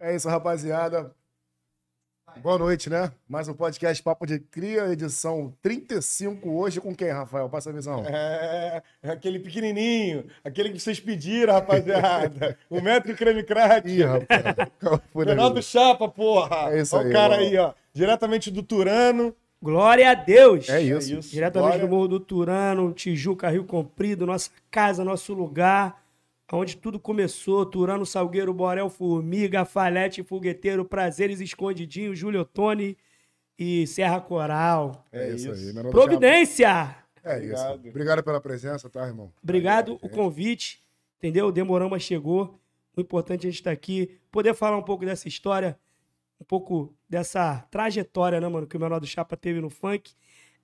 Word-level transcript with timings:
É 0.00 0.14
isso, 0.14 0.28
rapaziada. 0.28 1.14
Boa 2.42 2.58
noite, 2.58 2.90
né? 2.90 3.12
Mais 3.28 3.46
um 3.46 3.54
podcast 3.54 4.02
Papo 4.02 4.26
de 4.26 4.40
Cria, 4.40 4.92
edição 4.92 5.54
35 5.62 6.50
hoje 6.50 6.80
com 6.80 6.94
quem, 6.94 7.10
Rafael? 7.10 7.48
Passa 7.48 7.70
a 7.70 7.72
visão. 7.72 8.04
É, 8.04 8.82
aquele 9.04 9.38
pequenininho, 9.38 10.26
aquele 10.42 10.70
que 10.70 10.80
vocês 10.80 10.98
pediram, 10.98 11.52
rapaziada. 11.52 12.58
o 12.68 12.80
metro 12.80 13.14
creme 13.14 13.44
crack. 13.44 13.88
Ih, 13.88 14.02
rapaz. 14.02 14.70
Ronaldo 15.14 15.62
Chapa, 15.62 16.08
porra. 16.08 16.74
É 16.74 16.80
isso 16.80 16.96
Olha 16.96 17.04
aí, 17.04 17.10
o 17.10 17.12
cara 17.12 17.36
aí, 17.36 17.56
ó. 17.56 17.72
Diretamente 17.92 18.50
do 18.50 18.64
Turano. 18.64 19.34
Glória 19.62 20.10
a 20.10 20.14
Deus! 20.14 20.68
É 20.68 20.82
isso. 20.82 21.20
Diretamente 21.30 21.78
Glória. 21.78 21.86
do 21.86 21.88
Morro 21.88 22.08
do 22.08 22.20
Turano, 22.20 22.92
Tijuca, 22.92 23.48
Rio 23.48 23.64
Comprido, 23.64 24.26
nossa 24.26 24.50
casa, 24.70 25.02
nosso 25.04 25.32
lugar, 25.32 26.03
onde 26.52 26.76
tudo 26.76 26.98
começou. 26.98 27.64
Turano, 27.66 28.04
Salgueiro, 28.04 28.52
Borel, 28.52 28.88
Formiga, 28.90 29.64
Falete, 29.64 30.22
Fogueteiro, 30.22 30.84
Prazeres, 30.84 31.40
Escondidinho, 31.40 32.14
Júlio 32.14 32.42
Ottoni 32.42 32.96
e 33.58 33.86
Serra 33.86 34.20
Coral. 34.20 35.04
É 35.12 35.30
isso 35.30 35.50
aí. 35.50 35.64
meu 35.66 35.74
nome 35.74 35.88
é 35.88 35.92
Providência! 35.92 36.96
É 37.24 37.38
isso. 37.38 37.54
Obrigado. 37.54 37.88
Obrigado 37.88 38.22
pela 38.22 38.40
presença, 38.40 38.90
tá, 38.90 39.06
irmão? 39.06 39.32
Obrigado 39.42 39.94
o 39.94 40.06
gente. 40.06 40.10
convite, 40.10 40.84
entendeu? 41.18 41.46
O 41.46 41.52
Demorama 41.52 41.98
chegou. 41.98 42.60
O 42.96 43.00
importante 43.00 43.46
é 43.46 43.48
a 43.48 43.50
gente 43.50 43.60
estar 43.60 43.72
aqui, 43.72 44.18
poder 44.30 44.54
falar 44.54 44.76
um 44.76 44.82
pouco 44.82 45.04
dessa 45.04 45.26
história, 45.26 45.76
um 46.40 46.44
pouco 46.44 46.94
dessa 47.08 47.66
trajetória, 47.70 48.40
né, 48.40 48.46
mano, 48.46 48.66
que 48.66 48.76
o 48.76 48.80
menor 48.80 49.00
do 49.00 49.06
Chapa 49.06 49.36
teve 49.36 49.60
no 49.60 49.70
funk. 49.70 50.12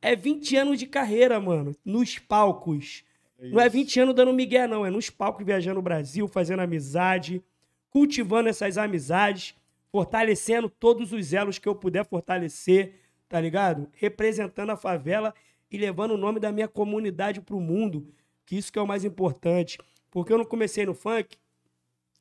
É 0.00 0.14
20 0.14 0.56
anos 0.56 0.78
de 0.78 0.86
carreira, 0.86 1.40
mano, 1.40 1.74
nos 1.84 2.18
palcos. 2.18 3.02
Não 3.40 3.60
é 3.60 3.68
20 3.68 4.00
anos 4.00 4.14
dando 4.14 4.32
migué, 4.32 4.66
não. 4.66 4.84
É 4.84 4.90
nos 4.90 5.08
palcos 5.08 5.44
viajando 5.44 5.80
o 5.80 5.82
Brasil, 5.82 6.28
fazendo 6.28 6.60
amizade, 6.60 7.42
cultivando 7.88 8.48
essas 8.48 8.76
amizades, 8.76 9.54
fortalecendo 9.90 10.68
todos 10.68 11.12
os 11.12 11.32
elos 11.32 11.58
que 11.58 11.68
eu 11.68 11.74
puder 11.74 12.04
fortalecer, 12.04 13.00
tá 13.28 13.40
ligado? 13.40 13.88
Representando 13.94 14.70
a 14.70 14.76
favela 14.76 15.34
e 15.70 15.78
levando 15.78 16.12
o 16.12 16.16
nome 16.16 16.38
da 16.38 16.52
minha 16.52 16.68
comunidade 16.68 17.40
pro 17.40 17.60
mundo, 17.60 18.12
que 18.44 18.56
isso 18.56 18.72
que 18.72 18.78
é 18.78 18.82
o 18.82 18.86
mais 18.86 19.04
importante. 19.04 19.78
Porque 20.10 20.32
eu 20.32 20.38
não 20.38 20.44
comecei 20.44 20.84
no 20.84 20.94
funk 20.94 21.36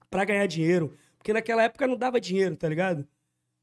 pra 0.09 0.23
ganhar 0.23 0.45
dinheiro. 0.45 0.93
Porque 1.17 1.33
naquela 1.33 1.63
época 1.63 1.85
não 1.85 1.97
dava 1.97 2.19
dinheiro, 2.21 2.55
tá 2.55 2.69
ligado? 2.69 3.07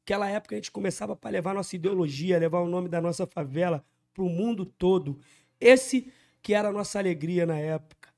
Naquela 0.00 0.28
época 0.28 0.54
a 0.54 0.58
gente 0.58 0.70
começava 0.70 1.16
pra 1.16 1.31
levar 1.31 1.54
nossa 1.54 1.75
ideologia, 1.75 2.38
levar 2.38 2.60
o 2.60 2.69
nome 2.69 2.88
da 2.88 3.00
nossa 3.00 3.26
favela 3.26 3.84
pro 4.12 4.28
mundo 4.28 4.64
todo. 4.64 5.19
Esse 5.60 6.12
que 6.46 6.54
era 6.54 6.68
a 6.68 6.72
nossa 6.72 7.00
alegria 7.00 7.44
na 7.44 7.58
época. 7.58 8.08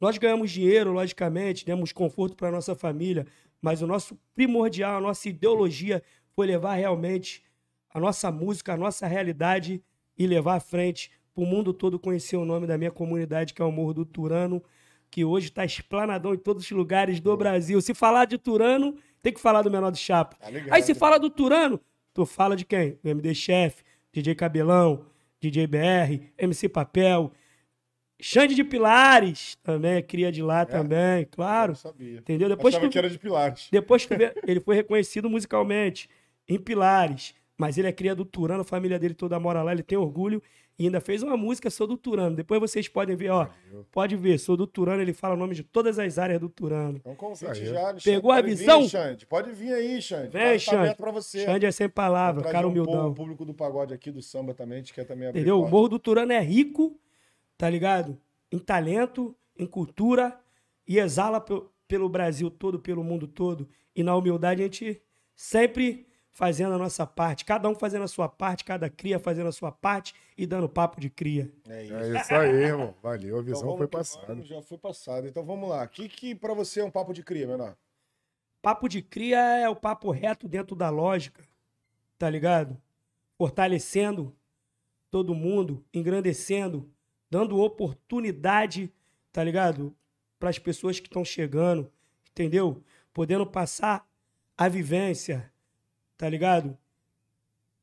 Nós 0.00 0.18
ganhamos 0.18 0.50
dinheiro, 0.50 0.90
logicamente, 0.90 1.64
demos 1.64 1.92
conforto 1.92 2.34
para 2.34 2.50
nossa 2.50 2.74
família, 2.74 3.24
mas 3.62 3.80
o 3.80 3.86
nosso 3.86 4.18
primordial, 4.34 4.96
a 4.96 5.00
nossa 5.00 5.28
ideologia 5.28 6.02
foi 6.34 6.48
levar 6.48 6.74
realmente 6.74 7.40
a 7.88 8.00
nossa 8.00 8.32
música, 8.32 8.72
a 8.72 8.76
nossa 8.76 9.06
realidade 9.06 9.80
e 10.18 10.26
levar 10.26 10.56
à 10.56 10.60
frente 10.60 11.12
para 11.32 11.44
o 11.44 11.46
mundo 11.46 11.72
todo 11.72 12.00
conhecer 12.00 12.36
o 12.36 12.44
nome 12.44 12.66
da 12.66 12.76
minha 12.76 12.90
comunidade, 12.90 13.54
que 13.54 13.62
é 13.62 13.64
o 13.64 13.70
Morro 13.70 13.94
do 13.94 14.04
Turano, 14.04 14.60
que 15.08 15.24
hoje 15.24 15.46
está 15.46 15.64
esplanadão 15.64 16.34
em 16.34 16.38
todos 16.38 16.64
os 16.64 16.70
lugares 16.72 17.20
do 17.20 17.36
Brasil. 17.36 17.80
Se 17.80 17.94
falar 17.94 18.24
de 18.24 18.38
Turano, 18.38 18.96
tem 19.22 19.32
que 19.32 19.40
falar 19.40 19.62
do 19.62 19.70
Menor 19.70 19.92
do 19.92 19.96
Chapa. 19.96 20.34
Tá. 20.34 20.48
Aí 20.72 20.82
se 20.82 20.96
fala 20.96 21.16
do 21.16 21.30
Turano, 21.30 21.80
tu 22.12 22.26
fala 22.26 22.56
de 22.56 22.64
quem? 22.64 22.98
Do 23.04 23.08
MD 23.08 23.32
Chef, 23.36 23.84
DJ 24.12 24.34
Cabelão, 24.34 25.06
DJ 25.40 25.68
BR, 25.68 26.24
MC 26.36 26.68
Papel, 26.68 27.32
Xande 28.20 28.54
de 28.54 28.64
Pilares, 28.64 29.56
também 29.62 29.92
é 29.92 30.02
cria 30.02 30.32
de 30.32 30.42
lá 30.42 30.64
também, 30.66 31.20
Eu 31.22 31.28
claro. 31.30 31.68
não 31.72 31.76
sabia. 31.76 32.18
Entendeu? 32.18 32.48
Depois 32.48 32.74
Achava 32.74 32.88
tu- 32.88 32.92
que 32.92 32.98
era 32.98 33.08
de 33.08 33.18
Pilates. 33.18 33.68
Depois 33.70 34.04
que 34.04 34.14
ele 34.46 34.60
foi 34.60 34.74
reconhecido 34.74 35.30
musicalmente 35.30 36.08
em 36.48 36.58
Pilares, 36.58 37.34
mas 37.56 37.78
ele 37.78 37.86
é 37.88 37.92
cria 37.92 38.14
do 38.14 38.24
Turano, 38.24 38.62
a 38.62 38.64
família 38.64 38.98
dele 38.98 39.14
toda 39.14 39.38
mora 39.38 39.62
lá, 39.62 39.72
ele 39.72 39.82
tem 39.82 39.96
orgulho 39.96 40.42
e 40.78 40.84
ainda 40.86 41.00
fez 41.00 41.22
uma 41.22 41.36
música 41.36 41.70
Sou 41.70 41.86
do 41.86 41.96
Turano. 41.96 42.34
Depois 42.36 42.60
vocês 42.60 42.88
podem 42.88 43.14
ver, 43.16 43.30
ó, 43.30 43.48
pode 43.92 44.16
ver, 44.16 44.38
Sou 44.38 44.56
do 44.56 44.66
Turano, 44.66 45.00
ele 45.02 45.12
fala 45.12 45.34
o 45.34 45.36
nome 45.36 45.54
de 45.54 45.62
todas 45.62 45.98
as 45.98 46.18
áreas 46.18 46.40
do 46.40 46.48
Turano. 46.48 47.00
Então 47.04 47.14
aí. 47.30 47.36
já, 47.66 47.80
Alexandre. 47.88 48.02
Pegou 48.04 48.30
a 48.32 48.36
Pode 48.36 48.48
vir, 48.48 48.56
visão? 48.56 48.88
Xande. 48.88 49.26
Pode 49.26 49.52
vir 49.52 49.72
aí, 49.74 50.00
Xande. 50.02 50.28
Vem, 50.30 50.42
tá, 50.42 50.52
tá 50.52 50.58
Xande. 50.58 50.76
aberto 50.76 50.96
pra 50.98 51.10
você. 51.12 51.44
Xande 51.44 51.66
é 51.66 51.70
sem 51.70 51.88
palavra, 51.88 52.42
cara 52.50 52.66
um 52.66 52.70
humildão. 52.70 52.94
povo- 52.94 53.08
O 53.10 53.14
público 53.14 53.44
do 53.44 53.54
pagode 53.54 53.92
aqui, 53.94 54.10
do 54.10 54.22
samba 54.22 54.54
também, 54.54 54.76
a 54.76 54.78
gente 54.80 54.92
quer 54.94 55.04
também 55.04 55.28
abrir 55.28 55.40
Entendeu? 55.40 55.56
O 55.58 55.60
porta. 55.62 55.76
Morro 55.76 55.88
do 55.88 55.98
Turano 55.98 56.32
é 56.32 56.40
rico, 56.40 56.96
tá 57.58 57.68
ligado? 57.68 58.18
Em 58.50 58.58
talento, 58.58 59.36
em 59.58 59.66
cultura 59.66 60.40
e 60.86 60.98
exala 60.98 61.40
pe- 61.40 61.62
pelo 61.86 62.08
Brasil 62.08 62.50
todo, 62.50 62.78
pelo 62.78 63.04
mundo 63.04 63.26
todo. 63.26 63.68
E 63.94 64.02
na 64.02 64.16
humildade 64.16 64.62
a 64.62 64.64
gente 64.64 65.02
sempre 65.34 66.06
fazendo 66.30 66.72
a 66.74 66.78
nossa 66.78 67.04
parte, 67.04 67.44
cada 67.44 67.68
um 67.68 67.74
fazendo 67.74 68.04
a 68.04 68.08
sua 68.08 68.28
parte, 68.28 68.64
cada 68.64 68.88
cria 68.88 69.18
fazendo 69.18 69.48
a 69.48 69.52
sua 69.52 69.72
parte 69.72 70.14
e 70.36 70.46
dando 70.46 70.68
papo 70.68 71.00
de 71.00 71.10
cria. 71.10 71.52
É 71.68 71.84
isso. 71.84 71.94
É 71.94 72.20
isso 72.20 72.34
aí, 72.34 72.50
irmão. 72.50 72.94
Valeu, 73.02 73.36
a 73.36 73.40
Então 73.40 73.44
visão 73.44 73.62
vamos 73.62 73.78
foi 73.78 73.88
passada. 73.88 74.42
já 74.44 74.62
foi 74.62 74.78
passado. 74.78 75.26
Então 75.26 75.44
vamos 75.44 75.68
lá. 75.68 75.82
O 75.84 75.88
que, 75.88 76.08
que 76.08 76.34
pra 76.36 76.54
você 76.54 76.78
é 76.80 76.84
um 76.84 76.90
papo 76.92 77.12
de 77.12 77.24
cria, 77.24 77.46
menor? 77.46 77.76
Papo 78.62 78.88
de 78.88 79.02
cria 79.02 79.38
é 79.38 79.68
o 79.68 79.74
papo 79.74 80.10
reto 80.12 80.46
dentro 80.46 80.76
da 80.76 80.90
lógica, 80.90 81.42
tá 82.16 82.30
ligado? 82.30 82.80
Fortalecendo 83.36 84.34
todo 85.10 85.34
mundo, 85.34 85.84
engrandecendo, 85.92 86.88
dando 87.30 87.58
oportunidade, 87.58 88.92
tá 89.32 89.42
ligado? 89.42 89.94
Para 90.38 90.50
as 90.50 90.58
pessoas 90.58 91.00
que 91.00 91.06
estão 91.06 91.24
chegando, 91.24 91.90
entendeu? 92.30 92.82
Podendo 93.12 93.46
passar 93.46 94.06
a 94.56 94.68
vivência, 94.68 95.52
tá 96.16 96.28
ligado? 96.28 96.76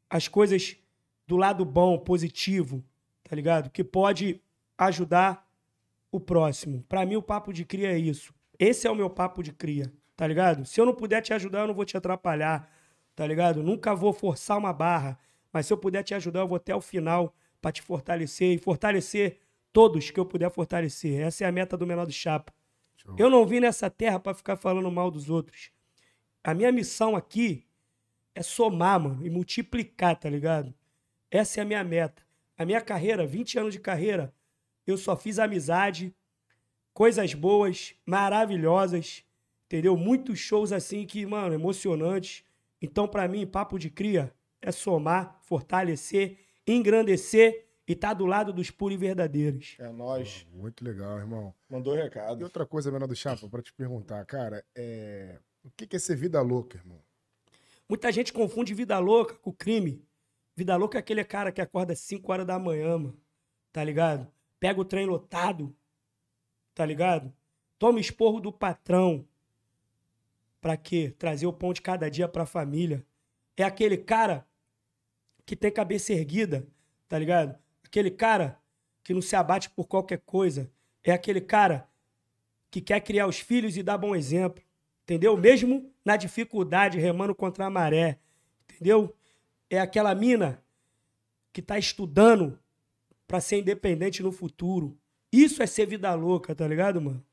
As 0.09 0.27
coisas 0.27 0.77
do 1.27 1.37
lado 1.37 1.65
bom, 1.65 1.97
positivo, 1.97 2.83
tá 3.23 3.35
ligado? 3.35 3.69
Que 3.69 3.83
pode 3.83 4.41
ajudar 4.77 5.47
o 6.11 6.19
próximo. 6.19 6.83
Para 6.87 7.05
mim, 7.05 7.15
o 7.15 7.21
papo 7.21 7.51
de 7.51 7.65
cria 7.65 7.91
é 7.91 7.97
isso. 7.97 8.33
Esse 8.57 8.87
é 8.87 8.91
o 8.91 8.95
meu 8.95 9.09
papo 9.09 9.43
de 9.43 9.51
cria, 9.51 9.91
tá 10.15 10.25
ligado? 10.25 10.65
Se 10.65 10.79
eu 10.79 10.85
não 10.85 10.93
puder 10.93 11.21
te 11.21 11.33
ajudar, 11.33 11.61
eu 11.61 11.67
não 11.67 11.73
vou 11.73 11.85
te 11.85 11.97
atrapalhar, 11.97 12.69
tá 13.15 13.25
ligado? 13.27 13.61
Nunca 13.61 13.93
vou 13.93 14.13
forçar 14.13 14.57
uma 14.57 14.71
barra, 14.71 15.19
mas 15.51 15.65
se 15.65 15.73
eu 15.73 15.77
puder 15.77 16.03
te 16.03 16.13
ajudar, 16.13 16.41
eu 16.41 16.47
vou 16.47 16.57
até 16.57 16.73
o 16.75 16.81
final 16.81 17.35
para 17.65 17.71
te 17.71 17.81
fortalecer 17.81 18.53
e 18.53 18.59
fortalecer 18.59 19.39
todos 19.73 20.11
que 20.11 20.19
eu 20.19 20.25
puder 20.27 20.51
fortalecer. 20.51 21.19
Essa 21.19 21.45
é 21.45 21.47
a 21.47 21.51
meta 21.51 21.75
do 21.75 21.87
menor 21.87 22.05
do 22.05 22.11
chapa. 22.11 22.53
Show. 22.95 23.15
Eu 23.17 23.27
não 23.27 23.43
vim 23.43 23.59
nessa 23.59 23.89
terra 23.89 24.19
para 24.19 24.35
ficar 24.35 24.55
falando 24.55 24.91
mal 24.91 25.09
dos 25.09 25.31
outros. 25.31 25.71
A 26.43 26.53
minha 26.53 26.71
missão 26.71 27.15
aqui 27.15 27.65
é 28.35 28.43
somar, 28.43 28.99
mano, 28.99 29.25
e 29.25 29.31
multiplicar, 29.31 30.15
tá 30.15 30.29
ligado? 30.29 30.75
Essa 31.31 31.59
é 31.59 31.63
a 31.63 31.65
minha 31.65 31.83
meta. 31.83 32.21
A 32.55 32.65
minha 32.65 32.79
carreira, 32.79 33.25
20 33.25 33.57
anos 33.57 33.73
de 33.73 33.79
carreira, 33.79 34.31
eu 34.85 34.95
só 34.95 35.15
fiz 35.17 35.39
amizade, 35.39 36.13
coisas 36.93 37.33
boas, 37.33 37.95
maravilhosas, 38.05 39.23
entendeu? 39.65 39.97
Muitos 39.97 40.37
shows 40.37 40.71
assim 40.71 41.03
que, 41.03 41.25
mano, 41.25 41.55
emocionantes. 41.55 42.43
Então, 42.79 43.07
pra 43.07 43.27
mim, 43.27 43.47
papo 43.47 43.79
de 43.79 43.89
cria 43.89 44.31
é 44.61 44.71
somar, 44.71 45.39
fortalecer, 45.41 46.44
engrandecer 46.67 47.65
e 47.87 47.93
estar 47.93 48.13
do 48.13 48.25
lado 48.25 48.51
dos 48.51 48.71
puros 48.71 48.95
e 48.95 48.97
verdadeiros. 48.97 49.75
É 49.79 49.89
nós. 49.89 50.45
Muito 50.51 50.83
legal, 50.83 51.17
irmão. 51.19 51.53
Mandou 51.69 51.95
E 51.95 52.01
recado. 52.01 52.41
outra 52.43 52.65
coisa, 52.65 52.91
menor 52.91 53.07
do 53.07 53.15
Chapa, 53.15 53.47
pra 53.47 53.61
te 53.61 53.71
perguntar, 53.73 54.25
cara, 54.25 54.65
é... 54.75 55.39
o 55.63 55.69
que 55.71 55.85
que 55.85 55.95
é 55.95 55.99
ser 55.99 56.15
vida 56.15 56.41
louca, 56.41 56.77
irmão? 56.77 56.99
Muita 57.87 58.11
gente 58.11 58.33
confunde 58.33 58.73
vida 58.73 58.97
louca 58.97 59.35
com 59.35 59.51
crime. 59.51 60.03
Vida 60.55 60.75
louca 60.75 60.97
é 60.97 60.99
aquele 60.99 61.23
cara 61.23 61.51
que 61.51 61.61
acorda 61.61 61.93
às 61.93 61.99
5 61.99 62.31
horas 62.31 62.45
da 62.47 62.57
manhã, 62.57 62.97
mano. 62.97 63.17
Tá 63.71 63.83
ligado? 63.83 64.27
Pega 64.59 64.79
o 64.81 64.85
trem 64.85 65.05
lotado. 65.05 65.75
Tá 66.73 66.85
ligado? 66.85 67.31
Toma 67.77 67.99
esporro 67.99 68.39
do 68.39 68.51
patrão. 68.51 69.27
Pra 70.59 70.75
quê? 70.75 71.13
Trazer 71.19 71.45
o 71.45 71.53
pão 71.53 71.73
de 71.73 71.81
cada 71.81 72.09
dia 72.09 72.27
pra 72.27 72.45
família. 72.45 73.05
É 73.55 73.63
aquele 73.63 73.97
cara 73.97 74.47
que 75.45 75.55
tem 75.55 75.71
cabeça 75.71 76.13
erguida, 76.13 76.67
tá 77.07 77.19
ligado? 77.19 77.57
Aquele 77.83 78.09
cara 78.09 78.59
que 79.03 79.13
não 79.13 79.21
se 79.21 79.35
abate 79.35 79.69
por 79.69 79.87
qualquer 79.87 80.19
coisa. 80.25 80.71
É 81.03 81.11
aquele 81.11 81.39
cara 81.39 81.87
que 82.71 82.81
quer 82.81 82.99
criar 83.01 83.27
os 83.27 83.39
filhos 83.39 83.77
e 83.77 83.83
dar 83.83 83.97
bom 83.97 84.15
exemplo. 84.15 84.63
Entendeu? 85.03 85.37
Mesmo 85.37 85.93
na 86.03 86.17
dificuldade, 86.17 86.99
remando 86.99 87.35
contra 87.35 87.65
a 87.65 87.69
maré. 87.69 88.19
Entendeu? 88.63 89.15
É 89.69 89.79
aquela 89.79 90.15
mina 90.15 90.63
que 91.53 91.61
tá 91.61 91.77
estudando 91.77 92.59
pra 93.27 93.39
ser 93.39 93.59
independente 93.59 94.23
no 94.23 94.31
futuro. 94.31 94.97
Isso 95.31 95.61
é 95.61 95.67
ser 95.67 95.85
vida 95.85 96.13
louca, 96.15 96.55
tá 96.55 96.67
ligado, 96.67 96.99
mano? 96.99 97.23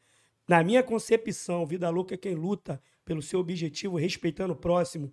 Na 0.47 0.63
minha 0.63 0.83
concepção, 0.83 1.67
vida 1.67 1.89
louca 1.89 2.15
é 2.15 2.19
quem 2.19 2.35
luta 2.35 2.83
pelo 3.05 3.23
seu 3.23 3.41
objetivo, 3.41 3.97
respeitando 3.97 4.53
o 4.53 4.57
próximo, 4.57 5.13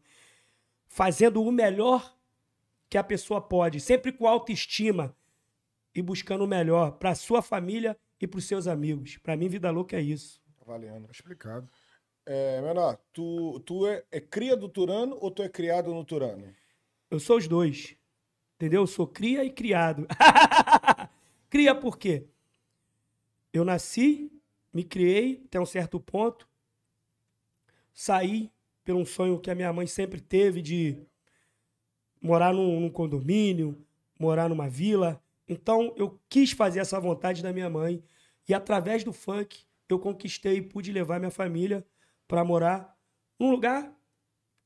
fazendo 0.87 1.41
o 1.41 1.51
melhor 1.51 2.15
que 2.89 2.97
a 2.97 3.03
pessoa 3.03 3.39
pode, 3.39 3.79
sempre 3.79 4.11
com 4.11 4.27
autoestima 4.27 5.15
e 5.93 6.01
buscando 6.01 6.43
o 6.43 6.47
melhor 6.47 6.93
para 6.93 7.13
sua 7.13 7.41
família 7.41 7.97
e 8.19 8.27
para 8.27 8.39
os 8.39 8.45
seus 8.45 8.67
amigos. 8.67 9.17
Para 9.17 9.37
mim, 9.37 9.47
vida 9.47 9.69
louca 9.69 9.97
é 9.97 10.01
isso. 10.01 10.41
Valendo. 10.65 11.09
Explicado. 11.11 11.69
É, 12.25 12.61
menor, 12.61 12.97
tu, 13.13 13.59
tu 13.61 13.87
é, 13.87 14.03
é 14.11 14.19
cria 14.19 14.55
do 14.55 14.69
Turano 14.69 15.17
ou 15.19 15.31
tu 15.31 15.41
é 15.41 15.49
criado 15.49 15.93
no 15.93 16.03
Turano? 16.03 16.53
Eu 17.09 17.19
sou 17.19 17.37
os 17.37 17.47
dois. 17.47 17.95
Entendeu? 18.55 18.81
Eu 18.81 18.87
sou 18.87 19.07
cria 19.07 19.43
e 19.43 19.49
criado. 19.49 20.07
cria 21.49 21.73
por 21.73 21.97
quê? 21.97 22.27
Eu 23.51 23.65
nasci, 23.65 24.31
me 24.73 24.83
criei 24.83 25.41
até 25.45 25.59
um 25.59 25.65
certo 25.65 25.99
ponto, 25.99 26.47
saí 27.93 28.51
por 28.83 28.95
um 28.95 29.05
sonho 29.05 29.39
que 29.39 29.49
a 29.49 29.55
minha 29.55 29.73
mãe 29.73 29.87
sempre 29.87 30.21
teve 30.21 30.61
de 30.61 31.01
morar 32.21 32.53
num, 32.53 32.79
num 32.79 32.89
condomínio, 32.89 33.77
morar 34.19 34.49
numa 34.49 34.67
vila. 34.67 35.21
Então 35.47 35.93
eu 35.97 36.19
quis 36.29 36.51
fazer 36.51 36.79
essa 36.79 36.99
vontade 36.99 37.41
da 37.41 37.53
minha 37.53 37.69
mãe 37.69 38.03
e 38.47 38.53
através 38.53 39.03
do 39.03 39.13
funk 39.13 39.63
eu 39.87 39.99
conquistei 39.99 40.57
e 40.57 40.61
pude 40.61 40.91
levar 40.91 41.19
minha 41.19 41.31
família 41.31 41.85
para 42.27 42.43
morar 42.43 42.95
num 43.39 43.49
lugar 43.51 43.91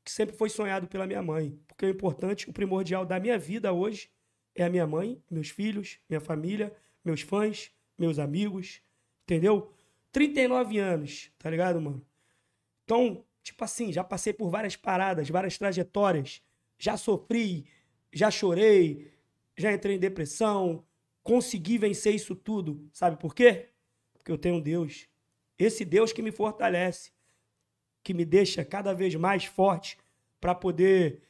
que 0.03 0.11
sempre 0.11 0.35
foi 0.35 0.49
sonhado 0.49 0.87
pela 0.87 1.07
minha 1.07 1.21
mãe. 1.21 1.57
Porque 1.67 1.85
o 1.85 1.89
importante, 1.89 2.49
o 2.49 2.53
primordial 2.53 3.05
da 3.05 3.19
minha 3.19 3.39
vida 3.39 3.71
hoje 3.71 4.09
é 4.53 4.63
a 4.63 4.69
minha 4.69 4.85
mãe, 4.85 5.21
meus 5.29 5.49
filhos, 5.49 5.99
minha 6.09 6.19
família, 6.19 6.75
meus 7.03 7.21
fãs, 7.21 7.71
meus 7.97 8.19
amigos, 8.19 8.81
entendeu? 9.23 9.71
39 10.11 10.77
anos, 10.77 11.31
tá 11.39 11.49
ligado, 11.49 11.81
mano? 11.81 12.05
Então, 12.83 13.23
tipo 13.41 13.63
assim, 13.63 13.91
já 13.91 14.03
passei 14.03 14.33
por 14.33 14.49
várias 14.49 14.75
paradas, 14.75 15.29
várias 15.29 15.57
trajetórias, 15.57 16.41
já 16.83 16.97
sofri, 16.97 17.65
já 18.11 18.29
chorei, 18.29 19.09
já 19.55 19.71
entrei 19.71 19.95
em 19.95 19.99
depressão, 19.99 20.85
consegui 21.23 21.77
vencer 21.77 22.13
isso 22.13 22.35
tudo. 22.35 22.89
Sabe 22.91 23.15
por 23.15 23.33
quê? 23.33 23.69
Porque 24.13 24.29
eu 24.29 24.37
tenho 24.37 24.55
um 24.55 24.61
Deus. 24.61 25.07
Esse 25.57 25.85
Deus 25.85 26.11
que 26.11 26.21
me 26.21 26.29
fortalece, 26.29 27.13
que 28.03 28.13
me 28.13 28.25
deixa 28.25 28.65
cada 28.65 28.93
vez 28.93 29.15
mais 29.15 29.45
forte 29.45 29.97
para 30.41 30.53
poder 30.53 31.21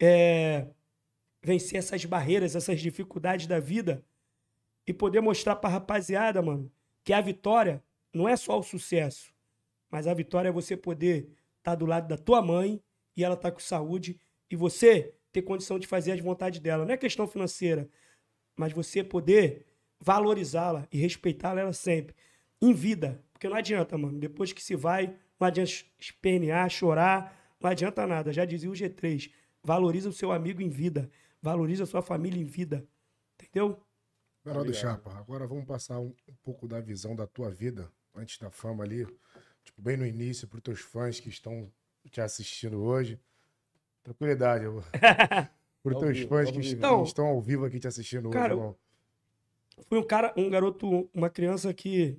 é, 0.00 0.66
vencer 1.40 1.78
essas 1.78 2.04
barreiras, 2.04 2.56
essas 2.56 2.80
dificuldades 2.80 3.46
da 3.46 3.60
vida 3.60 4.04
e 4.84 4.92
poder 4.92 5.20
mostrar 5.20 5.54
para 5.54 5.70
a 5.70 5.72
rapaziada, 5.74 6.42
mano, 6.42 6.68
que 7.04 7.12
a 7.12 7.20
vitória 7.20 7.80
não 8.12 8.28
é 8.28 8.34
só 8.36 8.58
o 8.58 8.62
sucesso, 8.64 9.32
mas 9.88 10.08
a 10.08 10.14
vitória 10.14 10.48
é 10.48 10.52
você 10.52 10.76
poder 10.76 11.28
estar 11.58 11.70
tá 11.70 11.74
do 11.76 11.86
lado 11.86 12.08
da 12.08 12.18
tua 12.18 12.42
mãe 12.42 12.82
e 13.16 13.22
ela 13.22 13.36
tá 13.36 13.52
com 13.52 13.60
saúde 13.60 14.18
e 14.50 14.56
você 14.56 15.14
ter 15.32 15.42
condição 15.42 15.78
de 15.78 15.86
fazer 15.86 16.12
as 16.12 16.20
vontades 16.20 16.60
dela. 16.60 16.84
Não 16.84 16.94
é 16.94 16.96
questão 16.96 17.26
financeira, 17.26 17.88
mas 18.56 18.72
você 18.72 19.04
poder 19.04 19.66
valorizá-la 20.00 20.86
e 20.90 20.98
respeitá-la 20.98 21.72
sempre, 21.72 22.14
em 22.60 22.72
vida. 22.72 23.22
Porque 23.32 23.48
não 23.48 23.56
adianta, 23.56 23.98
mano. 23.98 24.18
Depois 24.18 24.52
que 24.52 24.62
se 24.62 24.74
vai, 24.74 25.14
não 25.38 25.46
adianta 25.46 25.70
espernear, 25.98 26.68
chorar, 26.70 27.56
não 27.60 27.70
adianta 27.70 28.06
nada. 28.06 28.32
Já 28.32 28.44
dizia 28.44 28.70
o 28.70 28.72
G3. 28.72 29.30
Valoriza 29.62 30.08
o 30.08 30.12
seu 30.12 30.32
amigo 30.32 30.62
em 30.62 30.70
vida. 30.70 31.10
Valoriza 31.42 31.84
a 31.84 31.86
sua 31.86 32.02
família 32.02 32.40
em 32.40 32.44
vida. 32.44 32.86
Entendeu? 33.34 33.78
Geraldo 34.44 34.72
Chapa, 34.72 35.12
agora 35.18 35.46
vamos 35.46 35.64
passar 35.64 35.98
um, 35.98 36.14
um, 36.28 36.34
pouco 36.42 36.68
da 36.68 36.80
visão 36.80 37.16
da 37.16 37.26
tua 37.26 37.50
vida, 37.50 37.90
antes 38.14 38.38
da 38.38 38.48
fama 38.48 38.84
ali, 38.84 39.04
tipo, 39.64 39.82
bem 39.82 39.96
no 39.96 40.06
início, 40.06 40.46
para 40.46 40.58
os 40.58 40.62
teus 40.62 40.80
fãs 40.80 41.18
que 41.18 41.28
estão 41.28 41.70
te 42.08 42.20
assistindo 42.20 42.80
hoje. 42.80 43.20
Tranquilidade, 44.06 44.64
eu... 44.64 44.76
os 44.76 44.84
teus 45.98 46.20
fãs 46.20 46.48
que 46.48 46.60
então, 46.70 47.02
estão 47.02 47.26
ao 47.26 47.40
vivo 47.40 47.64
aqui 47.64 47.80
te 47.80 47.88
assistindo 47.88 48.30
cara, 48.30 48.54
hoje, 48.54 48.62
irmão. 48.62 48.76
Fui 49.88 49.98
um 49.98 50.06
cara, 50.06 50.32
um 50.36 50.48
garoto, 50.48 51.10
uma 51.12 51.28
criança 51.28 51.74
que 51.74 52.16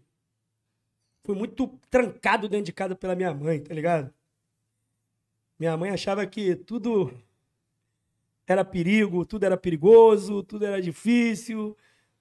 foi 1.24 1.34
muito 1.34 1.80
trancado 1.90 2.50
dentro 2.50 2.66
de 2.66 2.74
casa 2.74 2.94
pela 2.94 3.16
minha 3.16 3.34
mãe, 3.34 3.62
tá 3.62 3.74
ligado? 3.74 4.14
Minha 5.58 5.78
mãe 5.78 5.90
achava 5.90 6.28
que 6.28 6.58
tudo 6.58 7.10
era 8.46 8.66
perigo, 8.66 9.26
tudo 9.26 9.46
era 9.46 9.56
perigoso, 9.56 10.44
tudo 10.44 10.66
era 10.66 10.82
difícil. 10.82 11.76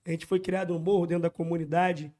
A 0.05 0.13
gente 0.13 0.27
foi 0.27 0.39
criado 0.39 0.75
no 0.75 0.79
morro, 0.79 1.09
dentro 1.09 1.25
da 1.25 1.31
comunidade. 1.31 2.15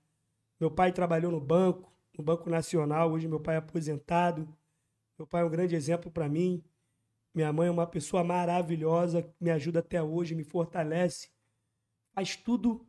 Meu 0.59 0.71
pai 0.71 0.91
trabalhou 0.91 1.31
no 1.31 1.41
banco, 1.41 1.93
no 2.19 2.25
Banco 2.25 2.51
Nacional. 2.51 3.13
Hoje 3.13 3.29
meu 3.29 3.39
pai 3.39 3.55
é 3.55 3.59
aposentado. 3.59 4.49
Meu 5.17 5.29
pai 5.29 5.43
é 5.43 5.45
um 5.45 5.51
grande 5.51 5.77
exemplo 5.77 6.11
para 6.11 6.29
mim. 6.29 6.61
Minha 7.37 7.53
mãe 7.53 7.69
é 7.69 7.71
uma 7.71 7.87
pessoa 7.87 8.25
maravilhosa, 8.25 9.31
me 9.39 9.51
ajuda 9.51 9.81
até 9.81 10.03
hoje, 10.03 10.35
me 10.35 10.43
fortalece. 10.43 11.29
Faz 12.15 12.35
tudo 12.35 12.89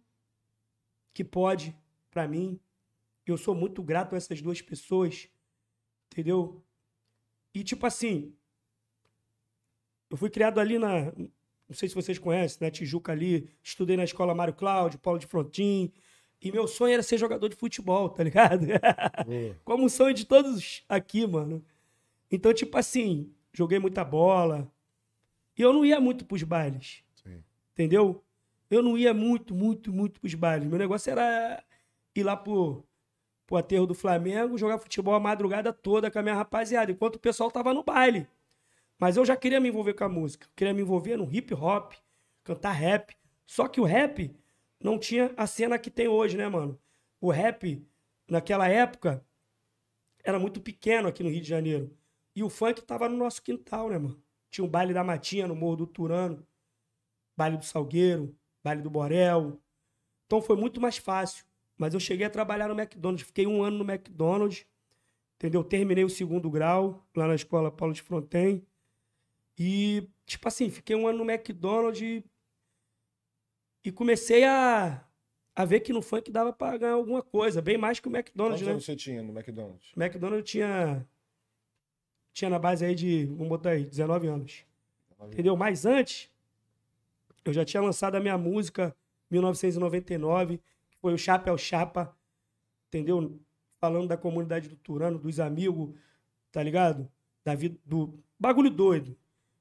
que 1.14 1.22
pode 1.22 1.76
para 2.10 2.26
mim. 2.30 2.58
Eu 3.26 3.38
sou 3.38 3.54
muito 3.54 3.84
grato 3.84 4.16
a 4.16 4.18
essas 4.18 4.42
duas 4.42 4.62
pessoas, 4.62 5.28
entendeu? 6.10 6.64
E 7.54 7.62
tipo 7.62 7.86
assim, 7.86 8.34
eu 10.10 10.16
fui 10.16 10.30
criado 10.30 10.62
ali 10.62 10.80
na, 10.80 11.12
não 11.12 11.74
sei 11.74 11.90
se 11.90 11.96
vocês 11.96 12.18
conhecem, 12.18 12.60
na 12.62 12.72
Tijuca 12.72 13.12
ali, 13.12 13.50
estudei 13.62 13.98
na 13.98 14.06
escola 14.06 14.34
Mário 14.34 14.54
Cláudio, 14.54 14.98
Paulo 14.98 15.20
de 15.20 15.28
Frontin, 15.28 15.92
e 16.42 16.54
meu 16.54 16.70
sonho 16.70 16.94
era 16.94 17.04
ser 17.04 17.18
jogador 17.18 17.50
de 17.50 17.58
futebol, 17.58 18.08
tá 18.08 18.24
ligado? 18.24 18.66
Como 19.66 19.88
o 19.88 19.90
sonho 19.90 20.14
de 20.14 20.24
todos 20.24 20.86
aqui, 20.88 21.28
mano. 21.28 21.62
Então, 22.32 22.54
tipo 22.54 22.78
assim, 22.78 23.34
joguei 23.58 23.80
muita 23.80 24.06
bola. 24.06 24.72
E 25.58 25.62
eu 25.64 25.74
não 25.74 25.84
ia 25.84 26.00
muito 26.00 26.24
pros 26.26 26.44
bailes. 26.44 27.04
Sim. 27.16 27.44
Entendeu? 27.74 28.24
Eu 28.70 28.84
não 28.84 28.96
ia 28.96 29.16
muito, 29.16 29.56
muito, 29.56 29.92
muito 29.92 30.20
pros 30.20 30.36
bailes. 30.36 30.68
Meu 30.68 30.78
negócio 30.78 31.10
era 31.10 31.64
ir 32.14 32.24
lá 32.24 32.38
pro, 32.38 32.86
pro 33.48 33.58
aterro 33.58 33.88
do 33.88 33.96
Flamengo, 33.96 34.60
jogar 34.60 34.78
futebol 34.78 35.16
a 35.16 35.20
madrugada 35.20 35.74
toda 35.74 36.12
com 36.12 36.20
a 36.20 36.22
minha 36.22 36.36
rapaziada, 36.36 36.92
enquanto 36.92 37.16
o 37.16 37.20
pessoal 37.20 37.50
tava 37.50 37.74
no 37.74 37.84
baile. 37.84 38.28
Mas 39.00 39.18
eu 39.18 39.26
já 39.26 39.36
queria 39.36 39.60
me 39.60 39.70
envolver 39.70 39.96
com 39.96 40.04
a 40.04 40.10
música. 40.10 40.46
Eu 40.46 40.52
queria 40.56 40.74
me 40.74 40.82
envolver 40.82 41.18
no 41.18 41.34
hip 41.34 41.52
hop, 41.56 41.94
cantar 42.44 42.74
rap. 42.74 43.16
Só 43.48 43.68
que 43.68 43.82
o 43.82 43.86
rap 43.86 44.36
não 44.80 45.00
tinha 45.00 45.34
a 45.36 45.48
cena 45.48 45.80
que 45.80 45.90
tem 45.90 46.08
hoje, 46.08 46.38
né, 46.38 46.48
mano? 46.48 46.80
O 47.20 47.32
rap, 47.32 47.84
naquela 48.28 48.68
época, 48.68 49.26
era 50.24 50.38
muito 50.38 50.62
pequeno 50.62 51.08
aqui 51.08 51.24
no 51.24 51.30
Rio 51.30 51.42
de 51.42 51.50
Janeiro. 51.50 51.97
E 52.38 52.44
o 52.44 52.50
funk 52.52 52.84
tava 52.84 53.10
no 53.10 53.18
nosso 53.18 53.42
quintal, 53.42 53.90
né, 53.90 53.98
mano? 53.98 54.22
Tinha 54.52 54.64
o 54.64 54.68
baile 54.68 54.94
da 54.94 55.04
Matinha 55.04 55.48
no 55.48 55.56
Morro 55.56 55.78
do 55.78 55.88
Turano, 55.88 56.46
baile 57.36 57.58
do 57.58 57.66
Salgueiro, 57.66 58.38
baile 58.64 58.80
do 58.80 58.92
Borel. 58.92 59.60
Então 60.28 60.40
foi 60.40 60.56
muito 60.56 60.80
mais 60.80 61.00
fácil. 61.00 61.44
Mas 61.76 61.96
eu 61.96 62.00
cheguei 62.00 62.28
a 62.28 62.30
trabalhar 62.30 62.68
no 62.68 62.80
McDonald's, 62.80 63.26
fiquei 63.26 63.48
um 63.48 63.64
ano 63.64 63.84
no 63.84 63.92
McDonald's, 63.92 64.68
entendeu? 65.36 65.64
Terminei 65.64 66.04
o 66.04 66.10
segundo 66.12 66.48
grau 66.48 67.04
lá 67.16 67.26
na 67.28 67.34
escola 67.34 67.72
Paulo 67.72 67.92
de 67.92 68.04
Fronten. 68.04 68.64
E, 69.58 70.08
tipo 70.24 70.48
assim, 70.48 70.70
fiquei 70.70 70.96
um 70.96 71.08
ano 71.08 71.26
no 71.26 71.32
McDonald's 71.32 72.04
e, 72.04 72.24
e 73.84 73.92
comecei 73.92 74.44
a, 74.44 75.04
a 75.56 75.66
ver 75.66 75.80
que 75.80 75.92
no 75.92 76.04
funk 76.04 76.30
dava 76.30 76.54
pra 76.54 76.78
ganhar 76.78 76.94
alguma 76.94 77.24
coisa, 77.24 77.64
bem 77.64 77.80
mais 77.80 78.00
que 78.00 78.08
o 78.08 78.16
McDonald's, 78.16 78.60
Quantos 78.60 78.68
né? 78.68 78.72
anos 78.74 78.86
você 78.86 78.96
tinha 78.96 79.24
no 79.24 79.36
McDonald's? 79.36 79.92
O 79.96 80.00
McDonald's 80.00 80.52
tinha. 80.52 81.04
Tinha 82.38 82.52
na 82.52 82.60
base 82.60 82.86
aí 82.86 82.94
de, 82.94 83.26
vamos 83.26 83.48
botar 83.48 83.72
aí, 83.72 83.84
19 83.84 84.28
anos. 84.28 84.64
19 85.10 85.34
Entendeu? 85.34 85.58
Mas 85.58 85.88
antes, 85.88 86.30
eu 87.44 87.52
já 87.52 87.66
tinha 87.66 87.82
lançado 87.82 88.14
a 88.14 88.20
minha 88.20 88.38
música 88.38 88.96
1999 89.32 90.62
foi 91.02 91.16
o 91.16 91.18
Chapéu 91.18 91.58
Chapa, 91.58 92.16
entendeu? 92.90 93.40
Falando 93.80 94.08
da 94.08 94.16
comunidade 94.16 94.70
do 94.70 94.76
Turano, 94.76 95.18
dos 95.18 95.40
amigos, 95.40 95.96
tá 96.52 96.62
ligado? 96.62 97.10
Da 97.44 97.56
vida, 97.56 97.76
do 97.84 98.20
bagulho 98.40 98.70
doido, 98.70 99.18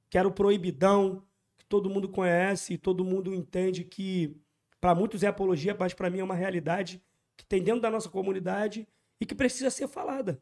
que 0.07 0.15
era 0.15 0.27
o 0.27 0.31
proibidão, 0.31 1.23
que 1.57 1.65
todo 1.65 1.89
mundo 1.89 2.07
conhece 2.07 2.75
e 2.75 2.77
todo 2.77 3.03
mundo 3.03 3.33
entende 3.33 3.83
que 3.83 4.39
para 4.79 4.93
muitos 4.93 5.23
é 5.23 5.27
apologia, 5.27 5.75
mas 5.79 5.95
para 5.95 6.11
mim 6.11 6.19
é 6.19 6.23
uma 6.23 6.35
realidade 6.35 7.01
que 7.35 7.43
tem 7.43 7.63
dentro 7.63 7.81
da 7.81 7.89
nossa 7.89 8.07
comunidade 8.07 8.87
e 9.19 9.25
que 9.25 9.33
precisa 9.33 9.71
ser 9.71 9.87
falada. 9.87 10.39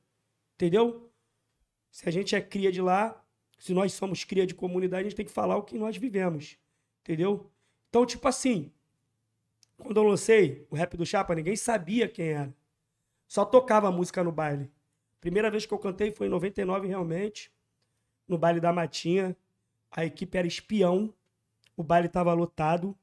Entendeu? 0.55 1.09
Se 1.95 2.09
a 2.09 2.11
gente 2.11 2.35
é 2.35 2.41
cria 2.41 2.73
de 2.73 2.81
lá, 2.81 3.23
se 3.57 3.73
nós 3.73 3.93
somos 3.93 4.25
cria 4.25 4.45
de 4.45 4.53
comunidade, 4.53 4.99
a 4.99 5.09
gente 5.09 5.15
tem 5.15 5.25
que 5.25 5.31
falar 5.31 5.55
o 5.55 5.63
que 5.63 5.77
nós 5.77 5.95
vivemos. 5.95 6.57
Entendeu? 7.01 7.49
Então, 7.87 8.05
tipo 8.05 8.27
assim, 8.27 8.69
quando 9.77 9.95
eu 9.95 10.03
lancei 10.03 10.67
o 10.69 10.75
rap 10.75 10.97
do 10.97 11.05
Chapa, 11.05 11.33
ninguém 11.33 11.55
sabia 11.55 12.09
quem 12.09 12.33
era. 12.33 12.53
Só 13.25 13.45
tocava 13.45 13.89
música 13.93 14.21
no 14.25 14.31
baile. 14.33 14.69
Primeira 15.21 15.49
vez 15.49 15.65
que 15.65 15.73
eu 15.73 15.79
cantei 15.79 16.11
foi 16.11 16.27
em 16.27 16.29
99, 16.29 16.85
realmente, 16.85 17.49
no 18.27 18.37
baile 18.37 18.59
da 18.59 18.73
Matinha. 18.73 19.33
A 19.89 20.03
equipe 20.03 20.37
era 20.37 20.45
espião, 20.45 21.13
o 21.77 21.83
baile 21.83 22.07
estava 22.07 22.33
lotado. 22.33 22.93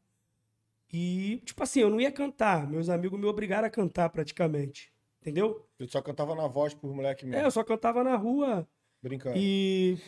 E, 0.93 1.41
tipo 1.47 1.63
assim, 1.63 1.81
eu 1.81 1.89
não 1.89 1.99
ia 1.99 2.13
cantar. 2.13 2.69
Meus 2.69 2.91
amigos 2.91 3.19
me 3.19 3.25
obrigaram 3.25 3.67
a 3.67 3.71
cantar 3.71 4.11
praticamente. 4.11 4.93
Entendeu? 5.19 5.67
Você 5.79 5.89
só 5.89 6.03
cantava 6.03 6.35
na 6.35 6.47
voz 6.47 6.75
por 6.75 6.95
moleque 6.95 7.25
mesmo? 7.25 7.41
É, 7.41 7.47
eu 7.47 7.51
só 7.51 7.65
cantava 7.65 8.05
na 8.05 8.17
rua. 8.17 8.69
Brincando. 9.03 9.37
E 9.37 9.99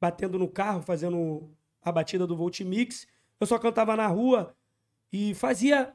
batendo 0.00 0.38
no 0.38 0.48
carro, 0.48 0.82
fazendo 0.82 1.50
a 1.82 1.92
batida 1.92 2.26
do 2.26 2.36
Voltimix. 2.36 3.06
Eu 3.40 3.46
só 3.46 3.58
cantava 3.58 3.96
na 3.96 4.06
rua 4.06 4.54
e 5.12 5.34
fazia 5.34 5.94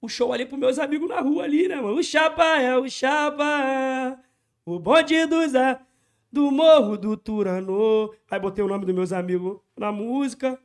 o 0.00 0.08
show 0.08 0.32
ali 0.32 0.46
pros 0.46 0.60
meus 0.60 0.78
amigos 0.78 1.08
na 1.08 1.20
rua 1.20 1.44
ali, 1.44 1.68
né, 1.68 1.76
mano? 1.76 1.96
O 1.96 2.02
Chapa 2.02 2.60
é 2.60 2.76
o 2.76 2.88
Chapa, 2.88 4.20
o 4.64 4.78
bonde 4.78 5.26
dos... 5.26 5.54
A... 5.54 5.80
do 6.30 6.50
Morro 6.50 6.96
do 6.96 7.16
Turanô. 7.16 8.14
Aí 8.30 8.38
botei 8.38 8.64
o 8.64 8.68
nome 8.68 8.84
dos 8.84 8.94
meus 8.94 9.12
amigos 9.12 9.58
na 9.76 9.90
música. 9.90 10.60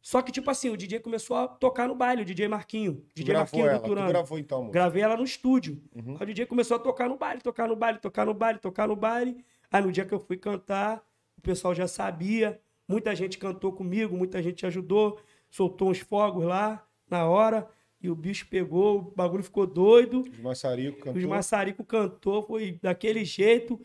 Só 0.00 0.22
que, 0.22 0.32
tipo 0.32 0.50
assim, 0.50 0.70
o 0.70 0.76
DJ 0.76 1.00
começou 1.00 1.36
a 1.36 1.48
tocar 1.48 1.88
no 1.88 1.94
baile, 1.94 2.22
o 2.22 2.24
DJ 2.24 2.48
Marquinho. 2.48 3.04
DJ 3.14 3.34
gravou 3.34 3.40
Marquinho 3.42 3.66
ela, 3.66 3.78
do 3.78 3.82
tu 3.82 3.88
Turano. 3.88 4.08
gravou 4.08 4.38
então. 4.38 4.70
Gravei 4.70 5.02
ela 5.02 5.16
no 5.16 5.24
estúdio. 5.24 5.82
Uhum. 5.94 6.16
Aí 6.18 6.22
o 6.22 6.26
DJ 6.26 6.46
começou 6.46 6.76
a 6.76 6.80
tocar 6.80 7.08
no 7.08 7.16
baile, 7.16 7.40
tocar 7.40 7.68
no 7.68 7.76
baile, 7.76 7.98
tocar 7.98 8.24
no 8.24 8.34
baile, 8.34 8.58
tocar 8.58 8.88
no 8.88 8.96
baile. 8.96 9.44
Aí 9.70 9.82
no 9.82 9.92
dia 9.92 10.04
que 10.04 10.14
eu 10.14 10.20
fui 10.20 10.36
cantar, 10.36 11.02
o 11.36 11.40
pessoal 11.40 11.74
já 11.74 11.86
sabia. 11.86 12.60
Muita 12.86 13.14
gente 13.14 13.36
cantou 13.38 13.72
comigo, 13.72 14.16
muita 14.16 14.42
gente 14.42 14.64
ajudou. 14.66 15.20
Soltou 15.50 15.90
uns 15.90 15.98
fogos 15.98 16.44
lá 16.44 16.86
na 17.10 17.26
hora. 17.28 17.68
E 18.00 18.08
o 18.08 18.14
bicho 18.14 18.46
pegou, 18.48 18.98
o 18.98 19.02
bagulho 19.14 19.42
ficou 19.42 19.66
doido. 19.66 20.20
Os 20.22 20.38
maçarico 20.38 20.98
cantou. 20.98 21.20
Os 21.20 21.24
maçarico 21.24 21.84
cantou, 21.84 22.46
foi 22.46 22.78
daquele 22.80 23.24
jeito. 23.24 23.80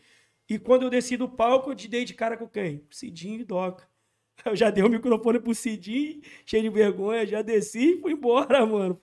E 0.48 0.58
quando 0.58 0.82
eu 0.82 0.90
desci 0.90 1.16
do 1.16 1.28
palco, 1.28 1.70
eu 1.70 1.74
dei 1.74 2.04
de 2.04 2.14
cara 2.14 2.36
com 2.36 2.46
quem? 2.48 2.86
Cidinho 2.90 3.40
e 3.40 3.44
Doca. 3.44 3.88
Eu 4.44 4.56
já 4.56 4.68
dei 4.68 4.82
o 4.82 4.90
microfone 4.90 5.38
pro 5.38 5.54
Cidinho, 5.54 6.20
cheio 6.44 6.64
de 6.64 6.68
vergonha, 6.68 7.24
já 7.24 7.40
desci 7.40 7.92
e 7.94 8.00
fui 8.00 8.12
embora, 8.12 8.64
mano. 8.66 9.00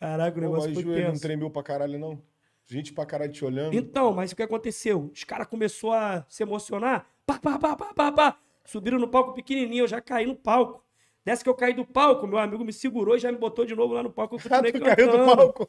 Caraca, 0.00 0.38
o 0.38 0.40
Pô, 0.40 0.40
negócio 0.40 0.70
mas 0.70 0.70
o 0.70 0.74
foi 0.74 0.82
joelho 0.82 1.04
não 1.04 1.10
tenso. 1.10 1.22
tremeu 1.22 1.50
pra 1.50 1.62
caralho, 1.62 1.98
não? 1.98 2.20
Gente 2.66 2.92
pra 2.92 3.04
caralho 3.06 3.32
te 3.32 3.44
olhando. 3.44 3.74
Então, 3.74 4.12
mas 4.12 4.32
o 4.32 4.36
que 4.36 4.42
aconteceu? 4.42 5.10
Os 5.12 5.24
caras 5.24 5.46
começaram 5.46 5.94
a 5.94 6.24
se 6.28 6.42
emocionar. 6.42 7.06
Pá, 7.26 7.38
pá, 7.38 7.58
pá, 7.58 7.76
pá, 7.76 7.94
pá, 7.94 8.12
pá. 8.12 8.38
Subiram 8.64 8.98
no 8.98 9.08
palco 9.08 9.34
pequenininho, 9.34 9.84
eu 9.84 9.88
já 9.88 10.00
caí 10.00 10.26
no 10.26 10.36
palco. 10.36 10.82
Dessa 11.24 11.42
que 11.44 11.48
eu 11.50 11.54
caí 11.54 11.72
do 11.74 11.84
palco, 11.84 12.26
meu 12.26 12.38
amigo 12.38 12.64
me 12.64 12.72
segurou 12.72 13.14
e 13.16 13.18
já 13.18 13.30
me 13.30 13.38
botou 13.38 13.64
de 13.64 13.74
novo 13.74 13.94
lá 13.94 14.02
no 14.02 14.10
palco. 14.10 14.36
Eu 14.36 14.40
Ah, 14.50 14.62
continuei 14.62 14.72
tu 14.72 14.80
caiu 14.80 15.06
do 15.10 15.18
cantando. 15.18 15.36
palco. 15.36 15.68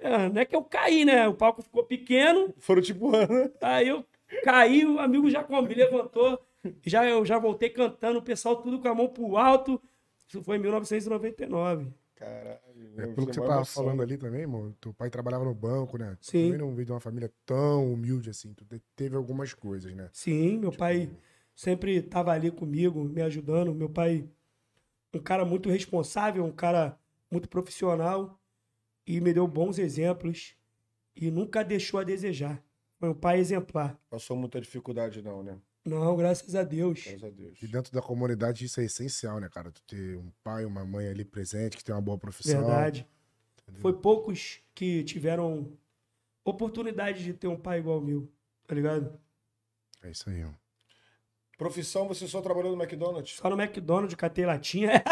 É, 0.00 0.28
não 0.28 0.40
é 0.40 0.44
que 0.44 0.54
eu 0.54 0.62
caí, 0.62 1.04
né? 1.04 1.26
O 1.28 1.34
palco 1.34 1.62
ficou 1.62 1.82
pequeno, 1.84 2.54
Foram 2.58 2.82
te 2.82 2.92
empurrando. 2.92 3.52
Aí 3.60 3.88
eu 3.88 4.04
caí, 4.44 4.84
o 4.86 4.98
amigo 4.98 5.28
já 5.30 5.44
me 5.48 5.74
levantou. 5.74 6.40
Já, 6.84 7.04
eu 7.06 7.24
já 7.24 7.38
voltei 7.38 7.70
cantando, 7.70 8.18
o 8.18 8.22
pessoal 8.22 8.56
tudo 8.56 8.78
com 8.80 8.88
a 8.88 8.94
mão 8.94 9.08
pro 9.08 9.36
alto. 9.36 9.80
Isso 10.26 10.42
foi 10.42 10.56
em 10.56 10.60
1999. 10.60 11.88
Caralho. 12.18 12.58
É 12.96 13.06
pelo 13.06 13.28
que 13.28 13.34
você 13.34 13.40
tava 13.40 13.52
emoção. 13.54 13.84
falando 13.84 14.02
ali 14.02 14.18
também, 14.18 14.42
amor. 14.42 14.74
Teu 14.80 14.92
pai 14.92 15.08
trabalhava 15.08 15.44
no 15.44 15.54
banco, 15.54 15.96
né? 15.96 16.16
Tu 16.20 16.30
Sim. 16.30 16.42
Também 16.44 16.58
não 16.58 16.74
veio 16.74 16.86
de 16.86 16.92
uma 16.92 17.00
família 17.00 17.32
tão 17.46 17.92
humilde 17.92 18.28
assim. 18.28 18.52
Tu 18.54 18.64
te- 18.64 18.82
teve 18.96 19.14
algumas 19.14 19.54
coisas, 19.54 19.94
né? 19.94 20.10
Sim, 20.12 20.58
meu 20.58 20.72
pai 20.72 21.08
sempre 21.54 21.96
estava 21.96 22.32
ali 22.32 22.50
comigo, 22.50 23.04
me 23.04 23.22
ajudando. 23.22 23.72
Meu 23.72 23.88
pai, 23.88 24.28
um 25.14 25.20
cara 25.20 25.44
muito 25.44 25.70
responsável, 25.70 26.44
um 26.44 26.50
cara 26.52 26.98
muito 27.30 27.48
profissional 27.48 28.40
e 29.06 29.20
me 29.20 29.32
deu 29.32 29.46
bons 29.46 29.78
exemplos 29.78 30.56
e 31.14 31.30
nunca 31.30 31.62
deixou 31.62 32.00
a 32.00 32.04
desejar. 32.04 32.62
Foi 32.98 33.10
um 33.10 33.14
pai 33.14 33.38
exemplar. 33.38 33.96
Passou 34.10 34.36
muita 34.36 34.60
dificuldade, 34.60 35.22
não, 35.22 35.42
né? 35.42 35.56
Não, 35.84 36.16
graças 36.16 36.54
a 36.54 36.62
Deus. 36.62 37.04
Graças 37.04 37.24
a 37.24 37.30
Deus. 37.30 37.62
E 37.62 37.66
dentro 37.66 37.92
da 37.92 38.02
comunidade 38.02 38.64
isso 38.64 38.80
é 38.80 38.84
essencial, 38.84 39.40
né, 39.40 39.48
cara? 39.48 39.70
Tu 39.70 39.82
ter 39.82 40.16
um 40.16 40.30
pai, 40.42 40.64
uma 40.64 40.84
mãe 40.84 41.08
ali 41.08 41.24
presente, 41.24 41.76
que 41.76 41.84
tem 41.84 41.94
uma 41.94 42.00
boa 42.00 42.18
profissão. 42.18 42.60
Verdade. 42.60 43.06
Foi 43.80 43.92
poucos 43.92 44.60
que 44.74 45.04
tiveram 45.04 45.72
oportunidade 46.44 47.22
de 47.22 47.32
ter 47.32 47.48
um 47.48 47.56
pai 47.56 47.78
igual 47.78 47.96
ao 47.96 48.02
meu, 48.02 48.28
tá 48.66 48.74
ligado? 48.74 49.18
É 50.02 50.10
isso 50.10 50.28
aí, 50.30 50.44
ó. 50.44 50.50
Profissão, 51.56 52.06
você 52.06 52.26
só 52.28 52.40
trabalhou 52.40 52.74
no 52.74 52.82
McDonald's? 52.82 53.34
Só 53.34 53.50
no 53.50 53.60
McDonald's, 53.60 54.14
catei 54.14 54.46
latinha. 54.46 55.02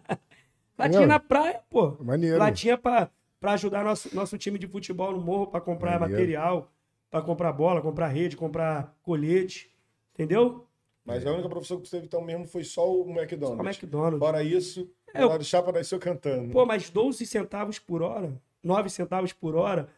latinha 0.76 1.06
na 1.06 1.20
praia, 1.20 1.62
pô. 1.70 1.96
Maneiro. 2.02 2.38
Latinha 2.38 2.76
pra, 2.76 3.10
pra 3.38 3.52
ajudar 3.52 3.84
nosso, 3.84 4.14
nosso 4.14 4.36
time 4.36 4.58
de 4.58 4.66
futebol 4.66 5.12
no 5.12 5.20
morro, 5.20 5.46
pra 5.46 5.60
comprar 5.60 6.00
Maneiro. 6.00 6.20
material, 6.20 6.72
pra 7.08 7.22
comprar 7.22 7.52
bola, 7.52 7.80
comprar 7.80 8.08
rede, 8.08 8.36
comprar 8.36 8.96
colete. 9.00 9.70
Entendeu? 10.16 10.66
Mas 11.04 11.24
a 11.26 11.32
única 11.32 11.48
profissão 11.48 11.78
que 11.80 11.86
você 11.86 11.96
teve 11.96 12.06
então 12.06 12.22
mesmo 12.22 12.46
foi 12.46 12.64
só 12.64 12.90
o 12.90 13.04
Só 13.04 13.10
McDonald's. 13.20 13.76
McDonald's. 13.78 14.18
Fora 14.18 14.42
isso, 14.42 14.90
É, 15.12 15.22
eu- 15.22 15.26
o 15.26 15.30
lado 15.30 15.44
Chapa 15.44 15.70
nasceu 15.70 15.98
cantando. 16.00 16.52
Pô, 16.52 16.64
mas 16.66 16.88
12 16.90 17.24
centavos 17.26 17.78
por 17.78 18.02
hora, 18.02 18.40
9 18.62 18.88
centavos 18.88 19.32
por 19.32 19.54
hora. 19.54 19.88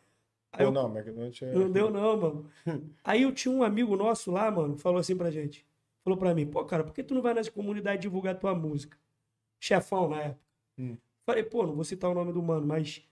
Pô, 0.50 0.64
eu- 0.64 0.70
não, 0.72 0.88
McDonald's 0.94 1.40
é... 1.42 1.52
Não 1.52 1.70
deu, 1.70 1.88
não, 1.90 2.16
mano. 2.16 2.50
Aí 3.04 3.22
eu 3.22 3.32
tinha 3.32 3.54
um 3.54 3.62
amigo 3.62 3.96
nosso 3.96 4.30
lá, 4.30 4.50
mano, 4.50 4.76
falou 4.76 4.98
assim 4.98 5.16
pra 5.16 5.30
gente. 5.30 5.64
Falou 6.04 6.18
pra 6.18 6.34
mim, 6.34 6.46
pô, 6.46 6.64
cara, 6.64 6.82
por 6.84 6.92
que 6.92 7.02
tu 7.02 7.14
não 7.14 7.22
vai 7.22 7.32
nas 7.32 7.48
comunidades 7.48 8.00
divulgar 8.02 8.38
tua 8.38 8.54
música? 8.54 8.98
Chefão 9.60 10.08
na 10.08 10.22
época. 10.22 10.40
Hum. 10.78 10.96
Falei, 11.24 11.42
pô, 11.44 11.64
não 11.66 11.74
vou 11.74 11.84
citar 11.84 12.10
o 12.10 12.14
nome 12.14 12.32
do 12.32 12.42
mano, 12.42 12.66
mas. 12.66 13.02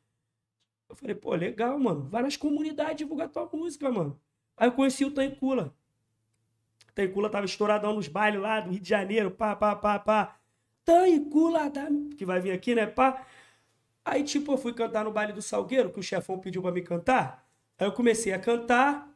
Eu 0.89 0.95
falei, 0.97 1.15
pô, 1.15 1.35
legal, 1.35 1.79
mano. 1.79 2.09
Vai 2.09 2.23
nas 2.23 2.37
comunidades 2.37 2.97
divulgar 2.97 3.29
tua 3.29 3.49
música, 3.53 3.91
mano. 3.91 4.19
Aí 4.57 4.69
eu 4.69 4.73
conheci 4.73 5.05
o 5.05 5.11
Tancula. 5.11 5.75
Tancula 6.97 7.29
tava 7.29 7.45
estouradão 7.45 7.93
nos 7.93 8.09
bailes 8.09 8.41
lá 8.41 8.59
do 8.59 8.71
Rio 8.71 8.81
de 8.81 8.89
Janeiro, 8.89 9.31
pá, 9.31 9.55
pá, 9.55 9.77
pá, 9.77 9.99
pá. 9.99 10.37
Tancula, 10.83 11.69
da... 11.69 11.89
que 12.17 12.25
vai 12.25 12.41
vir 12.41 12.53
aqui, 12.53 12.75
né, 12.75 12.87
pá. 12.87 13.23
Aí, 14.03 14.25
tipo, 14.25 14.53
eu 14.53 14.57
fui 14.57 14.73
cantar 14.73 15.05
no 15.05 15.13
baile 15.13 15.35
do 15.35 15.43
Salgueiro, 15.43 15.91
que 15.91 16.01
o 16.01 16.03
chefão 16.03 16.39
pediu 16.39 16.63
pra 16.63 16.73
me 16.73 16.81
cantar. 16.81 17.47
Aí 17.79 17.87
eu 17.87 17.93
comecei 17.93 18.33
a 18.33 18.39
cantar 18.39 19.15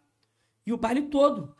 e 0.66 0.74
o 0.74 0.76
baile 0.76 1.02
todo. 1.08 1.56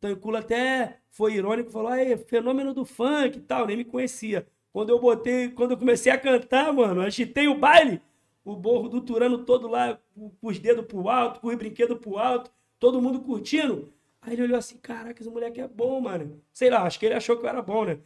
Tancula 0.00 0.38
até 0.38 1.00
foi 1.10 1.34
irônico, 1.34 1.72
falou, 1.72 1.90
aí, 1.90 2.16
fenômeno 2.16 2.72
do 2.72 2.84
funk 2.84 3.36
e 3.36 3.40
tal, 3.40 3.66
nem 3.66 3.76
me 3.76 3.84
conhecia. 3.84 4.46
Quando 4.72 4.90
eu 4.90 5.00
botei, 5.00 5.50
quando 5.50 5.72
eu 5.72 5.76
comecei 5.76 6.12
a 6.12 6.18
cantar, 6.18 6.72
mano, 6.72 7.00
agitei 7.00 7.48
o 7.48 7.58
baile, 7.58 8.00
o 8.44 8.54
borro 8.54 8.88
do 8.88 9.00
Turano 9.00 9.44
todo 9.44 9.66
lá, 9.66 9.98
com 10.14 10.32
os 10.40 10.60
dedos 10.60 10.86
pro 10.86 11.08
alto, 11.08 11.40
com 11.40 11.48
os 11.48 11.56
brinquedos 11.56 11.98
pro 11.98 12.16
alto, 12.16 12.52
todo 12.78 13.02
mundo 13.02 13.20
curtindo. 13.20 13.92
Aí 14.22 14.34
ele 14.34 14.42
olhou 14.42 14.58
assim, 14.58 14.76
caraca, 14.78 15.20
esse 15.20 15.30
moleque 15.30 15.60
é 15.60 15.68
bom, 15.68 16.00
mano. 16.00 16.42
Sei 16.52 16.68
lá, 16.68 16.82
acho 16.82 16.98
que 16.98 17.06
ele 17.06 17.14
achou 17.14 17.36
que 17.36 17.44
eu 17.44 17.48
era 17.48 17.62
bom, 17.62 17.84
né? 17.84 17.98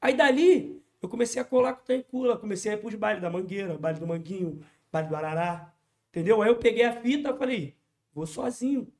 Aí 0.00 0.14
dali, 0.14 0.82
eu 1.00 1.08
comecei 1.08 1.40
a 1.40 1.44
colar 1.44 1.74
com 1.74 1.82
o 1.82 1.84
Tancula, 1.84 2.36
comecei 2.36 2.72
a 2.72 2.74
ir 2.74 2.78
pros 2.78 2.94
bailes 2.94 3.22
da 3.22 3.30
Mangueira, 3.30 3.78
baile 3.78 3.98
do 3.98 4.06
Manguinho, 4.06 4.60
baile 4.90 5.08
do 5.08 5.16
Arará, 5.16 5.74
entendeu? 6.10 6.42
Aí 6.42 6.48
eu 6.48 6.56
peguei 6.56 6.84
a 6.84 7.00
fita 7.00 7.34
falei, 7.34 7.76
vou 8.12 8.26
sozinho. 8.26 8.92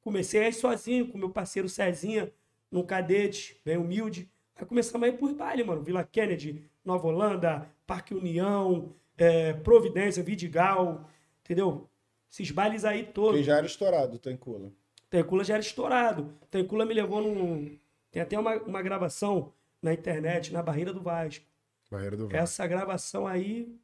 Comecei 0.00 0.44
a 0.44 0.48
ir 0.48 0.52
sozinho 0.52 1.08
com 1.08 1.18
meu 1.18 1.30
parceiro 1.30 1.68
Cezinha, 1.68 2.32
num 2.70 2.84
cadete, 2.84 3.60
bem 3.64 3.76
humilde. 3.76 4.30
Aí 4.54 4.64
começamos 4.64 5.06
a 5.06 5.10
ir 5.10 5.18
por 5.18 5.32
baile, 5.34 5.64
mano. 5.64 5.82
Vila 5.82 6.04
Kennedy, 6.04 6.64
Nova 6.84 7.08
Holanda, 7.08 7.68
Parque 7.86 8.14
União, 8.14 8.94
eh, 9.18 9.52
Providência, 9.54 10.22
Vidigal, 10.22 11.08
entendeu? 11.44 11.88
Esses 12.30 12.50
bailes 12.50 12.84
aí 12.84 13.04
todos. 13.04 13.32
Porque 13.32 13.42
já 13.42 13.56
era 13.56 13.66
estourado, 13.66 14.18
Tancula. 14.18 14.72
Tencula 15.08 15.44
já 15.44 15.54
era 15.54 15.62
estourado. 15.62 16.34
Tencula 16.50 16.84
me 16.84 16.94
levou 16.94 17.22
num. 17.22 17.78
Tem 18.10 18.22
até 18.22 18.38
uma, 18.38 18.56
uma 18.62 18.82
gravação 18.82 19.52
na 19.80 19.92
internet, 19.92 20.52
na 20.52 20.62
Barreira 20.62 20.92
do 20.92 21.00
Vasco. 21.00 21.44
Barreira 21.90 22.16
do 22.16 22.24
Vasco. 22.24 22.36
Essa 22.36 22.66
gravação 22.66 23.26
aí 23.26 23.78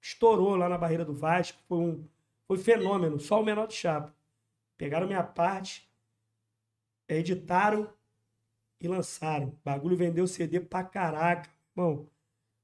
estourou 0.00 0.56
lá 0.56 0.68
na 0.68 0.78
Barreira 0.78 1.04
do 1.04 1.14
Vasco. 1.14 1.58
Foi 1.66 1.78
um 1.78 2.08
foi 2.46 2.58
fenômeno, 2.58 3.18
só 3.18 3.40
o 3.40 3.44
menor 3.44 3.66
de 3.66 3.74
chapa. 3.74 4.14
Pegaram 4.76 5.06
minha 5.06 5.22
parte, 5.22 5.90
editaram 7.08 7.90
e 8.80 8.86
lançaram. 8.86 9.48
O 9.48 9.58
bagulho 9.64 9.96
vendeu 9.96 10.26
CD 10.26 10.60
pra 10.60 10.84
caraca, 10.84 11.48
irmão. 11.74 12.08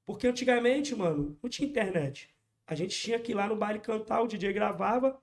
Porque 0.05 0.27
antigamente, 0.27 0.95
mano, 0.95 1.37
não 1.41 1.49
tinha 1.49 1.67
internet. 1.67 2.29
A 2.67 2.75
gente 2.75 2.95
tinha 2.95 3.19
que 3.19 3.31
ir 3.31 3.35
lá 3.35 3.47
no 3.47 3.55
baile 3.55 3.79
cantar, 3.79 4.21
o 4.21 4.27
DJ 4.27 4.53
gravava, 4.53 5.19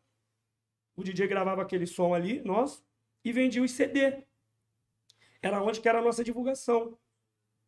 o 0.97 1.05
DJ 1.05 1.29
gravava 1.29 1.63
aquele 1.63 1.87
som 1.87 2.15
ali, 2.15 2.41
nosso, 2.43 2.85
e 3.25 3.33
vendia 3.33 3.63
os 3.63 3.71
CD. 3.71 4.25
Era 5.43 5.63
onde 5.63 5.81
que 5.81 5.89
era 5.89 5.99
a 5.99 6.03
nossa 6.03 6.25
divulgação. 6.25 6.99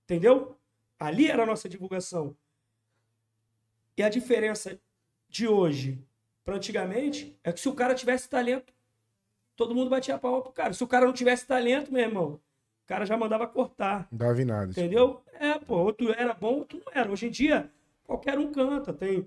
Entendeu? 0.04 0.58
Ali 0.98 1.30
era 1.30 1.42
a 1.42 1.46
nossa 1.46 1.68
divulgação. 1.68 2.36
E 3.96 4.02
a 4.02 4.08
diferença 4.08 4.80
de 5.28 5.46
hoje 5.46 6.02
para 6.44 6.56
antigamente 6.56 7.38
é 7.44 7.52
que 7.52 7.60
se 7.60 7.68
o 7.68 7.74
cara 7.74 7.94
tivesse 7.94 8.28
talento, 8.28 8.72
todo 9.54 9.74
mundo 9.74 9.90
batia 9.90 10.14
a 10.14 10.18
palma 10.18 10.40
pro 10.40 10.52
cara. 10.52 10.72
Se 10.72 10.82
o 10.82 10.86
cara 10.86 11.04
não 11.04 11.12
tivesse 11.12 11.46
talento, 11.46 11.92
meu 11.92 12.02
irmão, 12.02 12.40
o 12.84 12.86
cara 12.86 13.04
já 13.04 13.16
mandava 13.18 13.46
cortar. 13.46 14.08
Não 14.10 14.18
dava 14.18 14.40
em 14.40 14.44
nada. 14.46 14.68
tipo. 14.68 14.80
Entendeu? 14.80 15.22
É, 15.34 15.58
pô, 15.58 15.76
outro 15.76 16.10
era 16.12 16.32
bom, 16.32 16.54
outro 16.54 16.80
não 16.84 16.92
era. 16.94 17.10
Hoje 17.10 17.26
em 17.26 17.30
dia, 17.30 17.70
qualquer 18.04 18.38
um 18.38 18.50
canta. 18.50 18.94
Tem 18.94 19.26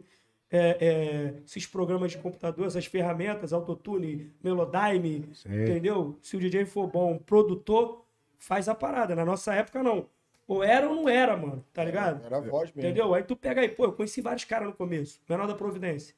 é, 0.51 0.77
é, 0.85 1.41
esses 1.45 1.65
programas 1.65 2.11
de 2.11 2.17
computador, 2.17 2.67
essas 2.67 2.85
ferramentas, 2.85 3.53
Autotune, 3.53 4.33
Melodyne, 4.43 5.29
Sei. 5.33 5.63
entendeu? 5.63 6.17
Se 6.21 6.35
o 6.35 6.39
DJ 6.39 6.65
for 6.65 6.87
bom, 6.87 7.17
produtor, 7.17 8.05
faz 8.37 8.67
a 8.67 8.75
parada. 8.75 9.15
Na 9.15 9.23
nossa 9.23 9.53
época, 9.53 9.81
não. 9.81 10.09
Ou 10.45 10.61
era 10.61 10.89
ou 10.89 10.95
não 10.95 11.07
era, 11.07 11.37
mano, 11.37 11.65
tá 11.71 11.85
ligado? 11.85 12.25
Era 12.25 12.37
a 12.37 12.41
voz 12.41 12.73
mesmo. 12.73 12.81
Entendeu? 12.81 13.13
Aí 13.13 13.23
tu 13.23 13.37
pega 13.37 13.61
aí, 13.61 13.69
pô, 13.69 13.85
eu 13.85 13.93
conheci 13.93 14.19
vários 14.19 14.43
caras 14.43 14.67
no 14.67 14.73
começo. 14.73 15.21
Menor 15.29 15.47
da 15.47 15.55
Providência. 15.55 16.13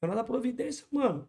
Menor 0.00 0.16
da 0.16 0.24
Providência, 0.24 0.84
mano. 0.90 1.28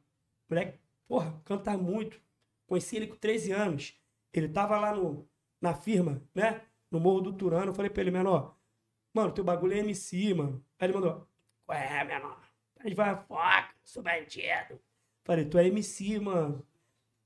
Moleque, 0.49 0.79
porra, 1.07 1.39
canta 1.45 1.77
muito. 1.77 2.19
Conheci 2.65 2.95
ele 2.95 3.05
com 3.05 3.15
13 3.15 3.51
anos. 3.51 3.93
Ele 4.33 4.47
tava 4.47 4.79
lá 4.79 4.95
no, 4.95 5.27
na 5.61 5.75
firma, 5.75 6.19
né? 6.33 6.61
No 6.89 6.99
Morro 6.99 7.21
do 7.21 7.33
Turano. 7.33 7.67
Eu 7.67 7.75
falei 7.75 7.91
pra 7.91 8.01
ele, 8.01 8.09
menor, 8.09 8.57
mano, 9.13 9.31
teu 9.31 9.43
bagulho 9.43 9.73
é 9.73 9.79
MC, 9.79 10.33
mano. 10.33 10.65
Aí 10.79 10.87
ele 10.87 10.93
mandou, 10.95 11.27
ué, 11.69 12.03
menor, 12.03 12.39
a 12.79 12.83
gente 12.83 12.95
vai 12.95 13.15
foca, 13.15 13.69
sou 13.83 14.03
bandido. 14.03 14.79
Falei, 15.23 15.45
tu 15.45 15.57
é 15.57 15.67
MC, 15.67 16.19
mano. 16.19 16.65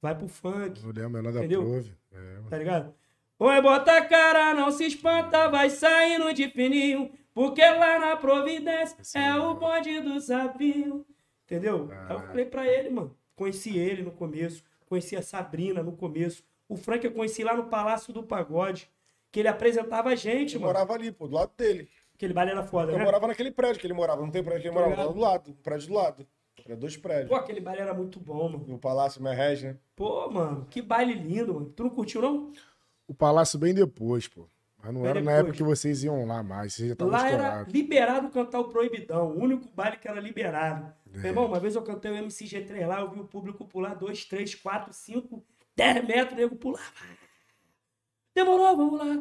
vai 0.01 0.13
pro 0.15 0.27
funk, 0.27 0.82
Não 0.84 0.91
lembro 0.91 1.10
menor 1.10 1.34
da 1.34 1.48
prove. 1.48 1.94
É, 2.12 2.17
mano. 2.36 2.50
tá 2.50 2.58
ligado? 2.58 2.96
Oi, 3.39 3.62
bota 3.62 3.98
a 3.98 4.06
cara, 4.06 4.53
não 4.53 4.72
se 4.72 4.86
espanta, 4.86 5.48
vai 5.50 5.70
saindo 5.70 6.34
de 6.34 6.50
fininho, 6.50 7.12
porque 7.34 7.62
lá 7.62 8.00
na 8.00 8.15
Providência 8.17 8.96
Esse 9.00 9.17
é 9.17 9.27
é 9.27 9.36
o 9.36 9.56
bonde 9.56 10.00
do 10.01 10.20
sabinho. 10.20 11.06
Entendeu? 11.46 11.89
Aí 11.91 12.15
eu 12.15 12.20
Ah. 12.20 12.27
falei 12.27 12.46
pra 12.46 12.67
ele, 12.67 12.89
mano. 12.89 13.15
Conheci 13.36 13.77
ele 13.77 14.01
no 14.03 14.12
começo, 14.12 14.63
conheci 14.88 15.15
a 15.15 15.22
Sabrina 15.22 15.82
no 15.84 15.96
começo. 15.96 16.44
O 16.67 16.75
Frank 16.75 17.06
eu 17.06 17.12
conheci 17.13 17.44
lá 17.44 17.56
no 17.56 17.65
Palácio 17.67 18.12
do 18.12 18.24
Pagode, 18.24 18.89
que 19.32 19.39
ele 19.39 19.48
apresentava 19.48 20.10
a 20.10 20.15
gente, 20.15 20.56
Eu 20.56 20.62
mano. 20.62 20.74
morava 20.74 20.94
ali, 20.94 21.12
pô, 21.12 21.27
do 21.27 21.36
lado 21.36 21.51
dele. 21.56 21.88
Aquele 22.18 22.34
baile 22.34 22.52
era 22.52 22.64
foda, 22.64 22.92
Eu 22.92 22.98
né? 22.98 23.04
morava 23.06 23.28
naquele 23.28 23.52
prédio 23.52 23.80
que 23.80 23.86
ele 23.88 23.94
morava. 23.94 24.22
Não 24.22 24.32
tem 24.32 24.44
prédio 24.44 24.64
que 24.64 24.68
ele 24.68 24.76
morava, 24.76 25.04
lá 25.06 25.12
do 25.12 25.20
lado. 25.20 25.52
Um 25.52 25.54
prédio 25.54 25.88
do 25.88 25.94
lado. 25.94 26.28
Era 26.66 26.76
dois 26.76 26.98
prédios. 26.98 27.30
Pô, 27.30 27.36
aquele 27.36 27.60
baile 27.62 27.82
era 27.82 27.94
muito 27.94 28.20
bom, 28.20 28.50
mano. 28.50 28.66
No 28.68 28.80
Palácio 28.80 29.22
Merrez, 29.22 29.62
né? 29.62 29.78
Pô, 29.96 30.28
mano, 30.30 30.66
que 30.70 30.82
baile 30.82 31.14
lindo, 31.14 31.54
mano. 31.54 31.70
Tu 31.70 31.84
não 31.84 31.90
curtiu, 31.92 32.22
não? 32.22 32.52
O 33.08 33.14
Palácio 33.14 33.60
bem 33.60 33.74
depois, 33.74 34.28
pô. 34.28 34.48
Mas 34.84 34.94
não 34.94 35.02
Bem 35.02 35.10
era 35.12 35.22
na 35.22 35.32
depois. 35.32 35.40
época 35.40 35.58
que 35.58 35.64
vocês 35.64 36.04
iam 36.04 36.26
lá 36.26 36.42
mais. 36.42 36.74
Vocês 36.74 36.88
já 36.88 36.94
estavam 36.94 37.14
Lá 37.14 37.30
era 37.30 37.44
estourados. 37.44 37.74
liberado 37.74 38.30
cantar 38.30 38.60
o 38.60 38.70
Proibidão. 38.70 39.28
O 39.30 39.40
único 39.44 39.68
baile 39.76 39.98
que 39.98 40.08
era 40.08 40.20
liberado. 40.20 40.92
É. 41.14 41.18
Meu 41.20 41.26
irmão, 41.28 41.46
uma 41.46 41.60
vez 41.60 41.76
eu 41.76 41.82
cantei 41.84 42.12
o 42.12 42.16
MCG3 42.16 42.86
lá, 42.88 43.00
eu 43.02 43.12
vi 43.12 43.20
o 43.20 43.26
público 43.26 43.66
pular 43.66 43.94
2, 43.94 44.26
3, 44.26 44.56
4, 44.56 44.92
5, 44.94 45.44
10 45.76 46.06
metros, 46.08 46.34
o 46.34 46.36
nego 46.36 46.56
pulava. 46.56 46.84
Demorou, 48.36 48.76
vamos 48.78 49.00
lá. 49.00 49.16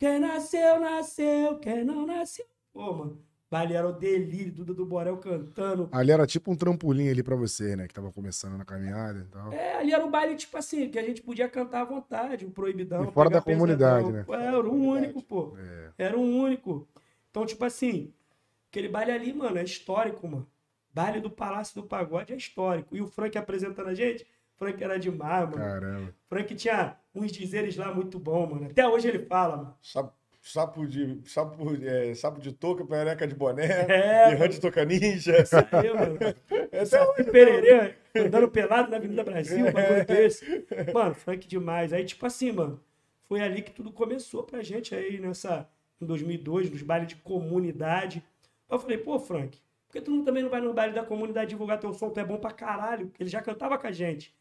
Quem 0.00 0.18
nasceu, 0.18 0.80
nasceu. 0.80 1.58
Quem 1.58 1.84
não 1.84 2.06
nasceu. 2.06 2.46
Pô, 2.72 2.90
mano. 2.94 3.22
Baile 3.50 3.74
era 3.74 3.86
o 3.86 3.92
delírio, 3.92 4.52
Duda 4.52 4.72
do 4.72 4.86
Borel 4.86 5.18
cantando. 5.18 5.88
Ali 5.92 6.10
era 6.10 6.26
tipo 6.26 6.50
um 6.50 6.56
trampolim 6.56 7.10
ali 7.10 7.22
pra 7.22 7.36
você, 7.36 7.76
né? 7.76 7.86
Que 7.86 7.92
tava 7.92 8.10
começando 8.10 8.56
na 8.56 8.64
caminhada 8.64 9.18
e 9.18 9.24
tal. 9.24 9.52
É, 9.52 9.76
ali 9.76 9.92
era 9.92 10.06
um 10.06 10.10
baile, 10.10 10.36
tipo 10.36 10.56
assim, 10.56 10.88
que 10.88 10.98
a 10.98 11.02
gente 11.02 11.20
podia 11.20 11.48
cantar 11.50 11.82
à 11.82 11.84
vontade, 11.84 12.46
o 12.46 12.50
proibidão. 12.50 13.04
E 13.04 13.12
fora 13.12 13.28
da 13.28 13.42
comunidade, 13.42 14.06
pesadão. 14.06 14.18
né? 14.18 14.24
Pô, 14.24 14.34
Era 14.34 14.70
um 14.70 14.88
único, 14.88 15.20
pô. 15.20 15.52
É. 15.58 15.90
Era 15.98 16.16
um 16.16 16.40
único. 16.40 16.88
Então, 17.28 17.44
tipo 17.44 17.62
assim, 17.64 18.14
aquele 18.70 18.88
baile 18.88 19.10
ali, 19.10 19.32
mano, 19.34 19.58
é 19.58 19.64
histórico, 19.64 20.26
mano. 20.26 20.46
Baile 20.94 21.20
do 21.20 21.28
Palácio 21.28 21.74
do 21.82 21.86
Pagode 21.86 22.32
é 22.32 22.36
histórico. 22.36 22.96
E 22.96 23.02
o 23.02 23.06
Frank 23.06 23.36
apresentando 23.36 23.88
a 23.88 23.94
gente, 23.94 24.26
Frank 24.56 24.82
era 24.82 24.98
demais, 24.98 25.50
mano. 25.50 25.56
Caramba. 25.62 26.14
Frank 26.28 26.54
tinha 26.54 26.96
uns 27.14 27.32
dizeres 27.32 27.76
lá 27.76 27.92
muito 27.94 28.18
bom, 28.18 28.46
mano. 28.46 28.66
Até 28.66 28.86
hoje 28.86 29.08
ele 29.08 29.20
fala, 29.20 29.56
mano. 29.56 29.76
Sapo, 29.82 30.12
sapo 30.42 30.86
de. 30.86 31.20
Sapo, 31.24 31.74
é, 31.84 32.14
sapo 32.14 32.40
de 32.40 32.52
touca, 32.52 32.84
perereca 32.84 33.26
de 33.26 33.34
boné. 33.34 33.66
É, 33.88 34.32
e 34.32 34.34
rã 34.34 34.48
de 34.48 34.60
touca 34.60 34.84
ninja. 34.84 35.36
Aí, 35.72 35.92
mano. 35.92 36.18
Até 36.70 36.84
Saci 36.84 37.24
Pererê 37.24 37.96
andando 38.16 38.48
pelado 38.48 38.90
na 38.90 38.96
Avenida 38.96 39.24
Brasil, 39.24 39.66
um 39.66 39.72
bagulho 39.72 40.04
desse. 40.06 40.64
Mano, 40.92 41.14
Frank 41.14 41.46
demais. 41.46 41.92
Aí, 41.92 42.04
tipo 42.04 42.24
assim, 42.24 42.52
mano, 42.52 42.80
foi 43.28 43.40
ali 43.40 43.62
que 43.62 43.72
tudo 43.72 43.92
começou 43.92 44.44
pra 44.44 44.62
gente 44.62 44.94
aí 44.94 45.20
nessa, 45.20 45.68
em 46.00 46.06
2002, 46.06 46.70
nos 46.70 46.82
bailes 46.82 47.08
de 47.08 47.16
comunidade. 47.16 48.24
Eu 48.68 48.78
falei, 48.78 48.98
pô, 48.98 49.18
Frank, 49.18 49.58
por 49.86 49.92
que 49.92 50.00
tu 50.00 50.22
também 50.22 50.42
não 50.42 50.50
vai 50.50 50.60
no 50.60 50.72
baile 50.72 50.94
da 50.94 51.04
comunidade 51.04 51.50
divulgar 51.50 51.78
teu 51.78 51.92
som? 51.92 52.10
Tu 52.10 52.20
é 52.20 52.24
bom 52.24 52.38
pra 52.38 52.52
caralho. 52.52 53.12
Ele 53.18 53.28
já 53.28 53.42
cantava 53.42 53.76
com 53.76 53.86
a 53.86 53.92
gente. 53.92 54.34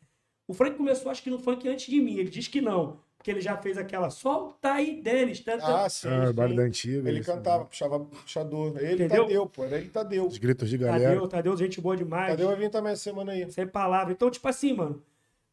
O 0.49 0.53
Frank 0.55 0.75
começou, 0.75 1.11
acho 1.11 1.21
que 1.21 1.29
no 1.29 1.37
funk 1.37 1.69
antes 1.69 1.85
de 1.85 2.01
mim. 2.01 2.17
Ele 2.17 2.27
diz 2.27 2.47
que 2.47 2.59
não, 2.59 2.97
porque 3.15 3.29
ele 3.29 3.39
já 3.39 3.55
fez 3.55 3.77
aquela 3.77 4.09
solta 4.09 4.71
aí, 4.71 4.99
Denis. 4.99 5.41
Tá, 5.41 5.59
tá. 5.59 5.85
Ah, 5.85 5.89
sim. 5.89 6.07
Ah, 6.09 6.33
baile 6.33 6.55
da 6.55 6.63
antiga. 6.63 7.07
Ele 7.07 7.19
isso, 7.19 7.31
cantava, 7.31 7.59
né? 7.59 7.69
puxava 7.69 7.99
puxador. 7.99 8.75
Ele 8.79 8.93
Entendeu? 8.95 9.25
Tadeu, 9.25 9.45
pô. 9.45 9.65
Ele 9.65 9.89
Tadeu. 9.89 10.25
Os 10.25 10.39
gritos 10.39 10.67
de 10.67 10.75
galera. 10.79 11.11
Tadeu, 11.11 11.27
Tadeu, 11.27 11.55
gente 11.55 11.79
boa 11.79 11.95
demais. 11.95 12.31
Tadeu 12.31 12.47
vai 12.47 12.55
vir 12.57 12.71
também 12.71 12.93
essa 12.93 13.03
semana 13.03 13.31
aí. 13.31 13.51
sem 13.51 13.67
palavra. 13.67 14.11
Então, 14.11 14.31
tipo 14.31 14.47
assim, 14.47 14.73
mano, 14.73 15.03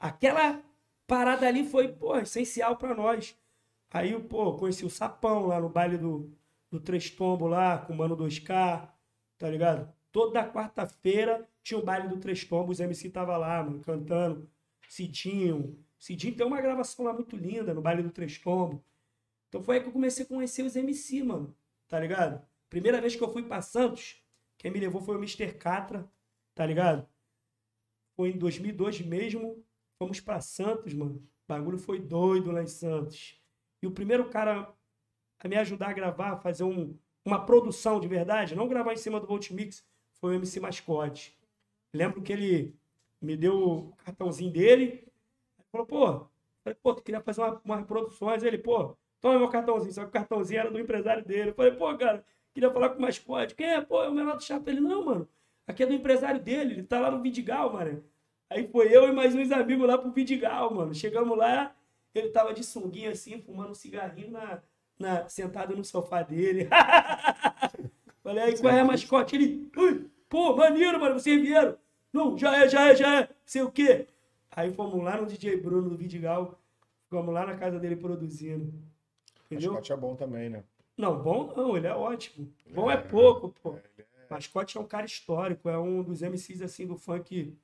aquela 0.01 0.63
parada 1.07 1.47
ali 1.47 1.63
foi, 1.63 1.89
pô, 1.89 2.17
essencial 2.17 2.75
pra 2.77 2.95
nós. 2.95 3.37
Aí, 3.93 4.19
pô, 4.19 4.55
conheci 4.55 4.87
o 4.87 4.89
Sapão 4.89 5.45
lá 5.47 5.61
no 5.61 5.69
baile 5.69 5.99
do, 5.99 6.31
do 6.71 6.81
Três 6.81 7.11
Tombo 7.11 7.47
lá, 7.47 7.77
com 7.77 7.93
o 7.93 7.97
Mano 7.99 8.17
2K, 8.17 8.89
tá 9.37 9.51
ligado? 9.51 9.93
Toda 10.11 10.43
quarta-feira 10.51 11.47
tinha 11.63 11.79
o 11.79 11.85
baile 11.85 12.09
do 12.09 12.17
Três 12.17 12.43
Tombos, 12.45 12.79
o 12.79 12.83
MC 12.83 13.11
tava 13.11 13.37
lá, 13.37 13.63
mano, 13.63 13.81
cantando. 13.81 14.49
Cidinho. 14.89 15.79
Cidinho 15.99 16.37
tem 16.37 16.47
uma 16.47 16.61
gravação 16.61 17.05
lá 17.05 17.13
muito 17.13 17.37
linda 17.37 17.75
no 17.75 17.83
baile 17.83 18.03
do 18.03 18.11
Três 18.11 18.39
Tombos. 18.39 18.81
Então 19.49 19.63
foi 19.63 19.77
aí 19.77 19.83
que 19.83 19.89
eu 19.89 19.93
comecei 19.93 20.25
a 20.25 20.29
conhecer 20.29 20.63
os 20.63 20.77
MC, 20.77 21.23
mano, 21.23 21.57
tá 21.89 21.99
ligado? 21.99 22.45
Primeira 22.69 23.01
vez 23.01 23.15
que 23.17 23.23
eu 23.23 23.33
fui 23.33 23.43
pra 23.43 23.63
Santos, 23.63 24.23
quem 24.59 24.71
me 24.71 24.81
levou 24.81 25.01
foi 25.01 25.17
o 25.17 25.19
Mr. 25.19 25.53
Catra, 25.55 26.11
tá 26.55 26.67
ligado? 26.67 27.09
Foi 28.17 28.31
em 28.31 28.39
2002 28.39 29.01
mesmo. 29.03 29.65
Fomos 29.99 30.21
pra 30.21 30.41
Santos, 30.41 30.93
mano. 30.93 31.17
O 31.17 31.49
bagulho 31.49 31.79
foi 31.79 32.01
doido 32.01 32.51
lá 32.51 32.63
em 32.63 32.67
Santos. 32.67 33.41
E 33.83 33.87
o 33.87 33.93
primeiro 33.93 34.29
cara 34.29 34.75
a 35.39 35.49
me 35.49 35.57
ajudar 35.57 35.91
a 35.91 35.93
gravar, 35.93 36.33
a 36.33 36.37
fazer 36.37 36.65
um, 36.65 36.99
uma 37.25 37.45
produção 37.45 38.01
de 38.01 38.09
verdade, 38.09 38.55
não 38.55 38.69
gravar 38.69 38.93
em 38.93 38.97
cima 38.97 39.21
do 39.21 39.27
Volt 39.27 39.51
Mix, 39.51 39.87
foi 40.15 40.33
o 40.33 40.35
MC 40.35 40.61
Mascote. 40.61 41.39
Lembro 41.95 42.23
que 42.23 42.33
ele 42.33 42.75
me 43.27 43.37
deu 43.37 43.59
o 43.59 43.93
cartãozinho 44.05 44.53
dele. 44.53 45.05
Falou, 45.73 45.87
pô, 45.87 46.27
falei, 46.63 46.79
pô, 46.81 46.95
tu 46.95 47.03
queria 47.03 47.21
fazer 47.21 47.43
uma, 47.43 47.61
umas 47.65 47.85
produções. 47.85 48.43
Ele, 48.45 48.57
pô, 48.57 48.97
toma 49.21 49.39
meu 49.39 49.49
cartãozinho. 49.49 49.93
Só 49.93 50.03
que 50.03 50.09
o 50.09 50.13
cartãozinho 50.13 50.61
era 50.61 50.71
do 50.71 50.79
empresário 50.79 51.25
dele. 51.25 51.51
Eu 51.51 51.55
falei, 51.55 51.73
pô, 51.73 51.95
cara, 51.97 52.25
queria 52.55 52.71
falar 52.71 52.91
com 52.91 52.99
o 52.99 53.03
Mascote. 53.03 53.55
Quem 53.55 53.67
é? 53.67 53.81
Pô, 53.81 54.03
é 54.03 54.09
o 54.09 54.15
menor 54.15 54.37
do 54.37 54.45
Chapa. 54.45 54.71
Ele, 54.71 54.81
não, 54.81 55.05
mano. 55.05 55.29
Aqui 55.67 55.83
é 55.83 55.87
do 55.87 55.93
empresário 55.93 56.41
dele. 56.41 56.75
Ele 56.75 56.83
tá 56.85 57.01
lá 57.01 57.11
no 57.11 57.21
Vidigal, 57.21 57.73
mano. 57.73 58.05
Aí 58.49 58.69
foi 58.69 58.95
eu 58.95 59.09
e 59.09 59.13
mais 59.13 59.35
uns 59.35 59.51
amigos 59.51 59.89
lá 59.89 59.99
pro 59.99 60.13
Vidigal, 60.13 60.73
mano. 60.73 60.95
Chegamos 60.95 61.37
lá, 61.37 61.75
ele 62.15 62.29
tava 62.29 62.55
de 62.55 62.63
sunguinha 62.63 63.11
assim, 63.11 63.43
fumando 63.43 63.71
um 63.71 63.75
cigarrinho 63.75 64.31
na, 64.31 64.63
na, 64.97 65.29
sentado 65.29 65.77
no 65.77 65.85
sofá 65.85 66.23
dele. 66.23 66.69
Falei, 68.23 68.45
aí 68.45 68.59
qual 68.59 68.73
é, 68.73 68.85
mascote? 68.85 69.35
Ele, 69.35 69.69
"Ui, 69.77 70.09
pô, 70.29 70.55
maneiro, 70.55 71.01
mano, 71.01 71.19
vocês 71.19 71.41
vieram. 71.41 71.77
Não, 72.17 72.39
já 72.39 72.65
é, 72.65 72.69
já 72.69 72.89
é, 72.89 72.97
já 72.97 73.21
é, 73.21 73.29
sei 73.45 73.63
o 73.63 73.71
quê. 73.71 74.07
Aí 74.51 74.73
fomos 74.73 75.05
lá 75.05 75.21
no 75.21 75.27
DJ 75.27 75.59
Bruno 75.59 75.91
do 75.91 75.97
Vidigal, 75.97 76.59
ficamos 77.05 77.33
lá 77.33 77.45
na 77.45 77.57
casa 77.57 77.79
dele 77.79 77.95
produzindo. 77.95 78.73
Entendeu? 79.45 79.73
Mascote 79.73 79.93
é 79.93 79.97
bom 79.97 80.17
também, 80.17 80.49
né? 80.49 80.65
Não, 80.97 81.23
bom 81.23 81.53
não, 81.55 81.77
ele 81.77 81.87
é 81.87 81.95
ótimo. 81.95 82.51
Bom 82.73 82.91
é 82.91 82.97
pouco, 82.97 83.51
pô. 83.51 83.79
Mascote 84.31 84.79
é 84.79 84.81
um 84.81 84.87
cara 84.87 85.05
histórico, 85.05 85.69
é 85.69 85.79
um 85.79 86.03
dos 86.03 86.23
MCs 86.23 86.63
assim 86.63 86.87
do 86.87 86.97
funk. 86.97 87.55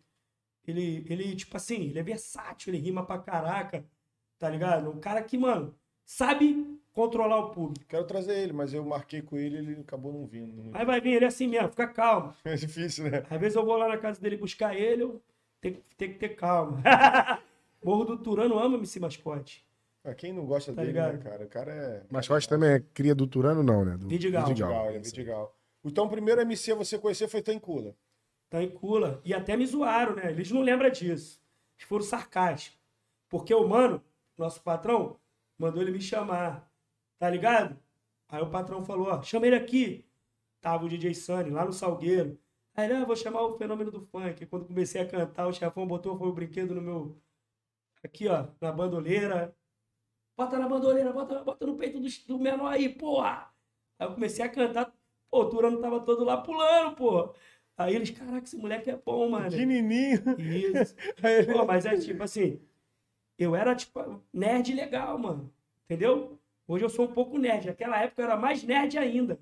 Ele, 0.67 1.05
ele, 1.09 1.35
tipo 1.35 1.57
assim, 1.57 1.88
ele 1.88 1.99
é 1.99 2.03
versátil, 2.03 2.73
ele 2.73 2.83
rima 2.83 3.05
pra 3.05 3.19
caraca, 3.19 3.85
tá 4.38 4.51
ligado? 4.51 4.91
Um 4.91 5.01
cara 5.01 5.23
que, 5.23 5.37
mano, 5.38 5.75
sabe 6.05 6.79
controlar 6.92 7.38
o 7.38 7.50
público. 7.50 7.85
Quero 7.88 8.05
trazer 8.05 8.37
ele, 8.38 8.52
mas 8.52 8.72
eu 8.74 8.85
marquei 8.85 9.22
com 9.22 9.37
ele 9.37 9.57
ele 9.59 9.81
acabou 9.81 10.12
não 10.12 10.26
vindo. 10.26 10.70
Aí 10.74 10.85
vai 10.85 11.00
vir 11.00 11.14
ele 11.14 11.24
assim 11.24 11.46
mesmo, 11.46 11.68
fica 11.70 11.87
calmo. 11.88 12.35
É 12.44 12.55
difícil, 12.55 13.11
né? 13.11 13.24
Às 13.31 13.40
vezes 13.40 13.57
eu 13.57 13.64
vou 13.64 13.76
lá 13.76 13.88
na 13.88 13.98
casa 13.98 14.20
dele 14.20 14.37
buscar 14.37 14.74
ele, 14.76 15.02
eu 15.02 15.22
tenho, 15.61 15.76
que- 15.76 15.83
tenho 15.96 16.12
que 16.12 16.18
ter 16.18 16.31
calma. 16.31 16.83
Morro 17.85 18.05
do 18.05 18.18
Turano 18.18 18.59
ama 18.59 18.76
MC 18.76 19.00
Mascote. 19.00 19.64
Ah, 20.05 20.14
quem 20.14 20.33
não 20.33 20.44
gosta 20.44 20.72
Tá 20.72 20.83
dele, 20.83 20.92
ligado? 20.92 21.12
né, 21.14 21.18
cara? 21.22 21.44
O 21.44 21.48
cara 21.48 21.72
é. 21.72 22.02
Mas 22.11 22.26
eu 22.28 22.35
acho 22.37 22.48
também 22.48 22.70
é 22.70 22.81
cria 22.92 23.14
do 23.14 23.26
Turano, 23.26 23.62
não, 23.62 23.85
né? 23.85 23.96
Do 23.96 24.09
Vidigal. 24.09 24.46
Vidigal, 24.46 24.88
ele 24.88 24.98
é 24.98 25.00
Vidigal. 25.00 25.57
Então, 25.85 26.05
o 26.07 26.09
primeiro 26.09 26.40
MC 26.40 26.72
a 26.72 26.74
você 26.76 26.98
conhecer 26.98 27.28
foi 27.28 27.42
Tancula. 27.42 27.94
tá 28.50 28.62
em 28.62 28.68
cula. 28.70 29.20
E 29.24 29.33
até 29.35 29.57
me 29.57 29.64
zoaram, 29.66 30.14
né? 30.16 30.31
Eles 30.31 30.50
não 30.50 30.61
lembram 30.61 30.90
disso. 30.90 31.40
Eles 31.76 31.88
foram 31.88 32.05
sarcásticos. 32.05 32.78
Porque 33.28 33.52
o 33.55 33.66
mano, 33.66 34.02
nosso 34.37 34.61
patrão, 34.62 35.16
mandou 35.59 35.81
ele 35.83 35.90
me 35.92 36.00
chamar. 36.00 36.68
Tá 37.23 37.31
ligado? 37.31 37.79
Aí 38.29 38.43
o 38.43 38.51
patrão 38.51 38.85
falou, 38.85 39.07
ó, 39.07 39.23
chama 39.23 39.47
ele 39.47 39.55
aqui. 39.55 40.05
Tava 40.61 40.85
o 40.85 40.89
DJ 40.89 41.15
Sunny 41.15 41.51
lá 41.51 41.65
no 41.65 41.73
Salgueiro. 41.73 42.37
Aí 42.75 42.87
ele, 42.87 42.95
ah, 42.95 43.05
vou 43.05 43.15
chamar 43.15 43.43
o 43.43 43.57
fenômeno 43.57 43.93
do 43.93 44.01
funk. 44.01 44.45
Quando 44.47 44.67
comecei 44.67 45.01
a 45.01 45.07
cantar, 45.09 45.47
o 45.47 45.53
chefão 45.53 45.87
botou 45.87 46.19
foi 46.19 46.27
o 46.27 46.33
brinquedo 46.33 46.75
no 46.75 46.83
meu. 46.83 47.23
Aqui, 48.03 48.27
ó, 48.27 48.49
na 48.61 48.73
bandoleira. 48.73 49.57
Bota 50.37 50.59
na 50.59 50.69
bandoleira, 50.69 51.13
bota, 51.13 51.45
bota 51.45 51.65
no 51.65 51.77
peito 51.77 52.01
do, 52.01 52.09
do 52.27 52.41
menor 52.41 52.73
aí, 52.73 52.89
porra. 52.89 53.55
Aí 54.01 54.09
eu 54.09 54.15
comecei 54.15 54.45
a 54.45 54.49
cantar. 54.49 54.93
Pô, 55.31 55.43
o 55.43 55.49
Turano 55.49 55.81
tava 55.81 56.01
todo 56.01 56.25
lá 56.25 56.39
pulando, 56.39 56.97
porra. 56.97 57.33
Aí 57.77 57.95
eles, 57.95 58.11
caraca, 58.11 58.45
esse 58.45 58.57
moleque 58.57 58.91
é 58.91 58.97
bom, 58.97 59.31
mano. 59.31 59.49
Pequenininho. 59.49 60.19
Isso. 60.41 60.97
Pô, 61.57 61.65
mas 61.65 61.87
é 61.87 61.97
tipo 61.97 62.25
assim, 62.25 62.61
eu 63.39 63.55
era 63.55 63.77
tipo 63.77 64.25
nerd 64.33 64.75
legal, 64.75 65.17
mano. 65.17 65.55
Entendeu? 65.85 66.41
Hoje 66.73 66.87
eu 66.87 66.89
sou 66.89 67.05
um 67.05 67.13
pouco 67.13 67.37
nerd. 67.37 67.67
Naquela 67.67 68.01
época 68.01 68.23
eu 68.23 68.25
era 68.25 68.35
mais 68.35 68.63
nerd 68.63 68.97
ainda. 68.97 69.39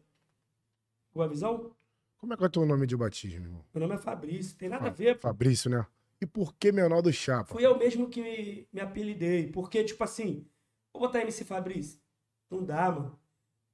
Boa 1.15 1.29
visão? 1.29 1.71
Como 2.19 2.35
é 2.35 2.37
que 2.37 2.43
é 2.43 2.47
o 2.47 2.51
teu 2.51 2.67
nome 2.67 2.89
de 2.89 2.97
batismo, 2.97 3.45
irmão? 3.45 3.65
Meu 3.73 3.83
nome 3.83 3.95
é 3.95 3.99
Fabrício. 3.99 4.57
Tem 4.57 4.69
nada 4.69 4.89
a 4.89 4.91
ver, 4.91 5.15
pô. 5.15 5.29
Fabrício, 5.29 5.71
né? 5.71 5.87
E 6.21 6.27
por 6.27 6.53
que 6.57 6.73
menor 6.73 7.01
do 7.03 7.13
Chapa? 7.13 7.53
Fui 7.53 7.65
eu 7.65 7.79
mesmo 7.79 8.09
que 8.09 8.21
me, 8.21 8.69
me 8.73 8.81
apelidei. 8.81 9.47
Porque, 9.47 9.85
tipo 9.85 10.03
assim, 10.03 10.45
vou 10.93 11.03
botar 11.03 11.21
MC 11.21 11.45
Fabrício. 11.45 12.01
Não 12.51 12.65
dá, 12.65 12.91
mano. 12.91 13.17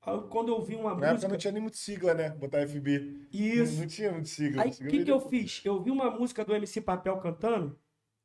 Aí, 0.03 0.21
quando 0.29 0.49
eu 0.49 0.57
ouvi 0.57 0.75
uma 0.75 0.90
Na 0.90 0.97
época 0.97 1.12
música. 1.12 1.29
não 1.29 1.38
tinha 1.38 1.53
nem 1.53 1.62
muito 1.62 1.79
sigla, 1.79 2.12
né? 2.12 2.29
Botar 2.29 2.69
FB. 2.69 3.27
Isso. 3.33 3.73
Não, 3.73 3.81
não 3.81 3.87
tinha 3.87 4.12
muito 4.12 4.29
sigla. 4.29 4.64
Aí, 4.64 4.71
o 4.71 4.87
que, 4.87 5.03
que 5.03 5.11
eu 5.11 5.21
fiz? 5.31 5.62
Eu 5.64 5.83
vi 5.83 5.90
uma 5.90 6.11
música 6.11 6.45
do 6.45 6.55
MC 6.55 6.83
Papel 6.83 7.16
cantando, 7.21 7.79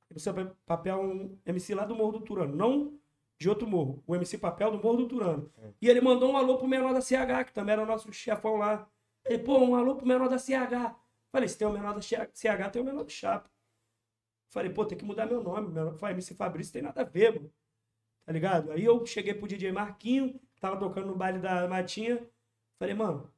MC 0.09 0.29
Papel 0.65 0.93
é 0.93 1.01
um 1.01 1.39
MC 1.45 1.73
lá 1.73 1.85
do 1.85 1.95
Morro 1.95 2.19
do 2.19 2.25
Turano, 2.25 2.53
não 2.53 2.99
de 3.41 3.49
outro 3.49 3.67
morro. 3.67 4.03
O 4.05 4.15
MC 4.15 4.37
Papel 4.37 4.69
do 4.69 4.77
Morro 4.77 4.97
do 4.97 5.07
Turano. 5.07 5.51
E 5.81 5.89
ele 5.89 5.99
mandou 5.99 6.31
um 6.31 6.37
alô 6.37 6.59
pro 6.59 6.67
menor 6.67 6.93
da 6.93 7.01
CH, 7.01 7.47
que 7.47 7.53
também 7.53 7.73
era 7.73 7.81
o 7.81 7.87
nosso 7.87 8.13
chefão 8.13 8.55
lá. 8.55 8.87
Ele, 9.25 9.39
pô, 9.39 9.57
um 9.57 9.73
alô 9.73 9.95
pro 9.95 10.07
menor 10.07 10.29
da 10.29 10.37
CH. 10.37 10.95
Falei, 11.31 11.49
se 11.49 11.57
tem 11.57 11.67
o 11.67 11.71
menor 11.71 11.95
da 11.95 12.01
CH, 12.01 12.69
tem 12.71 12.81
o 12.83 12.85
menor 12.85 13.03
do 13.03 13.11
Chapa. 13.11 13.49
Falei, 14.51 14.71
pô, 14.71 14.85
tem 14.85 14.95
que 14.95 15.03
mudar 15.03 15.25
meu 15.25 15.41
nome. 15.41 15.73
Meu... 15.73 15.97
Falei, 15.97 16.13
MC 16.13 16.35
Fabrício 16.35 16.71
tem 16.71 16.83
nada 16.83 17.01
a 17.01 17.03
ver, 17.03 17.33
mano. 17.33 17.51
Tá 18.23 18.31
ligado? 18.31 18.71
Aí 18.73 18.85
eu 18.85 19.03
cheguei 19.07 19.33
pro 19.33 19.47
DJ 19.47 19.71
Marquinho, 19.71 20.39
tava 20.59 20.77
tocando 20.77 21.07
no 21.07 21.15
baile 21.15 21.39
da 21.39 21.67
Matinha. 21.67 22.23
Falei, 22.77 22.93
mano, 22.93 23.33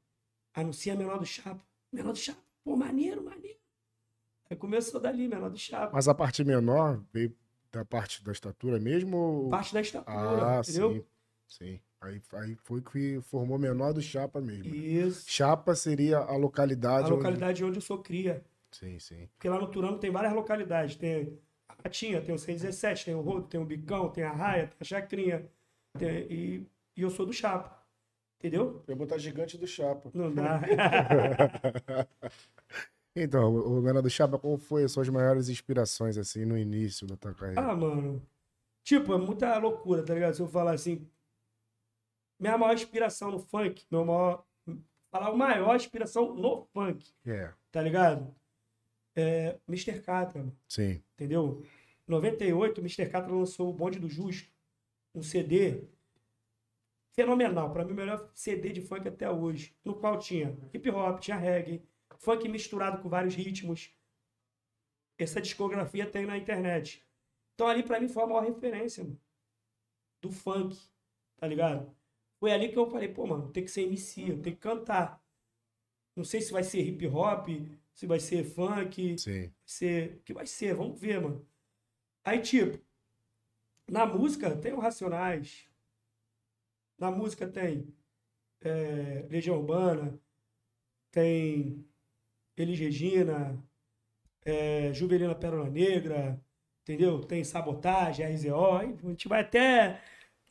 anuncia 0.53 0.95
menor 0.95 1.17
do 1.17 1.25
Chapa. 1.25 1.65
Menor 1.93 2.11
do 2.11 2.19
Chapa. 2.19 2.43
Pô, 2.61 2.75
maneiro, 2.75 3.23
maneiro. 3.23 3.59
Aí 4.49 4.57
começou 4.57 4.99
dali, 4.99 5.29
menor 5.29 5.49
do 5.49 5.57
Chapa. 5.57 5.93
Mas 5.93 6.09
a 6.09 6.13
parte 6.13 6.43
menor 6.43 7.01
veio 7.13 7.33
da 7.73 7.83
parte 7.83 8.23
da 8.23 8.31
estatura 8.31 8.79
mesmo? 8.79 9.17
Ou... 9.17 9.49
Parte 9.49 9.73
da 9.73 9.81
estatura, 9.81 10.57
Ah, 10.57 10.61
entendeu? 10.61 10.93
sim. 10.93 11.03
Sim. 11.47 11.79
Aí, 11.99 12.21
aí 12.33 12.55
foi 12.63 12.81
que 12.81 13.19
formou 13.21 13.57
menor 13.57 13.91
do 13.93 14.01
Chapa 14.01 14.39
mesmo. 14.39 14.65
né? 14.69 14.77
Isso. 14.77 15.23
Chapa 15.27 15.73
seria 15.75 16.19
a 16.19 16.35
localidade. 16.37 17.05
A 17.05 17.07
onde- 17.07 17.15
localidade 17.17 17.63
onde 17.65 17.77
eu 17.77 17.81
sou 17.81 17.97
cria. 17.99 18.43
Sim, 18.71 18.97
sim. 18.99 19.27
Porque 19.35 19.49
lá 19.49 19.59
no 19.59 19.67
Turano 19.67 19.97
tem 19.99 20.11
várias 20.11 20.33
localidades. 20.33 20.95
Tem 20.95 21.37
a 21.67 21.75
Matinha, 21.83 22.21
tem 22.21 22.33
o 22.35 22.39
117, 22.39 23.05
tem 23.05 23.15
o 23.15 23.21
Rodo, 23.21 23.47
tem 23.47 23.59
o 23.59 23.65
Bicão, 23.65 24.09
tem 24.09 24.23
a 24.23 24.31
Raia, 24.31 24.67
tem 24.67 24.77
a 24.81 24.85
Chacrinha. 24.85 25.45
tem- 25.97 26.27
e, 26.31 26.67
e 26.97 27.01
eu 27.01 27.09
sou 27.09 27.25
do 27.25 27.33
Chapa. 27.33 27.81
Entendeu? 28.39 28.83
Eu 28.87 28.97
vou 28.97 29.05
botar 29.05 29.17
gigante 29.17 29.57
do 29.57 29.65
Chapa. 29.65 30.11
Não 30.13 30.33
dá. 30.33 30.59
Então, 33.15 33.53
o 33.53 33.77
o 33.79 33.81
menor 33.81 34.01
do 34.01 34.09
Chapa, 34.09 34.39
qual 34.39 34.57
foi 34.57 34.83
as 34.83 34.91
suas 34.91 35.07
maiores 35.09 35.47
inspirações, 35.49 36.17
assim, 36.17 36.45
no 36.45 36.57
início 36.57 37.05
da 37.05 37.15
tua 37.15 37.33
carreira? 37.33 37.61
ah, 37.61 37.75
mano. 37.75 38.21
Tipo, 38.83 39.13
é 39.13 39.17
muita 39.17 39.57
loucura, 39.57 40.03
tá 40.03 40.13
ligado? 40.13 40.33
Se 40.35 40.41
eu 40.41 40.47
falar 40.47 40.73
assim. 40.73 41.07
Minha 42.39 42.57
maior 42.57 42.73
inspiração 42.73 43.31
no 43.31 43.39
funk, 43.39 43.85
meu 43.89 44.03
maior. 44.03 44.43
Falar 45.11 45.31
o 45.31 45.37
maior 45.37 45.75
inspiração 45.75 46.33
no 46.33 46.65
funk, 46.73 47.13
É, 47.25 47.53
tá 47.71 47.81
ligado? 47.81 48.33
É 49.15 49.59
Mr. 49.69 50.01
Catra, 50.01 50.39
mano. 50.39 50.57
sim. 50.67 51.03
entendeu? 51.13 51.63
Em 52.07 52.11
98, 52.11 52.79
o 52.79 52.81
Mr. 52.81 53.07
Catra 53.07 53.31
lançou 53.31 53.69
o 53.69 53.73
Bonde 53.73 53.99
do 53.99 54.09
Justo, 54.09 54.51
um 55.13 55.21
CD 55.21 55.83
fenomenal, 57.11 57.71
para 57.71 57.85
mim 57.85 57.91
o 57.91 57.95
melhor 57.95 58.27
CD 58.33 58.71
de 58.71 58.81
funk 58.81 59.07
até 59.07 59.29
hoje, 59.29 59.75
no 59.85 59.93
qual 59.93 60.17
tinha 60.17 60.57
hip 60.73 60.89
hop, 60.89 61.19
tinha 61.19 61.37
reggae, 61.37 61.83
funk 62.23 62.47
misturado 62.47 63.01
com 63.01 63.09
vários 63.09 63.35
ritmos. 63.35 63.93
Essa 65.17 65.41
discografia 65.41 66.09
tem 66.09 66.25
na 66.25 66.37
internet. 66.37 67.05
Então 67.53 67.67
ali 67.67 67.83
para 67.83 67.99
mim 67.99 68.07
foi 68.07 68.23
a 68.23 68.27
maior 68.27 68.45
referência 68.45 69.03
mano, 69.03 69.19
do 70.21 70.31
funk, 70.31 70.75
tá 71.35 71.45
ligado? 71.45 71.95
Foi 72.39 72.51
ali 72.51 72.69
que 72.69 72.77
eu 72.77 72.89
falei, 72.89 73.09
pô, 73.09 73.27
mano, 73.27 73.51
tem 73.51 73.63
que 73.63 73.71
ser 73.71 73.83
MC, 73.83 74.21
eu 74.31 74.41
tenho 74.41 74.55
que 74.55 74.61
cantar. 74.61 75.23
Não 76.15 76.23
sei 76.23 76.41
se 76.41 76.51
vai 76.51 76.63
ser 76.63 76.81
hip 76.81 77.05
hop, 77.07 77.47
se 77.93 78.07
vai 78.07 78.19
ser 78.19 78.43
funk, 78.43 79.17
Sim. 79.17 79.53
ser. 79.65 80.21
que 80.23 80.33
vai 80.33 80.45
ser? 80.47 80.75
Vamos 80.75 80.99
ver, 80.99 81.21
mano. 81.21 81.47
Aí, 82.23 82.41
tipo, 82.41 82.83
na 83.89 84.05
música 84.05 84.55
tem 84.55 84.73
o 84.73 84.79
Racionais. 84.79 85.69
Na 86.97 87.11
música 87.11 87.47
tem 87.47 87.93
é, 88.61 89.27
Legião 89.29 89.57
Urbana, 89.57 90.19
tem 91.11 91.85
Elis 92.57 92.79
Regina, 92.79 93.57
é, 94.45 94.91
Juvelina 94.93 95.33
Pérola 95.35 95.69
Negra, 95.69 96.39
entendeu? 96.81 97.19
Tem 97.21 97.43
Sabotagem, 97.43 98.25
RZO, 98.25 98.65
a 98.77 98.85
gente 99.09 99.27
vai 99.27 99.41
até 99.41 100.01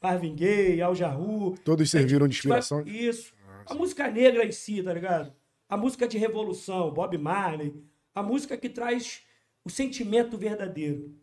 Marvin 0.02 0.34
Gaye, 0.34 0.80
Al 0.82 0.94
Jarru, 0.94 1.56
Todos 1.64 1.90
serviram 1.90 2.26
de 2.26 2.34
gente 2.36 2.48
vai- 2.48 2.58
inspiração? 2.58 2.86
Isso. 2.86 3.34
A 3.66 3.74
música 3.74 4.10
negra 4.10 4.44
em 4.44 4.50
si, 4.52 4.82
tá 4.82 4.92
ligado? 4.92 5.32
A 5.68 5.76
música 5.76 6.08
de 6.08 6.18
revolução, 6.18 6.92
Bob 6.92 7.16
Marley. 7.16 7.74
A 8.14 8.22
música 8.22 8.56
que 8.56 8.68
traz 8.68 9.22
o 9.64 9.70
sentimento 9.70 10.36
verdadeiro. 10.36 11.14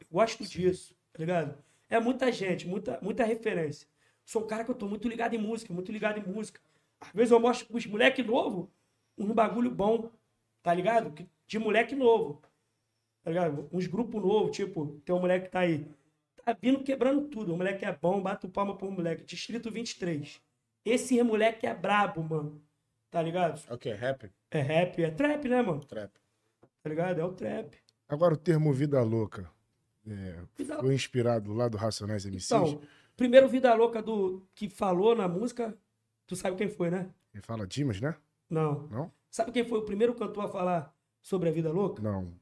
Eu 0.00 0.06
gosto 0.10 0.42
disso, 0.44 0.96
tá 1.12 1.18
ligado? 1.20 1.62
É 1.90 2.00
muita 2.00 2.32
gente, 2.32 2.66
muita, 2.66 2.98
muita 3.02 3.24
referência. 3.24 3.86
Sou 4.24 4.42
um 4.42 4.46
cara 4.46 4.64
que 4.64 4.70
eu 4.70 4.74
tô 4.74 4.88
muito 4.88 5.06
ligado 5.06 5.34
em 5.34 5.38
música, 5.38 5.72
muito 5.74 5.92
ligado 5.92 6.18
em 6.18 6.32
música. 6.32 6.58
Às 6.98 7.12
vezes 7.12 7.30
eu 7.30 7.38
mostro 7.38 7.66
pros 7.68 7.84
moleque 7.86 8.22
novo 8.22 8.72
um 9.18 9.32
bagulho 9.32 9.70
bom, 9.70 10.10
tá 10.62 10.72
ligado? 10.74 11.12
Que- 11.12 11.28
De 11.46 11.58
moleque 11.58 11.94
novo. 11.94 12.40
Tá 13.22 13.30
ligado? 13.30 13.68
Uns 13.72 13.86
grupos 13.86 14.20
novos, 14.22 14.56
tipo, 14.56 15.00
tem 15.04 15.14
um 15.14 15.20
moleque 15.20 15.46
que 15.46 15.52
tá 15.52 15.60
aí. 15.60 15.86
Tá 16.44 16.56
vindo 16.60 16.82
quebrando 16.82 17.28
tudo. 17.28 17.52
O 17.54 17.56
moleque 17.56 17.84
é 17.84 17.92
bom, 17.92 18.20
bato 18.22 18.48
palma 18.48 18.76
pro 18.76 18.90
moleque. 18.90 19.24
Distrito 19.24 19.70
23. 19.70 20.40
Esse 20.84 21.22
moleque 21.22 21.66
é 21.66 21.74
brabo, 21.74 22.22
mano. 22.22 22.62
Tá 23.10 23.22
ligado? 23.22 23.62
É 23.68 23.74
o 23.74 23.78
quê? 23.78 23.92
Rap? 23.92 24.30
É 24.50 24.60
rap, 24.60 25.02
é 25.02 25.10
trap, 25.10 25.48
né, 25.48 25.62
mano? 25.62 25.80
Trap. 25.84 26.12
Tá 26.82 26.88
ligado? 26.90 27.20
É 27.20 27.24
o 27.24 27.32
trap. 27.32 27.76
Agora, 28.08 28.34
o 28.34 28.36
termo 28.36 28.72
vida 28.72 29.02
louca 29.02 29.50
é, 30.06 30.36
Vida- 30.56 30.78
foi 30.80 30.94
inspirado 30.94 31.52
lá 31.54 31.68
do 31.68 31.76
Racionais 31.78 32.26
MCs? 32.26 32.50
Então, 32.50 32.80
primeiro 33.16 33.48
Vida 33.48 33.72
Louca 33.74 34.02
do 34.02 34.46
que 34.54 34.68
falou 34.68 35.14
na 35.14 35.26
música, 35.26 35.76
tu 36.26 36.36
sabe 36.36 36.56
quem 36.56 36.68
foi, 36.68 36.90
né? 36.90 37.08
Ele 37.32 37.42
fala 37.42 37.66
Dimas, 37.66 38.00
né? 38.00 38.14
Não. 38.48 38.86
Não? 38.88 39.12
Sabe 39.30 39.52
quem 39.52 39.64
foi 39.64 39.78
o 39.78 39.84
primeiro 39.84 40.14
cantor 40.14 40.44
a 40.44 40.48
falar 40.48 40.94
sobre 41.20 41.48
a 41.48 41.52
vida 41.52 41.70
louca? 41.72 42.02
Não. 42.02 42.32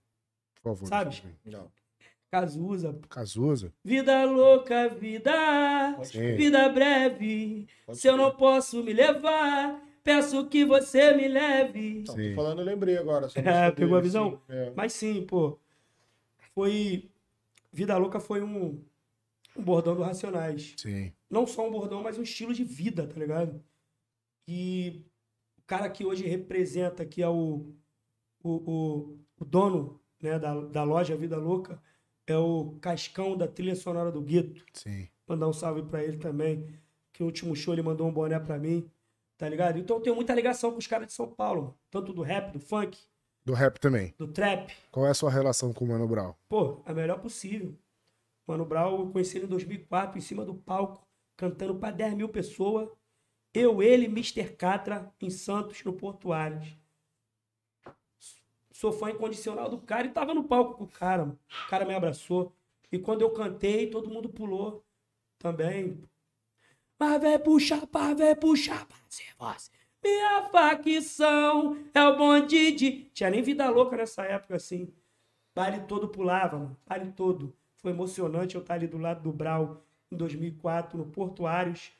Por 0.62 0.74
favor. 0.76 0.86
Sabe? 0.88 1.22
eu. 1.44 1.52
Não. 1.52 1.72
Cazuza. 2.30 2.98
Cazuza? 3.10 3.72
Vida 3.84 4.24
louca, 4.24 4.88
vida, 4.88 5.32
Sim. 6.04 6.34
vida 6.34 6.66
breve. 6.70 7.68
Pode 7.84 7.98
Se 7.98 8.08
eu 8.08 8.14
crer. 8.14 8.24
não 8.24 8.34
posso 8.34 8.82
me 8.82 8.92
levar, 8.94 9.82
peço 10.02 10.46
que 10.46 10.64
você 10.64 11.12
me 11.14 11.28
leve. 11.28 12.04
Não, 12.08 12.14
Sim. 12.14 12.30
tô 12.30 12.36
falando, 12.36 12.60
eu 12.60 12.64
lembrei 12.64 12.96
agora. 12.96 13.28
É, 13.36 13.70
pegou 13.70 13.96
a 13.96 14.00
dele, 14.00 14.08
visão? 14.08 14.30
sim. 14.30 14.40
É. 14.48 14.72
Mas 14.74 14.92
sim, 14.94 15.26
pô. 15.26 15.58
Foi. 16.54 17.10
Vida 17.70 17.96
Louca 17.98 18.18
foi 18.20 18.42
um, 18.42 18.82
um 19.56 19.62
bordão 19.62 19.94
do 19.94 20.02
Racionais. 20.02 20.74
Sim. 20.78 21.12
Não 21.30 21.46
só 21.46 21.66
um 21.66 21.70
bordão, 21.70 22.02
mas 22.02 22.18
um 22.18 22.22
estilo 22.22 22.52
de 22.54 22.64
vida, 22.64 23.06
tá 23.06 23.18
ligado? 23.18 23.62
E 24.48 25.02
o 25.62 25.66
cara 25.66 25.88
que 25.88 26.04
hoje 26.04 26.26
representa, 26.26 27.04
que 27.06 27.22
é 27.22 27.28
o, 27.28 27.72
o, 28.42 28.50
o, 28.50 29.18
o 29.40 29.44
dono 29.44 30.00
né, 30.20 30.38
da, 30.38 30.60
da 30.60 30.82
loja 30.84 31.16
Vida 31.16 31.36
Louca, 31.36 31.80
é 32.26 32.36
o 32.36 32.76
Cascão 32.80 33.36
da 33.36 33.46
trilha 33.48 33.74
sonora 33.74 34.10
do 34.12 34.20
Gueto. 34.22 34.64
Sim. 34.74 35.08
Mandar 35.26 35.48
um 35.48 35.52
salve 35.52 35.82
pra 35.82 36.02
ele 36.02 36.16
também. 36.18 36.66
Que 37.12 37.20
no 37.20 37.26
último 37.26 37.54
show 37.54 37.74
ele 37.74 37.82
mandou 37.82 38.06
um 38.06 38.12
boné 38.12 38.38
pra 38.40 38.58
mim, 38.58 38.90
tá 39.36 39.48
ligado? 39.48 39.78
Então 39.78 39.96
eu 39.96 40.02
tenho 40.02 40.16
muita 40.16 40.34
ligação 40.34 40.72
com 40.72 40.78
os 40.78 40.86
caras 40.86 41.06
de 41.08 41.12
São 41.12 41.28
Paulo, 41.28 41.78
tanto 41.90 42.12
do 42.12 42.22
rap, 42.22 42.52
do 42.52 42.58
funk, 42.60 42.98
Do 43.44 43.52
rap 43.52 43.78
também. 43.78 44.14
do 44.16 44.26
trap. 44.28 44.72
Qual 44.90 45.06
é 45.06 45.10
a 45.10 45.14
sua 45.14 45.30
relação 45.30 45.72
com 45.74 45.84
o 45.84 45.88
Mano 45.88 46.08
Brown? 46.08 46.32
Pô, 46.48 46.80
a 46.86 46.94
melhor 46.94 47.20
possível. 47.20 47.76
Mano 48.46 48.64
Brown, 48.64 48.98
eu 49.00 49.10
conheci 49.10 49.36
ele 49.36 49.44
em 49.44 49.48
2004, 49.48 50.16
em 50.18 50.22
cima 50.22 50.44
do 50.44 50.54
palco, 50.54 51.06
cantando 51.36 51.74
pra 51.76 51.90
10 51.90 52.14
mil 52.14 52.28
pessoas. 52.30 52.88
Eu, 53.54 53.82
ele, 53.82 54.06
Mr. 54.06 54.50
Catra, 54.56 55.12
em 55.20 55.28
Santos, 55.28 55.82
no 55.84 55.92
Portuários. 55.92 56.76
Sou 58.70 58.90
fã 58.90 59.10
incondicional 59.10 59.68
do 59.68 59.78
cara 59.78 60.06
e 60.06 60.10
tava 60.10 60.34
no 60.34 60.44
palco 60.44 60.74
com 60.74 60.84
o 60.84 60.88
cara. 60.88 61.24
O 61.24 61.68
cara 61.68 61.84
me 61.84 61.94
abraçou. 61.94 62.52
E 62.90 62.98
quando 62.98 63.22
eu 63.22 63.30
cantei, 63.30 63.88
todo 63.88 64.10
mundo 64.10 64.28
pulou 64.28 64.84
também. 65.38 66.02
Mas 66.98 67.20
vem 67.20 67.38
puxar, 67.38 67.86
pá, 67.86 68.14
vem 68.14 68.34
puxar, 68.34 68.86
pra 68.86 68.96
ser 69.08 69.34
voz. 69.38 69.70
Minha 70.02 70.48
facção 70.50 71.76
é 71.94 72.04
o 72.04 72.16
bonde 72.16 72.72
de... 72.72 73.04
Tinha 73.14 73.30
nem 73.30 73.42
vida 73.42 73.68
louca 73.70 73.96
nessa 73.96 74.24
época, 74.24 74.56
assim. 74.56 74.92
Baile 75.54 75.80
todo 75.86 76.08
pulava, 76.08 76.58
mano. 76.58 76.76
Baile 76.86 77.12
todo. 77.12 77.54
Foi 77.76 77.92
emocionante 77.92 78.54
eu 78.54 78.60
estar 78.60 78.74
ali 78.74 78.86
do 78.86 78.98
lado 78.98 79.22
do 79.22 79.32
Brau 79.32 79.84
em 80.10 80.16
2004, 80.16 80.98
no 80.98 81.06
Portuários. 81.06 81.92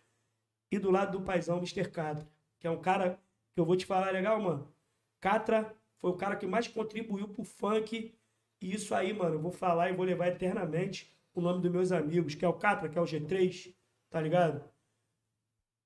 E 0.73 0.79
do 0.79 0.91
lado 0.91 1.19
do 1.19 1.25
paizão, 1.25 1.59
Mr. 1.59 1.91
Catra. 1.91 2.27
Que 2.59 2.67
é 2.67 2.71
um 2.71 2.81
cara 2.81 3.21
que 3.53 3.61
eu 3.61 3.65
vou 3.67 3.77
te 3.77 3.85
falar 3.85 4.11
legal, 4.11 4.41
mano. 4.41 4.75
Catra 5.21 5.77
foi 6.01 6.11
o 6.11 6.17
cara 6.17 6.35
que 6.35 6.47
mais 6.47 6.67
contribuiu 6.67 7.29
pro 7.29 7.45
funk. 7.45 8.15
E 8.59 8.75
isso 8.75 8.95
aí, 8.95 9.13
mano, 9.13 9.35
eu 9.35 9.41
vou 9.41 9.53
falar 9.53 9.91
e 9.91 9.93
vou 9.93 10.07
levar 10.07 10.29
eternamente 10.29 11.15
o 11.35 11.43
nome 11.43 11.61
dos 11.61 11.71
meus 11.71 11.93
amigos, 11.93 12.35
que 12.35 12.45
é 12.45 12.49
o 12.49 12.55
Catra, 12.55 12.89
que 12.89 12.97
é 12.97 13.01
o 13.03 13.05
G3, 13.05 13.75
tá 14.09 14.19
ligado? 14.21 14.65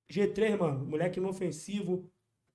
G3, 0.08 0.56
mano, 0.56 0.86
moleque 0.86 1.18
inofensivo, 1.18 2.08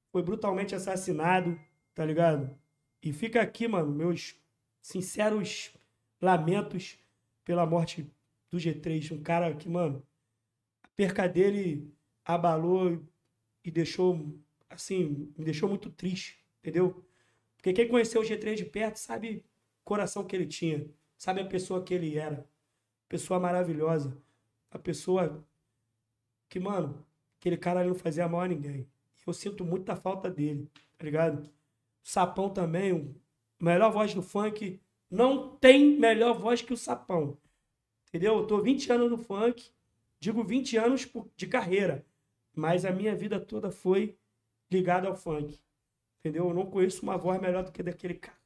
foi 0.09 0.23
brutalmente 0.23 0.73
assassinado, 0.73 1.59
tá 1.93 2.05
ligado? 2.05 2.57
E 3.03 3.11
fica 3.11 3.41
aqui, 3.41 3.67
mano, 3.67 3.91
meus 3.91 4.39
sinceros 4.81 5.73
lamentos 6.21 6.97
pela 7.43 7.65
morte 7.65 8.09
do 8.49 8.57
G3. 8.57 9.11
Um 9.11 9.21
cara 9.21 9.53
que, 9.53 9.67
mano, 9.67 10.05
a 10.83 10.87
perca 10.95 11.27
dele 11.27 11.93
abalou 12.25 13.01
e 13.63 13.71
deixou, 13.71 14.35
assim, 14.69 15.31
me 15.37 15.45
deixou 15.45 15.69
muito 15.69 15.89
triste, 15.89 16.43
entendeu? 16.59 17.03
Porque 17.57 17.73
quem 17.73 17.87
conheceu 17.87 18.21
o 18.21 18.23
G3 18.23 18.55
de 18.55 18.65
perto 18.65 18.97
sabe 18.97 19.45
o 19.81 19.83
coração 19.83 20.25
que 20.25 20.35
ele 20.35 20.47
tinha, 20.47 20.89
sabe 21.17 21.41
a 21.41 21.45
pessoa 21.45 21.83
que 21.83 21.93
ele 21.93 22.17
era. 22.17 22.47
Pessoa 23.07 23.39
maravilhosa. 23.39 24.17
A 24.71 24.79
pessoa 24.79 25.45
que, 26.49 26.59
mano, 26.59 27.05
aquele 27.39 27.57
cara 27.57 27.81
ali 27.81 27.89
não 27.89 27.95
fazia 27.95 28.27
mal 28.27 28.41
a 28.41 28.47
ninguém. 28.47 28.87
Eu 29.25 29.33
sinto 29.33 29.63
muita 29.63 29.95
falta 29.95 30.29
dele, 30.29 30.69
tá 30.97 31.05
ligado? 31.05 31.49
Sapão 32.01 32.49
também, 32.49 32.93
o 32.93 33.15
melhor 33.59 33.91
voz 33.91 34.13
do 34.13 34.21
funk. 34.21 34.81
Não 35.09 35.55
tem 35.57 35.99
melhor 35.99 36.33
voz 36.33 36.61
que 36.61 36.73
o 36.73 36.77
Sapão. 36.77 37.37
Entendeu? 38.07 38.39
Eu 38.39 38.47
tô 38.47 38.61
20 38.61 38.91
anos 38.91 39.11
no 39.11 39.17
funk, 39.17 39.71
digo 40.19 40.43
20 40.43 40.77
anos 40.77 41.07
de 41.35 41.47
carreira, 41.47 42.05
mas 42.55 42.85
a 42.85 42.91
minha 42.91 43.15
vida 43.15 43.39
toda 43.39 43.71
foi 43.71 44.17
ligada 44.71 45.07
ao 45.07 45.15
funk. 45.15 45.59
Entendeu? 46.19 46.47
Eu 46.49 46.53
não 46.53 46.65
conheço 46.65 47.01
uma 47.03 47.17
voz 47.17 47.41
melhor 47.41 47.63
do 47.63 47.71
que 47.71 47.81
daquele 47.81 48.13
cara. 48.15 48.37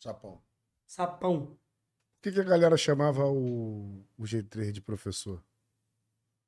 Sapão. 0.00 0.40
Sapão. 0.86 1.46
Por 1.46 2.22
que, 2.22 2.32
que 2.32 2.40
a 2.40 2.44
galera 2.44 2.76
chamava 2.76 3.26
o, 3.26 4.04
o 4.18 4.22
G3 4.22 4.72
de 4.72 4.80
professor? 4.80 5.42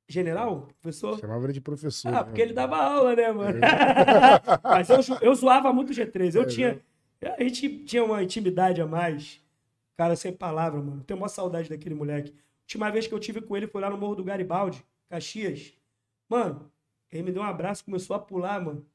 General? 0.07 0.67
Professor? 0.81 1.19
Chamava 1.19 1.45
ele 1.45 1.53
de 1.53 1.61
professor. 1.61 2.09
Ah, 2.09 2.11
né? 2.19 2.23
porque 2.25 2.41
ele 2.41 2.53
dava 2.53 2.77
aula, 2.77 3.15
né, 3.15 3.31
mano? 3.31 3.59
Mas 4.63 4.89
eu, 4.89 4.99
eu 5.21 5.33
zoava 5.33 5.73
muito 5.73 5.91
o 5.91 5.95
G3. 5.95 6.35
Eu 6.35 6.43
É, 6.43 6.45
tinha. 6.45 6.81
A 7.37 7.43
gente 7.43 7.85
tinha 7.85 8.03
uma 8.03 8.21
intimidade 8.21 8.81
a 8.81 8.85
mais. 8.85 9.41
Cara, 9.97 10.15
sem 10.15 10.31
palavra, 10.31 10.81
mano. 10.81 11.03
Tenho 11.03 11.17
uma 11.17 11.29
saudade 11.29 11.69
daquele 11.69 11.95
moleque. 11.95 12.31
A 12.31 12.61
última 12.63 12.91
vez 12.91 13.07
que 13.07 13.13
eu 13.13 13.19
tive 13.19 13.41
com 13.41 13.55
ele 13.55 13.67
foi 13.67 13.81
lá 13.81 13.89
no 13.89 13.97
Morro 13.97 14.15
do 14.15 14.23
Garibaldi, 14.23 14.85
Caxias. 15.09 15.73
Mano, 16.29 16.69
ele 17.11 17.23
me 17.23 17.31
deu 17.31 17.41
um 17.41 17.45
abraço, 17.45 17.85
começou 17.85 18.15
a 18.15 18.19
pular, 18.19 18.59
mano. 18.63 18.85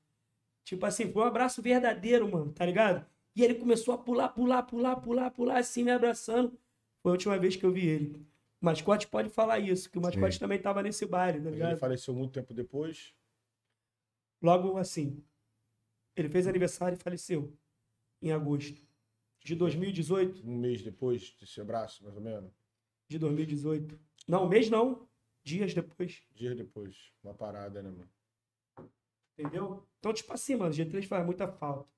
Tipo 0.64 0.86
assim, 0.86 1.10
foi 1.10 1.22
um 1.22 1.26
abraço 1.26 1.62
verdadeiro, 1.62 2.30
mano, 2.30 2.52
tá 2.52 2.64
ligado? 2.64 3.04
E 3.34 3.42
ele 3.42 3.54
começou 3.54 3.94
a 3.94 3.98
pular, 3.98 4.28
pular, 4.28 4.62
pular, 4.62 4.96
pular, 4.96 5.30
pular, 5.30 5.58
assim, 5.58 5.84
me 5.84 5.90
abraçando. 5.90 6.58
Foi 7.02 7.10
a 7.10 7.14
última 7.14 7.38
vez 7.38 7.56
que 7.56 7.64
eu 7.64 7.72
vi 7.72 7.86
ele. 7.86 8.26
O 8.60 8.66
mascote 8.66 9.06
pode 9.06 9.30
falar 9.30 9.58
isso, 9.58 9.90
que 9.90 9.98
o 9.98 10.02
mascote 10.02 10.34
Sim. 10.34 10.40
também 10.40 10.58
tava 10.58 10.82
nesse 10.82 11.06
baile, 11.06 11.40
tá 11.40 11.50
ligado? 11.50 11.70
ele 11.70 11.78
faleceu 11.78 12.14
muito 12.14 12.32
tempo 12.32 12.52
depois. 12.52 13.14
Logo 14.42 14.76
assim, 14.76 15.22
ele 16.14 16.28
fez 16.28 16.46
aniversário 16.46 16.96
e 16.96 17.02
faleceu 17.02 17.56
em 18.20 18.32
agosto 18.32 18.82
de 19.42 19.54
2018. 19.54 20.46
Um 20.46 20.58
mês 20.58 20.82
depois 20.82 21.34
desse 21.40 21.60
abraço, 21.60 22.04
mais 22.04 22.16
ou 22.16 22.22
menos. 22.22 22.52
De 23.08 23.18
2018. 23.18 23.98
Não, 24.28 24.48
mês 24.48 24.68
não. 24.68 25.08
Dias 25.42 25.74
depois. 25.74 26.22
Dias 26.34 26.56
depois. 26.56 27.12
Uma 27.22 27.34
parada, 27.34 27.82
né, 27.82 27.90
mano? 27.90 28.10
Entendeu? 29.38 29.86
Então, 29.98 30.12
tipo 30.12 30.32
assim, 30.32 30.56
mano, 30.56 30.72
G3 30.72 31.06
faz 31.06 31.24
muita 31.24 31.48
falta. 31.48 31.88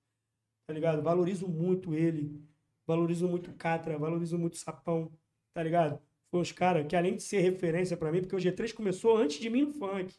Tá 0.66 0.72
ligado? 0.72 1.02
Valorizo 1.02 1.48
muito 1.48 1.94
ele. 1.94 2.40
Valorizo 2.86 3.28
muito 3.28 3.50
o 3.50 3.54
Catra. 3.54 3.98
Valorizo 3.98 4.38
muito 4.38 4.54
o 4.54 4.58
Sapão. 4.58 5.12
Tá 5.52 5.62
ligado? 5.62 6.00
Foi 6.30 6.40
uns 6.40 6.52
caras 6.52 6.86
que, 6.86 6.96
além 6.96 7.16
de 7.16 7.22
ser 7.22 7.40
referência 7.40 7.96
pra 7.96 8.10
mim, 8.10 8.20
porque 8.20 8.36
o 8.36 8.38
G3 8.38 8.72
começou 8.72 9.16
antes 9.16 9.38
de 9.38 9.50
mim 9.50 9.62
no 9.62 9.72
funk. 9.72 10.14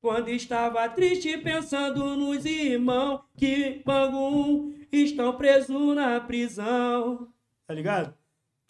Quando 0.00 0.28
estava 0.28 0.88
triste 0.88 1.36
pensando 1.38 2.16
nos 2.16 2.44
irmãos 2.44 3.22
que 3.36 3.82
Bangu 3.84 4.72
estão 4.90 5.36
presos 5.36 5.94
na 5.94 6.20
prisão. 6.20 7.32
Tá 7.66 7.74
ligado? 7.74 8.16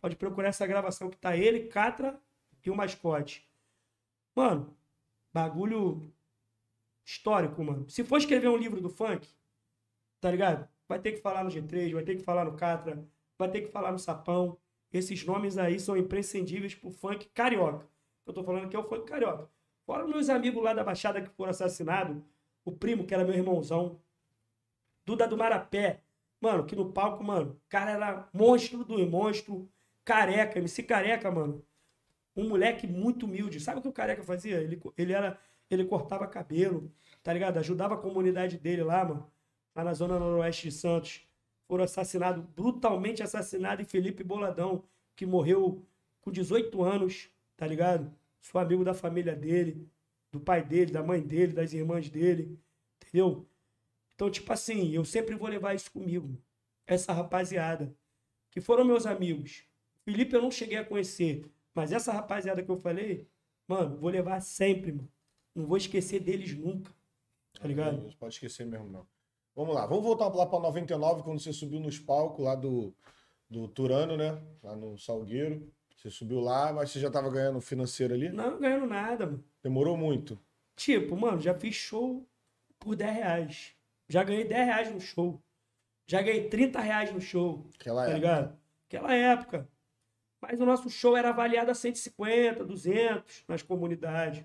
Pode 0.01 0.17
procurar 0.17 0.49
essa 0.49 0.67
gravação 0.67 1.11
que 1.11 1.17
tá 1.19 1.37
ele, 1.37 1.69
Catra 1.69 2.19
e 2.65 2.71
o 2.71 2.77
mascote. 2.77 3.47
Mano, 4.37 4.77
bagulho 5.33 6.13
histórico, 7.05 7.65
mano. 7.65 7.89
Se 7.89 8.05
for 8.05 8.19
escrever 8.19 8.49
um 8.49 8.57
livro 8.57 8.83
do 8.83 8.91
funk, 8.91 9.27
tá 10.21 10.31
ligado? 10.31 10.69
Vai 10.87 11.01
ter 11.01 11.13
que 11.13 11.23
falar 11.23 11.43
no 11.43 11.51
G3, 11.51 11.95
vai 11.95 12.05
ter 12.05 12.17
que 12.17 12.23
falar 12.23 12.45
no 12.45 12.55
Catra, 12.55 13.03
vai 13.39 13.51
ter 13.51 13.63
que 13.63 13.69
falar 13.69 13.93
no 13.93 13.99
Sapão. 13.99 14.59
Esses 14.93 15.25
nomes 15.25 15.57
aí 15.59 15.81
são 15.81 15.97
imprescindíveis 15.97 16.75
pro 16.75 16.91
funk 16.91 17.29
carioca. 17.31 17.89
Eu 18.27 18.35
tô 18.35 18.45
falando 18.45 18.69
que 18.69 18.77
é 18.77 18.79
o 18.79 18.85
funk 18.85 19.07
carioca. 19.07 19.51
Fora 19.87 20.07
meus 20.07 20.29
amigos 20.29 20.63
lá 20.63 20.75
da 20.75 20.85
Baixada 20.85 21.23
que 21.23 21.31
foram 21.31 21.51
assassinados, 21.51 22.23
o 22.65 22.73
primo, 22.73 23.07
que 23.07 23.15
era 23.15 23.25
meu 23.25 23.35
irmãozão, 23.35 24.01
Duda 25.07 25.27
do 25.29 25.37
Marapé. 25.37 26.03
Mano, 26.41 26.67
que 26.67 26.77
no 26.77 26.93
palco, 26.93 27.25
mano, 27.25 27.53
o 27.53 27.69
cara 27.69 27.93
era 27.93 28.29
monstro 28.35 28.85
do 28.85 28.99
monstro, 29.09 29.71
careca, 30.05 30.59
MC 30.59 30.83
careca, 30.83 31.31
mano. 31.31 31.65
Um 32.37 32.49
moleque 32.49 32.87
muito 32.87 33.27
humilde. 33.27 33.59
Sabe 33.61 33.79
o 33.79 33.83
que 33.83 33.89
o 33.89 33.93
careca 33.93 34.23
fazia? 34.23 34.61
Ele, 34.61 34.81
ele 34.97 35.13
era. 35.13 35.39
Ele 35.69 35.85
cortava 35.85 36.29
cabelo, 36.29 36.93
tá 37.25 37.33
ligado? 37.33 37.59
Ajudava 37.59 37.95
a 37.95 37.99
comunidade 37.99 38.57
dele 38.57 38.85
lá, 38.85 39.05
mano. 39.05 39.29
Lá 39.75 39.83
na 39.83 39.95
zona 39.95 40.19
noroeste 40.19 40.69
de 40.69 40.75
Santos. 40.75 41.27
Foram 41.67 41.83
assassinados, 41.83 42.45
brutalmente 42.55 43.23
assassinados, 43.23 43.85
em 43.85 43.89
Felipe 43.89 44.23
Boladão, 44.23 44.85
que 45.17 45.27
morreu 45.27 45.85
com 46.21 46.31
18 46.31 46.83
anos, 46.83 47.29
tá 47.57 47.67
ligado? 47.67 48.15
Sou 48.41 48.61
amigo 48.61 48.85
da 48.85 48.95
família 48.95 49.35
dele, 49.35 49.89
do 50.31 50.39
pai 50.39 50.63
dele, 50.63 50.93
da 50.93 51.03
mãe 51.03 51.21
dele, 51.21 51.53
das 51.53 51.73
irmãs 51.73 52.09
dele, 52.09 52.57
entendeu? 53.03 53.49
Então, 54.15 54.31
tipo 54.31 54.53
assim, 54.53 54.93
eu 54.93 55.05
sempre 55.05 55.35
vou 55.35 55.49
levar 55.49 55.75
isso 55.75 55.91
comigo. 55.91 56.41
Essa 56.87 57.13
rapaziada, 57.13 57.93
que 58.51 58.61
foram 58.61 58.85
meus 58.85 59.07
amigos. 59.07 59.65
Felipe 60.05 60.35
eu 60.35 60.43
não 60.43 60.51
cheguei 60.51 60.79
a 60.79 60.85
conhecer, 60.85 61.45
mas 61.77 61.93
essa 61.93 62.11
rapaziada 62.11 62.63
que 62.63 62.71
eu 62.71 62.81
falei, 62.81 63.29
mano, 63.69 63.99
vou 63.99 64.09
levar 64.09 64.41
sempre, 64.41 64.93
mano. 64.93 65.09
Não 65.55 65.67
vou 65.67 65.77
esquecer 65.77 66.21
deles 66.21 66.57
nunca. 66.57 66.91
Tá 67.61 67.69
ligado? 67.69 68.03
Não 68.03 68.11
pode 68.13 68.35
esquecer 68.35 68.67
mesmo, 68.67 68.89
não. 68.89 69.07
Vamos 69.55 69.75
lá, 69.75 69.87
vamos 69.87 70.03
voltar 70.03 70.29
lá 70.29 70.47
pra 70.47 70.59
99, 70.59 71.23
quando 71.23 71.39
você 71.39 71.53
subiu 71.53 71.79
nos 71.79 71.99
palcos 71.99 72.45
lá 72.45 72.55
do, 72.55 72.95
do 73.49 73.69
Turano, 73.69 74.17
né? 74.17 74.43
Lá 74.63 74.75
no 74.75 74.99
Salgueiro. 74.99 75.71
Você 75.97 76.11
subiu 76.11 76.41
lá, 76.41 76.73
mas 76.73 76.91
você 76.91 77.01
já 77.01 77.11
tava 77.11 77.31
ganhando 77.31 77.61
financeiro 77.61 78.15
ali? 78.15 78.29
Não 78.31 78.59
ganhando 78.59 78.87
nada, 78.87 79.27
mano. 79.27 79.45
Demorou 79.63 79.97
muito. 79.97 80.39
Tipo, 80.77 81.17
mano, 81.17 81.41
já 81.41 81.55
fiz 81.55 81.75
show 81.75 82.27
por 82.79 82.97
10 82.97 83.15
reais. 83.15 83.75
Já 84.09 84.23
ganhei 84.23 84.45
10 84.45 84.67
reais 84.67 84.95
no 84.95 85.01
show. 85.01 85.43
Já 86.07 86.23
ganhei 86.23 86.49
30 86.49 86.81
reais 86.81 87.13
no 87.13 87.21
show. 87.21 87.67
Aquela 87.79 88.03
tá 88.05 88.11
época. 88.11 88.19
ligado? 88.19 88.59
Aquela 88.87 89.15
época. 89.15 89.69
Mas 90.41 90.61
o 90.61 90.67
nosso 90.67 90.89
show 90.91 91.17
era 91.17 91.31
avaliado 91.31 91.71
a 91.71 91.75
150, 91.75 92.65
200 92.65 93.45
nas 93.49 93.63
comunidades, 93.63 94.45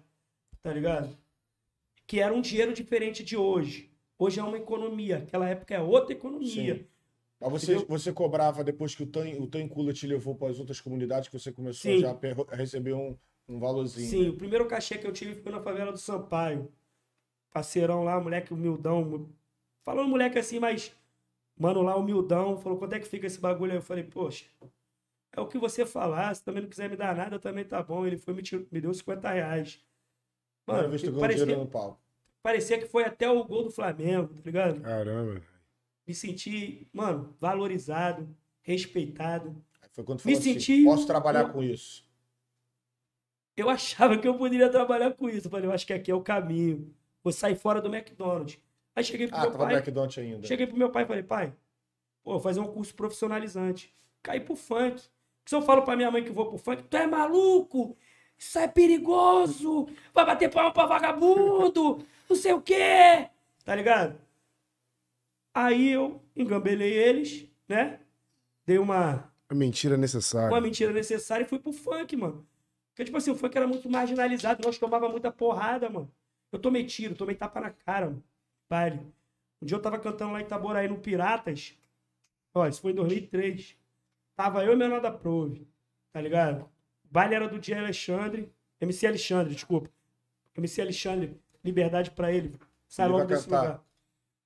tá 0.62 0.74
ligado? 0.74 1.18
Que 2.08 2.20
era 2.20 2.34
um 2.34 2.42
dinheiro 2.42 2.74
diferente 2.74 3.24
de 3.24 3.38
hoje. 3.38 3.92
Hoje 4.18 4.40
é 4.40 4.44
uma 4.44 4.58
economia. 4.58 5.18
Aquela 5.18 5.50
época 5.50 5.74
é 5.74 5.82
outra 5.82 6.14
economia. 6.14 6.76
Sim. 6.76 6.88
Mas 7.40 7.52
você, 7.52 7.74
Entendeu? 7.74 7.88
você 7.90 8.14
cobrava 8.14 8.64
depois 8.64 8.94
que 8.94 9.02
o 9.02 9.08
Tan, 9.08 9.28
o 9.40 9.48
Tan 9.48 9.68
Cula 9.68 9.92
te 9.92 10.06
levou 10.06 10.36
para 10.36 10.52
as 10.52 10.60
outras 10.60 10.80
comunidades 10.80 11.28
que 11.28 11.40
você 11.40 11.52
começou 11.52 11.92
Sim. 11.92 12.00
já 12.00 12.16
a 12.52 12.56
receber 12.56 12.94
um, 12.94 13.18
um 13.50 13.58
valorzinho. 13.58 14.08
Sim, 14.08 14.24
né? 14.26 14.30
o 14.30 14.38
primeiro 14.38 14.68
cachê 14.68 14.98
que 14.98 15.08
eu 15.08 15.12
tive 15.12 15.34
foi 15.42 15.52
na 15.52 15.60
favela 15.60 15.92
do 15.92 15.98
Sampaio. 15.98 16.72
Parceirão 17.52 18.04
lá, 18.04 18.20
moleque 18.20 18.54
humildão. 18.54 19.28
Falando 19.82 20.08
moleque 20.08 20.38
assim, 20.38 20.60
mas. 20.60 20.96
Mano 21.60 21.82
lá, 21.82 21.96
humildão. 21.96 22.58
Falou, 22.58 22.78
quanto 22.78 22.94
é 22.94 23.00
que 23.00 23.08
fica 23.08 23.26
esse 23.26 23.40
bagulho 23.40 23.72
aí? 23.72 23.78
Eu 23.80 23.82
falei, 23.82 24.04
poxa, 24.04 24.46
é 25.34 25.40
o 25.42 25.48
que 25.48 25.58
você 25.58 25.86
falar. 25.86 26.34
Se 26.36 26.44
também 26.44 26.62
não 26.64 26.70
quiser 26.70 26.90
me 26.90 26.96
dar 26.96 27.16
nada, 27.16 27.40
também 27.40 27.64
tá 27.66 27.82
bom. 27.82 28.06
Ele 28.06 28.18
foi 28.18 28.34
me, 28.34 28.42
tirou- 28.42 28.66
me 28.72 28.82
deu 28.82 28.94
50 28.94 29.30
reais. 29.32 29.84
Mano, 30.68 30.84
ganhou 30.84 30.98
dinheiro 30.98 31.20
parecia, 31.20 31.58
no 31.58 31.68
palco. 31.68 32.00
parecia 32.44 32.78
que 32.80 32.86
foi 32.86 33.04
até 33.04 33.30
o 33.30 33.44
gol 33.44 33.64
do 33.64 33.72
Flamengo, 33.72 34.34
tá 34.36 34.42
ligado? 34.46 34.82
Caramba. 34.82 35.42
Me 36.08 36.14
senti, 36.14 36.88
mano, 36.94 37.36
valorizado, 37.40 38.36
respeitado. 38.62 39.64
Foi 39.92 40.04
quando 40.04 40.22
tu 40.22 40.28
Me 40.28 40.34
falou 40.36 40.40
assim, 40.40 40.54
senti- 40.60 40.84
posso 40.86 41.06
trabalhar 41.08 41.42
eu- 41.42 41.50
com 41.50 41.64
isso. 41.64 42.10
Eu 43.58 43.70
achava 43.70 44.18
que 44.18 44.28
eu 44.28 44.38
poderia 44.38 44.70
trabalhar 44.70 45.12
com 45.14 45.30
isso. 45.30 45.48
Eu 45.48 45.52
falei, 45.52 45.66
eu 45.68 45.72
acho 45.74 45.86
que 45.86 45.94
aqui 45.94 46.10
é 46.10 46.16
o 46.16 46.22
caminho. 46.22 46.94
Vou 47.24 47.34
sair 47.34 47.56
fora 47.56 47.82
do 47.82 47.94
McDonald's. 47.94 48.58
Aí 48.96 49.04
cheguei 49.04 49.28
pro 49.28 49.38
Ah, 49.38 49.42
meu 49.42 49.52
tava 49.52 49.64
pai. 49.66 49.76
McDonald's 49.76 50.18
ainda. 50.18 50.48
Cheguei 50.48 50.66
pro 50.68 50.78
meu 50.78 50.90
pai 50.90 51.04
e 51.04 51.06
falei, 51.08 51.24
pai, 51.24 51.54
pô, 52.24 52.32
vou 52.32 52.40
fazer 52.40 52.60
um 52.62 52.68
curso 52.72 52.96
profissionalizante. 52.96 53.94
Caí 54.24 54.40
pro 54.40 54.56
funk. 54.56 55.04
Se 55.46 55.56
eu 55.56 55.62
falo 55.62 55.82
pra 55.84 55.96
minha 55.96 56.12
mãe 56.12 56.24
que 56.24 56.32
vou 56.32 56.48
pro 56.48 56.58
funk, 56.58 56.84
tu 56.84 56.98
é 56.98 57.08
maluco? 57.08 57.98
Isso 58.38 58.58
é 58.58 58.68
perigoso! 58.68 59.88
Vai 60.14 60.26
bater 60.26 60.50
palma 60.52 60.72
pra 60.72 60.86
vagabundo! 60.86 62.06
Não 62.30 62.36
sei 62.36 62.54
o 62.54 62.62
quê! 62.62 63.28
Tá 63.66 63.76
ligado? 63.76 64.20
Aí 65.54 65.90
eu 65.92 66.24
engambelei 66.36 66.94
eles, 66.94 67.48
né? 67.68 68.00
Dei 68.66 68.78
uma, 68.78 69.32
É 69.50 69.54
mentira 69.54 69.98
necessária. 69.98 70.50
uma 70.50 70.62
mentira 70.62 70.94
necessária 70.94 71.44
e 71.44 71.48
fui 71.48 71.60
pro 71.60 71.74
funk, 71.74 72.16
mano. 72.16 72.48
Porque, 72.92 73.06
tipo 73.06 73.18
assim, 73.18 73.32
o 73.32 73.36
funk 73.36 73.56
era 73.56 73.68
muito 73.68 73.90
marginalizado, 73.90 74.64
nós 74.66 74.78
tomava 74.78 75.10
muita 75.10 75.32
porrada, 75.32 75.90
mano. 75.90 76.12
Eu 76.52 76.60
tomei 76.60 76.86
tiro, 76.86 77.16
tomei 77.16 77.36
tapa 77.36 77.60
na 77.62 77.70
cara, 77.72 78.08
mano. 78.08 78.24
Baile. 78.70 79.00
Um 79.62 79.66
dia 79.66 79.76
eu 79.78 79.82
tava 79.82 80.00
cantando 80.00 80.34
lá 80.34 80.40
em 80.42 80.44
Itaboraí 80.44 80.88
no 80.88 80.98
Piratas. 81.00 81.78
Ó, 82.54 82.66
isso 82.68 82.82
foi 82.82 82.92
em 82.92 82.96
2003. 82.96 83.78
Tava 84.42 84.66
eu 84.66 84.74
e 84.74 84.76
menor 84.76 85.00
da 85.00 85.12
Prove, 85.12 85.68
tá 86.12 86.20
ligado? 86.20 86.64
O 87.06 87.12
baile 87.12 87.36
era 87.36 87.48
do 87.48 87.60
dia 87.60 87.78
Alexandre. 87.78 88.52
MC 88.82 89.06
Alexandre, 89.06 89.54
desculpa. 89.54 89.88
MC 90.58 90.82
Alexandre, 90.82 91.40
liberdade 91.64 92.10
pra 92.10 92.32
ele. 92.34 92.56
Sai 92.88 93.06
Ele 93.06 93.14
logo 93.14 93.26
desse 93.26 93.44
cantar. 93.46 93.62
lugar. 93.62 93.84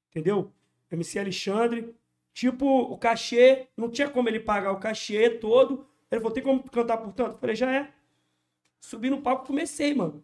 Entendeu? 0.10 0.52
MC 0.92 1.18
Alexandre. 1.18 1.96
Tipo, 2.34 2.66
o 2.66 2.98
cachê, 2.98 3.70
não 3.78 3.90
tinha 3.90 4.10
como 4.10 4.28
ele 4.28 4.42
pagar 4.42 4.74
o 4.74 4.82
cachê 4.82 5.30
todo. 5.30 5.88
Ele 6.12 6.20
falou, 6.20 6.34
tem 6.34 6.44
como 6.44 6.70
cantar 6.70 6.98
por 6.98 7.14
tanto? 7.14 7.36
Eu 7.36 7.38
falei, 7.38 7.56
já 7.56 7.74
é. 7.74 7.94
Subi 8.82 9.10
no 9.10 9.22
palco 9.22 9.48
comecei, 9.48 9.94
mano. 9.94 10.22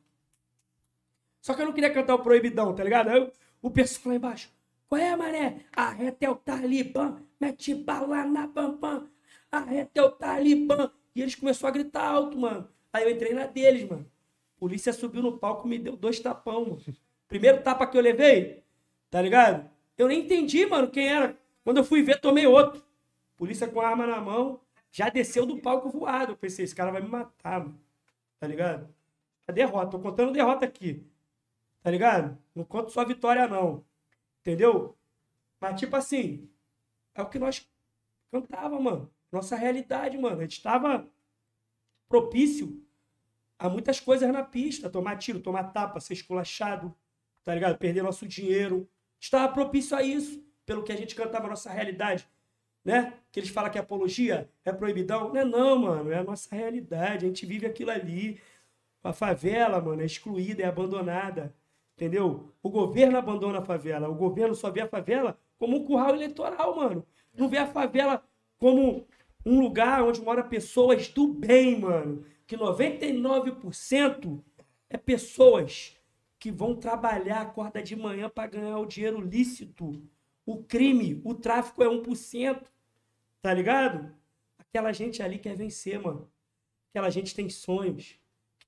Só 1.39 1.53
que 1.53 1.61
eu 1.61 1.65
não 1.65 1.73
queria 1.73 1.93
cantar 1.93 2.15
o 2.15 2.19
proibidão, 2.19 2.75
tá 2.75 2.83
ligado? 2.83 3.07
Aí 3.07 3.17
eu, 3.17 3.31
o 3.61 3.71
pessoal 3.71 4.09
lá 4.09 4.15
embaixo, 4.15 4.51
qual 4.89 4.99
é, 4.99 5.15
mané? 5.15 5.63
Arreta 5.73 6.25
é 6.25 6.29
o 6.29 6.35
Talibã, 6.35 7.21
mete 7.39 7.73
bala 7.73 8.25
na 8.25 8.49
pampam, 8.49 9.09
arreta 9.51 9.99
é 9.99 10.03
o 10.03 10.11
Talibã. 10.11 10.91
E 11.15 11.21
eles 11.21 11.35
começaram 11.35 11.69
a 11.69 11.77
gritar 11.77 12.07
alto, 12.07 12.37
mano. 12.37 12.67
Aí 12.93 13.03
eu 13.03 13.09
entrei 13.09 13.33
na 13.33 13.45
deles, 13.45 13.87
mano. 13.87 14.09
Polícia 14.57 14.93
subiu 14.93 15.21
no 15.21 15.37
palco 15.37 15.67
me 15.67 15.79
deu 15.79 15.95
dois 15.95 16.19
tapão, 16.19 16.65
mano. 16.65 16.81
Primeiro 17.27 17.61
tapa 17.63 17.87
que 17.87 17.97
eu 17.97 18.01
levei, 18.01 18.63
tá 19.09 19.21
ligado? 19.21 19.69
Eu 19.97 20.07
nem 20.07 20.21
entendi, 20.21 20.65
mano, 20.65 20.89
quem 20.89 21.07
era. 21.07 21.37
Quando 21.63 21.77
eu 21.77 21.83
fui 21.83 22.01
ver, 22.03 22.19
tomei 22.19 22.45
outro. 22.45 22.83
Polícia 23.37 23.67
com 23.67 23.81
a 23.81 23.87
arma 23.87 24.05
na 24.05 24.19
mão, 24.21 24.59
já 24.91 25.09
desceu 25.09 25.45
do 25.45 25.59
palco 25.59 25.89
voado. 25.89 26.33
Eu 26.33 26.37
pensei, 26.37 26.65
esse 26.65 26.75
cara 26.75 26.91
vai 26.91 27.01
me 27.01 27.07
matar, 27.07 27.59
mano. 27.61 27.79
Tá 28.39 28.47
ligado? 28.47 28.93
A 29.47 29.51
derrota, 29.51 29.91
tô 29.91 29.99
contando 29.99 30.31
derrota 30.31 30.65
aqui. 30.65 31.05
Tá 31.81 31.89
ligado? 31.89 32.37
Não 32.53 32.63
conto 32.63 32.91
só 32.91 33.03
vitória, 33.03 33.47
não. 33.47 33.83
Entendeu? 34.41 34.95
Mas, 35.59 35.79
tipo 35.79 35.95
assim, 35.95 36.49
é 37.15 37.21
o 37.21 37.29
que 37.29 37.39
nós 37.39 37.67
cantava, 38.31 38.79
mano. 38.79 39.09
Nossa 39.31 39.55
realidade, 39.55 40.17
mano. 40.17 40.39
A 40.39 40.41
gente 40.41 40.61
tava 40.61 41.07
propício 42.09 42.83
a 43.57 43.69
muitas 43.69 43.99
coisas 43.99 44.29
na 44.31 44.43
pista. 44.43 44.89
Tomar 44.89 45.17
tiro, 45.17 45.39
tomar 45.39 45.65
tapa, 45.65 45.99
ser 45.99 46.13
esculachado, 46.13 46.93
tá 47.43 47.53
ligado? 47.53 47.77
Perder 47.77 48.03
nosso 48.03 48.27
dinheiro. 48.27 48.89
Estava 49.19 49.51
propício 49.53 49.95
a 49.95 50.03
isso, 50.03 50.43
pelo 50.65 50.83
que 50.83 50.91
a 50.91 50.97
gente 50.97 51.15
cantava 51.15 51.45
a 51.45 51.49
nossa 51.49 51.71
realidade. 51.71 52.27
Né? 52.83 53.13
Que 53.31 53.39
eles 53.39 53.51
falam 53.51 53.71
que 53.71 53.77
apologia 53.77 54.49
é 54.65 54.73
proibidão. 54.73 55.29
Não 55.29 55.39
é 55.39 55.45
não, 55.45 55.79
mano. 55.79 56.11
É 56.11 56.17
a 56.17 56.23
nossa 56.23 56.53
realidade. 56.53 57.25
A 57.25 57.27
gente 57.27 57.45
vive 57.45 57.65
aquilo 57.65 57.91
ali. 57.91 58.41
A 59.03 59.13
favela, 59.13 59.81
mano, 59.81 60.01
é 60.01 60.05
excluída, 60.05 60.63
é 60.63 60.65
abandonada. 60.65 61.55
Entendeu? 61.95 62.51
O 62.63 62.69
governo 62.69 63.17
abandona 63.17 63.59
a 63.59 63.61
favela. 63.63 64.09
O 64.09 64.15
governo 64.15 64.55
só 64.55 64.71
vê 64.71 64.81
a 64.81 64.87
favela 64.87 65.39
como 65.59 65.77
um 65.77 65.85
curral 65.85 66.15
eleitoral, 66.15 66.75
mano. 66.75 67.05
Não 67.37 67.47
vê 67.47 67.59
a 67.59 67.67
favela 67.67 68.23
como 68.57 69.05
um 69.45 69.59
lugar 69.59 70.03
onde 70.03 70.21
mora 70.21 70.43
pessoas 70.43 71.07
do 71.07 71.27
bem, 71.27 71.79
mano. 71.79 72.25
Que 72.45 72.57
99% 72.57 74.43
é 74.89 74.97
pessoas 74.97 75.97
que 76.37 76.51
vão 76.51 76.75
trabalhar, 76.75 77.41
acorda 77.41 77.81
de 77.81 77.95
manhã 77.95 78.29
para 78.29 78.49
ganhar 78.49 78.79
o 78.79 78.85
dinheiro 78.85 79.21
lícito. 79.21 80.01
O 80.45 80.63
crime, 80.63 81.21
o 81.23 81.33
tráfico 81.33 81.83
é 81.83 81.87
1%. 81.87 82.63
Tá 83.41 83.53
ligado? 83.53 84.13
Aquela 84.57 84.91
gente 84.91 85.21
ali 85.21 85.39
quer 85.39 85.55
vencer, 85.55 85.99
mano. 85.99 86.31
Aquela 86.89 87.09
gente 87.09 87.33
tem 87.33 87.49
sonhos. 87.49 88.19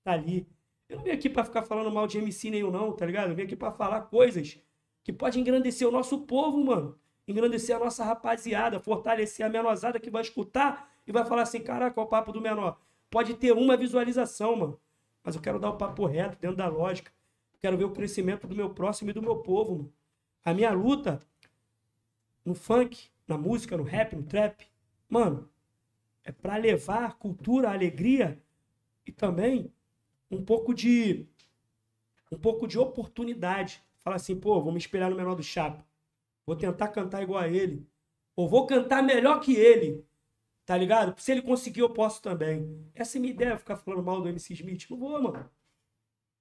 Tá 0.03 0.13
ali. 0.13 0.47
Eu 0.89 0.97
não 0.97 1.03
vim 1.03 1.11
aqui 1.11 1.29
para 1.29 1.43
ficar 1.43 1.63
falando 1.63 1.91
mal 1.91 2.07
de 2.07 2.17
MC 2.17 2.49
nenhum, 2.49 2.71
não, 2.71 2.91
tá 2.91 3.05
ligado? 3.05 3.29
Eu 3.29 3.35
vim 3.35 3.43
aqui 3.43 3.55
para 3.55 3.71
falar 3.71 4.01
coisas 4.01 4.59
que 5.03 5.11
podem 5.11 5.41
engrandecer 5.41 5.87
o 5.87 5.91
nosso 5.91 6.21
povo, 6.21 6.63
mano. 6.63 6.97
Engrandecer 7.27 7.75
a 7.75 7.79
nossa 7.79 8.03
rapaziada, 8.03 8.79
fortalecer 8.79 9.45
a 9.45 9.49
menosada 9.49 9.99
que 9.99 10.09
vai 10.09 10.21
escutar 10.21 10.91
e 11.07 11.11
vai 11.11 11.25
falar 11.25 11.43
assim: 11.43 11.61
caraca, 11.61 11.99
é 11.99 12.03
o 12.03 12.07
papo 12.07 12.31
do 12.31 12.41
menor. 12.41 12.79
Pode 13.09 13.35
ter 13.35 13.51
uma 13.53 13.77
visualização, 13.77 14.55
mano. 14.55 14.79
Mas 15.23 15.35
eu 15.35 15.41
quero 15.41 15.59
dar 15.59 15.69
o 15.69 15.77
papo 15.77 16.05
reto, 16.05 16.37
dentro 16.39 16.57
da 16.57 16.67
lógica. 16.67 17.11
Quero 17.59 17.77
ver 17.77 17.85
o 17.85 17.91
crescimento 17.91 18.45
do 18.45 18.55
meu 18.55 18.71
próximo 18.71 19.09
e 19.09 19.13
do 19.13 19.21
meu 19.21 19.37
povo, 19.37 19.75
mano. 19.75 19.93
A 20.43 20.53
minha 20.53 20.71
luta 20.71 21.21
no 22.43 22.53
funk, 22.53 23.09
na 23.25 23.37
música, 23.37 23.77
no 23.77 23.83
rap, 23.83 24.15
no 24.15 24.23
trap, 24.23 24.67
mano, 25.07 25.49
é 26.23 26.31
para 26.31 26.57
levar 26.57 27.17
cultura, 27.17 27.71
alegria 27.71 28.41
e 29.05 29.11
também 29.11 29.71
um 30.29 30.43
pouco 30.43 30.73
de 30.73 31.25
um 32.31 32.37
pouco 32.37 32.67
de 32.67 32.79
oportunidade. 32.79 33.81
Fala 34.01 34.15
assim, 34.15 34.35
pô, 34.35 34.59
vou 34.61 34.71
me 34.71 34.79
espelhar 34.79 35.09
no 35.09 35.15
menor 35.15 35.35
do 35.35 35.43
Chapa. 35.43 35.85
Vou 36.45 36.55
tentar 36.55 36.89
cantar 36.89 37.23
igual 37.23 37.39
a 37.39 37.47
ele. 37.47 37.87
Ou 38.35 38.49
vou 38.49 38.65
cantar 38.65 39.03
melhor 39.03 39.39
que 39.39 39.55
ele. 39.55 40.05
Tá 40.65 40.77
ligado? 40.77 41.19
Se 41.19 41.31
ele 41.31 41.41
conseguir, 41.41 41.81
eu 41.81 41.89
posso 41.89 42.21
também. 42.21 42.89
Essa 42.93 43.17
é 43.17 43.19
a 43.19 43.21
minha 43.21 43.33
ideia, 43.33 43.57
ficar 43.57 43.75
falando 43.75 44.03
mal 44.03 44.21
do 44.21 44.29
MC 44.29 44.53
Smith. 44.53 44.89
Não 44.89 44.97
vou, 44.97 45.21
mano. 45.21 45.49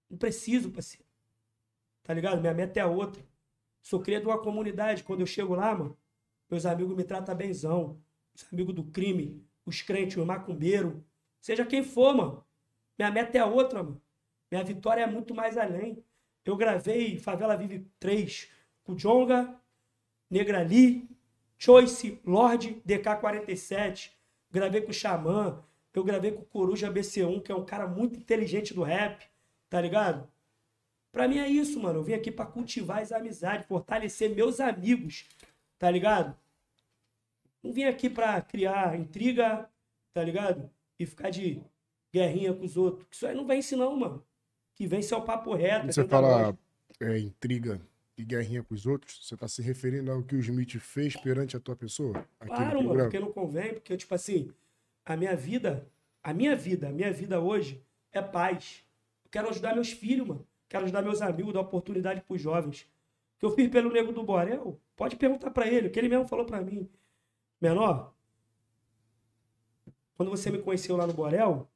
Não 0.08 0.16
preciso, 0.16 0.70
parceiro. 0.70 1.04
Tá 2.02 2.14
ligado? 2.14 2.40
Minha 2.40 2.54
meta 2.54 2.80
é 2.80 2.86
outra. 2.86 3.24
Sou 3.80 4.00
criado 4.00 4.22
de 4.22 4.28
uma 4.28 4.40
comunidade. 4.40 5.02
Quando 5.02 5.20
eu 5.20 5.26
chego 5.26 5.54
lá, 5.54 5.74
mano, 5.74 5.96
meus 6.48 6.64
amigos 6.66 6.96
me 6.96 7.04
tratam 7.04 7.34
benzão. 7.34 8.00
Os 8.34 8.46
amigos 8.52 8.74
do 8.74 8.84
crime, 8.84 9.44
os 9.66 9.82
crentes, 9.82 10.16
os 10.16 10.24
macumbeiros. 10.24 10.94
Seja 11.40 11.66
quem 11.66 11.82
for, 11.82 12.14
mano. 12.14 12.44
Minha 12.98 13.10
meta 13.10 13.38
é 13.38 13.44
outra, 13.44 13.82
mano. 13.82 14.00
Minha 14.50 14.62
vitória 14.62 15.02
é 15.02 15.06
muito 15.06 15.34
mais 15.34 15.58
além. 15.58 16.04
Eu 16.44 16.56
gravei 16.56 17.18
Favela 17.18 17.56
Vive 17.56 17.86
3 17.98 18.50
com 18.84 18.94
Jonga, 18.94 19.60
Negrali, 20.32 21.06
Choice, 21.58 22.18
Lorde, 22.24 22.82
DK47. 22.88 24.12
Gravei 24.50 24.80
com 24.80 24.90
o 24.90 24.94
Xamã. 24.94 25.62
Eu 25.92 26.02
gravei 26.02 26.32
com 26.32 26.40
o 26.40 26.46
Coruja 26.46 26.90
BC1, 26.90 27.42
que 27.42 27.52
é 27.52 27.54
um 27.54 27.66
cara 27.66 27.86
muito 27.86 28.18
inteligente 28.18 28.72
do 28.72 28.82
rap. 28.82 29.28
Tá 29.68 29.78
ligado? 29.78 30.26
Pra 31.12 31.28
mim 31.28 31.36
é 31.36 31.46
isso, 31.46 31.78
mano. 31.78 31.98
Eu 31.98 32.02
vim 32.02 32.14
aqui 32.14 32.30
pra 32.30 32.46
cultivar 32.46 33.02
as 33.02 33.12
amizades, 33.12 33.66
fortalecer 33.66 34.34
meus 34.34 34.58
amigos. 34.58 35.28
Tá 35.78 35.90
ligado? 35.90 36.34
Não 37.62 37.70
vim 37.70 37.84
aqui 37.84 38.08
pra 38.08 38.40
criar 38.40 38.98
intriga, 38.98 39.68
tá 40.14 40.24
ligado? 40.24 40.70
E 40.98 41.04
ficar 41.04 41.28
de 41.28 41.62
guerrinha 42.10 42.54
com 42.54 42.64
os 42.64 42.78
outros. 42.78 43.06
Isso 43.10 43.26
aí 43.26 43.34
não 43.34 43.46
vence, 43.46 43.76
não, 43.76 43.94
mano. 43.94 44.24
Que 44.74 44.86
vence 44.86 45.12
é 45.12 45.16
o 45.16 45.22
papo 45.22 45.52
reto. 45.52 45.92
Você 45.92 46.08
fala 46.08 46.56
é, 46.98 47.18
intriga 47.18 47.78
e 48.16 48.24
guerrinha 48.24 48.62
com 48.62 48.74
os 48.74 48.86
outros, 48.86 49.26
você 49.26 49.36
tá 49.36 49.48
se 49.48 49.62
referindo 49.62 50.10
ao 50.10 50.22
que 50.22 50.34
o 50.34 50.38
Smith 50.38 50.78
fez 50.78 51.16
perante 51.16 51.56
a 51.56 51.60
tua 51.60 51.74
pessoa? 51.74 52.26
Claro, 52.38 52.82
mano, 52.82 53.00
porque 53.02 53.18
não 53.18 53.32
convém, 53.32 53.74
porque, 53.74 53.96
tipo 53.96 54.14
assim, 54.14 54.50
a 55.04 55.16
minha 55.16 55.34
vida, 55.34 55.88
a 56.22 56.32
minha 56.32 56.54
vida, 56.54 56.88
a 56.88 56.92
minha 56.92 57.12
vida 57.12 57.40
hoje 57.40 57.82
é 58.12 58.20
paz. 58.20 58.84
Eu 59.24 59.30
quero 59.30 59.48
ajudar 59.48 59.74
meus 59.74 59.90
filhos, 59.90 60.26
mano. 60.26 60.46
Quero 60.68 60.84
ajudar 60.84 61.02
meus 61.02 61.20
amigos, 61.20 61.52
dar 61.52 61.60
oportunidade 61.60 62.22
pros 62.22 62.40
jovens. 62.40 62.82
O 63.36 63.40
que 63.40 63.46
eu 63.46 63.50
fiz 63.50 63.70
pelo 63.70 63.92
Nego 63.92 64.12
do 64.12 64.22
Borel, 64.22 64.80
pode 64.96 65.16
perguntar 65.16 65.50
para 65.50 65.66
ele, 65.66 65.88
o 65.88 65.90
que 65.90 65.98
ele 65.98 66.08
mesmo 66.08 66.28
falou 66.28 66.46
para 66.46 66.62
mim. 66.62 66.88
Menor, 67.60 68.14
quando 70.16 70.30
você 70.30 70.50
me 70.50 70.58
conheceu 70.58 70.96
lá 70.96 71.06
no 71.06 71.12
Borel, 71.12 71.68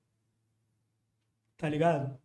tá 1.57 1.69
ligado? 1.69 2.19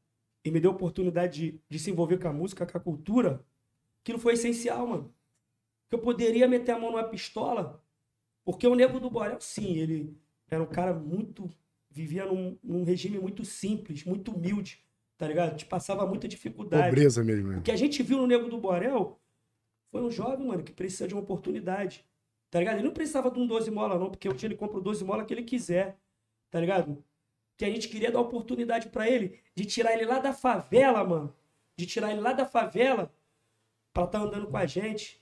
E 0.43 0.51
me 0.51 0.59
deu 0.59 0.71
oportunidade 0.71 1.51
de, 1.51 1.61
de 1.67 1.79
se 1.79 1.91
envolver 1.91 2.17
com 2.17 2.27
a 2.27 2.33
música, 2.33 2.65
com 2.65 2.77
a 2.77 2.81
cultura, 2.81 3.43
aquilo 4.01 4.19
foi 4.19 4.33
essencial, 4.33 4.85
mano. 4.87 5.13
Que 5.89 5.95
eu 5.95 5.99
poderia 5.99 6.47
meter 6.47 6.71
a 6.71 6.79
mão 6.79 6.91
numa 6.91 7.03
pistola, 7.03 7.83
porque 8.43 8.67
o 8.67 8.75
Nego 8.75 8.99
do 8.99 9.09
Borel, 9.09 9.39
sim, 9.41 9.77
ele 9.77 10.17
era 10.49 10.61
um 10.63 10.67
cara 10.67 10.93
muito. 10.93 11.49
vivia 11.89 12.25
num, 12.25 12.57
num 12.63 12.83
regime 12.83 13.19
muito 13.19 13.43
simples, 13.43 14.05
muito 14.05 14.31
humilde, 14.31 14.83
tá 15.17 15.27
ligado? 15.27 15.57
Te 15.57 15.65
passava 15.65 16.05
muita 16.05 16.27
dificuldade. 16.27 16.89
Pobreza 16.89 17.23
mesmo. 17.23 17.49
Né? 17.49 17.57
O 17.57 17.61
que 17.61 17.71
a 17.71 17.75
gente 17.75 18.01
viu 18.01 18.17
no 18.17 18.27
Nego 18.27 18.49
do 18.49 18.57
Borel 18.57 19.19
foi 19.91 20.01
um 20.01 20.11
jovem, 20.11 20.47
mano, 20.47 20.63
que 20.63 20.71
precisa 20.71 21.07
de 21.07 21.13
uma 21.13 21.21
oportunidade. 21.21 22.05
Tá 22.49 22.59
ligado? 22.59 22.75
Ele 22.75 22.85
não 22.85 22.93
precisava 22.93 23.31
de 23.31 23.39
um 23.39 23.47
12 23.47 23.71
mola, 23.71 23.97
não, 23.97 24.09
porque 24.09 24.27
hoje 24.27 24.45
ele 24.45 24.55
compra 24.55 24.77
o 24.77 24.81
12 24.81 25.03
mola 25.03 25.25
que 25.25 25.33
ele 25.33 25.43
quiser. 25.43 25.97
Tá 26.49 26.59
ligado? 26.59 27.01
que 27.61 27.65
a 27.65 27.69
gente 27.69 27.89
queria 27.89 28.11
dar 28.11 28.19
oportunidade 28.19 28.89
para 28.89 29.07
ele 29.07 29.39
de 29.55 29.65
tirar 29.65 29.93
ele 29.93 30.03
lá 30.03 30.17
da 30.17 30.33
favela, 30.33 31.03
mano. 31.03 31.31
De 31.77 31.85
tirar 31.85 32.09
ele 32.09 32.19
lá 32.19 32.33
da 32.33 32.43
favela 32.43 33.13
para 33.93 34.05
estar 34.05 34.19
tá 34.19 34.25
andando 34.25 34.47
com 34.47 34.57
a 34.57 34.65
gente, 34.65 35.21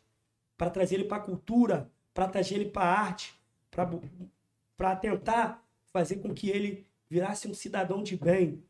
para 0.58 0.70
trazer 0.70 0.96
ele 0.96 1.06
para 1.06 1.22
cultura, 1.22 1.92
para 2.14 2.28
trazer 2.28 2.56
ele 2.56 2.70
para 2.70 2.86
arte, 2.86 3.34
para 4.76 4.96
tentar 4.96 5.66
fazer 5.92 6.18
com 6.18 6.34
que 6.34 6.50
ele 6.50 6.86
virasse 7.10 7.48
um 7.48 7.54
cidadão 7.54 8.04
de 8.04 8.16
bem. 8.16 8.64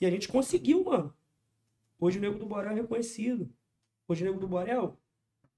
E 0.00 0.06
a 0.06 0.10
gente 0.10 0.28
conseguiu, 0.28 0.84
mano. 0.84 1.14
Hoje 1.98 2.18
o 2.18 2.20
Nego 2.20 2.38
do 2.38 2.46
Borel 2.46 2.72
é 2.72 2.74
reconhecido. 2.74 3.48
Hoje 4.08 4.22
o 4.22 4.26
Nego 4.26 4.40
do 4.40 4.48
Borel 4.48 4.96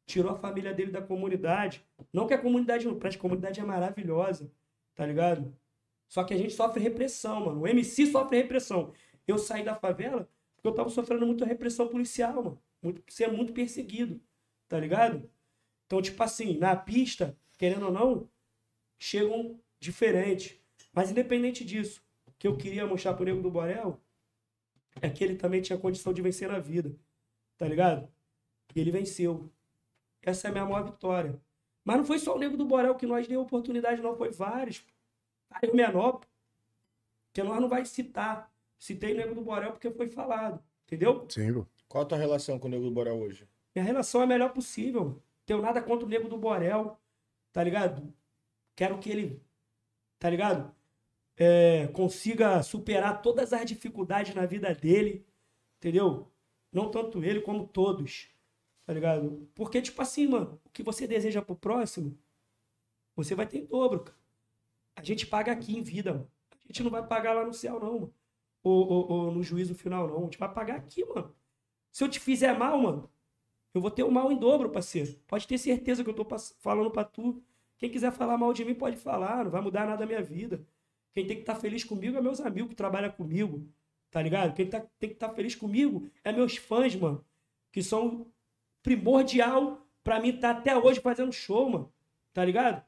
tirou 0.07 0.32
a 0.32 0.39
família 0.39 0.72
dele 0.72 0.93
da 0.93 1.01
comunidade. 1.01 1.85
Não 2.12 2.26
que 2.26 2.35
a 2.35 2.39
comunidade 2.39 2.87
não 2.87 2.99
preste, 2.99 3.16
a 3.16 3.20
comunidade 3.20 3.61
é 3.61 3.64
maravilhosa, 3.64 4.51
tá 4.95 5.07
ligado? 5.07 5.55
Só 6.09 6.22
que 6.22 6.35
a 6.35 6.37
gente 6.37 6.53
sofre 6.53 6.82
repressão, 6.82 7.47
mano. 7.47 7.62
O 7.62 7.66
MC 7.66 8.07
sofre 8.07 8.37
repressão. 8.37 8.93
Eu 9.26 9.39
saí 9.39 9.64
da 9.64 9.74
favela 9.74 10.28
porque 10.55 10.68
eu 10.68 10.74
tava 10.74 10.89
sofrendo 10.89 11.26
muita 11.26 11.45
repressão 11.45 11.89
policial, 11.89 12.35
mano. 12.35 12.62
Muito, 12.85 13.03
sendo 13.09 13.35
muito 13.35 13.55
perseguido, 13.55 14.20
tá 14.68 14.78
ligado? 14.78 15.30
Então, 15.87 16.03
tipo 16.03 16.22
assim, 16.22 16.59
na 16.59 16.76
pista, 16.76 17.35
querendo 17.57 17.87
ou 17.87 17.93
não, 17.93 18.30
chegam 18.99 19.59
diferentes. 19.80 20.61
Mas 20.93 21.11
independente 21.11 21.64
disso, 21.64 22.05
o 22.26 22.32
que 22.39 22.47
eu 22.47 22.59
queria 22.59 22.87
mostrar 22.87 23.14
pro 23.14 23.24
Nego 23.24 23.41
do 23.41 23.51
Borel 23.51 23.99
é 25.01 25.09
que 25.09 25.24
ele 25.24 25.37
também 25.37 25.62
tinha 25.62 25.78
condição 25.78 26.12
de 26.12 26.20
vencer 26.20 26.47
na 26.49 26.59
vida, 26.59 26.95
tá 27.57 27.66
ligado? 27.66 28.07
E 28.74 28.80
ele 28.80 28.91
venceu. 28.91 29.51
Essa 30.22 30.49
é 30.49 30.51
a 30.51 30.53
minha 30.53 30.66
maior 30.66 30.85
vitória. 30.85 31.41
Mas 31.85 31.97
não 31.97 32.05
foi 32.05 32.18
só 32.18 32.35
o 32.37 32.39
Nego 32.39 32.57
do 32.57 32.66
Borel 32.66 32.95
que 32.97 33.07
nós 33.07 33.26
deu 33.26 33.41
oportunidade, 33.41 34.03
não. 34.03 34.14
Foi 34.14 34.30
vários. 34.30 34.85
Aí 35.51 35.70
o 35.70 35.76
menor, 35.76 36.20
Porque 37.26 37.43
nós 37.43 37.61
não 37.61 37.68
vai 37.68 37.85
citar. 37.87 38.53
Citei 38.78 39.14
o 39.14 39.16
Nego 39.16 39.35
do 39.35 39.43
Borel 39.43 39.72
porque 39.72 39.91
foi 39.91 40.09
falado. 40.09 40.62
Entendeu? 40.87 41.26
Sim. 41.30 41.66
Qual 41.95 42.03
a 42.03 42.07
tua 42.09 42.18
relação 42.18 42.59
com 42.59 42.66
o 42.66 42.70
Nego 42.72 42.82
do 42.82 42.90
Borel 42.90 43.16
hoje? 43.20 43.49
Minha 43.72 43.84
relação 43.84 44.20
é 44.20 44.24
a 44.24 44.26
melhor 44.26 44.53
possível. 44.53 45.22
Tenho 45.47 45.62
nada 45.62 45.80
contra 45.80 46.05
o 46.05 46.09
Nego 46.09 46.28
do 46.28 46.36
Borel. 46.36 46.99
Tá 47.53 47.62
ligado? 47.62 48.12
Quero 48.74 48.99
que 48.99 49.09
ele, 49.09 49.40
tá 50.18 50.28
ligado? 50.28 50.74
É, 51.36 51.86
consiga 51.92 52.61
superar 52.64 53.22
todas 53.22 53.53
as 53.53 53.64
dificuldades 53.64 54.34
na 54.34 54.45
vida 54.45 54.74
dele. 54.74 55.24
Entendeu? 55.76 56.28
Não 56.72 56.90
tanto 56.90 57.22
ele 57.22 57.40
como 57.42 57.64
todos. 57.64 58.28
Tá 58.84 58.92
ligado? 58.92 59.49
Porque, 59.55 59.80
tipo 59.80 60.03
assim, 60.03 60.26
mano, 60.26 60.61
o 60.64 60.70
que 60.70 60.82
você 60.82 61.07
deseja 61.07 61.42
pro 61.42 61.55
próximo, 61.55 62.18
você 63.14 63.36
vai 63.36 63.47
ter 63.47 63.59
em 63.59 63.66
dobro, 63.66 64.01
cara. 64.03 64.18
A 64.97 65.03
gente 65.05 65.28
paga 65.28 65.53
aqui 65.53 65.78
em 65.78 65.82
vida, 65.84 66.12
mano. 66.12 66.30
A 66.51 66.66
gente 66.66 66.82
não 66.82 66.90
vai 66.90 67.07
pagar 67.07 67.34
lá 67.34 67.47
no 67.47 67.55
céu, 67.55 67.78
não, 67.78 67.92
mano. 68.01 68.14
Ou, 68.64 68.84
ou- 68.88 69.12
ou 69.12 69.30
no 69.30 69.45
juízo 69.45 69.76
final, 69.76 70.09
não. 70.09 70.18
A 70.18 70.24
gente 70.24 70.38
vai 70.38 70.53
pagar 70.53 70.74
aqui, 70.74 71.05
mano. 71.05 71.32
Se 71.95 72.03
eu 72.03 72.09
te 72.09 72.18
fizer 72.18 72.59
mal, 72.59 72.76
mano, 72.76 73.09
eu 73.72 73.80
vou 73.80 73.88
ter 73.88 74.03
o 74.03 74.11
mal 74.11 74.32
em 74.32 74.36
dobro, 74.36 74.68
parceiro. 74.68 75.14
Pode 75.28 75.47
ter 75.47 75.57
certeza 75.59 76.03
que 76.03 76.11
eu 76.11 76.14
tô 76.14 76.26
falando 76.59 76.90
pra 76.90 77.05
tu. 77.05 77.40
Quem 77.78 77.88
quiser 77.88 78.11
falar 78.11 78.36
mal 78.36 78.53
de 78.53 78.64
mim, 78.64 78.74
pode 78.74 78.97
falar. 78.97 79.45
Não 79.45 79.51
vai 79.53 79.61
mudar 79.61 79.86
nada 79.86 80.01
na 80.01 80.07
minha 80.07 80.20
vida. 80.20 80.66
Quem 81.12 81.24
tem 81.24 81.36
que 81.36 81.42
estar 81.42 81.55
feliz 81.55 81.84
comigo 81.84 82.16
é 82.18 82.20
meus 82.20 82.40
amigos 82.40 82.70
que 82.70 82.74
trabalham 82.74 83.12
comigo. 83.12 83.64
Tá 84.11 84.20
ligado? 84.20 84.57
Quem 84.57 84.66
tá- 84.68 84.80
tem 84.99 85.11
que 85.11 85.14
estar 85.14 85.28
feliz 85.34 85.55
comigo 85.55 86.11
é 86.24 86.32
meus 86.32 86.57
fãs, 86.57 86.97
mano. 86.97 87.24
Que 87.70 87.80
são 87.80 88.26
primordial 88.82 89.86
pra 90.03 90.18
mim 90.20 90.30
estar 90.30 90.51
até 90.51 90.76
hoje 90.76 90.99
fazendo 91.01 91.32
show, 91.32 91.70
mano. 91.70 91.92
Tá 92.32 92.45
ligado? 92.45 92.84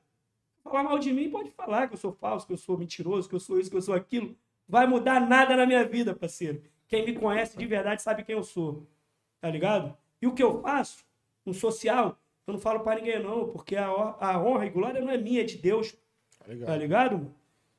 Falar 0.64 0.82
mal 0.82 0.98
de 0.98 1.12
mim, 1.12 1.30
pode 1.30 1.50
falar 1.52 1.86
que 1.86 1.94
eu 1.94 1.98
sou 1.98 2.10
falso, 2.10 2.44
que 2.44 2.52
eu 2.52 2.56
sou 2.58 2.76
mentiroso, 2.76 3.28
que 3.28 3.36
eu 3.36 3.40
sou 3.40 3.60
isso, 3.60 3.70
que 3.70 3.76
eu 3.76 3.82
sou 3.82 3.94
aquilo. 3.94 4.36
Vai 4.68 4.84
mudar 4.84 5.20
nada 5.20 5.56
na 5.56 5.64
minha 5.64 5.84
vida, 5.84 6.12
parceiro. 6.12 6.60
Quem 6.88 7.06
me 7.06 7.14
conhece 7.16 7.56
de 7.56 7.66
verdade 7.66 8.02
sabe 8.02 8.24
quem 8.24 8.34
eu 8.34 8.42
sou. 8.42 8.84
Tá 9.40 9.50
ligado? 9.50 9.96
E 10.20 10.26
o 10.26 10.34
que 10.34 10.42
eu 10.42 10.60
faço 10.60 11.04
no 11.44 11.54
social, 11.54 12.18
eu 12.46 12.54
não 12.54 12.60
falo 12.60 12.80
pra 12.80 12.96
ninguém, 12.96 13.22
não, 13.22 13.48
porque 13.48 13.76
a, 13.76 13.86
a 13.86 14.42
honra 14.42 14.66
e 14.66 14.70
glória 14.70 15.00
não 15.00 15.10
é 15.10 15.16
minha, 15.16 15.42
é 15.42 15.44
de 15.44 15.58
Deus. 15.58 15.94
Tá 16.38 16.46
ligado? 16.48 16.66
Tá 16.68 16.76
ligado? 16.76 17.34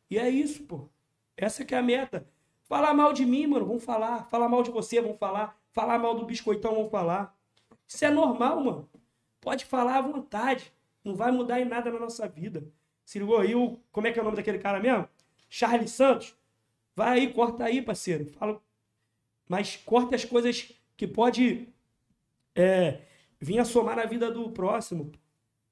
E 0.09 0.17
é 0.17 0.29
isso, 0.29 0.63
pô. 0.63 0.87
Essa 1.35 1.65
que 1.65 1.75
é 1.75 1.77
a 1.77 1.83
meta. 1.83 2.27
Falar 2.63 2.93
mal 2.93 3.13
de 3.13 3.25
mim, 3.25 3.47
mano, 3.47 3.65
vão 3.65 3.79
falar. 3.79 4.25
Falar 4.29 4.49
mal 4.49 4.63
de 4.63 4.71
você, 4.71 5.01
vão 5.01 5.13
falar. 5.13 5.57
Falar 5.71 5.97
mal 5.99 6.15
do 6.15 6.25
biscoitão, 6.25 6.75
vão 6.75 6.89
falar. 6.89 7.37
Isso 7.87 8.03
é 8.03 8.09
normal, 8.09 8.63
mano. 8.63 8.89
Pode 9.39 9.65
falar 9.65 9.97
à 9.97 10.01
vontade. 10.01 10.71
Não 11.03 11.15
vai 11.15 11.31
mudar 11.31 11.61
em 11.61 11.65
nada 11.65 11.91
na 11.91 11.99
nossa 11.99 12.27
vida. 12.27 12.63
Se 13.05 13.19
ligou 13.19 13.39
aí, 13.39 13.55
o, 13.55 13.79
como 13.91 14.07
é 14.07 14.11
que 14.11 14.19
é 14.19 14.21
o 14.21 14.25
nome 14.25 14.35
daquele 14.35 14.59
cara 14.59 14.79
mesmo? 14.79 15.07
Charles 15.49 15.91
Santos. 15.91 16.35
Vai 16.95 17.19
aí, 17.19 17.33
corta 17.33 17.63
aí, 17.63 17.81
parceiro. 17.81 18.25
Fala, 18.25 18.61
mas 19.47 19.77
corta 19.77 20.15
as 20.15 20.25
coisas 20.25 20.73
que 20.97 21.07
pode 21.07 21.69
é, 22.55 23.01
vir 23.39 23.59
a 23.59 23.65
somar 23.65 23.95
na 23.95 24.05
vida 24.05 24.31
do 24.31 24.49
próximo. 24.51 25.11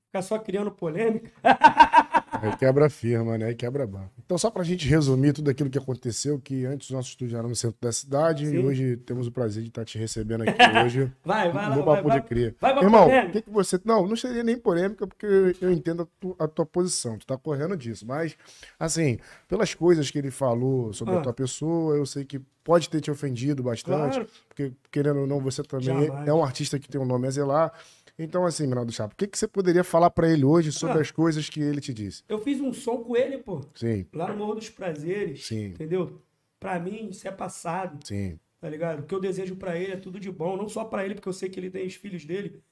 Ficar 0.07 0.21
só 0.21 0.37
criando 0.39 0.71
polêmica. 0.71 1.31
Aí 2.45 2.57
quebra 2.57 2.85
a 2.85 2.89
firma, 2.89 3.37
né? 3.37 3.45
Aí 3.47 3.55
quebra 3.55 3.85
banco. 3.87 4.11
Então, 4.25 4.37
só 4.37 4.49
pra 4.49 4.63
gente 4.63 4.87
resumir 4.87 5.33
tudo 5.33 5.49
aquilo 5.49 5.69
que 5.69 5.77
aconteceu, 5.77 6.39
que 6.39 6.65
antes 6.65 6.89
o 6.89 6.93
nosso 6.93 7.09
estúdio 7.09 7.37
era 7.37 7.47
no 7.47 7.55
centro 7.55 7.77
da 7.81 7.91
cidade 7.91 8.45
Sim. 8.47 8.55
e 8.55 8.59
hoje 8.59 8.97
temos 8.97 9.27
o 9.27 9.31
prazer 9.31 9.63
de 9.63 9.69
estar 9.69 9.85
te 9.85 9.97
recebendo 9.97 10.41
aqui 10.43 10.51
hoje. 10.85 11.11
Vai, 11.23 11.51
vai 11.51 11.69
lá, 11.69 11.75
no 11.75 11.83
vai, 11.83 11.95
Papo 11.97 12.07
vai. 12.09 12.21
de 12.21 12.27
Cria. 12.27 12.55
Vai 12.59 12.73
pra 12.73 12.83
Irmão, 12.83 13.07
o 13.07 13.31
que, 13.31 13.41
que 13.41 13.49
você. 13.49 13.79
Não, 13.85 14.07
não 14.07 14.15
seria 14.15 14.43
nem 14.43 14.57
polêmica, 14.57 15.05
porque 15.07 15.25
eu 15.61 15.71
entendo 15.71 16.03
a, 16.03 16.07
tu- 16.19 16.35
a 16.39 16.47
tua 16.47 16.65
posição. 16.65 17.17
Tu 17.17 17.25
tá 17.25 17.37
correndo 17.37 17.75
disso. 17.77 18.05
Mas, 18.05 18.35
assim, 18.79 19.17
pelas 19.47 19.73
coisas 19.73 20.09
que 20.11 20.17
ele 20.17 20.31
falou 20.31 20.93
sobre 20.93 21.15
Ah. 21.15 21.19
a 21.19 21.21
tua 21.21 21.33
pessoa, 21.33 21.95
eu 21.95 22.05
sei 22.05 22.25
que 22.25 22.39
pode 22.63 22.89
ter 22.89 22.99
te 23.01 23.11
ofendido 23.11 23.61
bastante. 23.61 24.15
Claro. 24.15 24.27
Porque, 24.47 24.71
querendo 24.91 25.19
ou 25.21 25.27
não, 25.27 25.39
você 25.39 25.61
também 25.61 25.85
Jamais. 26.07 26.27
é 26.27 26.33
um 26.33 26.43
artista 26.43 26.79
que 26.79 26.89
tem 26.89 26.99
um 26.99 27.05
nome 27.05 27.27
a 27.27 27.29
zelar. 27.31 27.71
Então, 28.17 28.45
assim, 28.45 28.65
Minaldo 28.65 28.91
Chapa, 28.91 29.13
o 29.13 29.17
que, 29.17 29.27
que 29.27 29.37
você 29.37 29.47
poderia 29.47 29.83
falar 29.83 30.09
pra 30.09 30.29
ele 30.31 30.45
hoje 30.45 30.71
sobre 30.71 30.97
Ah. 30.97 31.01
as 31.01 31.11
coisas 31.11 31.49
que 31.49 31.59
ele 31.59 31.81
te 31.81 31.93
disse? 31.93 32.23
Eu 32.29 32.39
fiz 32.39 32.61
um 32.61 32.71
som 32.71 32.97
com 33.03 33.15
ele, 33.15 33.37
pô. 33.39 33.61
Sim, 33.75 34.05
Lá 34.13 34.29
no 34.29 34.37
Morro 34.37 34.55
dos 34.55 34.69
Prazeres. 34.69 35.45
Sim. 35.45 35.65
Entendeu? 35.67 36.21
Pra 36.59 36.79
mim, 36.79 37.09
isso 37.09 37.27
é 37.27 37.31
passado. 37.31 38.05
sim. 38.05 38.39
Tá 38.57 38.69
ligado? 38.69 39.01
O 39.01 39.03
que 39.03 39.13
eu 39.13 39.19
desejo 39.19 39.55
pra 39.57 39.77
ele 39.77 39.91
é 39.91 39.97
tudo 39.97 40.19
de 40.19 40.31
bom. 40.31 40.57
Não 40.57 40.67
só 40.67 40.83
pra 40.85 41.05
ele, 41.05 41.13
porque 41.13 41.29
eu 41.29 41.33
sei 41.33 41.49
que 41.49 41.59
ele 41.59 41.69
tem 41.69 41.85
os 41.85 41.93
filhos 41.93 42.25
dele. 42.25 42.63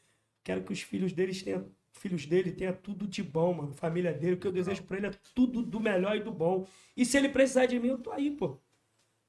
Quero 0.44 0.64
que 0.64 0.74
os 0.74 0.82
filhos 0.82 1.14
deles 1.14 1.44
tenham. 1.44 1.68
Filhos 1.92 2.26
dele 2.26 2.52
tenha 2.52 2.74
tudo 2.74 3.06
de 3.06 3.22
bom, 3.22 3.54
mano. 3.54 3.74
Família 3.74 4.12
dele. 4.12 4.34
O 4.34 4.38
que 4.38 4.48
eu 4.48 4.52
desejo 4.52 4.82
pra 4.84 4.98
ele 4.98 5.08
é 5.08 5.12
tudo 5.36 5.62
do 5.62 5.80
melhor 5.80 6.16
e 6.16 6.22
do 6.24 6.32
bom. 6.32 6.66
E 6.98 7.06
se 7.06 7.16
ele 7.18 7.30
precisar 7.30 7.68
de 7.68 7.78
mim, 7.80 7.90
eu 7.90 8.00
tô 8.00 8.12
aí, 8.12 8.32
pô. 8.32 8.58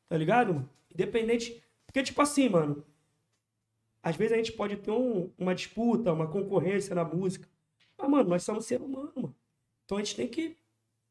Tá 0.09 0.17
ligado, 0.17 0.55
mano? 0.55 0.71
Independente. 0.91 1.63
Porque, 1.85 2.03
tipo 2.03 2.23
assim, 2.23 2.49
mano. 2.49 2.83
Às 4.05 4.17
vezes 4.17 4.35
a 4.35 4.37
gente 4.37 4.53
pode 4.53 4.77
ter 4.77 4.91
um- 4.91 5.31
uma 5.39 5.55
disputa, 5.55 6.13
uma 6.13 6.27
concorrência 6.29 6.95
na 6.95 7.05
música. 7.05 7.49
Mas, 7.97 8.11
mano, 8.11 8.29
nós 8.29 8.43
somos 8.43 8.67
ser 8.67 8.83
humano, 8.83 9.11
mano. 9.17 9.35
Então 9.87 9.97
a 9.97 10.03
gente 10.03 10.15
tem 10.15 10.29
que 10.29 10.57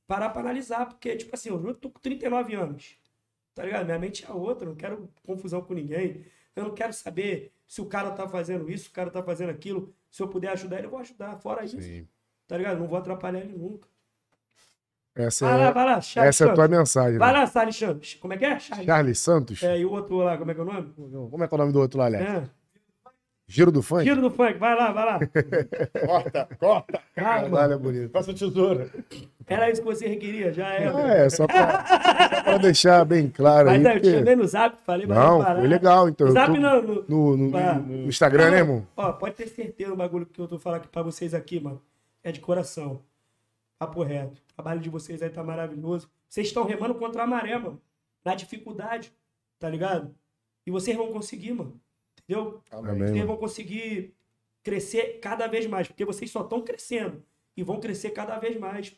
parar 0.08 0.30
pra 0.30 0.42
analisar. 0.42 0.86
Porque, 0.86 1.16
tipo 1.16 1.34
assim, 1.34 1.50
eu 1.50 1.74
tô 1.74 1.90
com 1.90 2.00
39 2.00 2.54
anos. 2.54 2.96
Tá 3.56 3.64
ligado? 3.64 3.86
Minha 3.86 3.98
mente 3.98 4.24
é 4.26 4.32
outra. 4.32 4.68
Não 4.68 4.76
quero 4.76 5.10
confusão 5.26 5.62
com 5.62 5.74
ninguém. 5.74 6.24
Eu 6.56 6.66
não 6.66 6.74
quero 6.76 6.94
saber 6.94 7.52
se 7.68 7.82
o 7.82 7.86
cara 7.88 8.12
tá 8.12 8.28
fazendo 8.30 8.70
isso, 8.70 8.84
se 8.86 8.90
o 8.92 8.94
cara 8.94 9.10
tá 9.10 9.24
fazendo 9.24 9.50
aquilo. 9.50 9.92
Se 10.12 10.22
eu 10.22 10.28
puder 10.28 10.50
ajudar 10.50 10.78
ele, 10.78 10.86
eu 10.86 10.92
vou 10.92 11.00
ajudar. 11.00 11.36
Fora 11.38 11.66
isso. 11.66 11.82
sim. 11.82 12.08
Tá 12.48 12.58
ligado? 12.58 12.78
Não 12.80 12.88
vou 12.88 13.00
atrapalhar 13.00 13.40
ele 13.40 13.58
nunca. 13.58 13.88
Essa 15.16 15.46
Vai 15.48 15.58
lá, 15.60 15.66
é, 15.68 15.72
vai 15.72 15.86
lá, 15.86 16.02
Charles 16.02 16.30
essa 16.30 16.44
é 16.44 16.46
a 16.46 16.50
Santos. 16.50 16.56
tua 16.56 16.68
mensagem. 16.68 17.20
Vai 17.20 17.34
né? 17.34 17.40
lá, 17.40 17.48
Charles 17.48 17.76
Santos. 17.76 18.14
Como 18.16 18.34
é 18.34 18.38
que 18.38 18.46
é? 18.46 18.60
Charles. 18.60 18.86
Charles 18.86 19.20
Santos? 19.20 19.64
É, 19.64 19.80
e 19.80 19.86
o 19.86 19.92
outro 19.92 20.18
lá, 20.18 20.38
como 20.38 20.50
é 20.52 20.54
que 20.56 20.60
é 20.60 20.64
o 20.64 20.66
nome? 20.66 20.92
Como 20.94 21.44
é 21.44 21.48
que 21.48 21.54
é 21.54 21.56
o 21.56 21.60
nome 21.60 21.72
do 21.72 21.80
outro 21.80 22.00
lá, 22.00 22.06
Alex? 22.06 22.24
É. 22.24 22.50
Giro 23.54 23.72
do 23.72 23.84
Funk? 23.84 24.04
Tiro 24.04 24.20
do 24.22 24.32
funk, 24.32 24.58
vai 24.58 24.76
lá, 24.76 24.92
vai 24.92 25.06
lá. 25.06 25.20
Corta, 26.08 26.50
corta. 26.60 27.00
Calma. 27.14 27.50
Caralho, 27.52 27.74
é 27.74 27.78
bonito. 27.78 28.10
Passa 28.10 28.32
a 28.32 28.34
tesoura. 28.34 28.90
Era 29.46 29.70
isso 29.70 29.82
que 29.82 29.86
você 29.88 30.16
queria, 30.16 30.52
já 30.52 30.68
era. 30.70 30.98
Ah, 30.98 31.14
é, 31.18 31.30
só 31.30 31.46
pra, 31.46 31.86
só 31.86 32.44
pra 32.44 32.58
deixar 32.58 33.06
bem 33.06 33.30
claro 33.30 33.70
aí. 33.70 33.78
Mas 33.78 33.86
aí, 33.86 33.96
eu 33.98 34.02
te 34.02 34.04
porque- 34.06 34.18
chamei 34.20 34.36
no 34.36 34.48
zap, 34.48 34.78
falei, 34.84 35.06
vai 35.06 35.18
Não, 35.18 35.40
parar. 35.44 35.60
foi 35.60 35.68
legal. 35.68 36.10
Então, 36.10 36.32
zap 36.32 36.52
tô- 36.54 36.60
não, 36.60 36.82
no, 36.82 37.06
no, 37.08 37.38
no- 37.38 37.74
no 37.80 38.08
Instagram, 38.08 38.50
né, 38.52 38.58
irmão? 38.58 38.88
Ó, 38.98 39.12
pode 39.14 39.36
ter 39.36 39.48
certeza 39.48 39.94
o 39.94 39.96
bagulho 39.96 40.26
que 40.26 40.40
eu 40.42 40.48
tô 40.48 40.58
falando 40.58 40.80
aqui 40.80 40.88
pra 40.88 41.04
vocês 41.04 41.34
aqui, 41.36 41.60
mano. 41.60 41.80
É 42.24 42.32
de 42.32 42.40
coração. 42.40 43.02
Papo 43.78 44.02
reto. 44.02 44.42
O 44.52 44.54
trabalho 44.56 44.80
de 44.80 44.90
vocês 44.90 45.22
aí 45.22 45.30
tá 45.30 45.44
maravilhoso. 45.44 46.10
Vocês 46.28 46.48
estão 46.48 46.66
remando 46.66 46.96
contra 46.96 47.22
a 47.22 47.28
maré, 47.28 47.56
mano. 47.58 47.80
Na 48.26 48.34
dificuldade, 48.34 49.12
tá 49.60 49.70
ligado? 49.70 50.16
E 50.66 50.72
vocês 50.72 50.96
vão 50.98 51.12
conseguir, 51.12 51.54
mano. 51.54 51.80
Entendeu? 52.42 52.62
Amém, 52.72 52.98
Vocês 53.00 53.12
mano. 53.12 53.28
vão 53.28 53.38
conseguir 53.38 54.14
crescer 54.64 55.20
cada 55.22 55.48
vez 55.48 55.66
mais, 55.68 55.88
porque 55.88 56.06
vocês 56.06 56.30
só 56.32 56.42
estão 56.42 56.62
crescendo. 56.62 57.22
E 57.56 57.64
vão 57.64 57.80
crescer 57.80 58.10
cada 58.12 58.38
vez 58.40 58.58
mais. 58.60 58.96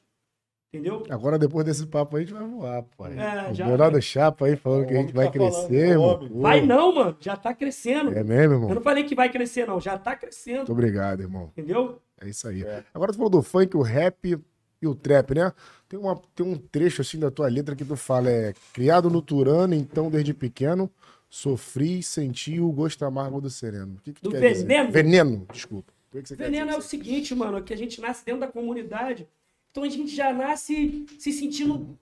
Entendeu? 0.73 1.03
Agora, 1.09 1.39
depois 1.39 1.65
desse 1.65 1.85
papo 1.85 2.17
aí, 2.17 2.23
a 2.23 2.25
gente 2.25 2.35
vai 2.37 2.45
voar, 2.47 2.83
pai. 2.97 3.13
É, 3.17 3.51
o 3.51 3.53
já- 3.53 3.65
Leonardo 3.67 4.01
Chapa 4.01 4.45
aí 4.45 4.55
falando 4.57 4.83
O 4.83 4.87
que 4.87 4.93
a 4.93 4.97
gente 5.01 5.13
vai 5.13 5.27
tá 5.27 5.31
crescer, 5.31 5.69
o 5.71 5.91
irmão. 5.91 6.15
homem. 6.15 6.29
Pô, 6.29 6.39
Vai 6.41 6.61
não, 6.65 6.93
mano. 6.95 7.17
Já 7.19 7.37
tá 7.37 7.53
crescendo. 7.53 8.11
É 8.11 8.23
mesmo, 8.23 8.53
Eu 8.55 8.59
irmão? 8.59 8.75
não 8.75 8.81
falei 8.81 9.03
que 9.05 9.15
vai 9.15 9.29
crescer, 9.31 9.65
não. 9.65 9.79
Já 9.79 9.97
tá 9.97 10.15
crescendo. 10.15 10.57
Muito 10.59 10.71
obrigado, 10.73 11.21
irmão. 11.21 11.45
Entendeu? 11.53 12.01
É 12.19 12.27
isso 12.27 12.47
aí. 12.47 12.63
É. 12.63 12.83
Agora 12.93 13.11
tu 13.13 13.15
falou 13.15 13.29
do 13.29 13.41
funk, 13.41 13.75
o 13.77 13.81
rap 13.81 14.37
e 14.81 14.87
o 14.87 14.93
trap, 14.95 15.33
né? 15.33 15.53
Tem, 15.87 15.97
uma, 15.97 16.19
tem 16.35 16.45
um 16.45 16.57
trecho 16.57 17.01
assim 17.01 17.19
da 17.19 17.31
tua 17.31 17.47
letra 17.47 17.73
que 17.75 17.85
tu 17.85 17.95
fala, 17.95 18.29
é 18.29 18.53
criado 18.73 19.09
no 19.09 19.21
Turano, 19.21 19.73
então 19.75 20.09
desde 20.09 20.33
pequeno, 20.33 20.89
sofri, 21.35 22.01
senti 22.01 22.61
o 22.61 22.71
gosto 22.71 23.03
amargo 23.03 23.41
do 23.41 23.49
sereno. 23.49 23.95
O 23.95 24.01
que, 24.01 24.13
que 24.13 24.21
Do 24.21 24.31
quer 24.31 24.53
dizer? 24.53 24.65
veneno? 24.65 24.91
Veneno, 24.91 25.47
desculpa. 25.51 25.91
O 26.07 26.17
que 26.17 26.23
que 26.23 26.35
Veneno 26.35 26.71
é 26.71 26.77
o 26.77 26.81
seguinte, 26.81 27.35
mano, 27.35 27.61
que 27.61 27.73
a 27.73 27.77
gente 27.77 27.99
nasce 27.99 28.23
dentro 28.23 28.39
da 28.39 28.47
comunidade. 28.47 29.27
Então 29.69 29.83
a 29.83 29.89
gente 29.89 30.15
já 30.15 30.31
nasce 30.31 31.05
se 31.19 31.33
sentindo 31.33 31.99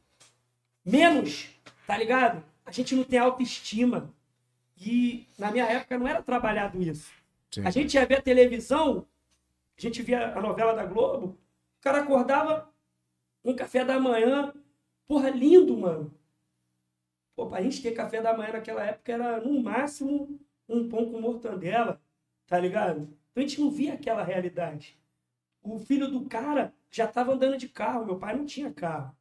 menos, 0.86 1.50
tá 1.88 1.98
ligado? 1.98 2.44
A 2.64 2.72
gente 2.72 2.96
não 2.96 3.04
tem 3.04 3.18
autoestima. 3.18 4.14
E 4.80 5.26
na 5.36 5.50
minha 5.50 5.66
época 5.66 5.98
não 5.98 6.08
era 6.08 6.22
trabalhado 6.22 6.80
isso. 6.80 7.10
Sim. 7.50 7.66
A 7.66 7.72
gente 7.72 7.96
ia 7.96 8.06
ver 8.06 8.20
a 8.20 8.22
televisão, 8.22 9.08
a 9.76 9.82
gente 9.82 10.04
via 10.04 10.38
a 10.38 10.42
novela 10.42 10.76
da 10.76 10.86
Globo, 10.86 11.26
o 11.26 11.82
cara 11.82 12.02
acordava 12.02 12.72
um 13.44 13.56
café 13.56 13.84
da 13.84 14.00
manhã, 14.00 14.54
porra, 15.08 15.32
lindo, 15.32 15.76
mano. 15.76 16.14
Pô, 17.36 17.48
pra 17.48 17.62
gente 17.62 17.82
ter 17.82 17.92
café 17.92 18.22
da 18.22 18.36
manhã 18.36 18.54
naquela 18.54 18.86
época 18.86 19.12
era, 19.12 19.42
no 19.42 19.62
máximo, 19.62 20.40
um 20.68 20.88
pão 20.88 21.12
com 21.12 21.20
mortandela, 21.20 22.02
tá 22.46 22.60
ligado? 22.60 23.02
Então 23.32 23.44
a 23.44 23.48
gente 23.48 23.60
não 23.60 23.72
via 23.72 23.94
aquela 23.94 24.24
realidade. 24.24 25.00
O 25.62 25.80
filho 25.80 26.10
do 26.10 26.26
cara 26.26 26.74
já 26.92 27.08
tava 27.08 27.34
andando 27.34 27.58
de 27.58 27.68
carro, 27.68 28.06
meu 28.06 28.18
pai 28.18 28.36
não 28.36 28.46
tinha 28.46 28.72
carro, 28.72 29.16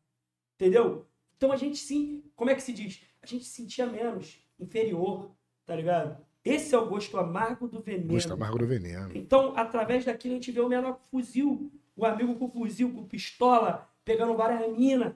entendeu? 0.55 1.07
Então 1.37 1.51
a 1.53 1.57
gente 1.57 1.79
sim, 1.79 2.23
como 2.37 2.51
é 2.51 2.55
que 2.55 2.63
se 2.63 2.73
diz? 2.73 3.03
A 3.23 3.27
gente 3.27 3.45
se 3.45 3.51
sentia 3.51 3.87
menos, 3.87 4.39
inferior, 4.59 5.31
tá 5.65 5.75
ligado? 5.75 6.23
Esse 6.45 6.75
é 6.75 6.79
o 6.79 6.89
gosto 6.89 7.17
amargo 7.19 7.69
do 7.69 7.81
veneno. 7.81 8.13
Gosto 8.13 8.33
amargo 8.33 8.59
do 8.59 8.67
veneno. 8.67 9.11
Então, 9.15 9.57
através 9.57 10.05
daquilo, 10.05 10.35
a 10.35 10.37
gente 10.37 10.51
vê 10.51 10.61
o 10.61 10.69
menor 10.69 10.95
com 10.95 11.19
fuzil, 11.19 11.73
o 11.97 12.05
amigo 12.05 12.35
com 12.35 12.51
fuzil, 12.51 12.93
com 12.93 13.07
pistola, 13.07 13.89
pegando 14.05 14.37
várias 14.37 14.77
minas, 14.77 15.15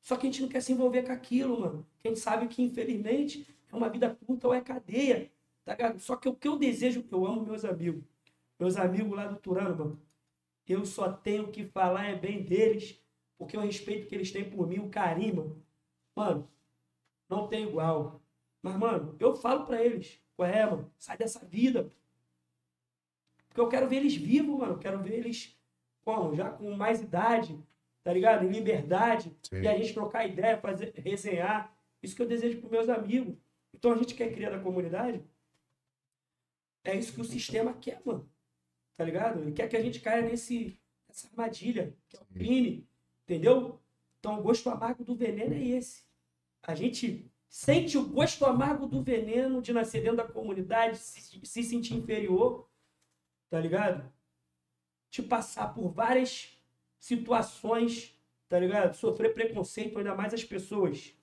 Só 0.00 0.16
que 0.16 0.26
a 0.26 0.30
gente 0.30 0.42
não 0.42 0.48
quer 0.48 0.62
se 0.62 0.72
envolver 0.72 1.02
com 1.02 1.12
aquilo, 1.12 1.60
mano. 1.60 1.86
A 2.04 2.08
gente 2.08 2.20
sabe 2.20 2.48
que, 2.48 2.62
infelizmente, 2.62 3.46
é 3.70 3.76
uma 3.76 3.88
vida 3.88 4.16
curta 4.26 4.48
ou 4.48 4.54
é 4.54 4.60
cadeia. 4.60 5.30
Tá 5.64 5.72
ligado? 5.72 5.98
Só 5.98 6.16
que 6.16 6.28
o 6.28 6.34
que 6.34 6.48
eu 6.48 6.58
desejo, 6.58 7.04
eu 7.10 7.26
amo 7.26 7.44
meus 7.44 7.64
amigos. 7.64 8.02
Meus 8.58 8.76
amigos 8.76 9.16
lá 9.16 9.26
do 9.26 9.36
Turano, 9.36 9.76
mano. 9.76 10.02
Eu 10.66 10.84
só 10.84 11.12
tenho 11.12 11.50
que 11.50 11.64
falar 11.64 12.06
é 12.06 12.14
bem 12.14 12.42
deles, 12.42 13.02
porque 13.36 13.56
o 13.56 13.60
respeito 13.60 14.06
que 14.06 14.14
eles 14.14 14.30
têm 14.30 14.48
por 14.48 14.66
mim, 14.66 14.78
o 14.78 14.90
carinho, 14.90 15.36
mano. 15.36 15.64
Mano, 16.14 16.50
não 17.28 17.48
tem 17.48 17.68
igual. 17.68 18.20
Mas, 18.62 18.76
mano, 18.76 19.14
eu 19.20 19.36
falo 19.36 19.64
pra 19.64 19.82
eles, 19.82 20.20
qual 20.36 20.48
é, 20.48 20.64
mano? 20.64 20.90
Sai 20.98 21.16
dessa 21.16 21.44
vida. 21.46 21.90
Porque 23.48 23.60
eu 23.60 23.68
quero 23.68 23.88
ver 23.88 23.96
eles 23.96 24.16
vivos, 24.16 24.58
mano. 24.58 24.74
Eu 24.74 24.78
quero 24.78 25.02
ver 25.02 25.14
eles, 25.14 25.56
como? 26.02 26.34
Já 26.34 26.50
com 26.50 26.70
mais 26.74 27.00
idade, 27.00 27.58
tá 28.08 28.14
ligado? 28.14 28.46
Em 28.46 28.48
liberdade. 28.48 29.36
Sim. 29.42 29.60
E 29.60 29.68
a 29.68 29.76
gente 29.76 29.92
trocar 29.92 30.26
ideia, 30.26 30.56
fazer, 30.56 30.94
resenhar. 30.96 31.76
Isso 32.02 32.16
que 32.16 32.22
eu 32.22 32.26
desejo 32.26 32.58
pros 32.58 32.70
meus 32.70 32.88
amigos. 32.88 33.36
Então 33.74 33.92
a 33.92 33.98
gente 33.98 34.14
quer 34.14 34.32
criar 34.32 34.48
da 34.48 34.58
comunidade. 34.58 35.22
É 36.82 36.96
isso 36.96 37.12
que 37.12 37.20
o 37.20 37.24
sistema 37.24 37.74
quer, 37.74 38.00
mano. 38.06 38.26
Tá 38.96 39.04
ligado? 39.04 39.42
Ele 39.42 39.52
quer 39.52 39.68
que 39.68 39.76
a 39.76 39.82
gente 39.82 40.00
caia 40.00 40.22
nesse, 40.22 40.80
nessa 41.06 41.28
armadilha, 41.28 41.94
que 42.08 42.16
é 42.16 42.20
o 42.20 42.24
crime. 42.24 42.88
Entendeu? 43.24 43.78
Então 44.18 44.40
o 44.40 44.42
gosto 44.42 44.70
amargo 44.70 45.04
do 45.04 45.14
veneno 45.14 45.52
é 45.52 45.62
esse. 45.62 46.06
A 46.62 46.74
gente 46.74 47.30
sente 47.46 47.98
o 47.98 48.08
gosto 48.08 48.46
amargo 48.46 48.86
do 48.86 49.02
veneno 49.02 49.60
de 49.60 49.70
nascer 49.74 50.00
dentro 50.00 50.16
da 50.16 50.32
comunidade, 50.32 50.96
se, 50.96 51.44
se 51.44 51.62
sentir 51.62 51.92
inferior, 51.92 52.70
tá 53.50 53.60
ligado? 53.60 54.10
De 55.10 55.22
passar 55.22 55.74
por 55.74 55.90
várias 55.90 56.57
situações, 56.98 58.18
tá 58.48 58.58
ligado? 58.58 58.94
Sofrer 58.94 59.32
preconceito, 59.34 59.98
ainda 59.98 60.14
mais 60.14 60.34
as 60.34 60.44
pessoas 60.44 61.14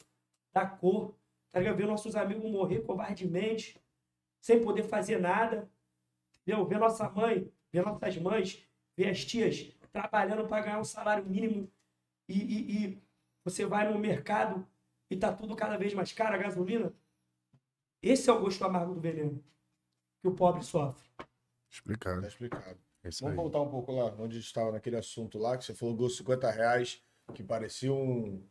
da 0.53 0.65
cor, 0.65 1.15
tá 1.51 1.59
ligado? 1.59 1.77
Ver 1.77 1.87
nossos 1.87 2.15
amigos 2.15 2.49
morrer 2.49 2.81
covardemente, 2.81 3.79
sem 4.39 4.63
poder 4.63 4.83
fazer 4.83 5.19
nada, 5.19 5.69
entendeu? 6.41 6.65
Ver 6.65 6.79
nossa 6.79 7.09
mãe, 7.09 7.51
ver 7.71 7.83
nossas 7.83 8.17
mães, 8.17 8.65
ver 8.95 9.09
as 9.09 9.25
tias 9.25 9.71
trabalhando 9.91 10.47
para 10.47 10.63
ganhar 10.63 10.79
um 10.79 10.83
salário 10.83 11.25
mínimo 11.25 11.71
e, 12.27 12.39
e, 12.39 12.85
e 12.85 13.01
você 13.43 13.65
vai 13.65 13.89
no 13.91 13.97
mercado 13.97 14.67
e 15.09 15.15
tá 15.15 15.31
tudo 15.33 15.55
cada 15.55 15.77
vez 15.77 15.93
mais 15.93 16.11
caro, 16.11 16.35
a 16.35 16.37
gasolina. 16.37 16.93
Esse 18.01 18.29
é 18.29 18.33
o 18.33 18.39
gosto 18.39 18.63
amargo 18.63 18.93
do 18.93 18.99
veneno 18.99 19.43
que 20.21 20.27
o 20.27 20.35
pobre 20.35 20.63
sofre. 20.63 21.07
Tá 21.17 22.27
Explicado. 22.27 22.79
É 23.05 23.09
Vamos 23.21 23.31
aí. 23.31 23.35
voltar 23.35 23.61
um 23.61 23.69
pouco 23.69 23.91
lá, 23.91 24.13
onde 24.17 24.39
estava 24.39 24.71
naquele 24.71 24.95
assunto 24.97 25.37
lá, 25.37 25.55
que 25.57 25.63
você 25.63 25.75
falou 25.75 25.95
gol 25.95 26.09
50 26.09 26.49
reais, 26.49 27.03
que 27.35 27.43
parecia 27.43 27.93
um, 27.93 28.43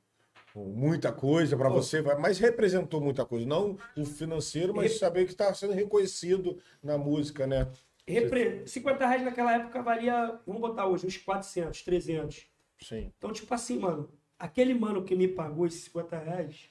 um- 0.54 0.64
muita 0.72 1.12
coisa 1.12 1.56
para 1.56 1.68
você, 1.68 2.00
mas 2.02 2.38
representou 2.38 3.00
muita 3.00 3.26
coisa. 3.26 3.44
Não 3.44 3.76
o 3.96 4.04
financeiro, 4.04 4.72
mas 4.72 4.92
Re- 4.92 4.98
saber 4.98 5.24
que 5.24 5.32
está 5.32 5.52
sendo 5.52 5.72
reconhecido 5.72 6.56
na 6.80 6.96
música, 6.96 7.46
né? 7.48 7.68
Repre... 8.06 8.64
50 8.66 9.04
reais 9.06 9.24
naquela 9.24 9.54
época 9.54 9.82
valia, 9.82 10.38
vamos 10.46 10.60
botar 10.60 10.86
hoje, 10.86 11.06
uns 11.06 11.16
400, 11.16 11.82
300. 11.82 12.46
Sim. 12.80 13.10
Então, 13.18 13.32
tipo 13.32 13.52
assim, 13.52 13.78
mano, 13.78 14.08
aquele 14.38 14.72
mano 14.74 15.02
que 15.04 15.16
me 15.16 15.26
pagou 15.26 15.66
esses 15.66 15.84
50 15.84 16.16
reais, 16.18 16.68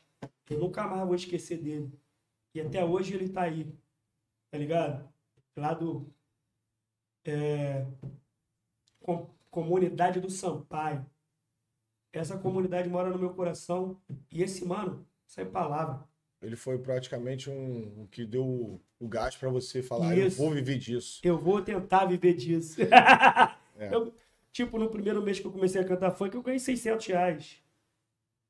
eu 0.50 0.58
nunca 0.60 0.88
mais 0.88 1.06
vou 1.06 1.16
esquecer 1.16 1.58
dele. 1.58 1.92
E 2.56 2.62
até 2.62 2.86
hoje 2.86 3.14
ele 3.16 3.28
tá 3.28 3.42
aí, 3.42 3.68
tá 4.52 4.58
ligado? 4.58 5.10
Lá 5.58 5.74
do. 5.74 6.08
É, 7.26 7.86
com- 9.02 9.30
comunidade 9.50 10.20
do 10.20 10.30
Sampaio. 10.30 11.06
Essa 12.12 12.38
comunidade 12.38 12.90
mora 12.90 13.10
no 13.10 13.18
meu 13.18 13.34
coração. 13.34 14.00
E 14.32 14.42
esse 14.44 14.66
mano, 14.66 15.06
sem 15.26 15.46
palavra. 15.46 16.04
Ele 16.42 16.56
foi 16.56 16.78
praticamente 16.78 17.50
um, 17.50 18.02
um 18.02 18.08
que 18.08 18.26
deu 18.26 18.46
o, 18.46 18.82
o 19.00 19.08
gás 19.08 19.36
para 19.36 19.50
você 19.50 19.82
falar, 19.82 20.18
Isso. 20.18 20.42
eu 20.42 20.46
vou 20.46 20.54
viver 20.54 20.78
disso. 20.78 21.22
Eu 21.24 21.38
vou 21.38 21.62
tentar 21.62 22.06
viver 22.06 22.34
disso. 22.34 22.82
É. 22.82 23.90
Eu, 23.94 24.14
tipo, 24.52 24.78
no 24.78 24.90
primeiro 24.90 25.22
mês 25.22 25.40
que 25.40 25.48
eu 25.48 25.52
comecei 25.52 25.82
a 25.82 25.84
cantar 25.84 26.12
funk, 26.12 26.36
eu 26.36 26.44
ganhei 26.44 26.60
600 26.60 27.08
reais. 27.08 27.58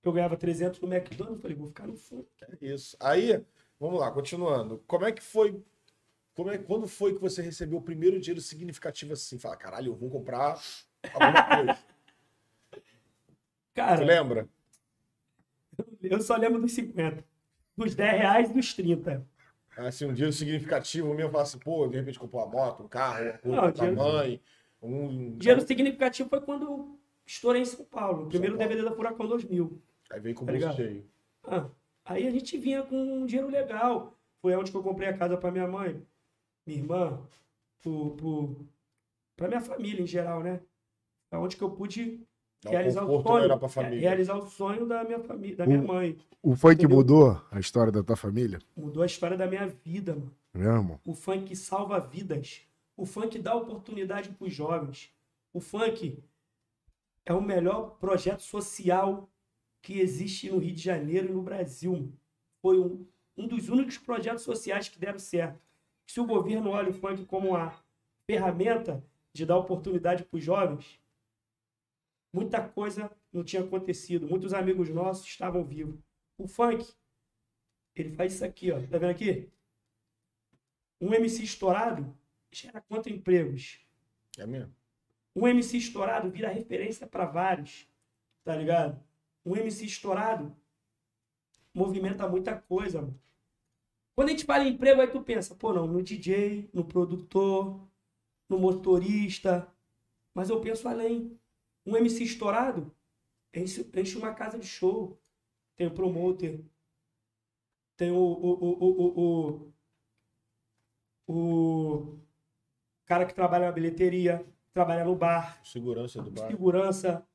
Eu 0.04 0.12
ganhava 0.12 0.36
300 0.36 0.82
no 0.82 0.94
McDonald's. 0.94 1.42
Falei, 1.42 1.56
vou 1.56 1.68
ficar 1.68 1.88
no 1.88 1.96
funk. 1.96 2.28
É 2.42 2.66
isso. 2.66 2.98
Aí, 3.00 3.42
vamos 3.80 4.02
lá, 4.02 4.12
continuando. 4.12 4.84
Como 4.86 5.06
é 5.06 5.14
que 5.14 5.24
foi? 5.24 5.64
Como 6.34 6.50
é, 6.50 6.58
quando 6.58 6.88
foi 6.88 7.14
que 7.14 7.22
você 7.22 7.42
recebeu 7.42 7.78
o 7.78 7.82
primeiro 7.82 8.20
dinheiro 8.20 8.42
significativo 8.42 9.14
assim? 9.14 9.38
Fala, 9.38 9.56
caralho, 9.56 9.92
eu 9.92 9.96
vou 9.96 10.10
comprar 10.10 10.60
alguma 11.14 11.44
coisa. 11.58 11.74
Você 12.72 12.82
Cara, 13.76 14.04
lembra? 14.06 14.48
eu 16.02 16.22
só 16.22 16.36
lembro 16.36 16.60
dos 16.62 16.72
50. 16.74 17.24
Dos 17.76 17.96
10 17.96 18.18
reais 18.20 18.50
e 18.50 18.54
dos 18.54 18.74
30. 18.74 19.26
Assim, 19.78 20.06
um 20.06 20.14
dinheiro 20.14 20.34
significativo 20.34 21.12
mesmo, 21.16 21.32
falar 21.32 21.44
assim, 21.44 21.58
pô, 21.58 21.88
de 21.88 21.98
repente 21.98 22.20
comprou 22.20 22.44
uma 22.44 22.52
moto, 22.52 22.84
um 22.84 22.88
carro, 22.88 23.24
uma 23.44 23.62
coisa 23.62 23.66
Não, 23.66 23.72
dinheiro- 23.72 23.96
mãe, 23.98 24.42
um... 24.82 25.38
Dinheiro 25.38 25.62
significativo 25.62 26.30
foi 26.30 26.42
quando 26.42 27.00
estourei 27.26 27.64
em 27.64 27.66
São 27.66 27.84
Paulo. 27.86 28.26
O 28.26 28.30
primeiro 28.30 28.56
Paulo. 28.56 28.70
DVD 28.70 28.88
da 28.90 28.96
Furacão 28.96 29.28
2000. 29.28 29.82
Aí 30.12 30.20
veio 30.20 30.36
com 30.36 30.44
o 30.44 30.48
Tá 30.48 30.54
bolso 30.54 30.76
cheio. 30.76 31.10
Ah, 31.44 31.68
aí 32.06 32.28
a 32.28 32.32
gente 32.32 32.56
vinha 32.58 32.84
com 32.84 32.96
um 32.96 33.26
dinheiro 33.26 33.50
legal. 33.50 34.16
Foi 34.42 34.56
onde 34.56 34.70
que 34.70 34.78
eu 34.78 34.84
comprei 34.84 35.10
a 35.10 35.18
casa 35.18 35.36
para 35.38 35.52
minha 35.52 35.68
mãe, 35.68 36.06
minha 36.66 36.80
irmã, 36.80 37.22
pra 39.36 39.48
minha 39.48 39.62
família 39.62 40.02
em 40.02 40.08
geral, 40.08 40.42
né? 40.42 40.62
É 41.32 41.38
onde 41.38 41.58
que 41.58 41.64
eu 41.64 41.72
pude 41.72 42.20
Dá 42.64 42.70
um 42.70 42.74
realizar 42.74 43.04
o 43.04 43.22
sonho. 43.22 43.70
família. 43.70 44.00
Realizar 44.02 44.36
o 44.38 44.46
sonho 44.48 44.86
da 44.86 45.04
minha 45.04 45.20
família, 45.20 45.56
da 45.58 45.66
minha 45.66 45.82
O- 45.82 45.88
mãe. 45.88 46.18
O 46.42 46.56
funk 46.56 46.76
Entendeu? 46.76 46.98
mudou 46.98 47.42
a 47.52 47.60
história 47.60 47.92
da 47.92 48.04
tua 48.04 48.16
família? 48.16 48.60
Mudou 48.76 49.02
a 49.04 49.06
história 49.06 49.38
da 49.38 49.48
minha 49.48 49.68
vida, 49.68 50.14
mano. 50.16 50.36
Mesmo? 50.54 51.00
O 51.06 51.14
funk 51.14 51.56
salva 51.56 52.00
vidas. 52.00 52.62
O 52.96 53.06
funk 53.06 53.40
dá 53.40 53.56
oportunidade 53.56 54.30
para 54.30 54.46
os 54.48 54.54
jovens. 54.54 55.12
O 55.52 55.60
funk 55.60 56.22
é 57.26 57.34
o 57.34 57.42
melhor 57.42 57.98
projeto 58.00 58.42
social 58.42 59.30
que 59.82 60.00
existe 60.00 60.50
no 60.52 60.60
Rio 60.60 60.74
de 60.76 60.82
Janeiro 60.82 61.30
e 61.30 61.32
no 61.34 61.42
Brasil. 61.42 62.12
Foi 62.62 62.80
um, 62.80 63.06
um 63.36 63.48
dos 63.48 63.68
únicos 63.70 63.98
projetos 63.98 64.44
sociais 64.44 64.88
que 64.88 65.00
deram 65.00 65.20
certo. 65.20 65.60
Se 66.14 66.20
o 66.20 66.28
governo 66.28 66.70
olha 66.70 66.92
o 66.92 66.94
funk 66.94 67.26
como 67.26 67.50
uma 67.50 67.76
ferramenta 68.30 69.04
de 69.34 69.48
dar 69.48 69.58
oportunidade 69.58 70.24
para 70.24 70.38
os 70.38 70.44
jovens, 70.44 71.02
muita 72.32 72.70
coisa 72.70 73.10
não 73.32 73.44
tinha 73.44 73.64
acontecido. 73.64 74.28
Muitos 74.28 74.54
amigos 74.54 74.90
nossos 74.90 75.26
estavam 75.26 75.64
vivos. 75.64 76.00
O 76.38 76.48
funk, 76.48 76.88
ele 77.96 78.12
faz 78.12 78.36
isso 78.36 78.46
aqui, 78.46 78.72
ó. 78.72 78.76
Tá 78.76 79.00
vendo 79.00 79.10
aqui? 79.10 79.50
Um 81.02 81.16
MC 81.16 81.42
estourado 81.42 82.16
gera 82.52 82.80
quantos 82.80 83.12
empregos? 83.12 83.84
É 84.38 84.46
mesmo? 84.46 84.72
Um 85.36 85.48
MC 85.48 85.78
estourado 85.78 86.30
vira 86.30 86.48
referência 86.48 87.08
para 87.08 87.26
vários, 87.26 87.88
tá 88.44 88.56
ligado? 88.56 89.04
Um 89.44 89.56
MC 89.58 89.84
estourado 89.86 90.56
movimenta 91.74 92.30
muita 92.30 92.56
coisa, 92.56 93.02
mano. 93.02 93.20
Quando 94.16 94.30
a 94.30 94.32
gente 94.32 94.46
fala 94.46 94.64
em 94.64 94.74
emprego, 94.74 95.02
aí 95.02 95.08
tu 95.08 95.22
pensa, 95.22 95.56
pô, 95.56 95.74
não, 95.74 95.88
no 95.88 96.02
DJ, 96.04 96.70
no 96.74 96.86
produtor, 96.86 97.88
no 98.48 98.60
motorista. 98.60 99.68
Mas 100.34 100.50
eu 100.50 100.62
penso 100.62 100.88
além. 100.88 101.40
Um 101.86 101.98
MC 101.98 102.24
estourado 102.24 102.94
enche, 103.54 103.90
enche 103.96 104.18
uma 104.18 104.34
casa 104.34 104.58
de 104.58 104.66
show. 104.68 105.20
Tem 105.76 105.88
o 105.88 105.92
promoter. 105.94 106.64
Tem 107.98 108.12
o, 108.12 108.16
o, 108.18 108.54
o, 108.64 109.14
o, 109.22 109.74
o, 111.28 111.34
o 111.34 112.20
cara 113.06 113.26
que 113.26 113.34
trabalha 113.34 113.68
na 113.68 113.72
bilheteria, 113.72 114.46
trabalha 114.74 115.04
no 115.06 115.16
bar, 115.16 115.64
Segurança 115.64 116.22
do 116.22 116.32
bar. 116.32 116.48
segurança. 116.48 117.28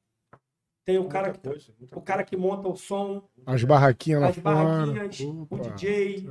Tem 0.89 0.97
o 0.97 1.07
cara, 1.07 1.35
que, 1.35 1.39
coisa, 1.47 1.75
o 1.93 2.01
cara 2.01 2.25
que 2.25 2.35
monta 2.35 2.67
o 2.67 2.75
som, 2.75 3.23
As 3.45 3.63
barraquinhas 3.63 4.23
lá 4.23 4.29
as 4.29 4.37
fora. 4.37 4.55
barraquinhas, 4.55 5.21
Opa, 5.21 5.57
o 5.57 5.61
DJ. 5.61 6.27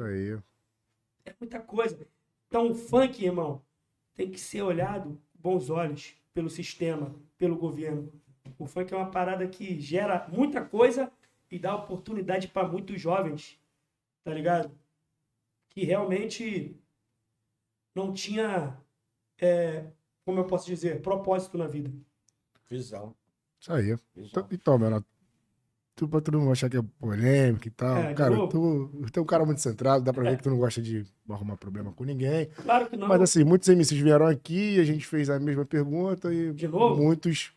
É 1.23 1.35
muita 1.39 1.59
coisa. 1.59 2.07
Então 2.47 2.71
o 2.71 2.73
funk, 2.73 3.23
irmão, 3.23 3.61
tem 4.15 4.31
que 4.31 4.39
ser 4.39 4.63
olhado 4.63 5.21
com 5.31 5.39
bons 5.51 5.69
olhos 5.69 6.15
pelo 6.33 6.49
sistema, 6.49 7.13
pelo 7.37 7.55
governo. 7.55 8.11
O 8.57 8.65
funk 8.65 8.91
é 8.91 8.97
uma 8.97 9.11
parada 9.11 9.47
que 9.47 9.79
gera 9.79 10.27
muita 10.27 10.65
coisa 10.65 11.11
e 11.51 11.59
dá 11.59 11.75
oportunidade 11.75 12.47
para 12.47 12.67
muitos 12.67 12.99
jovens, 12.99 13.61
tá 14.23 14.33
ligado? 14.33 14.71
Que 15.69 15.85
realmente 15.85 16.75
não 17.93 18.11
tinha, 18.11 18.75
é, 19.37 19.85
como 20.25 20.39
eu 20.39 20.47
posso 20.47 20.65
dizer, 20.65 20.99
propósito 21.03 21.59
na 21.59 21.67
vida. 21.67 21.93
Visão. 22.67 23.15
Isso 23.59 23.73
aí. 23.73 23.97
Então, 24.15 24.47
então 24.51 24.77
meu, 24.79 25.03
tu, 25.95 26.07
pra 26.07 26.21
tu 26.21 26.31
não 26.31 26.51
achar 26.51 26.69
que 26.69 26.77
é 26.77 26.81
polêmica 26.99 27.67
e 27.67 27.71
tal. 27.71 27.97
É, 27.97 28.13
cara, 28.13 28.35
tu, 28.47 28.91
tu 29.11 29.19
é 29.19 29.21
um 29.21 29.25
cara 29.25 29.45
muito 29.45 29.61
centrado, 29.61 30.03
dá 30.03 30.13
pra 30.13 30.23
ver 30.23 30.33
É. 30.33 30.35
que 30.35 30.43
tu 30.43 30.49
não 30.49 30.57
gosta 30.59 30.81
de 30.81 31.05
arrumar 31.29 31.57
problema 31.57 31.91
com 31.91 32.03
ninguém. 32.03 32.47
Claro 32.63 32.87
que 32.89 32.95
não. 32.95 33.07
Mas 33.07 33.21
assim, 33.21 33.43
muitos 33.43 33.67
MCs 33.67 33.99
vieram 33.99 34.27
aqui, 34.27 34.79
a 34.79 34.83
gente 34.83 35.05
fez 35.05 35.29
a 35.29 35.39
mesma 35.39 35.65
pergunta 35.65 36.31
e 36.33 36.53
muitos 36.95 37.51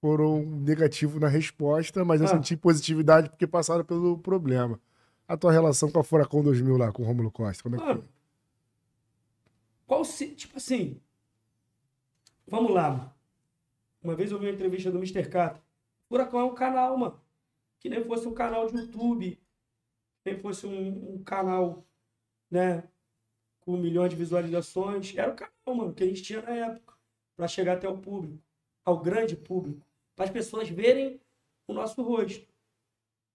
foram 0.00 0.42
negativos 0.44 1.20
na 1.20 1.28
resposta, 1.28 2.04
mas 2.04 2.20
eu 2.20 2.26
Ah. 2.26 2.30
senti 2.30 2.56
positividade 2.56 3.28
porque 3.30 3.46
passaram 3.46 3.84
pelo 3.84 4.18
problema. 4.18 4.80
A 5.28 5.36
tua 5.36 5.52
relação 5.52 5.90
com 5.90 6.00
a 6.00 6.04
Furacão 6.04 6.42
2000 6.42 6.76
lá, 6.76 6.90
com 6.90 7.02
o 7.02 7.06
Rômulo 7.06 7.30
Costa, 7.30 7.62
como 7.62 7.76
é 7.76 7.78
que 7.78 7.84
foi? 7.84 8.02
qual 9.86 10.04
se. 10.04 10.28
Tipo 10.28 10.56
assim. 10.56 10.96
Vamos 12.48 12.72
lá, 12.72 12.90
mano. 12.90 13.12
Uma 14.02 14.14
vez 14.14 14.30
eu 14.30 14.38
vi 14.38 14.46
uma 14.46 14.52
entrevista 14.52 14.90
do 14.90 14.98
Mr. 14.98 15.28
Catra. 15.28 15.62
Furacão 16.08 16.40
é 16.40 16.44
um 16.44 16.54
canal, 16.54 16.96
mano. 16.96 17.20
Que 17.78 17.88
nem 17.88 18.02
fosse 18.04 18.26
um 18.26 18.34
canal 18.34 18.66
de 18.66 18.76
YouTube. 18.76 19.40
Que 20.22 20.30
nem 20.30 20.40
fosse 20.40 20.66
um, 20.66 21.14
um 21.14 21.22
canal, 21.22 21.84
né? 22.50 22.84
Com 23.60 23.76
milhões 23.76 24.10
de 24.10 24.16
visualizações. 24.16 25.16
Era 25.16 25.32
o 25.32 25.36
canal, 25.36 25.74
mano, 25.76 25.94
que 25.94 26.02
a 26.02 26.06
gente 26.06 26.22
tinha 26.22 26.42
na 26.42 26.50
época. 26.50 26.94
Pra 27.36 27.46
chegar 27.46 27.74
até 27.74 27.88
o 27.88 27.98
público. 27.98 28.42
Ao 28.84 28.98
grande 28.98 29.36
público. 29.36 29.86
Para 30.16 30.24
as 30.24 30.30
pessoas 30.30 30.68
verem 30.68 31.20
o 31.66 31.72
nosso 31.72 32.02
rosto. 32.02 32.46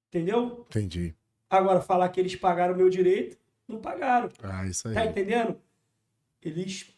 Entendeu? 0.09 0.65
Entendi. 0.69 1.15
Agora, 1.49 1.81
falar 1.81 2.09
que 2.09 2.19
eles 2.19 2.35
pagaram 2.35 2.73
o 2.73 2.77
meu 2.77 2.89
direito, 2.89 3.37
não 3.67 3.79
pagaram. 3.79 4.29
Ah, 4.41 4.65
isso 4.65 4.87
aí. 4.87 4.93
Tá 4.93 5.05
entendendo? 5.05 5.59
Eles 6.41 6.93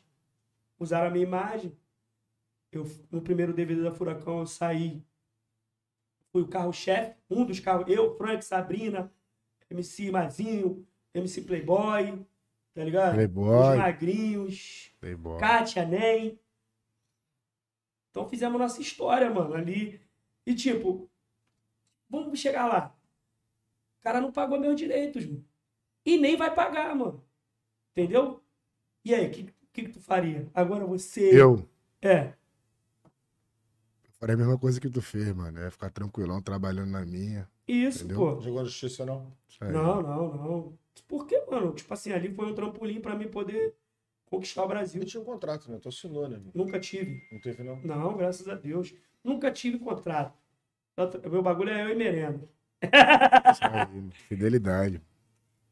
usaram 0.79 1.07
a 1.07 1.09
minha 1.09 1.25
imagem. 1.25 1.77
Eu, 2.71 2.85
no 3.11 3.21
primeiro 3.21 3.53
DVD 3.53 3.81
da 3.83 3.91
Furacão, 3.91 4.39
eu 4.39 4.47
saí. 4.47 5.03
Fui 6.31 6.41
o 6.41 6.47
carro-chefe, 6.47 7.15
um 7.29 7.45
dos 7.45 7.59
carros. 7.59 7.85
Eu, 7.87 8.15
Frank, 8.15 8.43
Sabrina, 8.43 9.11
MC 9.69 10.11
Mazinho, 10.11 10.85
MC 11.13 11.41
Playboy, 11.41 12.25
tá 12.73 12.83
ligado? 12.83 13.09
Os 13.09 13.15
Playboy. 13.15 13.77
magrinhos, 13.77 14.91
Playboy. 14.99 15.39
Kátia, 15.39 15.85
Nem. 15.85 16.39
Então 18.11 18.27
fizemos 18.27 18.59
nossa 18.59 18.81
história, 18.81 19.29
mano, 19.29 19.53
ali. 19.53 20.01
E 20.45 20.55
tipo, 20.55 21.09
vamos 22.09 22.39
chegar 22.39 22.67
lá. 22.67 22.95
O 23.99 24.03
cara 24.03 24.19
não 24.19 24.31
pagou 24.31 24.59
meus 24.59 24.75
direitos, 24.75 25.25
mano. 25.25 25.45
E 26.05 26.17
nem 26.17 26.35
vai 26.35 26.53
pagar, 26.53 26.95
mano. 26.95 27.23
Entendeu? 27.91 28.41
E 29.03 29.13
aí, 29.13 29.27
o 29.27 29.31
que, 29.31 29.43
que, 29.71 29.83
que 29.83 29.89
tu 29.89 30.01
faria? 30.01 30.49
Agora 30.53 30.85
você. 30.85 31.39
Eu 31.39 31.67
É. 32.01 32.33
farei 34.19 34.35
a 34.35 34.37
mesma 34.37 34.57
coisa 34.57 34.79
que 34.79 34.89
tu 34.89 35.01
fez, 35.01 35.33
mano. 35.33 35.59
É 35.59 35.69
ficar 35.69 35.89
tranquilão, 35.89 36.41
trabalhando 36.41 36.91
na 36.91 37.05
minha. 37.05 37.47
Isso, 37.67 38.05
Entendeu? 38.05 38.35
pô. 38.35 38.41
Jogou 38.41 38.59
na 38.59 38.65
justiça, 38.65 39.05
não? 39.05 39.31
Aí. 39.61 39.71
Não, 39.71 40.01
não, 40.01 40.33
não. 40.35 40.77
Por 41.07 41.25
quê, 41.25 41.43
mano? 41.49 41.73
Tipo 41.73 41.93
assim, 41.93 42.11
ali 42.11 42.33
foi 42.33 42.45
um 42.51 42.55
trampolim 42.55 42.99
pra 42.99 43.15
mim 43.15 43.27
poder 43.27 43.73
conquistar 44.25 44.63
o 44.63 44.67
Brasil. 44.67 45.01
Ele 45.01 45.09
tinha 45.09 45.21
um 45.21 45.25
contrato, 45.25 45.71
né? 45.71 45.79
Tu 45.81 45.89
assinou, 45.89 46.27
né? 46.27 46.39
Nunca 46.53 46.79
tive. 46.79 47.21
Não 47.31 47.39
teve, 47.39 47.63
não? 47.63 47.79
Não, 47.81 48.17
graças 48.17 48.47
a 48.47 48.55
Deus. 48.55 48.93
Nunca 49.23 49.51
tive 49.51 49.79
contrato. 49.79 50.37
Meu 51.29 51.43
bagulho 51.43 51.69
é 51.69 51.83
eu 51.83 51.89
e 51.89 51.95
merenda. 51.95 52.47
Isso 53.51 53.63
aí, 53.63 54.09
Fidelidade. 54.27 55.01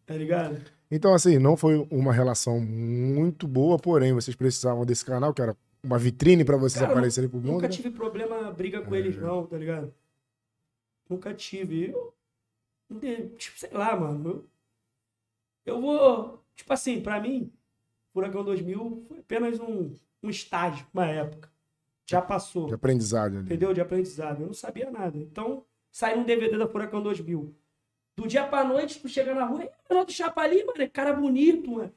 Tá 0.05 0.15
ligado? 0.15 0.61
Então, 0.89 1.13
assim, 1.13 1.39
não 1.39 1.57
foi 1.57 1.87
uma 1.89 2.13
relação 2.13 2.59
muito 2.59 3.47
boa, 3.47 3.77
porém, 3.77 4.13
vocês 4.13 4.35
precisavam 4.35 4.85
desse 4.85 5.03
canal, 5.03 5.33
que 5.33 5.41
era 5.41 5.57
uma 5.85 5.97
vitrine 5.97 6.43
pra 6.43 6.57
vocês 6.57 6.81
Cara, 6.81 6.91
aparecerem 6.91 7.29
pro 7.29 7.39
mundo. 7.39 7.53
Nunca 7.53 7.67
né? 7.67 7.73
tive 7.73 7.91
problema, 7.91 8.51
briga 8.51 8.81
com 8.81 8.95
eles, 8.95 9.17
não, 9.17 9.45
tá 9.45 9.57
ligado? 9.57 9.93
Nunca 11.09 11.33
tive. 11.33 11.91
Eu, 12.89 13.35
tipo, 13.37 13.59
sei 13.59 13.71
lá, 13.71 13.95
mano. 13.95 14.29
Eu, 15.65 15.75
eu 15.75 15.81
vou. 15.81 16.43
Tipo 16.55 16.73
assim, 16.73 17.01
pra 17.01 17.19
mim, 17.19 17.51
Furacão 18.13 18.43
2000 18.43 19.05
foi 19.07 19.19
apenas 19.19 19.59
um, 19.59 19.93
um 20.23 20.29
estágio, 20.29 20.85
uma 20.93 21.05
época. 21.05 21.51
Já 22.07 22.21
passou. 22.21 22.67
De 22.67 22.73
aprendizado 22.73 23.37
ali. 23.37 23.45
Entendeu? 23.45 23.73
De 23.73 23.81
aprendizado. 23.81 24.41
Eu 24.41 24.47
não 24.47 24.53
sabia 24.53 24.89
nada. 24.89 25.17
Então, 25.17 25.65
saiu 25.91 26.19
um 26.19 26.23
DVD 26.23 26.57
da 26.57 26.67
Furacão 26.67 27.01
2000. 27.01 27.53
Do 28.15 28.27
dia 28.27 28.47
pra 28.47 28.63
noite, 28.63 29.01
tu 29.01 29.09
chega 29.09 29.33
na 29.35 29.45
rua, 29.45 29.65
e 29.65 29.69
Ronaldo 29.89 30.11
Chapa 30.11 30.41
ali, 30.41 30.63
mano, 30.63 30.81
é 30.81 30.87
cara 30.87 31.11
bonito, 31.13 31.69
mano. 31.69 31.93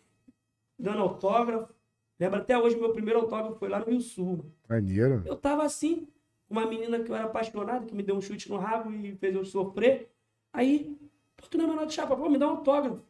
Dando 0.76 1.00
autógrafo. 1.00 1.72
Lembra 2.18 2.40
até 2.40 2.58
hoje, 2.58 2.76
meu 2.76 2.92
primeiro 2.92 3.20
autógrafo 3.20 3.58
foi 3.58 3.68
lá 3.68 3.78
no 3.78 3.86
Rio 3.86 4.00
Sul. 4.00 4.44
Maneiro. 4.68 5.22
Eu 5.24 5.36
tava 5.36 5.62
assim, 5.64 6.08
uma 6.50 6.66
menina 6.66 6.98
que 7.00 7.10
eu 7.10 7.14
era 7.14 7.26
apaixonado, 7.26 7.86
que 7.86 7.94
me 7.94 8.02
deu 8.02 8.16
um 8.16 8.20
chute 8.20 8.50
no 8.50 8.56
rabo 8.56 8.90
e 8.90 9.14
fez 9.16 9.34
eu 9.34 9.44
sofrer. 9.44 10.10
Aí, 10.52 10.96
pô, 11.36 11.46
tu 11.48 11.56
não 11.58 11.66
é 11.66 11.68
menor 11.68 11.86
de 11.86 11.94
chapa, 11.94 12.16
pô, 12.16 12.28
me 12.28 12.38
dá 12.38 12.46
um 12.48 12.56
autógrafo. 12.56 13.00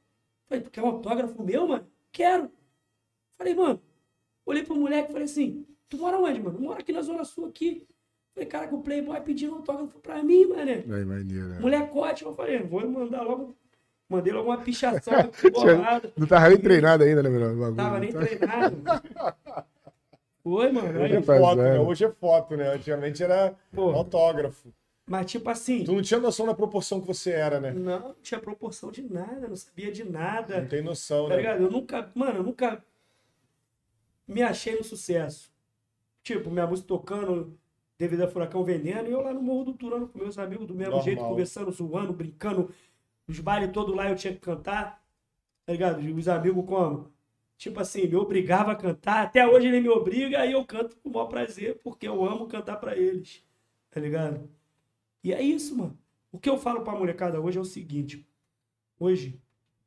Falei, 0.46 0.62
tu 0.62 0.70
quer 0.70 0.82
um 0.82 0.88
autógrafo 0.88 1.42
meu, 1.42 1.66
mano? 1.66 1.86
Quero. 2.12 2.50
Falei, 3.38 3.54
mano, 3.54 3.80
olhei 4.44 4.62
pro 4.64 4.74
moleque 4.76 5.08
e 5.10 5.12
falei 5.12 5.24
assim, 5.24 5.66
tu 5.88 5.96
mora 5.98 6.18
onde, 6.18 6.40
mano? 6.42 6.58
Eu 6.58 6.62
moro 6.62 6.80
aqui 6.80 6.92
na 6.92 7.00
Zona 7.02 7.24
Sul, 7.24 7.46
aqui. 7.46 7.86
Falei, 8.34 8.48
cara, 8.48 8.68
que 8.68 8.74
o 8.74 8.80
Playboy 8.82 9.20
pedindo 9.22 9.54
autógrafo 9.54 9.98
pra 10.00 10.22
mim, 10.22 10.46
mano. 10.46 10.70
Aí, 10.70 11.04
maneiro. 11.04 11.48
né? 11.48 11.58
Molecote, 11.60 12.24
eu 12.24 12.34
falei, 12.34 12.58
vou 12.62 12.86
mandar 12.88 13.22
logo. 13.22 13.56
Mandei 14.08 14.32
logo 14.32 14.48
uma 14.48 14.58
pichação 14.58 15.12
bolada. 15.52 16.12
Não 16.16 16.26
tava 16.26 16.48
nem 16.48 16.58
treinado 16.58 17.04
ainda, 17.04 17.22
né, 17.22 17.28
meu? 17.28 17.40
bagulho? 17.50 17.74
Tava 17.76 17.98
nem 18.00 18.12
treinado. 18.12 18.76
Foi, 20.42 20.72
mano. 20.72 21.00
Hoje 21.02 21.16
é 21.16 21.22
foto, 21.22 21.56
né? 21.56 21.78
Hoje 21.80 22.04
é 22.04 22.10
foto, 22.12 22.56
né? 22.56 22.74
Antigamente 22.74 23.22
era 23.22 23.54
pô, 23.74 23.90
autógrafo. 23.90 24.72
mas 25.06 25.30
tipo 25.30 25.50
assim, 25.50 25.84
Tu 25.84 25.92
não 25.92 26.00
tinha 26.02 26.18
noção 26.20 26.46
da 26.46 26.54
proporção 26.54 27.00
que 27.00 27.06
você 27.06 27.32
era, 27.32 27.60
né? 27.60 27.70
não, 27.72 27.98
não 28.00 28.14
tinha 28.22 28.40
proporção 28.40 28.90
de 28.90 29.02
nada, 29.02 29.46
não 29.46 29.56
sabia 29.56 29.92
de 29.92 30.04
nada. 30.08 30.60
Não 30.62 30.68
tem 30.68 30.82
noção, 30.82 31.24
Tá 31.24 31.30
né? 31.30 31.36
ligado? 31.36 31.62
Eu 31.64 31.70
nunca, 31.70 32.10
mano, 32.14 32.38
eu 32.38 32.42
nunca 32.42 32.82
me 34.26 34.42
achei 34.42 34.74
no 34.76 34.84
sucesso. 34.84 35.52
Tipo, 36.22 36.50
minha 36.50 36.66
música 36.66 36.88
tocando, 36.88 37.58
devido 37.98 38.22
a 38.22 38.28
Furacão 38.28 38.64
vendendo, 38.64 39.08
e 39.08 39.12
eu 39.12 39.20
lá 39.20 39.32
no 39.34 39.42
Morro 39.42 39.64
do 39.66 39.72
Turano 39.74 40.08
com 40.08 40.18
meus 40.18 40.38
amigos, 40.38 40.66
do 40.66 40.74
mesmo 40.74 40.92
Normal. 40.92 41.04
jeito, 41.04 41.22
conversando, 41.22 41.70
zoando, 41.72 42.12
brincando. 42.12 42.70
Os 43.28 43.38
bailes 43.40 43.70
todos 43.72 43.94
lá 43.94 44.08
eu 44.08 44.16
tinha 44.16 44.32
que 44.32 44.40
cantar, 44.40 45.04
tá 45.66 45.72
ligado? 45.72 46.00
Os 46.00 46.28
amigos 46.28 46.64
como? 46.66 47.12
Tipo 47.58 47.80
assim, 47.80 48.06
me 48.08 48.16
obrigava 48.16 48.72
a 48.72 48.76
cantar. 48.76 49.24
Até 49.26 49.46
hoje 49.46 49.66
ele 49.66 49.80
me 49.80 49.88
obriga, 49.88 50.40
aí 50.40 50.52
eu 50.52 50.64
canto 50.64 50.96
com 50.96 51.10
o 51.10 51.12
maior 51.12 51.26
prazer, 51.26 51.78
porque 51.82 52.08
eu 52.08 52.24
amo 52.24 52.48
cantar 52.48 52.76
pra 52.76 52.96
eles, 52.96 53.44
tá 53.90 54.00
ligado? 54.00 54.48
E 55.22 55.32
é 55.32 55.42
isso, 55.42 55.76
mano. 55.76 55.98
O 56.32 56.38
que 56.38 56.48
eu 56.48 56.58
falo 56.58 56.82
pra 56.82 56.94
molecada 56.94 57.40
hoje 57.40 57.58
é 57.58 57.60
o 57.60 57.64
seguinte: 57.64 58.26
hoje 58.98 59.40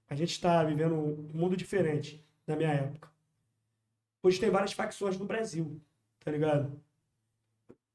a 0.10 0.16
gente 0.16 0.32
está 0.32 0.64
vivendo 0.64 0.96
um 0.96 1.30
mundo 1.34 1.56
diferente 1.58 2.24
da 2.46 2.56
minha 2.56 2.70
época. 2.72 3.10
Hoje 4.22 4.39
tem 4.39 4.50
várias 4.50 4.74
facções 4.74 5.18
no 5.18 5.26
Brasil, 5.26 5.82
tá 6.20 6.30
ligado? 6.30 6.80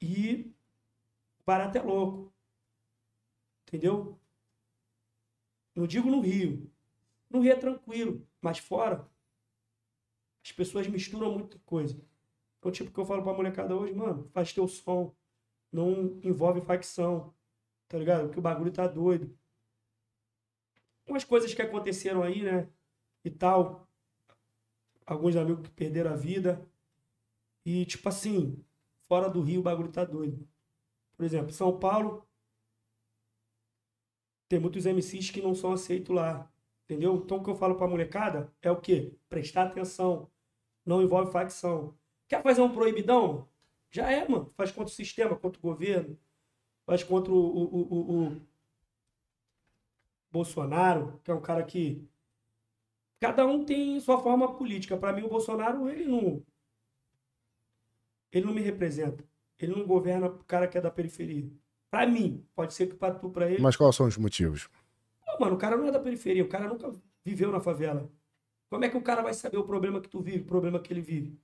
E 0.00 0.52
o 1.40 1.44
barato 1.44 1.78
é 1.78 1.82
louco. 1.82 2.32
Entendeu? 3.66 4.18
Não 5.76 5.86
digo 5.86 6.10
no 6.10 6.20
Rio. 6.20 6.68
No 7.30 7.40
Rio 7.40 7.52
é 7.52 7.56
tranquilo, 7.56 8.26
mas 8.40 8.58
fora 8.58 9.08
as 10.44 10.52
pessoas 10.52 10.86
misturam 10.88 11.32
muita 11.32 11.58
coisa. 11.60 12.00
Então, 12.58 12.72
tipo, 12.72 12.90
que 12.90 12.98
eu 12.98 13.04
falo 13.04 13.22
pra 13.22 13.32
molecada 13.32 13.76
hoje, 13.76 13.92
mano, 13.92 14.28
faz 14.32 14.52
teu 14.52 14.66
som. 14.66 15.14
Não 15.72 16.18
envolve 16.22 16.60
facção, 16.60 17.34
tá 17.88 17.98
ligado? 17.98 18.26
Porque 18.26 18.38
o 18.38 18.42
bagulho 18.42 18.72
tá 18.72 18.86
doido 18.86 19.36
umas 21.06 21.24
coisas 21.24 21.54
que 21.54 21.62
aconteceram 21.62 22.22
aí, 22.22 22.42
né? 22.42 22.68
E 23.24 23.30
tal. 23.30 23.88
Alguns 25.06 25.36
amigos 25.36 25.68
que 25.68 25.74
perderam 25.74 26.12
a 26.12 26.16
vida. 26.16 26.68
E, 27.64 27.84
tipo 27.86 28.08
assim, 28.08 28.62
fora 29.08 29.28
do 29.28 29.40
Rio 29.40 29.60
o 29.60 29.62
bagulho 29.62 29.90
tá 29.90 30.04
doido. 30.04 30.46
Por 31.16 31.24
exemplo, 31.24 31.52
São 31.52 31.78
Paulo. 31.78 32.25
Tem 34.48 34.58
muitos 34.60 34.86
MCs 34.86 35.30
que 35.30 35.42
não 35.42 35.54
são 35.54 35.72
aceitos 35.72 36.14
lá. 36.14 36.50
Entendeu? 36.84 37.16
Então 37.16 37.38
o 37.38 37.44
que 37.44 37.50
eu 37.50 37.56
falo 37.56 37.74
pra 37.76 37.88
molecada 37.88 38.52
é 38.62 38.70
o 38.70 38.80
quê? 38.80 39.12
Prestar 39.28 39.64
atenção. 39.64 40.30
Não 40.86 41.02
envolve 41.02 41.32
facção. 41.32 41.96
Quer 42.28 42.42
fazer 42.42 42.62
um 42.62 42.72
proibidão? 42.72 43.48
Já 43.90 44.10
é, 44.10 44.28
mano. 44.28 44.52
Faz 44.56 44.70
contra 44.72 44.92
o 44.92 44.96
sistema, 44.96 45.36
contra 45.36 45.58
o 45.58 45.62
governo. 45.62 46.18
Faz 46.86 47.02
contra 47.04 47.32
o, 47.32 47.36
o, 47.36 47.94
o, 47.94 48.26
o- 48.28 48.42
Bolsonaro, 50.30 51.20
que 51.24 51.30
é 51.30 51.34
um 51.34 51.40
cara 51.40 51.64
que. 51.64 52.08
Cada 53.20 53.44
um 53.46 53.62
tem 53.64 54.00
sua 54.00 54.18
forma 54.22 54.56
política. 54.56 54.96
Para 54.96 55.12
mim, 55.12 55.22
o 55.24 55.28
Bolsonaro, 55.28 55.86
ele 55.88 56.06
não. 56.06 56.42
Ele 58.30 58.46
não 58.46 58.54
me 58.54 58.60
representa. 58.60 59.24
Ele 59.58 59.74
não 59.74 59.84
governa 59.86 60.26
o 60.28 60.44
cara 60.44 60.68
que 60.68 60.78
é 60.78 60.80
da 60.80 60.90
periferia. 60.92 61.50
Para 61.90 62.06
mim, 62.06 62.44
pode 62.54 62.74
ser 62.74 62.86
que 62.88 62.94
para 62.94 63.14
tu, 63.14 63.30
para 63.30 63.50
ele. 63.50 63.62
Mas 63.62 63.76
quais 63.76 63.94
são 63.96 64.06
os 64.06 64.16
motivos? 64.16 64.68
Não, 65.26 65.38
mano, 65.38 65.54
o 65.56 65.58
cara 65.58 65.76
não 65.76 65.86
é 65.86 65.90
da 65.92 66.00
periferia. 66.00 66.44
O 66.44 66.48
cara 66.48 66.68
nunca 66.68 66.92
viveu 67.24 67.50
na 67.52 67.60
favela. 67.60 68.10
Como 68.68 68.84
é 68.84 68.88
que 68.88 68.96
o 68.96 69.02
cara 69.02 69.22
vai 69.22 69.32
saber 69.34 69.58
o 69.58 69.64
problema 69.64 70.00
que 70.00 70.08
tu 70.08 70.20
vive, 70.20 70.40
o 70.40 70.46
problema 70.46 70.80
que 70.80 70.92
ele 70.92 71.00
vive? 71.00 71.38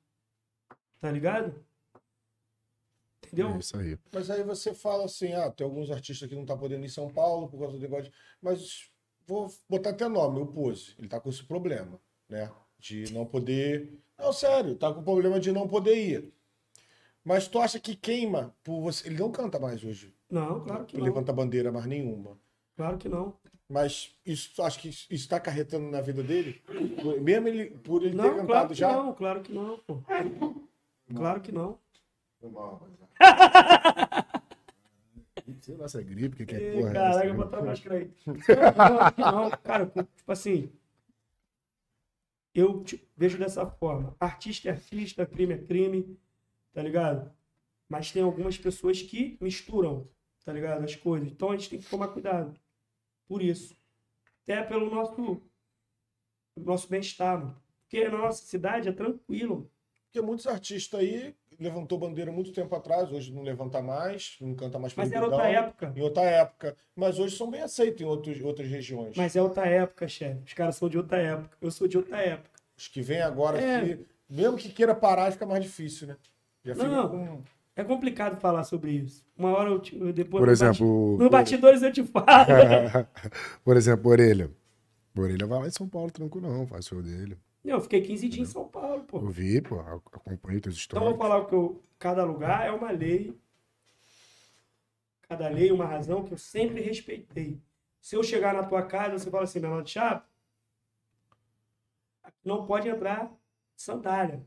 Tá 1.01 1.11
ligado? 1.11 1.64
Entendeu? 3.24 3.49
É 3.51 3.59
isso 3.59 3.76
aí. 3.76 3.99
Mas 4.12 4.30
aí 4.30 4.43
você 4.43 4.74
fala 4.74 5.05
assim, 5.05 5.32
ah, 5.32 5.51
tem 5.51 5.64
alguns 5.64 5.90
artistas 5.90 6.28
que 6.28 6.34
não 6.34 6.45
tá 6.45 6.57
podendo 6.57 6.82
ir 6.84 6.86
em 6.86 6.90
São 6.90 7.09
Paulo 7.09 7.49
por 7.49 7.59
causa 7.59 7.76
do 7.76 7.80
negócio. 7.80 8.05
de- 8.11 8.12
Mas 8.40 8.90
vou 9.26 9.49
botar 9.68 9.90
até 9.90 10.09
nome, 10.09 10.40
o 10.40 10.47
Pose. 10.47 10.95
Ele 10.99 11.09
tá 11.09 11.20
com 11.20 11.30
esse 11.30 11.45
problema, 11.45 12.01
né? 12.28 12.51
De 12.78 13.12
não 13.12 13.24
poder. 13.24 13.99
Não, 14.18 14.32
sério, 14.32 14.74
tá 14.76 14.93
com 14.93 15.01
o 15.01 15.05
problema 15.05 15.38
de 15.40 15.53
não 15.53 15.68
poder 15.68 15.95
ir. 15.97 16.32
Mas 17.24 17.47
tu 17.47 17.61
acha 17.61 17.78
que 17.78 17.95
queima 17.95 18.55
por 18.64 18.80
você. 18.80 19.07
Ele 19.09 19.18
não 19.18 19.30
canta 19.30 19.59
mais 19.59 19.84
hoje. 19.84 20.12
Não, 20.33 20.64
claro 20.64 20.87
que 20.87 20.97
não. 20.97 21.05
levanta 21.05 21.30
bandeira 21.33 21.70
mais 21.70 21.85
nenhuma. 21.87 22.39
Claro 22.74 22.97
que 22.97 23.07
não. 23.09 23.37
Mas 23.68 24.16
isso, 24.24 24.51
tu 24.57 24.62
acha 24.62 24.80
que 24.80 24.89
isso 24.89 25.07
está 25.11 25.37
acarretando 25.37 25.91
na 25.91 26.01
vida 26.01 26.22
dele? 26.22 26.62
Mesmo 27.20 27.49
ele, 27.49 27.66
por 27.78 28.03
ele 28.03 28.12
ter 28.12 28.16
Não, 28.16 28.30
cantado 28.37 28.47
claro 28.47 28.68
que 28.68 28.74
já? 28.74 28.93
não, 28.93 29.14
claro 29.14 29.43
que 29.43 29.53
não, 29.53 29.78
pô. 29.87 30.03
Claro 31.14 31.41
que 31.43 31.53
não. 31.53 31.78
Sei 35.61 35.76
lá 35.76 35.87
se 35.89 35.99
é 35.99 36.03
gripe, 36.03 36.35
o 36.35 36.39
que, 36.39 36.47
que 36.47 36.55
é 36.57 36.72
porra. 36.72 36.91
é 36.91 36.93
Caraca, 36.95 37.26
eu 37.26 37.35
vou 37.35 37.45
botar 37.45 37.59
a 37.59 37.62
máscara 37.62 37.97
aí. 37.97 38.11
Não, 39.18 39.33
não, 39.45 39.51
cara, 39.62 39.87
tipo 39.87 40.33
assim. 40.33 40.70
Eu 42.55 42.83
tipo, 42.85 43.05
vejo 43.16 43.39
dessa 43.39 43.66
forma. 43.66 44.14
Artista 44.18 44.68
é 44.68 44.72
artista, 44.72 45.26
crime 45.26 45.55
é 45.55 45.59
crime, 45.59 46.18
tá 46.72 46.83
ligado? 46.83 47.30
Mas 47.89 48.11
tem 48.11 48.22
algumas 48.22 48.57
pessoas 48.59 49.03
que 49.03 49.37
misturam, 49.41 50.09
tá 50.45 50.53
ligado? 50.53 50.84
As 50.84 50.95
coisas. 50.97 51.28
Então 51.28 51.51
a 51.51 51.57
gente 51.57 51.70
tem 51.70 51.78
que 51.80 51.88
tomar 51.88 52.09
cuidado. 52.09 52.55
Por 53.28 53.43
isso. 53.43 53.76
Até 54.43 54.62
pelo 54.62 54.90
nosso, 54.90 55.40
nosso 56.57 56.88
bem-estar, 56.88 57.38
mano. 57.38 57.62
Porque 57.82 58.09
na 58.09 58.18
nossa 58.18 58.45
cidade 58.45 58.88
é 58.88 58.93
tranquilo. 58.93 59.70
Porque 60.07 60.20
muitos 60.20 60.47
artistas 60.47 61.01
aí 61.01 61.34
levantou 61.59 61.99
bandeira 61.99 62.32
muito 62.32 62.53
tempo 62.53 62.74
atrás, 62.74 63.11
hoje 63.12 63.32
não 63.32 63.43
levanta 63.43 63.80
mais, 63.80 64.36
não 64.40 64.55
canta 64.55 64.78
mais 64.78 64.95
Mas 64.95 65.12
era 65.12 65.24
outra 65.24 65.49
época. 65.49 65.93
Em 65.95 66.01
outra 66.01 66.22
época. 66.22 66.76
Mas 66.95 67.18
hoje 67.18 67.36
são 67.36 67.51
bem 67.51 67.62
aceitos 67.62 68.01
em 68.03 68.05
outros, 68.05 68.40
outras 68.43 68.68
regiões. 68.68 69.16
Mas 69.16 69.36
é 69.36 69.43
outra 69.43 69.66
época, 69.66 70.09
chefe. 70.09 70.43
Os 70.45 70.53
caras 70.55 70.76
são 70.76 70.88
de 70.88 70.99
outra 70.99 71.18
época. 71.18 71.57
Eu 71.61 71.70
sou 71.70 71.86
de 71.86 71.97
outra 71.97 72.20
época. 72.20 72.51
Os 72.76 72.88
que 72.88 73.01
vêm 73.01 73.22
agora 73.22 73.61
É. 73.61 73.76
aqui, 73.76 74.07
mesmo 74.28 74.57
que 74.57 74.70
queira 74.70 74.95
parar, 74.95 75.30
fica 75.30 75.47
mais 75.47 75.62
difícil, 75.62 76.09
né? 76.09 76.16
Já 76.64 76.74
fica 76.74 76.88
Não. 76.88 77.09
com. 77.09 77.43
É 77.75 77.83
complicado 77.83 78.39
falar 78.39 78.64
sobre 78.64 78.93
isso. 78.93 79.25
Uma 79.37 79.51
hora 79.51 79.70
eu, 79.70 79.79
te, 79.79 79.97
depois 80.12 80.41
Por 80.43 80.47
no 80.47 80.53
exemplo, 80.53 81.16
bati- 81.16 81.23
no 81.25 81.31
batidores 81.31 81.83
eu 81.83 81.93
te 81.93 82.05
falo. 82.05 82.27
por 83.64 83.77
exemplo, 83.77 84.11
Orelha. 84.11 84.51
Orelha 85.16 85.47
vai 85.47 85.61
lá 85.61 85.66
em 85.66 85.70
São 85.70 85.89
Paulo 85.89 86.11
tranquilão, 86.11 86.66
faz 86.66 86.87
o 86.87 86.89
show 86.91 87.03
dele. 87.03 87.39
Não, 87.64 87.75
eu 87.75 87.81
fiquei 87.81 88.03
15 88.03 88.29
dias 88.29 88.49
em 88.49 88.53
São 88.53 88.68
Paulo, 88.68 89.05
pô. 89.05 89.18
Eu 89.18 89.31
vi, 89.31 89.61
pô, 89.61 89.79
acompanhei 89.81 90.61
teus 90.61 90.85
Então 90.85 91.03
eu 91.03 91.11
vou 91.11 91.18
falar 91.18 91.47
que 91.47 91.55
eu, 91.55 91.83
cada 91.99 92.25
lugar 92.25 92.66
é 92.66 92.70
uma 92.70 92.91
lei. 92.91 93.39
Cada 95.29 95.49
lei 95.49 95.70
uma 95.73 95.87
razão 95.87 96.25
que 96.25 96.35
eu 96.35 96.39
sempre 96.39 96.83
respeitei. 96.83 97.61
Se 98.01 98.16
eu 98.16 98.23
chegar 98.23 98.53
na 98.53 98.64
tua 98.64 98.83
casa, 98.83 99.18
você 99.18 99.31
fala 99.31 99.45
assim, 99.45 99.61
meu 99.61 99.81
de 99.81 99.91
chapa, 99.93 100.27
não 102.45 102.66
pode 102.66 102.89
entrar 102.89 103.33
sandália. 103.77 104.45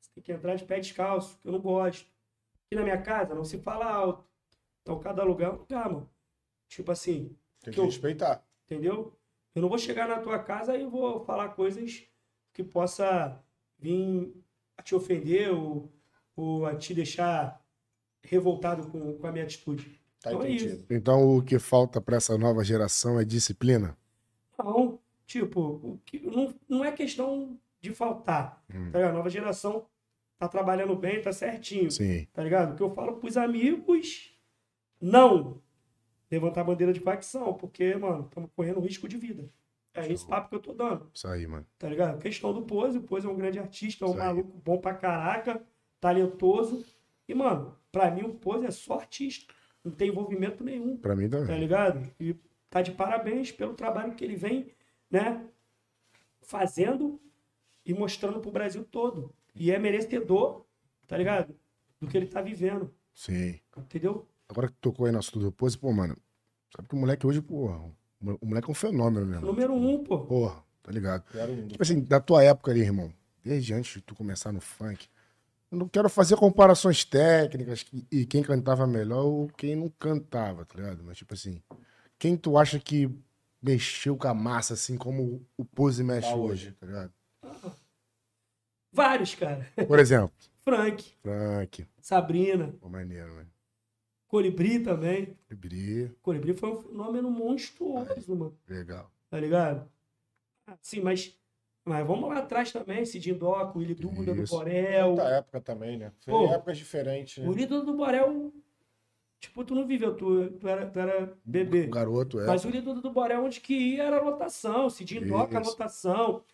Você 0.00 0.10
tem 0.14 0.22
que 0.22 0.32
entrar 0.32 0.54
de 0.54 0.64
pé 0.64 0.78
descalço, 0.78 1.38
que 1.40 1.48
eu 1.48 1.52
não 1.52 1.60
gosto. 1.60 2.06
Aqui 2.68 2.76
na 2.76 2.82
minha 2.82 3.00
casa 3.00 3.34
não 3.34 3.44
se 3.44 3.56
fala 3.58 3.86
alto. 3.86 4.24
Então 4.82 4.98
cada 5.00 5.24
lugar 5.24 5.48
é 5.50 5.52
um 5.54 5.56
lugar, 5.58 5.90
mano. 5.90 6.10
Tipo 6.68 6.92
assim, 6.92 7.34
Tem 7.62 7.70
que 7.72 7.72
que 7.72 7.80
eu- 7.80 7.86
respeitar. 7.86 8.44
entendeu? 8.66 9.14
Eu 9.54 9.62
não 9.62 9.68
vou 9.70 9.78
chegar 9.78 10.06
na 10.06 10.18
tua 10.20 10.38
casa 10.38 10.76
e 10.76 10.84
vou 10.84 11.24
falar 11.24 11.48
coisas 11.50 12.04
que 12.52 12.62
possa 12.62 13.42
vir 13.78 14.34
a 14.76 14.82
te 14.82 14.94
ofender 14.94 15.50
ou, 15.50 15.90
ou 16.36 16.66
a 16.66 16.76
te 16.76 16.92
deixar 16.92 17.58
revoltado 18.22 18.86
com, 18.90 19.16
com 19.16 19.26
a 19.26 19.32
minha 19.32 19.44
atitude. 19.44 19.98
Tá 20.20 20.30
Então 20.30 20.42
é 20.42 20.46
entendido. 20.50 20.74
isso. 20.74 20.86
Então 20.90 21.36
o 21.38 21.42
que 21.42 21.58
falta 21.58 22.00
pra 22.02 22.18
essa 22.18 22.36
nova 22.36 22.62
geração 22.62 23.18
é 23.18 23.24
disciplina. 23.24 23.96
Não, 24.58 24.98
tipo, 25.26 25.60
o 25.60 26.00
que, 26.04 26.20
não, 26.20 26.54
não 26.68 26.84
é 26.84 26.92
questão 26.92 27.58
de 27.80 27.94
faltar. 27.94 28.62
Hum. 28.72 28.90
Tá? 28.90 29.08
A 29.08 29.12
nova 29.12 29.30
geração 29.30 29.86
tá 30.38 30.48
trabalhando 30.48 30.94
bem, 30.94 31.20
tá 31.20 31.32
certinho. 31.32 31.90
Sim. 31.90 32.26
Tá 32.32 32.42
ligado? 32.42 32.72
O 32.72 32.76
que 32.76 32.82
eu 32.82 32.90
falo 32.90 33.16
pros 33.16 33.36
amigos, 33.36 34.32
não 35.00 35.60
levantar 36.30 36.62
bandeira 36.64 36.92
de 36.92 37.00
facção, 37.00 37.54
porque, 37.54 37.94
mano, 37.96 38.26
estamos 38.26 38.50
correndo 38.54 38.80
risco 38.80 39.08
de 39.08 39.16
vida. 39.16 39.50
É 39.94 40.06
esse 40.12 40.24
papo 40.26 40.50
que 40.50 40.54
eu 40.54 40.60
tô 40.60 40.72
dando. 40.72 41.10
Isso 41.12 41.26
aí, 41.26 41.46
mano. 41.46 41.66
Tá 41.78 41.88
ligado? 41.88 42.20
Questão 42.20 42.52
do 42.52 42.62
Pose, 42.62 42.98
o 42.98 43.02
Pose 43.02 43.26
é 43.26 43.30
um 43.30 43.36
grande 43.36 43.58
artista, 43.58 44.04
é 44.04 44.06
um 44.08 44.12
Isso 44.12 44.20
aí. 44.20 44.26
maluco 44.26 44.56
bom 44.64 44.78
pra 44.78 44.94
caraca, 44.94 45.60
talentoso. 46.00 46.84
E, 47.26 47.34
mano, 47.34 47.76
pra 47.90 48.10
mim 48.10 48.22
o 48.22 48.34
Pose 48.34 48.66
é 48.66 48.70
só 48.70 48.94
artista. 49.00 49.52
Não 49.82 49.90
tem 49.90 50.08
envolvimento 50.10 50.62
nenhum, 50.62 50.96
Pra 50.98 51.16
mim 51.16 51.28
tá 51.28 51.38
também. 51.38 51.58
ligado? 51.58 52.08
E 52.20 52.36
tá 52.70 52.80
de 52.82 52.92
parabéns 52.92 53.50
pelo 53.50 53.74
trabalho 53.74 54.14
que 54.14 54.22
ele 54.24 54.36
vem, 54.36 54.70
né, 55.10 55.44
fazendo 56.42 57.20
e 57.84 57.94
mostrando 57.94 58.40
pro 58.40 58.50
Brasil 58.52 58.84
todo. 58.84 59.34
E 59.58 59.70
é 59.70 59.78
merecedor, 59.78 60.64
tá 61.06 61.16
ligado? 61.16 61.54
Do 62.00 62.06
que 62.06 62.16
ele 62.16 62.26
tá 62.26 62.40
vivendo, 62.40 62.94
Sim. 63.12 63.58
entendeu? 63.76 64.26
Agora 64.48 64.68
que 64.68 64.74
tocou 64.80 65.06
aí 65.06 65.14
assunto 65.14 65.40
do 65.40 65.52
pose, 65.52 65.76
pô, 65.76 65.92
mano. 65.92 66.16
Sabe 66.74 66.88
que 66.88 66.94
o 66.94 66.98
moleque 66.98 67.26
hoje, 67.26 67.40
porra, 67.42 67.78
o 68.20 68.46
moleque 68.46 68.68
é 68.68 68.70
um 68.70 68.74
fenômeno 68.74 69.26
mesmo. 69.26 69.46
Número 69.46 69.74
um, 69.74 70.04
pô. 70.04 70.20
Porra, 70.20 70.62
tá 70.82 70.92
ligado? 70.92 71.24
Um. 71.48 71.66
Tipo 71.68 71.82
assim, 71.82 72.00
da 72.00 72.20
tua 72.20 72.44
época 72.44 72.70
ali, 72.70 72.80
irmão, 72.80 73.12
desde 73.42 73.74
antes 73.74 73.94
de 73.94 74.00
tu 74.02 74.14
começar 74.14 74.52
no 74.52 74.60
funk, 74.60 75.08
eu 75.70 75.78
não 75.78 75.88
quero 75.88 76.08
fazer 76.08 76.36
comparações 76.36 77.04
técnicas 77.04 77.84
e 78.10 78.24
quem 78.24 78.42
cantava 78.42 78.86
melhor 78.86 79.24
ou 79.24 79.48
quem 79.48 79.76
não 79.76 79.88
cantava, 79.98 80.64
tá 80.64 80.76
ligado? 80.76 81.02
Mas, 81.04 81.18
tipo 81.18 81.34
assim, 81.34 81.60
quem 82.18 82.36
tu 82.36 82.56
acha 82.56 82.78
que 82.78 83.10
mexeu 83.60 84.16
com 84.16 84.28
a 84.28 84.34
massa, 84.34 84.74
assim, 84.74 84.96
como 84.96 85.44
o 85.56 85.64
Pose 85.64 86.02
mexe 86.04 86.28
Tá 86.30 86.36
hoje, 86.36 86.68
hoje. 86.68 86.72
tá 86.78 86.86
ligado? 86.86 87.12
Vários, 88.92 89.34
cara. 89.34 89.66
Por 89.86 89.98
exemplo, 89.98 90.32
Frank, 90.62 91.14
Frank, 91.22 91.86
Sabrina, 92.00 92.74
pô, 92.80 92.88
maneiro, 92.88 93.34
né? 93.34 93.46
Colibri 94.26 94.80
também. 94.80 95.36
Libri, 95.50 96.14
Colibri 96.20 96.54
foi 96.54 96.70
um 96.70 96.76
fenômeno 96.76 97.30
monstruoso, 97.30 98.36
mano. 98.36 98.58
legal. 98.68 99.10
Tá 99.30 99.40
ligado? 99.40 99.90
Sim, 100.82 101.00
mas, 101.00 101.38
mas 101.84 102.06
vamos 102.06 102.28
lá 102.28 102.38
atrás 102.40 102.70
também, 102.70 103.06
Cidinho 103.06 103.38
Doco, 103.38 103.78
Willy 103.78 103.94
Duda 103.94 104.34
do. 104.34 104.44
Borel. 104.44 105.10
Outra 105.10 105.28
época 105.30 105.60
também, 105.62 105.96
né? 105.96 106.12
Foi 106.20 106.32
Pô. 106.34 106.52
épocas 106.52 106.76
diferentes, 106.76 107.38
O 107.38 107.42
né? 107.42 107.48
Willy 107.48 107.66
Duda 107.66 107.86
do 107.86 107.94
Borel, 107.94 108.52
tipo, 109.40 109.64
tu 109.64 109.74
não 109.74 109.86
viveu, 109.86 110.14
tu, 110.14 110.50
tu, 110.52 110.68
era, 110.68 110.86
tu 110.90 110.98
era 110.98 111.32
bebê. 111.42 111.84
O 111.86 111.90
garoto 111.90 112.38
é. 112.40 112.46
Mas 112.46 112.64
o 112.64 112.68
Willy 112.68 112.82
Duda 112.82 113.00
do 113.00 113.10
Borel, 113.10 113.42
onde 113.44 113.60
que 113.60 113.74
ia, 113.74 114.02
era 114.04 114.20
lotação. 114.20 114.90
Cidinho 114.90 115.26
Doca, 115.26 115.58
Isso. 115.60 115.70
lotação. 115.70 116.44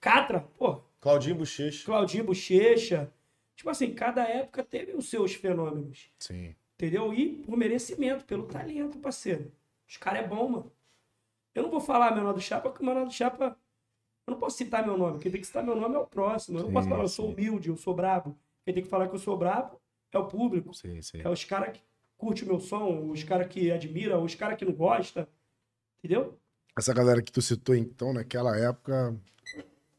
Catra, 0.00 0.40
pô, 0.56 0.80
Claudinho 1.04 1.36
Bochecha. 1.36 1.84
Claudinho 1.84 2.24
Bochecha. 2.24 3.12
Tipo 3.54 3.68
assim, 3.68 3.92
cada 3.92 4.26
época 4.26 4.64
teve 4.64 4.94
os 4.94 5.10
seus 5.10 5.34
fenômenos. 5.34 6.10
Sim. 6.18 6.54
Entendeu? 6.76 7.12
E 7.12 7.42
por 7.42 7.58
merecimento, 7.58 8.24
pelo 8.24 8.46
talento, 8.46 8.98
parceiro. 8.98 9.52
Os 9.86 9.98
caras 9.98 10.24
é 10.24 10.26
bom, 10.26 10.48
mano. 10.48 10.72
Eu 11.54 11.64
não 11.64 11.70
vou 11.70 11.78
falar 11.78 12.14
menor 12.14 12.32
do 12.32 12.40
Chapa, 12.40 12.70
porque 12.70 12.82
o 12.82 12.86
menor 12.86 13.04
do 13.04 13.12
Chapa. 13.12 13.54
Eu 14.26 14.32
não 14.32 14.38
posso 14.40 14.56
citar 14.56 14.82
meu 14.82 14.96
nome. 14.96 15.18
Quem 15.18 15.30
tem 15.30 15.42
que 15.42 15.46
citar 15.46 15.62
meu 15.62 15.76
nome 15.76 15.94
é 15.94 15.98
o 15.98 16.06
próximo. 16.06 16.56
Eu 16.56 16.62
não 16.62 16.68
Sim, 16.68 16.74
posso 16.74 16.88
falar, 16.88 17.02
eu 17.02 17.08
sou 17.08 17.28
humilde, 17.28 17.68
eu 17.68 17.76
sou 17.76 17.94
brabo. 17.94 18.34
Quem 18.64 18.72
tem 18.72 18.82
que 18.82 18.88
falar 18.88 19.06
que 19.06 19.14
eu 19.14 19.18
sou 19.18 19.36
brabo 19.36 19.78
é 20.10 20.16
o 20.18 20.26
público. 20.26 20.72
Sim, 20.72 21.02
sim. 21.02 21.20
É 21.22 21.28
os 21.28 21.44
caras 21.44 21.76
que 21.76 21.84
curtem 22.16 22.44
o 22.44 22.46
meu 22.46 22.60
som, 22.60 23.10
os 23.10 23.22
caras 23.22 23.46
que 23.48 23.70
admiram, 23.70 24.24
os 24.24 24.34
caras 24.34 24.56
que 24.56 24.64
não 24.64 24.72
gostam. 24.72 25.26
Entendeu? 25.98 26.40
Essa 26.74 26.94
galera 26.94 27.20
que 27.20 27.30
tu 27.30 27.42
citou, 27.42 27.74
então, 27.74 28.14
naquela 28.14 28.56
época, 28.56 29.14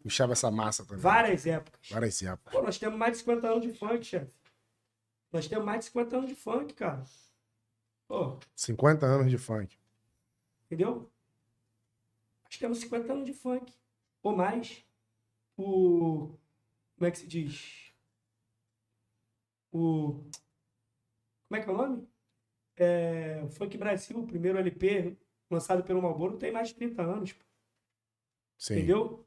puxava 0.06 0.34
essa 0.34 0.52
massa 0.52 0.86
também. 0.86 1.02
Várias 1.02 1.48
épocas. 1.48 1.90
Várias 1.90 2.22
épocas. 2.22 2.54
Pô, 2.54 2.62
nós 2.62 2.78
temos 2.78 2.98
mais 2.98 3.14
de 3.14 3.18
50 3.20 3.48
anos 3.48 3.64
de 3.64 3.74
funk, 3.74 4.04
chefe. 4.06 4.32
Nós 5.32 5.48
temos 5.48 5.66
mais 5.66 5.80
de 5.80 5.86
50 5.86 6.18
anos 6.18 6.30
de 6.30 6.36
funk, 6.36 6.74
cara. 6.76 7.04
Pô, 8.08 8.40
50 8.56 9.04
anos 9.04 9.32
de 9.32 9.38
funk. 9.40 9.76
Entendeu? 10.66 11.12
Nós 12.44 12.58
temos 12.58 12.78
50 12.80 13.14
anos 13.14 13.26
de 13.26 13.34
funk. 13.34 13.74
Ou 14.22 14.36
mais. 14.36 14.86
O. 15.58 16.38
Como 16.98 17.08
é 17.08 17.12
que 17.12 17.18
se 17.18 17.28
diz? 17.28 17.92
O. 19.72 20.24
Como 21.48 21.60
é 21.60 21.62
que 21.64 21.70
é 21.70 21.74
o 21.74 21.78
nome? 21.78 22.08
É, 22.78 23.42
o 23.44 23.50
Funk 23.50 23.76
Brasil, 23.78 24.20
o 24.20 24.28
primeiro 24.28 24.58
LP 24.60 25.18
lançado 25.50 25.84
pelo 25.84 26.02
Malboro, 26.02 26.38
tem 26.38 26.52
mais 26.52 26.70
de 26.70 26.76
30 26.76 27.02
anos. 27.02 27.34
pô. 27.34 27.44
Sim. 28.58 28.76
Entendeu? 28.76 29.25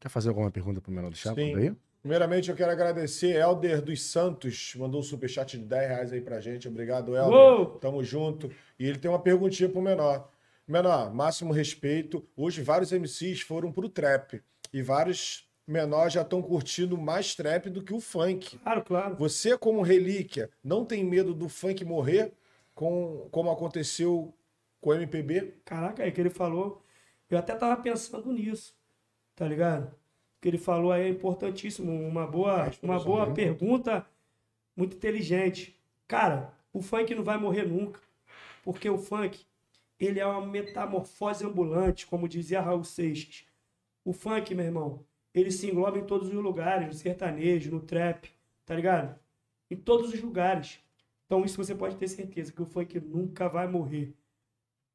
Quer 0.00 0.08
fazer 0.08 0.30
alguma 0.30 0.50
pergunta 0.50 0.80
pro 0.80 0.90
menor 0.90 1.10
do 1.10 1.16
Chapa 1.16 1.40
Sim. 1.40 1.54
aí? 1.54 1.76
Primeiramente, 2.00 2.48
eu 2.48 2.56
quero 2.56 2.72
agradecer 2.72 3.36
Helder 3.36 3.82
dos 3.82 4.02
Santos, 4.02 4.74
mandou 4.76 5.00
um 5.00 5.02
superchat 5.02 5.58
de 5.58 5.64
10 5.64 5.88
reais 5.88 6.12
aí 6.12 6.20
pra 6.22 6.40
gente. 6.40 6.66
Obrigado, 6.66 7.14
Helder. 7.14 7.38
Uou! 7.38 7.66
Tamo 7.78 8.02
junto. 8.02 8.50
E 8.78 8.86
ele 8.86 8.98
tem 8.98 9.10
uma 9.10 9.18
perguntinha 9.18 9.68
pro 9.68 9.82
menor. 9.82 10.30
Menor, 10.66 11.12
máximo 11.12 11.52
respeito. 11.52 12.26
Hoje 12.34 12.62
vários 12.62 12.90
MCs 12.90 13.42
foram 13.42 13.70
pro 13.70 13.90
trap. 13.90 14.42
E 14.72 14.80
vários 14.80 15.46
menores 15.66 16.14
já 16.14 16.22
estão 16.22 16.40
curtindo 16.40 16.96
mais 16.96 17.34
trap 17.34 17.68
do 17.68 17.82
que 17.82 17.92
o 17.92 18.00
funk. 18.00 18.58
Claro, 18.58 18.82
claro. 18.82 19.16
Você, 19.16 19.58
como 19.58 19.82
relíquia, 19.82 20.48
não 20.64 20.84
tem 20.86 21.04
medo 21.04 21.34
do 21.34 21.48
funk 21.48 21.84
morrer, 21.84 22.32
com, 22.74 23.28
como 23.30 23.50
aconteceu 23.50 24.34
com 24.80 24.90
o 24.90 24.94
MPB? 24.94 25.60
Caraca, 25.66 26.02
é 26.02 26.10
que 26.10 26.20
ele 26.20 26.30
falou. 26.30 26.82
Eu 27.28 27.38
até 27.38 27.54
tava 27.54 27.80
pensando 27.80 28.32
nisso, 28.32 28.74
tá 29.40 29.48
ligado? 29.48 29.86
O 29.86 30.40
que 30.42 30.48
ele 30.48 30.58
falou 30.58 30.92
aí 30.92 31.04
é 31.04 31.08
importantíssimo. 31.08 31.90
Uma 31.90 32.26
boa, 32.26 32.70
uma 32.82 33.02
boa 33.02 33.32
pergunta 33.32 34.06
muito 34.76 34.96
inteligente. 34.96 35.74
Cara, 36.06 36.52
o 36.74 36.82
funk 36.82 37.14
não 37.14 37.24
vai 37.24 37.38
morrer 37.38 37.62
nunca. 37.62 37.98
Porque 38.62 38.90
o 38.90 38.98
funk, 38.98 39.46
ele 39.98 40.20
é 40.20 40.26
uma 40.26 40.46
metamorfose 40.46 41.42
ambulante, 41.46 42.06
como 42.06 42.28
dizia 42.28 42.60
Raul 42.60 42.84
Seixas. 42.84 43.46
O 44.04 44.12
funk, 44.12 44.54
meu 44.54 44.66
irmão, 44.66 45.02
ele 45.32 45.50
se 45.50 45.70
engloba 45.70 45.98
em 45.98 46.04
todos 46.04 46.28
os 46.28 46.34
lugares, 46.34 46.86
no 46.86 46.92
sertanejo, 46.92 47.70
no 47.70 47.80
trap, 47.80 48.28
tá 48.66 48.74
ligado? 48.74 49.18
Em 49.70 49.76
todos 49.76 50.12
os 50.12 50.20
lugares. 50.20 50.80
Então 51.24 51.46
isso 51.46 51.56
você 51.56 51.74
pode 51.74 51.96
ter 51.96 52.08
certeza 52.08 52.52
que 52.52 52.60
o 52.60 52.66
funk 52.66 53.00
nunca 53.00 53.48
vai 53.48 53.66
morrer. 53.66 54.12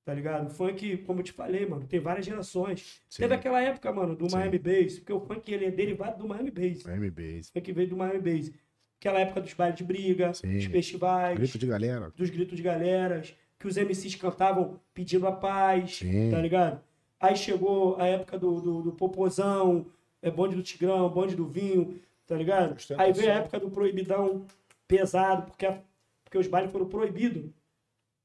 Tá 0.05 0.13
ligado? 0.13 0.45
O 0.45 0.49
funk, 0.51 0.97
como 0.99 1.19
eu 1.19 1.23
te 1.23 1.31
falei, 1.31 1.65
mano, 1.65 1.87
tem 1.87 1.99
várias 1.99 2.25
gerações. 2.27 3.01
Sim. 3.09 3.23
Teve 3.23 3.33
aquela 3.33 3.59
época, 3.59 3.91
mano, 3.91 4.15
do 4.15 4.29
Sim. 4.29 4.35
Miami 4.37 4.59
Bass, 4.59 4.99
porque 4.99 5.11
o 5.11 5.19
funk 5.19 5.51
ele 5.51 5.65
é 5.65 5.71
derivado 5.71 6.19
do 6.19 6.27
Miami 6.27 6.51
Bass. 6.51 6.83
Miami 6.83 7.09
Base. 7.09 7.49
O 7.49 7.53
funk 7.53 7.71
veio 7.73 7.89
do 7.89 7.97
Miami 7.97 8.19
Bass. 8.19 8.51
Aquela 8.99 9.19
época 9.19 9.41
dos 9.41 9.53
bailes 9.53 9.75
de 9.77 9.83
briga, 9.83 10.31
Sim. 10.33 10.53
dos 10.53 10.65
festivais, 10.65 11.37
Grito 11.37 11.57
de 11.57 11.65
galera. 11.67 12.11
dos 12.15 12.29
gritos 12.29 12.55
de 12.55 12.63
galeras, 12.63 13.35
que 13.59 13.67
os 13.67 13.77
MCs 13.77 14.15
cantavam 14.15 14.79
pedindo 14.93 15.25
a 15.27 15.31
paz, 15.31 15.97
Sim. 15.97 16.29
tá 16.29 16.39
ligado? 16.39 16.79
Aí 17.19 17.35
chegou 17.35 17.99
a 17.99 18.05
época 18.05 18.37
do, 18.37 18.61
do, 18.61 18.81
do 18.83 18.91
popozão, 18.91 19.87
é 20.21 20.29
bonde 20.29 20.55
do 20.55 20.61
tigrão, 20.63 21.09
bonde 21.09 21.35
do 21.35 21.45
vinho, 21.47 21.99
tá 22.27 22.35
ligado? 22.35 22.77
Aí 22.97 23.11
veio 23.11 23.31
a 23.31 23.35
época 23.35 23.59
do 23.59 23.69
proibidão 23.71 24.45
pesado, 24.87 25.47
porque, 25.47 25.65
a- 25.65 25.79
porque 26.23 26.37
os 26.37 26.47
bailes 26.47 26.71
foram 26.71 26.87
proibidos 26.87 27.49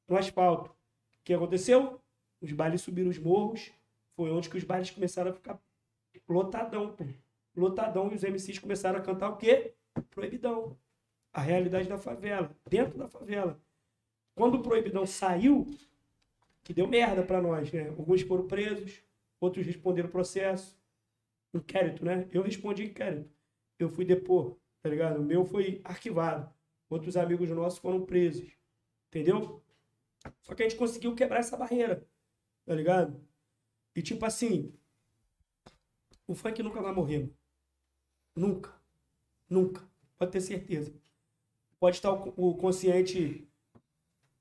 no 0.09 0.17
asfalto. 0.17 0.71
Que 1.31 1.35
aconteceu? 1.35 2.03
Os 2.41 2.51
bailes 2.51 2.81
subiram 2.81 3.09
os 3.09 3.17
morros, 3.17 3.71
foi 4.17 4.33
onde 4.33 4.51
que 4.51 4.57
os 4.57 4.65
bailes 4.65 4.91
começaram 4.91 5.31
a 5.31 5.33
ficar 5.33 5.63
lotadão, 6.29 6.93
pô. 6.93 7.05
Lotadão, 7.55 8.11
e 8.11 8.17
os 8.17 8.25
MCs 8.25 8.59
começaram 8.59 8.99
a 8.99 9.01
cantar 9.01 9.29
o 9.29 9.37
quê? 9.37 9.73
Proibidão. 10.11 10.77
A 11.33 11.41
realidade 11.41 11.89
da 11.89 11.97
favela, 11.97 12.51
dentro 12.69 12.99
da 12.99 13.07
favela. 13.07 13.63
Quando 14.35 14.57
o 14.57 14.63
proibidão 14.65 15.07
saiu, 15.07 15.69
que 16.65 16.75
deu 16.75 16.89
merda 16.89 17.23
pra 17.23 17.41
nós, 17.41 17.71
né? 17.71 17.91
Alguns 17.91 18.23
foram 18.23 18.49
presos, 18.49 19.01
outros 19.41 19.65
responderam 19.65 20.09
processo. 20.09 20.77
Inquérito, 21.55 22.05
né? 22.05 22.29
Eu 22.33 22.43
respondi 22.43 22.87
inquérito. 22.87 23.31
Eu 23.79 23.89
fui 23.89 24.05
depor, 24.05 24.57
tá 24.83 24.89
ligado? 24.89 25.21
O 25.21 25.25
meu 25.25 25.45
foi 25.45 25.81
arquivado. 25.85 26.53
Outros 26.89 27.17
amigos 27.17 27.49
nossos 27.51 27.79
foram 27.79 28.05
presos. 28.05 28.51
Entendeu? 29.07 29.63
Só 30.43 30.55
que 30.55 30.63
a 30.63 30.69
gente 30.69 30.79
conseguiu 30.79 31.15
quebrar 31.15 31.41
essa 31.41 31.57
barreira, 31.57 32.07
tá 32.65 32.75
ligado? 32.75 33.21
E 33.95 34.03
tipo 34.03 34.25
assim, 34.25 34.73
o 36.27 36.35
funk 36.35 36.63
nunca 36.63 36.81
vai 36.81 36.93
morrer. 36.93 37.33
Nunca. 38.35 38.73
Nunca. 39.49 39.83
Pode 40.17 40.33
ter 40.33 40.41
certeza. 40.41 40.95
Pode 41.79 41.97
estar 41.97 42.13
o, 42.13 42.33
o 42.37 42.57
consciente 42.57 43.49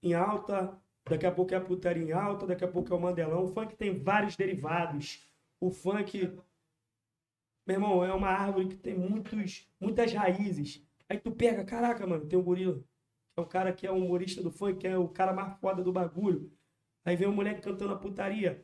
em 0.01 0.13
alta, 0.13 0.77
daqui 1.05 1.25
a 1.25 1.31
pouco 1.31 1.53
é 1.53 1.57
a 1.57 1.61
putaria 1.61 2.03
em 2.03 2.11
alta, 2.11 2.45
daqui 2.45 2.63
a 2.63 2.67
pouco 2.67 2.93
é 2.93 2.95
o 2.95 2.99
mandelão. 2.99 3.45
O 3.45 3.47
funk 3.47 3.75
tem 3.75 3.97
vários 3.97 4.35
derivados. 4.35 5.27
O 5.59 5.71
funk, 5.71 6.37
meu 7.65 7.75
irmão, 7.75 8.03
é 8.05 8.13
uma 8.13 8.29
árvore 8.29 8.67
que 8.67 8.77
tem 8.77 8.97
muitos, 8.97 9.67
muitas 9.79 10.13
raízes. 10.13 10.85
Aí 11.07 11.19
tu 11.19 11.31
pega, 11.31 11.65
caraca, 11.65 12.05
mano, 12.05 12.27
tem 12.27 12.37
um 12.37 12.43
gorila. 12.43 12.83
É 13.39 13.41
o 13.41 13.45
cara 13.45 13.71
que 13.73 13.87
é 13.87 13.91
o 13.91 13.95
humorista 13.95 14.43
do 14.43 14.51
funk, 14.51 14.79
que 14.79 14.87
é 14.87 14.97
o 14.97 15.07
cara 15.07 15.31
mais 15.33 15.57
foda 15.59 15.81
do 15.81 15.91
bagulho. 15.93 16.51
Aí 17.05 17.15
vem 17.15 17.27
o 17.27 17.31
moleque 17.31 17.61
cantando 17.61 17.93
a 17.93 17.97
putaria. 17.97 18.63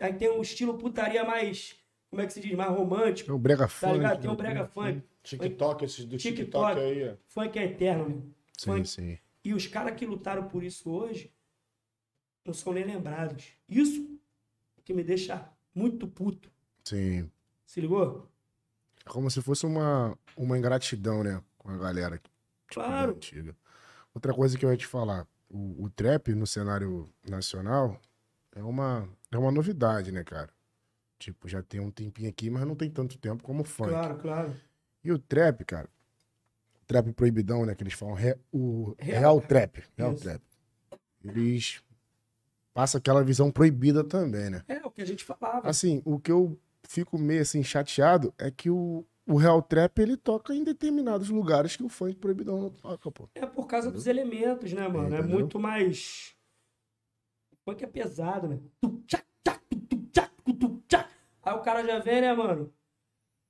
Aí 0.00 0.12
tem 0.14 0.28
um 0.30 0.42
estilo 0.42 0.76
putaria 0.76 1.24
mais, 1.24 1.76
como 2.10 2.20
é 2.22 2.26
que 2.26 2.32
se 2.32 2.40
diz, 2.40 2.52
mais 2.56 2.70
romântico. 2.70 3.28
Tem 3.28 3.34
o 3.34 3.38
Brega 3.38 3.62
Tá 3.64 3.68
Funk. 3.68 3.92
ligado? 3.94 4.20
Tem 4.20 4.28
o 4.30 4.32
né? 4.32 4.36
brega 4.36 4.66
funk. 4.66 5.02
TikTok, 5.22 5.84
esses 5.84 6.04
do 6.04 6.16
TikTok, 6.16 6.44
TikTok. 6.44 6.80
aí. 6.80 7.16
Funk 7.28 7.58
é 7.58 7.64
eterno, 7.64 8.02
mano. 8.04 8.34
Sim, 8.58 8.70
Funk. 8.70 8.88
sim. 8.88 9.18
E 9.44 9.54
os 9.54 9.66
caras 9.66 9.94
que 9.96 10.04
lutaram 10.04 10.48
por 10.48 10.64
isso 10.64 10.90
hoje 10.90 11.32
não 12.44 12.52
são 12.52 12.72
nem 12.72 12.84
lembrados. 12.84 13.44
Isso 13.68 14.18
que 14.84 14.92
me 14.92 15.04
deixa 15.04 15.48
muito 15.74 16.06
puto. 16.08 16.50
Sim. 16.84 17.30
Se 17.64 17.80
ligou? 17.80 18.28
É 19.04 19.08
como 19.08 19.30
se 19.30 19.40
fosse 19.42 19.66
uma, 19.66 20.16
uma 20.36 20.58
ingratidão, 20.58 21.22
né? 21.22 21.40
Com 21.58 21.70
a 21.70 21.76
galera. 21.76 22.16
Tipo, 22.18 22.30
Claro. 22.68 23.12
Antiga. 23.12 23.56
Outra 24.16 24.32
coisa 24.32 24.56
que 24.56 24.64
eu 24.64 24.70
ia 24.70 24.76
te 24.78 24.86
falar. 24.86 25.26
O, 25.50 25.84
o 25.84 25.90
trap 25.90 26.32
no 26.32 26.46
cenário 26.46 27.06
nacional 27.28 28.00
é 28.54 28.62
uma, 28.62 29.06
é 29.30 29.36
uma 29.36 29.50
novidade, 29.52 30.10
né, 30.10 30.24
cara? 30.24 30.48
Tipo, 31.18 31.46
já 31.46 31.62
tem 31.62 31.80
um 31.80 31.90
tempinho 31.90 32.30
aqui, 32.30 32.48
mas 32.48 32.64
não 32.66 32.74
tem 32.74 32.90
tanto 32.90 33.18
tempo 33.18 33.42
como 33.42 33.60
o 33.60 33.64
funk. 33.64 33.90
Claro, 33.90 34.16
claro. 34.16 34.56
E 35.04 35.12
o 35.12 35.18
trap, 35.18 35.62
cara, 35.66 35.86
trap 36.86 37.12
proibidão, 37.12 37.66
né, 37.66 37.74
que 37.74 37.82
eles 37.82 37.92
falam, 37.92 38.14
re- 38.14 38.38
o 38.50 38.94
Real. 38.98 39.20
real, 39.20 39.40
trap, 39.42 39.84
real 39.98 40.12
Isso. 40.14 40.22
trap. 40.22 40.42
Eles 41.22 41.82
passam 42.72 42.98
aquela 42.98 43.22
visão 43.22 43.50
proibida 43.50 44.02
também, 44.02 44.48
né? 44.48 44.62
É 44.66 44.78
o 44.86 44.90
que 44.90 45.02
a 45.02 45.06
gente 45.06 45.24
falava. 45.26 45.68
Assim, 45.68 46.00
o 46.06 46.18
que 46.18 46.32
eu 46.32 46.58
fico 46.84 47.18
meio 47.18 47.42
assim 47.42 47.62
chateado 47.62 48.32
é 48.38 48.50
que 48.50 48.70
o, 48.70 49.04
o 49.26 49.36
real 49.36 49.60
trap 49.60 49.98
ele 49.98 50.16
toca 50.16 50.54
em 50.54 50.62
determinados 50.62 51.28
lugares 51.28 51.76
que 51.76 51.82
o 51.82 51.88
funk 51.88 52.14
proibidão 52.14 52.60
não 52.60 52.70
toca, 52.70 53.10
pô. 53.10 53.28
É 53.34 53.44
por 53.44 53.66
causa 53.66 53.90
dos 53.90 54.06
elementos, 54.06 54.72
né, 54.72 54.86
mano? 54.86 55.14
É 55.14 55.18
Entendeu? 55.18 55.38
muito 55.38 55.58
mais. 55.58 56.36
O 57.52 57.56
funk 57.64 57.82
é 57.82 57.86
pesado, 57.88 58.46
né? 58.46 58.60
Aí 61.42 61.54
o 61.54 61.60
cara 61.60 61.84
já 61.84 61.98
vem, 61.98 62.20
né, 62.20 62.32
mano? 62.32 62.72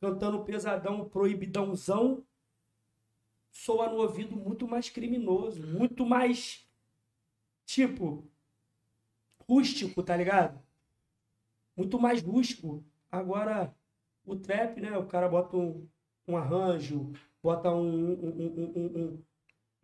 Cantando 0.01 0.45
pesadão, 0.45 1.09
proibidãozão. 1.09 2.25
Soa 3.51 3.89
no 3.89 3.97
ouvido 3.97 4.37
muito 4.37 4.67
mais 4.67 4.89
criminoso, 4.89 5.67
muito 5.67 6.07
mais. 6.07 6.67
Tipo. 7.67 8.27
Rústico, 9.49 10.03
tá 10.03 10.17
ligado? 10.17 10.61
Muito 11.77 11.99
mais 11.99 12.23
rústico. 12.23 12.85
Agora, 13.11 13.75
o 14.27 14.37
trap, 14.37 14.81
né? 14.81 14.97
O 14.99 15.07
cara 15.07 15.29
bota 15.29 15.57
um, 15.57 15.87
um 16.27 16.37
arranjo, 16.37 17.13
bota 17.43 17.71
um, 17.71 18.13
um, 18.13 18.73
um, 18.77 19.23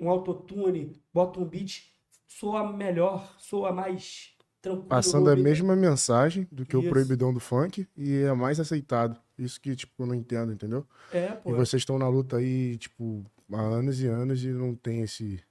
um, 0.01 0.11
autotune, 0.11 1.01
bota 1.15 1.39
um 1.39 1.45
beat, 1.45 1.85
soa 2.27 2.73
melhor, 2.73 3.37
soa 3.39 3.73
mais 3.73 4.35
tranquilo. 4.61 4.89
Passando 4.89 5.29
a 5.29 5.31
ouvido. 5.31 5.45
mesma 5.45 5.77
mensagem 5.77 6.47
do 6.51 6.67
que 6.67 6.77
Isso. 6.77 6.87
o 6.87 6.91
proibidão 6.91 7.33
do 7.33 7.41
funk 7.41 7.87
e 7.97 8.17
é 8.23 8.33
mais 8.33 8.59
aceitado. 8.59 9.19
Isso 9.39 9.61
que, 9.61 9.75
tipo, 9.77 10.03
eu 10.03 10.07
não 10.07 10.15
entendo, 10.15 10.53
entendeu? 10.53 10.87
É, 11.13 11.29
pô. 11.29 11.51
E 11.51 11.55
vocês 11.55 11.81
estão 11.81 11.99
na 11.99 12.09
luta 12.09 12.37
aí, 12.37 12.77
tipo, 12.79 13.25
há 13.53 13.61
anos 13.61 14.01
e 14.01 14.07
anos 14.07 14.45
e 14.45 14.49
não 14.49 14.75
tem 14.75 15.03
esse. 15.03 15.43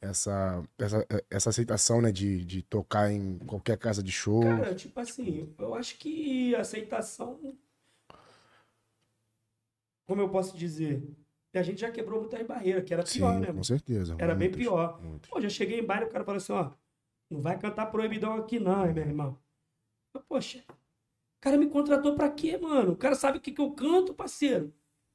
Essa, 0.00 0.64
essa, 0.76 1.06
essa 1.30 1.50
aceitação, 1.50 2.02
né, 2.02 2.10
de, 2.10 2.44
de 2.44 2.60
tocar 2.60 3.12
em 3.12 3.38
qualquer 3.38 3.78
casa 3.78 4.02
de 4.02 4.10
show. 4.10 4.42
Cara, 4.42 4.74
tipo 4.74 4.98
assim, 4.98 5.54
eu 5.56 5.74
acho 5.76 5.96
que 5.96 6.56
aceitação. 6.56 7.38
Como 10.06 10.20
eu 10.20 10.28
posso 10.28 10.56
dizer? 10.56 11.02
A 11.54 11.62
gente 11.62 11.80
já 11.82 11.90
quebrou 11.90 12.20
muitas 12.20 12.46
barreiras, 12.46 12.82
que 12.84 12.94
era 12.94 13.02
pior, 13.02 13.34
Sim, 13.34 13.40
né, 13.40 13.46
com 13.46 13.52
mano? 13.52 13.64
certeza. 13.64 14.16
Era 14.18 14.34
bem 14.34 14.48
muitas, 14.48 14.62
pior. 14.66 15.02
muitas. 15.02 15.30
Pô, 15.30 15.40
já 15.40 15.48
cheguei 15.50 15.80
em 15.80 15.84
baile, 15.84 16.06
o 16.06 16.08
cara 16.08 16.24
falou 16.24 16.38
assim, 16.38 16.52
ó, 16.52 16.70
não 17.30 17.42
vai 17.42 17.58
cantar 17.58 17.86
proibidão 17.86 18.34
aqui 18.36 18.58
não, 18.58 18.86
hein, 18.86 18.94
meu 18.94 19.04
irmão. 19.04 19.38
Eu, 20.14 20.22
Poxa, 20.22 20.64
o 20.68 21.40
cara 21.40 21.58
me 21.58 21.68
contratou 21.68 22.14
pra 22.14 22.30
quê, 22.30 22.56
mano? 22.56 22.92
O 22.92 22.96
cara 22.96 23.14
sabe 23.14 23.36
o 23.38 23.40
que, 23.40 23.52
que 23.52 23.60
eu 23.60 23.70
canto, 23.72 24.14
parceiro. 24.14 24.72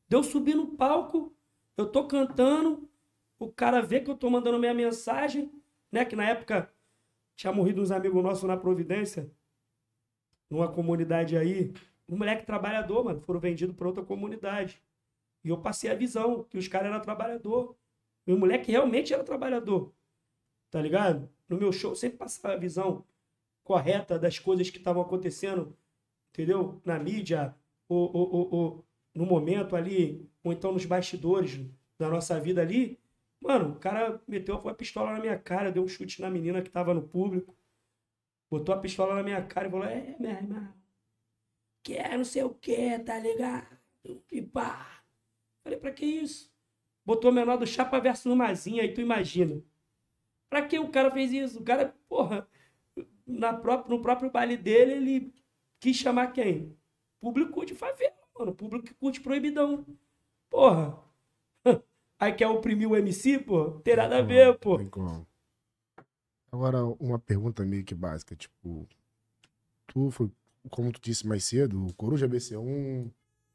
Deu 0.07 0.21
subir 0.23 0.55
no 0.55 0.67
palco, 0.75 1.35
eu 1.75 1.87
tô 1.91 2.07
cantando, 2.07 2.87
o 3.39 3.51
cara 3.51 3.81
vê 3.81 3.99
que 3.99 4.09
eu 4.09 4.15
tô 4.15 4.29
mandando 4.29 4.59
minha 4.59 4.73
mensagem, 4.73 5.51
né? 5.91 6.05
Que 6.05 6.15
na 6.15 6.29
época 6.29 6.71
tinha 7.35 7.51
morrido 7.51 7.81
uns 7.81 7.91
amigos 7.91 8.23
nossos 8.23 8.43
na 8.43 8.57
Providência, 8.57 9.31
numa 10.49 10.71
comunidade 10.71 11.35
aí. 11.35 11.73
Um 12.07 12.17
moleque 12.17 12.45
trabalhador, 12.45 13.03
mano, 13.03 13.21
foram 13.21 13.39
vendidos 13.39 13.75
pra 13.75 13.87
outra 13.87 14.03
comunidade. 14.03 14.81
E 15.43 15.49
eu 15.49 15.61
passei 15.61 15.89
a 15.89 15.95
visão 15.95 16.43
que 16.43 16.57
os 16.57 16.67
caras 16.67 16.89
eram 16.89 17.01
trabalhador. 17.01 17.75
E 18.25 18.33
o 18.33 18.37
moleque 18.37 18.71
realmente 18.71 19.13
era 19.13 19.23
trabalhador. 19.23 19.93
Tá 20.69 20.81
ligado? 20.81 21.29
No 21.47 21.57
meu 21.57 21.71
show 21.71 21.95
sempre 21.95 22.17
passava 22.17 22.53
a 22.53 22.57
visão 22.57 23.05
correta 23.63 24.17
das 24.17 24.39
coisas 24.39 24.69
que 24.69 24.77
estavam 24.77 25.01
acontecendo, 25.01 25.75
entendeu? 26.29 26.81
Na 26.85 26.97
mídia, 26.97 27.55
ou, 27.87 28.15
ou, 28.15 28.31
ou, 28.33 28.53
ou 28.53 28.85
no 29.13 29.25
momento 29.25 29.75
ali, 29.75 30.29
ou 30.43 30.53
então 30.53 30.71
nos 30.71 30.85
bastidores 30.85 31.59
da 31.97 32.09
nossa 32.09 32.39
vida 32.39 32.61
ali. 32.61 32.99
Mano, 33.39 33.73
o 33.73 33.79
cara 33.79 34.21
meteu 34.27 34.55
a 34.55 34.73
pistola 34.73 35.13
na 35.13 35.19
minha 35.19 35.37
cara, 35.37 35.71
deu 35.71 35.83
um 35.83 35.87
chute 35.87 36.21
na 36.21 36.29
menina 36.29 36.61
que 36.61 36.69
tava 36.69 36.93
no 36.93 37.01
público, 37.01 37.55
botou 38.49 38.73
a 38.73 38.79
pistola 38.79 39.15
na 39.15 39.23
minha 39.23 39.41
cara 39.43 39.67
e 39.67 39.71
falou: 39.71 39.85
É, 39.85 40.15
meu 40.19 40.31
irmão, 40.31 40.73
que 41.87 41.95
é 41.95 42.17
não 42.17 42.25
sei 42.25 42.43
o 42.43 42.49
que, 42.49 42.99
tá 42.99 43.17
ligado? 43.17 43.65
E 44.29 44.41
pá. 44.41 45.01
Falei, 45.63 45.79
pra 45.79 45.89
que 45.89 46.05
isso? 46.05 46.51
Botou 47.05 47.31
o 47.31 47.33
menor 47.33 47.55
do 47.55 47.65
Chapa 47.65 47.97
versus 48.01 48.35
Mazinha, 48.35 48.81
aí 48.81 48.93
tu 48.93 48.99
imagina. 48.99 49.63
Pra 50.49 50.67
que 50.67 50.77
o 50.77 50.89
cara 50.89 51.09
fez 51.09 51.31
isso? 51.31 51.61
O 51.61 51.63
cara, 51.63 51.95
porra, 52.09 52.45
na 53.25 53.53
própria, 53.53 53.95
no 53.95 54.01
próprio 54.01 54.29
baile 54.29 54.57
dele, 54.57 54.93
ele 54.95 55.33
quis 55.79 55.95
chamar 55.95 56.33
quem? 56.33 56.77
Público 57.21 57.65
de 57.65 57.73
favela, 57.73 58.17
mano. 58.37 58.53
Público 58.53 58.85
que 58.85 58.93
curte 58.93 59.21
proibidão. 59.21 59.85
Porra. 60.49 61.01
Aí 62.19 62.33
quer 62.33 62.47
oprimir 62.47 62.89
o 62.89 62.97
MC, 62.97 63.39
pô? 63.39 63.79
Tem 63.79 63.95
nada 63.95 64.17
a 64.17 64.21
ver, 64.21 64.57
pô. 64.59 64.77
Tem 64.77 64.89
como. 64.89 65.25
Agora, 66.51 66.83
uma 66.99 67.17
pergunta 67.17 67.63
meio 67.63 67.85
que 67.85 67.95
básica, 67.95 68.35
tipo, 68.35 68.85
tu 69.85 70.11
foi, 70.11 70.29
como 70.69 70.91
tu 70.91 70.99
disse 71.01 71.25
mais 71.27 71.43
cedo, 71.45 71.85
o 71.87 71.93
Coruja 71.93 72.27
BC1, 72.27 73.11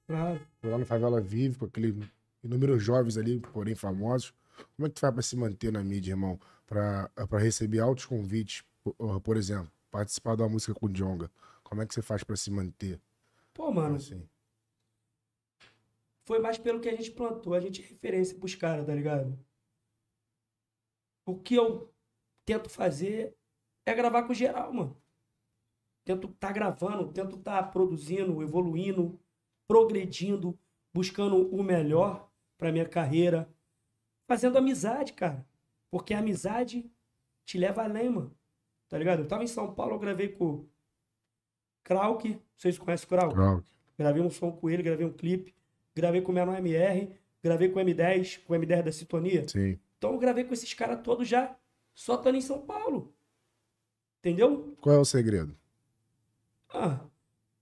Claro. 0.07 0.47
lá 0.63 0.79
no 0.79 0.87
Favela 0.87 1.21
Vive, 1.21 1.57
com 1.59 1.65
aquele 1.67 1.99
inúmeros 2.43 2.83
jovens 2.83 3.17
ali, 3.17 3.41
porém 3.41 3.75
famosos. 3.75 4.35
Como 4.77 4.87
é 4.87 4.89
que 4.89 4.95
tu 4.97 5.01
faz 5.01 5.13
pra 5.15 5.23
se 5.23 5.37
manter 5.37 5.73
na 5.73 5.83
mídia, 5.83 6.13
irmão? 6.13 6.39
Pra, 6.67 7.09
pra 7.29 7.39
receber 7.39 7.81
altos 7.81 8.07
convites, 8.07 8.65
por, 8.83 9.21
por 9.21 9.37
exemplo, 9.37 9.71
participar 9.91 10.37
de 10.37 10.43
uma 10.43 10.49
música 10.49 10.75
com 10.75 10.87
o 10.87 10.93
Jonga. 10.93 11.31
Como 11.63 11.83
é 11.83 11.87
que 11.87 11.95
você 11.95 12.03
faz 12.03 12.23
pra 12.25 12.37
se 12.37 12.51
manter? 12.51 13.01
Pô, 13.55 13.71
mano, 13.71 13.97
Assim, 13.97 14.27
foi 16.27 16.39
mais 16.39 16.57
pelo 16.59 16.81
que 16.81 16.89
a 16.89 16.95
gente 16.97 17.11
plantou. 17.11 17.55
A 17.55 17.61
gente 17.61 17.83
é 17.83 17.87
referência 17.87 18.39
pros 18.39 18.55
caras, 18.55 18.87
tá 18.87 18.95
ligado? 18.95 19.39
O 21.27 21.39
que 21.39 21.55
eu 21.55 21.93
tento 22.45 22.69
fazer 22.69 23.37
é 23.87 23.95
gravar 23.95 24.25
com 24.25 24.35
geral, 24.35 24.73
mano. 24.73 25.02
Tento 26.05 26.29
tá 26.29 26.51
gravando, 26.51 27.13
tento 27.13 27.37
tá 27.37 27.63
produzindo, 27.63 28.43
evoluindo, 28.43 29.19
progredindo, 29.69 30.59
buscando 30.93 31.49
o 31.55 31.63
melhor 31.63 32.29
pra 32.59 32.73
minha 32.73 32.89
carreira. 32.89 33.49
Fazendo 34.27 34.59
amizade, 34.59 35.13
cara. 35.13 35.47
Porque 35.91 36.15
a 36.15 36.19
amizade 36.19 36.91
te 37.45 37.59
leva 37.59 37.85
além, 37.85 38.11
mano. 38.11 38.35
Tá 38.89 38.99
ligado? 38.99 39.21
Eu 39.21 39.29
tava 39.29 39.45
em 39.45 39.49
São 39.49 39.75
Paulo, 39.75 39.95
eu 39.95 39.99
gravei 39.99 40.29
com 40.29 40.45
o 40.45 40.69
Krauk. 41.85 42.39
Vocês 42.57 42.79
conhecem 42.79 43.07
o 43.07 43.09
Krauk? 43.09 43.35
Krauk. 43.35 43.71
Gravei 43.99 44.23
um 44.23 44.31
som 44.31 44.53
com 44.53 44.69
ele, 44.69 44.83
gravei 44.83 45.07
um 45.07 45.13
clipe. 45.13 45.55
Gravei 45.95 46.23
com 46.23 46.33
o 46.33 46.35
Menor 46.35 46.57
MR, 46.57 47.15
gravei 47.43 47.69
com 47.69 47.79
o 47.79 47.83
M10, 47.83 48.43
com 48.45 48.55
o 48.55 48.57
M10 48.57 48.83
da 48.83 48.93
Sintonia. 48.93 49.47
Sim. 49.49 49.79
Então 49.99 50.13
eu 50.13 50.19
gravei 50.19 50.45
com 50.45 50.55
esses 50.55 50.73
caras 50.73 51.01
todos 51.03 51.29
já, 51.29 51.55
só 51.95 52.15
estando 52.15 52.37
em 52.37 52.41
São 52.41 52.61
Paulo. 52.61 53.15
Entendeu? 54.21 54.75
Qual 54.81 54.95
é 54.95 54.99
o 54.99 55.05
segredo? 55.05 55.55
Ah, 56.73 57.01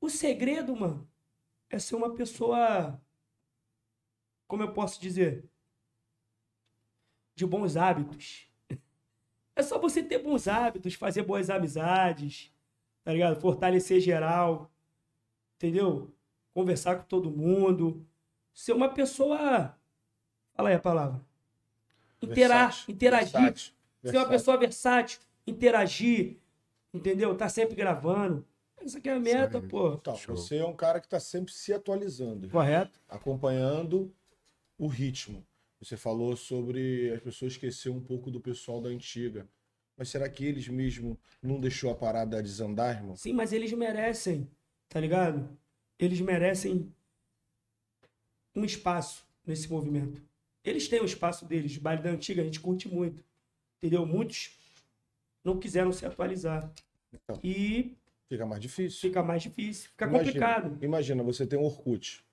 o 0.00 0.08
segredo, 0.08 0.74
mano, 0.76 1.08
é 1.68 1.78
ser 1.78 1.96
uma 1.96 2.14
pessoa. 2.14 3.00
Como 4.46 4.62
eu 4.62 4.72
posso 4.72 5.00
dizer? 5.00 5.44
De 7.34 7.46
bons 7.46 7.76
hábitos. 7.76 8.46
É 9.56 9.62
só 9.62 9.78
você 9.78 10.02
ter 10.02 10.20
bons 10.20 10.48
hábitos, 10.48 10.94
fazer 10.94 11.22
boas 11.22 11.50
amizades, 11.50 12.50
tá 13.04 13.12
ligado? 13.12 13.38
Fortalecer 13.38 14.00
geral, 14.00 14.72
entendeu? 15.56 16.14
Conversar 16.54 16.96
com 16.96 17.02
todo 17.04 17.30
mundo. 17.30 18.06
Ser 18.54 18.72
uma 18.72 18.88
pessoa. 18.88 19.76
Fala 20.54 20.70
aí 20.70 20.76
a 20.76 20.80
palavra. 20.80 21.20
Interar, 22.22 22.68
Versátil. 22.68 22.94
interagir. 22.94 23.32
Versátil. 23.32 23.74
Ser 24.02 24.16
uma 24.16 24.28
pessoa 24.28 24.56
versátil, 24.56 25.20
interagir, 25.46 26.38
entendeu? 26.94 27.36
Tá 27.36 27.48
sempre 27.50 27.74
gravando. 27.74 28.46
Essa 28.82 28.98
aqui 28.98 29.08
é 29.08 29.12
a 29.12 29.20
meta, 29.20 29.60
pô. 29.60 30.00
Show. 30.16 30.36
você 30.36 30.56
é 30.56 30.64
um 30.64 30.74
cara 30.74 31.00
que 31.00 31.06
está 31.06 31.20
sempre 31.20 31.52
se 31.52 31.72
atualizando, 31.72 32.48
Correto? 32.48 32.98
acompanhando 33.08 34.12
o 34.78 34.86
ritmo. 34.86 35.46
Você 35.80 35.96
falou 35.96 36.36
sobre 36.36 37.12
as 37.12 37.20
pessoas 37.22 37.52
esquecer 37.52 37.90
um 37.90 38.00
pouco 38.00 38.30
do 38.30 38.40
pessoal 38.40 38.80
da 38.80 38.88
antiga. 38.88 39.46
Mas 39.96 40.08
será 40.08 40.28
que 40.28 40.44
eles 40.44 40.66
mesmo 40.68 41.18
não 41.42 41.60
deixou 41.60 41.90
a 41.90 41.94
parada 41.94 42.42
desandar, 42.42 42.96
irmão? 42.96 43.16
Sim, 43.16 43.34
mas 43.34 43.52
eles 43.52 43.72
merecem, 43.72 44.48
tá 44.88 44.98
ligado? 44.98 45.48
Eles 45.98 46.20
merecem 46.20 46.90
um 48.54 48.64
espaço 48.64 49.26
nesse 49.46 49.70
movimento. 49.70 50.22
Eles 50.64 50.88
têm 50.88 51.00
o 51.00 51.04
espaço 51.04 51.44
deles. 51.44 51.76
O 51.76 51.80
baile 51.80 52.02
da 52.02 52.10
antiga 52.10 52.40
a 52.40 52.44
gente 52.44 52.60
curte 52.60 52.88
muito. 52.88 53.22
Entendeu? 53.78 54.06
Muitos 54.06 54.58
não 55.44 55.58
quiseram 55.58 55.92
se 55.92 56.04
atualizar. 56.04 56.70
Então. 57.12 57.38
E 57.42 57.96
Fica 58.30 58.46
mais 58.46 58.62
difícil. 58.62 59.00
fica 59.00 59.22
mais 59.22 59.42
difícil, 59.42 59.90
fica 59.90 60.04
Imagina, 60.06 60.24
complicado. 60.24 60.78
Imagina, 60.84 61.22
você 61.22 61.44
tem 61.46 61.58
um 61.58 61.64
Orkut. 61.64 62.24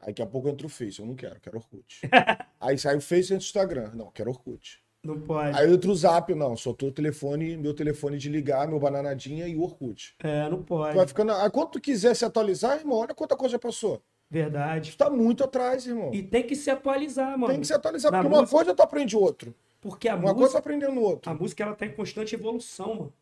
Aí 0.00 0.06
daqui 0.08 0.22
a 0.22 0.26
pouco 0.26 0.48
entra 0.48 0.66
o 0.66 0.70
Face. 0.70 0.98
Eu 0.98 1.04
não 1.06 1.14
quero, 1.14 1.38
quero 1.40 1.58
Orkut. 1.58 2.00
Aí 2.58 2.78
sai 2.78 2.96
o 2.96 3.00
Face 3.02 3.30
e 3.32 3.36
entra 3.36 3.44
o 3.44 3.46
Instagram. 3.46 3.90
Não, 3.94 4.10
quero 4.10 4.30
Orkut. 4.30 4.82
Não 5.04 5.20
pode. 5.20 5.58
Aí 5.58 5.70
entra 5.72 5.90
o 5.90 5.94
Zap. 5.94 6.34
Não, 6.34 6.56
só 6.56 6.72
tô 6.72 6.86
o 6.86 6.92
telefone, 6.92 7.54
meu 7.58 7.74
telefone 7.74 8.16
de 8.16 8.30
ligar, 8.30 8.66
meu 8.66 8.78
bananadinha 8.80 9.46
e 9.46 9.54
o 9.56 9.62
Orkut. 9.62 10.14
É, 10.22 10.48
não 10.48 10.58
Tu 10.58 10.64
pode. 10.64 10.96
vai 10.96 11.06
ficando. 11.06 11.32
Aí 11.32 11.50
quando 11.50 11.70
tu 11.72 11.80
quiser 11.80 12.16
se 12.16 12.24
atualizar, 12.24 12.78
irmão, 12.78 12.98
olha 12.98 13.14
quanta 13.14 13.36
coisa 13.36 13.52
já 13.52 13.58
passou. 13.58 14.02
Verdade. 14.30 14.92
Tu 14.92 14.96
tá 14.96 15.10
muito 15.10 15.44
atrás, 15.44 15.86
irmão. 15.86 16.10
E 16.14 16.22
tem 16.22 16.46
que 16.46 16.56
se 16.56 16.70
atualizar, 16.70 17.32
mano. 17.38 17.52
Tem 17.52 17.60
que 17.60 17.66
se 17.66 17.74
atualizar, 17.74 18.10
Na 18.10 18.18
porque 18.18 18.28
uma 18.34 18.40
música- 18.40 18.56
coisa 18.56 18.74
tu 18.74 18.82
aprende 18.82 19.16
outro. 19.16 19.54
Porque 19.82 20.08
a 20.08 20.14
Uma 20.14 20.22
coisa 20.22 20.36
tu 20.36 20.40
música, 20.40 20.58
aprendendo 20.60 20.94
no 20.94 21.02
outro. 21.02 21.30
a 21.30 21.34
música 21.34 21.62
ela 21.62 21.74
tá 21.74 21.84
em 21.84 21.92
constante 21.94 22.34
evolução, 22.34 22.94
mano. 22.94 23.12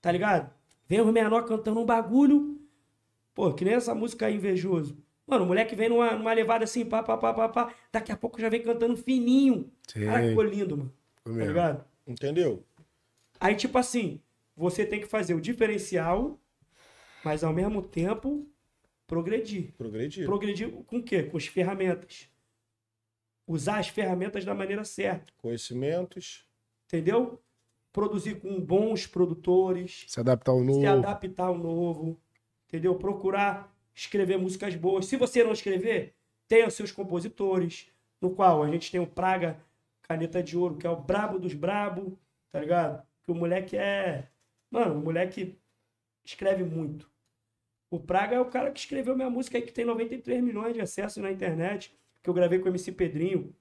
Tá 0.00 0.10
ligado? 0.12 0.50
Vem 0.86 1.00
o 1.00 1.12
menor 1.12 1.44
cantando 1.44 1.80
um 1.80 1.86
bagulho. 1.86 2.60
Pô, 3.34 3.52
que 3.52 3.64
nem 3.64 3.74
essa 3.74 3.94
música 3.94 4.26
aí, 4.26 4.36
invejoso. 4.36 4.96
Mano, 5.26 5.44
o 5.44 5.46
moleque 5.46 5.74
vem 5.74 5.88
numa, 5.88 6.12
numa 6.12 6.32
levada 6.32 6.64
assim, 6.64 6.84
pá, 6.84 7.02
pá, 7.02 7.16
pá, 7.16 7.32
pá, 7.32 7.48
pá. 7.48 7.74
Daqui 7.90 8.12
a 8.12 8.16
pouco 8.16 8.40
já 8.40 8.48
vem 8.48 8.62
cantando 8.62 8.96
fininho. 8.96 9.72
Sim. 9.88 10.04
Cara, 10.04 10.28
ficou 10.28 10.44
lindo, 10.44 10.76
mano. 10.76 10.94
Foi 11.24 11.38
Tá 11.38 11.46
ligado? 11.46 11.84
Entendeu? 12.06 12.62
Aí, 13.40 13.54
tipo 13.56 13.78
assim, 13.78 14.20
você 14.56 14.84
tem 14.84 15.00
que 15.00 15.06
fazer 15.06 15.34
o 15.34 15.40
diferencial, 15.40 16.38
mas 17.24 17.42
ao 17.42 17.52
mesmo 17.52 17.82
tempo 17.82 18.46
progredir. 19.06 19.72
Progredir. 19.76 20.26
Progredir 20.26 20.70
com 20.70 20.98
o 20.98 21.02
quê? 21.02 21.22
Com 21.22 21.36
as 21.36 21.46
ferramentas. 21.46 22.28
Usar 23.46 23.78
as 23.78 23.88
ferramentas 23.88 24.44
da 24.44 24.54
maneira 24.54 24.84
certa. 24.84 25.32
Conhecimentos. 25.38 26.46
Entendeu? 26.86 27.42
Produzir 27.94 28.40
com 28.40 28.60
bons 28.60 29.06
produtores. 29.06 30.04
Se 30.08 30.18
adaptar 30.18 30.50
ao 30.50 30.64
novo. 30.64 30.80
se 30.80 30.86
adaptar 30.86 31.44
ao 31.44 31.56
novo, 31.56 32.20
entendeu? 32.66 32.96
Procurar 32.96 33.72
escrever 33.94 34.36
músicas 34.36 34.74
boas. 34.74 35.06
Se 35.06 35.16
você 35.16 35.44
não 35.44 35.52
escrever, 35.52 36.12
tenha 36.48 36.68
seus 36.70 36.90
compositores, 36.90 37.88
no 38.20 38.34
qual 38.34 38.64
a 38.64 38.68
gente 38.68 38.90
tem 38.90 39.00
o 39.00 39.06
Praga 39.06 39.60
Caneta 40.02 40.42
de 40.42 40.58
Ouro, 40.58 40.76
que 40.76 40.88
é 40.88 40.90
o 40.90 41.00
brabo 41.00 41.38
dos 41.38 41.54
brabo, 41.54 42.18
tá 42.50 42.58
ligado? 42.58 43.06
Que 43.22 43.30
o 43.30 43.34
moleque 43.34 43.76
é... 43.76 44.28
Mano, 44.72 44.98
o 44.98 45.04
moleque 45.04 45.56
escreve 46.24 46.64
muito. 46.64 47.08
O 47.92 48.00
Praga 48.00 48.34
é 48.34 48.40
o 48.40 48.50
cara 48.50 48.72
que 48.72 48.80
escreveu 48.80 49.14
minha 49.14 49.30
música 49.30 49.56
aí, 49.56 49.62
que 49.62 49.72
tem 49.72 49.84
93 49.84 50.42
milhões 50.42 50.74
de 50.74 50.80
acessos 50.80 51.22
na 51.22 51.30
internet, 51.30 51.96
que 52.20 52.28
eu 52.28 52.34
gravei 52.34 52.58
com 52.58 52.64
o 52.64 52.68
MC 52.72 52.90
Pedrinho. 52.90 53.54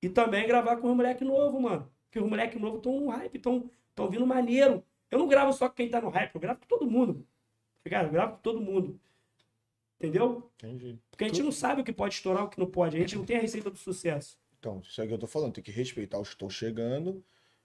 E 0.00 0.08
também 0.08 0.46
gravar 0.46 0.76
com 0.76 0.88
os 0.88 0.96
moleque 0.96 1.24
novo, 1.24 1.60
mano. 1.60 1.90
Porque 2.08 2.18
os 2.20 2.28
moleque 2.28 2.58
novo 2.58 2.78
estão 2.78 3.00
no 3.00 3.08
hype, 3.10 3.36
estão 3.36 3.70
vindo 4.10 4.26
maneiro. 4.26 4.82
Eu 5.10 5.18
não 5.18 5.28
gravo 5.28 5.52
só 5.52 5.68
com 5.68 5.74
quem 5.74 5.88
tá 5.90 6.00
no 6.00 6.08
hype, 6.08 6.34
eu 6.34 6.40
gravo 6.40 6.60
com 6.60 6.66
todo 6.66 6.90
mundo. 6.90 7.26
Tá? 7.88 8.02
Eu 8.02 8.10
gravo 8.10 8.36
com 8.36 8.42
todo 8.42 8.60
mundo. 8.60 8.98
Entendeu? 9.98 10.50
Entendi. 10.56 10.98
Porque 11.10 11.24
a 11.24 11.28
gente 11.28 11.42
não 11.42 11.50
sabe 11.52 11.80
o 11.80 11.84
que 11.84 11.92
pode 11.92 12.14
estourar, 12.14 12.44
o 12.44 12.48
que 12.48 12.58
não 12.58 12.66
pode. 12.70 12.96
A 12.96 13.00
gente 13.00 13.16
não 13.16 13.24
tem 13.24 13.36
a 13.36 13.40
receita 13.40 13.68
do 13.70 13.76
sucesso. 13.78 14.38
Então, 14.58 14.80
isso 14.88 15.00
é 15.00 15.04
o 15.04 15.08
que 15.08 15.14
eu 15.14 15.18
tô 15.18 15.26
falando. 15.26 15.52
Tem 15.54 15.64
que 15.64 15.70
respeitar 15.72 16.18
os 16.18 16.28
que 16.28 16.34
estão 16.34 16.48
chegando 16.48 17.22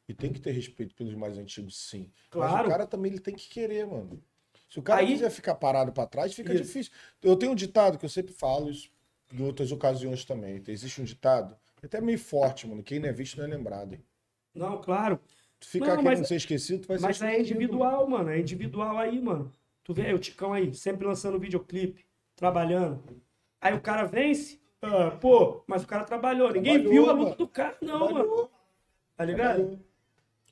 e 0.08 0.14
tem 0.14 0.32
que 0.34 0.40
ter 0.40 0.52
respeito 0.52 0.96
pelos 0.96 1.14
mais 1.14 1.38
antigos, 1.38 1.78
sim. 1.78 2.10
Mas 2.34 2.50
Claro. 2.50 2.68
o 2.68 2.72
cara 2.72 2.88
também 2.88 3.12
ele 3.12 3.22
tem 3.22 3.36
que 3.36 3.48
querer, 3.50 3.86
mano. 3.86 4.22
Se 4.70 4.80
o 4.80 4.82
cara 4.82 5.02
Aí- 5.02 5.08
quiser 5.08 5.30
ficar 5.30 5.56
parado 5.56 5.92
pra 5.92 6.08
trás, 6.08 6.34
fica 6.34 6.54
Isso. 6.54 6.64
difícil. 6.64 6.92
Eu 7.22 7.36
tenho 7.36 7.52
um 7.52 7.56
ditado 7.56 7.98
que 8.00 8.06
eu 8.06 8.10
sempre 8.10 8.34
falo 8.34 8.70
isso 8.72 8.90
em 9.32 9.44
outras 9.44 9.72
ocasiões 9.72 10.26
também. 10.26 10.62
Existe 10.68 11.00
um 11.02 11.04
ditado, 11.04 11.56
até 11.84 12.02
meio 12.02 12.18
forte, 12.18 12.68
mano. 12.68 12.82
Quem 12.82 13.00
não 13.00 13.10
é 13.10 13.12
visto 13.14 13.38
não 13.38 13.46
é 13.46 13.48
lembrado. 13.48 13.94
Hein? 13.94 14.04
Não, 14.54 14.80
claro. 14.82 15.20
Tu 15.60 15.68
fica 15.68 15.96
Não, 15.96 16.04
querendo 16.04 16.26
ser 16.26 16.36
esquecido, 16.36 16.82
tu 16.82 16.88
vai 16.88 16.98
ser 16.98 17.04
Mas 17.04 17.22
é 17.22 17.32
esquecido. 17.40 17.56
individual, 17.56 18.08
mano. 18.10 18.30
É 18.30 18.40
individual 18.40 18.98
aí, 18.98 19.22
mano. 19.22 19.52
Tu 19.84 19.94
vê 19.94 20.08
aí 20.08 20.14
o 20.14 20.20
Ticão 20.20 20.54
aí, 20.54 20.74
sempre 20.74 21.06
lançando 21.06 21.40
videoclipe, 21.40 22.06
trabalhando. 22.36 23.04
Aí 23.62 23.74
o 23.74 23.82
cara 23.82 24.04
vence. 24.04 24.60
ah, 24.82 25.12
pô, 25.12 25.64
mas 25.68 25.84
o 25.84 25.88
cara 25.88 26.04
trabalhou. 26.04 26.52
Ninguém 26.52 26.74
Trabalhou, 26.82 26.92
viu 26.92 27.10
a 27.10 27.14
mano. 27.14 27.24
luta 27.26 27.36
do 27.38 27.48
cara, 27.48 27.78
não, 27.82 28.00
mano. 28.12 28.14
Trabalhou, 28.14 28.52
Tá 29.16 29.26
ligado? 29.26 29.56
trabalhou. 29.56 29.80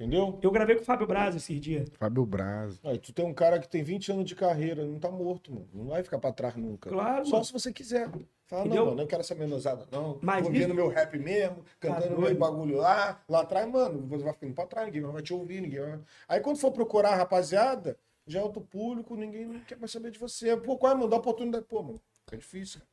Entendeu? 0.01 0.39
Eu 0.41 0.49
gravei 0.49 0.75
com 0.75 0.81
o 0.81 0.85
Fábio 0.85 1.05
Braz 1.05 1.35
esses 1.35 1.61
dias. 1.61 1.87
Fábio 1.99 2.25
Braz. 2.25 2.79
Aí, 2.83 2.97
tu 2.97 3.13
tem 3.13 3.23
um 3.23 3.35
cara 3.35 3.59
que 3.59 3.69
tem 3.69 3.83
20 3.83 4.11
anos 4.11 4.25
de 4.25 4.33
carreira, 4.35 4.83
não 4.83 4.97
tá 4.97 5.11
morto, 5.11 5.53
mano. 5.53 5.67
Não 5.71 5.85
vai 5.85 6.01
ficar 6.01 6.17
pra 6.17 6.31
trás 6.31 6.55
nunca. 6.55 6.89
Claro, 6.89 7.23
Só 7.25 7.33
mano. 7.33 7.45
se 7.45 7.53
você 7.53 7.71
quiser. 7.71 8.09
Fala, 8.47 8.61
Entendeu? 8.65 8.79
não, 8.79 8.85
mano, 8.87 8.97
não 8.97 9.05
quero 9.07 9.21
essa 9.21 9.35
menosada, 9.35 9.85
não. 9.91 10.17
Mas 10.19 10.41
isso- 10.41 10.51
vendo 10.51 10.73
meu 10.73 10.87
rap 10.87 11.19
mesmo, 11.19 11.63
cantando 11.79 12.15
Tá 12.15 12.19
meu 12.21 12.35
bagulho 12.35 12.77
lá, 12.77 13.21
lá 13.29 13.41
atrás, 13.41 13.69
mano, 13.69 14.07
você 14.07 14.23
vai 14.23 14.33
ficando 14.33 14.55
pra 14.55 14.65
trás, 14.65 14.87
ninguém 14.87 15.03
vai 15.03 15.21
te 15.21 15.33
ouvir, 15.35 15.61
ninguém 15.61 15.79
vai... 15.81 15.99
Aí 16.27 16.39
quando 16.41 16.57
for 16.57 16.71
procurar 16.71 17.11
a 17.11 17.15
rapaziada, 17.17 17.95
já 18.25 18.39
é 18.39 18.43
outro 18.43 18.61
público, 18.61 19.15
ninguém 19.15 19.45
não 19.45 19.59
quer 19.59 19.77
mais 19.77 19.91
saber 19.91 20.09
de 20.09 20.17
você. 20.17 20.57
Pô, 20.57 20.77
qual 20.77 20.93
é, 20.93 20.95
mano? 20.95 21.09
Dá 21.09 21.17
oportunidade. 21.17 21.63
Pô, 21.65 21.83
mano, 21.83 22.01
fica 22.25 22.37
difícil, 22.37 22.79
cara. 22.79 22.91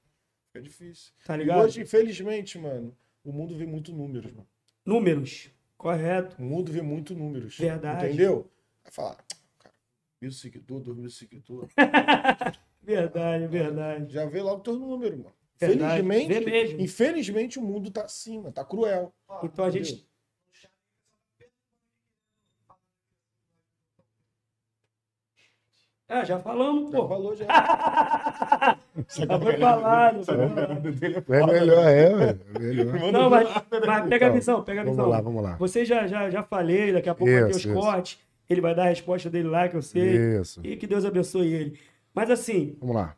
Fica 0.52 0.62
difícil. 0.62 1.12
Tá 1.24 1.34
E 1.36 1.38
ligado? 1.38 1.64
hoje, 1.64 1.80
infelizmente, 1.80 2.58
mano, 2.58 2.94
o 3.24 3.32
mundo 3.32 3.56
vê 3.56 3.64
muito 3.64 3.92
números, 3.92 4.30
mano. 4.30 4.46
Números. 4.84 5.50
Correto. 5.78 6.36
O 6.38 6.44
mundo 6.44 6.72
vê 6.72 6.82
muito 6.82 7.14
números. 7.14 7.56
Verdade. 7.56 8.08
Entendeu? 8.08 8.50
Vai 8.82 8.92
falar, 8.92 9.24
cara, 9.58 9.74
mil 10.20 10.32
seguidores, 10.32 10.84
dois 10.84 10.98
mil 10.98 11.10
seguidores. 11.10 11.72
Verdade, 12.82 13.46
verdade. 13.48 14.14
Já 14.14 14.24
vê 14.24 14.40
logo 14.40 14.62
teu 14.62 14.78
número, 14.78 15.18
mano. 15.18 15.34
Verdade. 15.58 16.02
Felizmente, 16.02 16.82
infelizmente 16.82 17.58
o 17.58 17.62
mundo 17.62 17.90
tá 17.90 18.04
assim, 18.04 18.38
mano, 18.38 18.50
tá 18.52 18.64
cruel. 18.64 19.12
Então 19.42 19.62
a 19.62 19.70
gente. 19.70 20.08
Ah, 26.08 26.24
já 26.24 26.38
falamos, 26.38 26.90
Já 26.90 26.96
pô. 26.98 27.08
falou 27.08 27.36
já. 27.36 27.44
Já 29.08 29.38
foi 29.38 29.56
falado. 29.58 30.24
foi 30.24 30.48
falado. 30.48 30.88
É 31.28 31.46
melhor, 31.46 31.86
é, 31.86 32.14
velho. 32.16 32.40
É 32.54 32.58
melhor. 32.58 33.12
Não, 33.12 33.30
mas, 33.30 33.48
mas 33.86 34.08
pega 34.08 34.26
a 34.26 34.30
visão, 34.30 34.62
pega 34.64 34.80
a 34.80 34.84
Vamos 34.84 34.96
visão. 34.98 35.10
lá, 35.10 35.20
vamos 35.20 35.42
lá. 35.42 35.56
Você 35.56 35.84
já, 35.84 36.06
já, 36.06 36.28
já 36.30 36.42
falei, 36.42 36.92
daqui 36.92 37.08
a 37.08 37.14
pouco 37.14 37.30
vai 37.32 37.42
ter 37.44 37.50
os 37.50 37.56
Isso, 37.58 37.68
isso. 37.68 37.78
cortes. 37.80 38.18
Ele 38.48 38.60
vai 38.62 38.74
dar 38.74 38.84
a 38.84 38.88
resposta 38.88 39.28
dele 39.28 39.48
lá, 39.48 39.68
que 39.68 39.76
eu 39.76 39.82
sei. 39.82 40.40
Isso. 40.40 40.60
E 40.64 40.76
que 40.76 40.86
Deus 40.86 41.04
abençoe 41.04 41.52
ele. 41.52 41.78
Mas 42.14 42.30
assim, 42.30 42.74
Vamos 42.80 42.96
lá. 42.96 43.14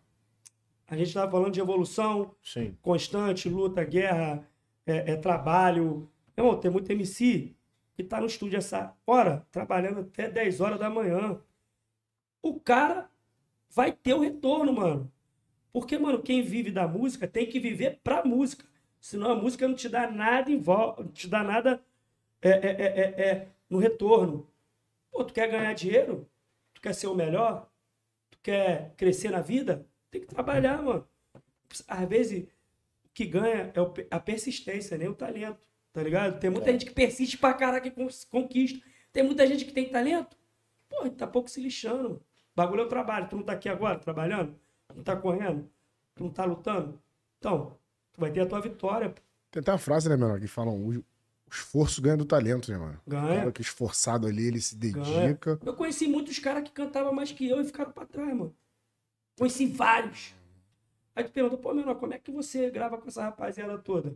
a 0.91 0.97
gente 0.97 1.07
estava 1.09 1.31
falando 1.31 1.53
de 1.53 1.61
evolução 1.61 2.33
Sim. 2.43 2.77
constante, 2.83 3.49
luta, 3.49 3.85
guerra, 3.85 4.43
é, 4.85 5.13
é 5.13 5.17
trabalho. 5.17 6.09
Meu 6.37 6.45
irmão, 6.47 6.59
tem 6.61 6.71
muito 6.71 6.91
MC 6.91 7.55
que 7.95 8.03
tá 8.03 8.21
no 8.21 8.27
estúdio 8.27 8.59
essa 8.59 8.93
hora, 9.07 9.47
trabalhando 9.53 10.01
até 10.01 10.29
10 10.29 10.61
horas 10.61 10.79
da 10.81 10.91
manhã. 10.91 11.39
O 12.43 12.59
cara 12.59 13.11
vai 13.71 13.93
ter 13.93 14.15
o 14.15 14.21
retorno, 14.21 14.73
mano. 14.73 15.13
Porque, 15.73 15.99
mano, 15.99 16.23
quem 16.23 16.43
vive 16.43 16.71
da 16.71 16.89
música 16.89 17.29
tem 17.29 17.47
que 17.49 17.61
viver 17.61 18.01
pra 18.03 18.25
música. 18.25 18.65
Senão 19.01 19.31
a 19.33 19.37
música 19.37 19.67
não 19.69 19.75
te 19.75 19.89
dá 19.89 20.11
nada 20.11 20.51
em 20.51 20.59
volta, 20.59 21.03
não 21.05 21.11
te 21.13 21.29
dá 21.29 21.43
nada 21.43 21.83
é, 22.43 22.51
é, 22.51 22.71
é, 22.71 22.87
é, 23.23 23.29
é, 23.31 23.49
no 23.69 23.79
retorno. 23.79 24.49
Pô, 25.11 25.25
tu 25.25 25.33
quer 25.35 25.51
ganhar 25.51 25.73
dinheiro? 25.75 26.29
Tu 26.75 26.81
quer 26.81 26.95
ser 26.95 27.07
o 27.09 27.15
melhor? 27.15 27.71
Tu 28.31 28.39
quer 28.43 28.95
crescer 28.97 29.31
na 29.31 29.41
vida? 29.41 29.87
Tem 30.11 30.21
que 30.21 30.27
trabalhar, 30.27 30.83
mano. 30.83 31.07
Às 31.89 32.09
vezes, 32.09 32.45
o 33.05 33.09
que 33.15 33.27
ganha 33.27 33.73
é 33.75 34.07
a 34.11 34.21
persistência, 34.21 34.99
nem 34.99 35.09
o 35.09 35.15
talento. 35.15 35.61
Tá 35.93 36.03
ligado? 36.03 36.39
Tem 36.41 36.51
muita 36.51 36.71
É. 36.71 36.73
gente 36.73 36.87
que 36.87 36.93
persiste 36.93 37.39
pra 37.39 37.55
caraca 37.55 37.89
e 37.89 37.93
conquista. 38.31 38.81
Tem 39.13 39.23
muita 39.23 39.47
gente 39.47 39.65
que 39.65 39.73
tem 39.73 39.89
talento. 39.89 40.37
Pô, 40.89 41.09
tá 41.11 41.27
pouco 41.27 41.49
se 41.51 41.61
lixando. 41.61 42.23
Bagulho 42.61 42.83
é 42.83 42.85
o 42.85 42.89
trabalho. 42.89 43.27
Tu 43.27 43.37
não 43.37 43.43
tá 43.43 43.53
aqui 43.55 43.71
agora 43.71 43.99
trabalhando? 43.99 44.55
Tu 44.89 44.97
não 44.97 45.03
tá 45.03 45.17
correndo? 45.17 45.71
Tu 46.15 46.25
não 46.25 46.31
tá 46.31 46.45
lutando? 46.45 47.01
Então, 47.39 47.79
tu 48.13 48.21
vai 48.21 48.31
ter 48.31 48.41
a 48.41 48.47
tua 48.47 48.61
vitória. 48.61 49.09
pô. 49.09 49.21
Tem 49.51 49.61
até 49.63 49.73
uma 49.73 49.79
frase, 49.79 50.11
né, 50.11 50.17
menor, 50.17 50.39
que 50.39 50.47
falam: 50.47 50.77
o, 50.77 50.99
o 50.99 51.05
esforço 51.51 52.03
ganha 52.03 52.19
do 52.19 52.27
talento, 52.27 52.71
né, 52.71 52.77
mano? 52.77 53.01
O 53.07 53.11
Ganha. 53.11 53.39
cara 53.41 53.53
que 53.53 53.63
é 53.63 53.65
esforçado 53.65 54.27
ali, 54.27 54.47
ele 54.47 54.61
se 54.61 54.77
Ganha. 54.77 55.03
dedica. 55.29 55.59
Eu 55.65 55.75
conheci 55.75 56.07
muitos 56.07 56.39
caras 56.39 56.63
que 56.65 56.71
cantavam 56.71 57.15
mais 57.15 57.33
que 57.33 57.49
eu 57.49 57.63
e 57.63 57.65
ficaram 57.65 57.93
pra 57.93 58.05
trás, 58.05 58.29
mano. 58.29 58.55
Conheci 59.39 59.65
vários. 59.67 60.35
Aí 61.17 61.25
tu 61.25 61.33
pergunta, 61.33 61.57
pô, 61.57 61.73
menor, 61.73 61.95
como 61.95 62.13
é 62.13 62.19
que 62.19 62.31
você 62.31 62.71
grava 62.71 62.99
com 62.99 63.09
essa 63.09 63.23
rapaziada 63.23 63.79
toda? 63.79 64.15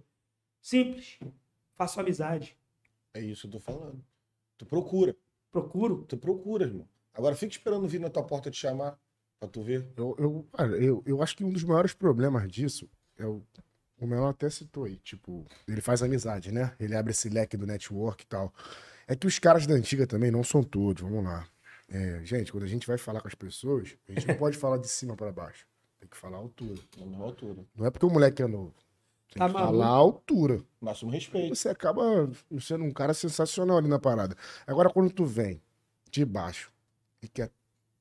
Simples. 0.61 1.19
Faço 1.77 1.99
amizade. 1.99 2.57
É 3.15 3.21
isso 3.21 3.49
que 3.49 3.57
eu 3.57 3.61
tô 3.61 3.61
falando. 3.61 4.05
Tu 4.59 4.67
procura, 4.67 5.17
Procuro. 5.51 6.05
tu 6.07 6.17
procura, 6.19 6.65
irmão. 6.67 6.87
Agora 7.15 7.35
fica 7.37 7.53
esperando 7.53 7.87
vir 7.89 8.01
na 8.01 8.11
tua 8.11 8.23
porta 8.23 8.51
te 8.51 8.57
chamar 8.59 8.99
pra 9.39 9.49
tu 9.49 9.63
ver. 9.63 9.87
Eu, 9.97 10.15
eu, 10.19 10.47
cara, 10.53 10.77
eu, 10.77 11.03
eu 11.07 11.23
acho 11.23 11.37
que 11.37 11.45
um 11.45 11.51
dos 11.51 11.63
maiores 11.65 11.95
problemas 11.95 12.51
disso 12.51 12.89
é 13.19 13.25
o. 13.27 13.43
O 13.97 14.07
menor 14.09 14.31
até 14.31 14.51
citou 14.51 14.85
aí, 14.85 14.97
tipo, 14.97 15.47
ele 15.69 15.81
faz 15.81 16.03
amizade, 16.03 16.51
né? 16.51 16.75
Ele 16.81 16.97
abre 16.97 17.13
esse 17.13 17.29
leque 17.29 17.57
do 17.57 17.65
network 17.65 18.25
e 18.25 18.27
tal. 18.27 18.53
É 19.07 19.15
que 19.15 19.25
os 19.27 19.39
caras 19.39 19.67
da 19.69 19.75
antiga 19.75 20.05
também 20.05 20.33
não 20.33 20.43
são 20.43 20.65
todos, 20.65 21.01
vamos 21.03 21.25
lá. 21.25 21.47
É, 21.89 22.21
gente, 22.25 22.51
quando 22.51 22.65
a 22.65 22.67
gente 22.67 22.89
vai 22.89 22.99
falar 22.99 23.21
com 23.21 23.29
as 23.29 23.37
pessoas, 23.37 23.97
a 24.09 24.13
gente 24.13 24.27
não 24.27 24.35
pode 24.37 24.57
falar 24.59 24.79
de 24.79 24.89
cima 24.89 25.15
para 25.17 25.31
baixo. 25.31 25.65
Tem 26.01 26.09
que 26.09 26.17
falar 26.17 26.39
a 26.39 26.41
altura. 26.41 26.81
Na 26.99 27.19
altura. 27.19 27.65
Não 27.77 27.87
é 27.87 27.91
porque 27.91 28.05
o 28.05 28.11
moleque 28.11 28.43
é 28.43 28.49
novo. 28.49 28.75
Tem 29.33 29.39
Tá 29.39 29.47
que 29.47 29.55
maluco? 29.55 29.73
falar 29.73 29.87
a 29.87 29.91
altura. 29.97 30.61
Máximo 30.81 31.11
respeito. 31.13 31.55
Você 31.55 31.69
acaba 31.69 32.29
sendo 32.61 32.83
um 32.85 32.91
cara 32.91 33.15
sensacional 33.15 33.79
ali 33.79 33.89
na 33.89 34.01
parada. 34.01 34.37
Agora, 34.67 34.91
quando 34.91 35.11
tu 35.13 35.25
vem 35.25 35.63
de 36.11 36.25
baixo 36.25 36.73
e 37.25 37.29
quer 37.29 37.51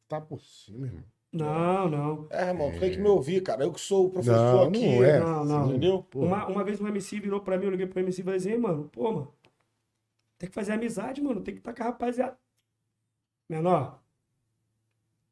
tá 0.07 0.19
por 0.21 0.39
cima, 0.41 0.85
irmão. 0.87 1.03
Não, 1.31 1.89
não. 1.89 2.27
É, 2.29 2.49
irmão, 2.49 2.71
tu 2.71 2.79
tem 2.79 2.91
que 2.91 2.97
me 2.99 3.07
ouvir, 3.07 3.41
cara. 3.41 3.63
Eu 3.63 3.71
que 3.73 3.81
sou 3.81 4.05
o 4.05 4.09
professor 4.11 4.35
Não, 4.35 4.63
aqui. 4.69 4.85
não 4.97 5.03
é. 5.03 5.19
Não, 5.19 5.45
não. 5.45 5.69
Entendeu? 5.69 6.05
Uma, 6.13 6.45
uma 6.45 6.63
vez 6.63 6.79
um 6.79 6.87
MC 6.87 7.19
virou 7.19 7.41
pra 7.41 7.57
mim, 7.57 7.65
eu 7.65 7.71
liguei 7.71 7.87
pro 7.87 7.99
MC 7.99 8.21
e 8.21 8.23
falei 8.23 8.37
assim, 8.37 8.51
"Ei, 8.51 8.57
mano, 8.57 8.87
pô, 8.89 9.11
mano, 9.11 9.33
tem 10.37 10.47
que 10.47 10.53
fazer 10.53 10.73
amizade, 10.73 11.21
mano, 11.21 11.41
tem 11.41 11.55
que 11.55 11.59
estar 11.59 11.73
com 11.73 11.81
a 11.81 11.85
rapaziada. 11.87 12.37
Menor, 13.49 13.99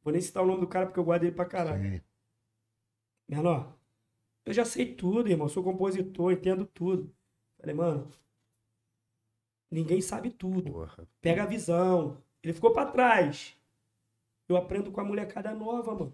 vou 0.04 0.12
nem 0.12 0.22
citar 0.22 0.42
o 0.44 0.48
nome 0.48 0.62
do 0.62 0.68
cara 0.68 0.88
porque 0.88 1.00
eu 1.00 1.04
guardo 1.04 1.24
ele 1.24 1.34
pra 1.36 1.46
caralho. 1.46 1.84
Sim. 1.98 2.02
Menor, 3.28 3.72
eu 4.46 4.54
já 4.54 4.66
sei 4.66 4.96
tudo, 4.96 5.30
irmão. 5.30 5.48
Sou 5.48 5.64
compositor, 5.64 6.32
entendo 6.32 6.66
tudo. 6.66 7.14
Falei, 7.60 7.76
mano, 7.76 8.10
ninguém 9.70 10.02
sabe 10.02 10.32
tudo. 10.32 10.72
Porra. 10.72 11.08
Pega 11.22 11.44
a 11.44 11.46
visão. 11.46 12.18
Ele 12.42 12.54
ficou 12.54 12.74
pra 12.74 12.88
trás. 12.88 13.56
Eu 14.52 14.58
aprendo 14.58 14.92
com 14.92 15.00
a 15.00 15.04
molecada 15.04 15.52
nova, 15.54 15.94
mano. 15.94 16.14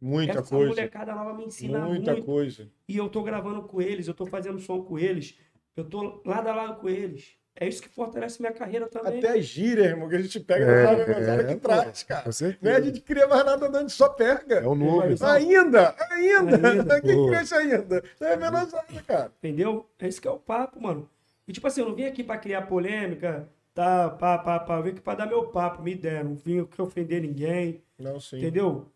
Muita 0.00 0.40
Essa 0.40 0.42
coisa. 0.50 0.68
molecada 0.68 1.14
nova 1.14 1.32
me 1.34 1.44
ensina 1.46 1.78
Muita 1.86 2.12
muito. 2.12 2.26
coisa. 2.26 2.68
E 2.88 2.96
eu 2.96 3.08
tô 3.08 3.22
gravando 3.22 3.62
com 3.62 3.80
eles, 3.80 4.06
eu 4.08 4.14
tô 4.14 4.26
fazendo 4.26 4.58
som 4.58 4.82
com 4.82 4.98
eles. 4.98 5.38
Eu 5.76 5.84
tô 5.84 6.20
lado 6.24 6.48
a 6.48 6.54
lado 6.54 6.80
com 6.80 6.88
eles. 6.88 7.34
É 7.58 7.66
isso 7.66 7.80
que 7.82 7.88
fortalece 7.88 8.38
minha 8.40 8.52
carreira 8.52 8.86
também. 8.86 9.18
Até 9.18 9.30
a 9.30 9.40
gíria, 9.40 9.84
irmão, 9.84 10.08
que 10.10 10.16
a 10.16 10.20
gente 10.20 10.38
pega 10.40 10.64
É, 10.66 10.82
na 10.84 10.90
avançada 10.90 11.42
é, 11.42 11.44
que 11.54 11.56
traz, 11.60 12.02
cara. 12.02 12.22
Com 12.24 12.32
certeza. 12.32 12.58
Não 12.60 12.70
é 12.70 12.76
a 12.76 12.80
gente 12.82 13.00
cria 13.00 13.26
mais 13.26 13.46
nada, 13.46 13.68
não, 13.70 13.78
a 13.78 13.80
gente 13.82 13.92
só 13.92 14.10
pega. 14.10 14.56
É 14.56 14.66
o 14.66 14.74
novo. 14.74 14.98
Mas- 15.08 15.22
Ainda, 15.22 15.94
ainda. 16.10 16.68
Ainda, 16.70 17.00
Quem 17.00 17.14
pô. 17.16 17.28
cresce 17.28 17.54
ainda? 17.54 18.02
É 18.20 18.36
menosada, 18.36 19.02
cara. 19.06 19.32
Entendeu? 19.38 19.88
É 19.98 20.06
isso 20.08 20.20
que 20.20 20.28
é 20.28 20.30
o 20.30 20.38
papo, 20.38 20.82
mano. 20.82 21.08
E 21.48 21.52
tipo 21.52 21.66
assim, 21.66 21.80
eu 21.80 21.88
não 21.88 21.94
vim 21.94 22.04
aqui 22.04 22.22
pra 22.22 22.36
criar 22.36 22.62
polêmica, 22.62 23.48
tá, 23.76 24.08
pá, 24.10 24.38
pá, 24.38 24.58
pá. 24.58 24.78
Eu 24.78 24.82
vim 24.82 24.90
aqui 24.90 25.00
pra 25.02 25.14
dar 25.14 25.26
meu 25.26 25.50
papo, 25.50 25.82
me 25.82 25.94
der. 25.94 26.24
Não 26.24 26.34
vim 26.34 26.60
aqui 26.60 26.80
ofender 26.80 27.20
ninguém, 27.20 27.84
Não, 27.98 28.18
sim. 28.18 28.38
entendeu? 28.38 28.90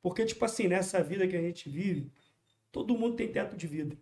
Porque, 0.00 0.24
tipo 0.24 0.42
assim, 0.44 0.66
nessa 0.66 1.02
vida 1.02 1.28
que 1.28 1.36
a 1.36 1.40
gente 1.40 1.68
vive, 1.68 2.10
todo 2.72 2.96
mundo 2.96 3.14
tem 3.14 3.30
teto 3.30 3.54
de 3.56 3.66
vida. 3.66 3.96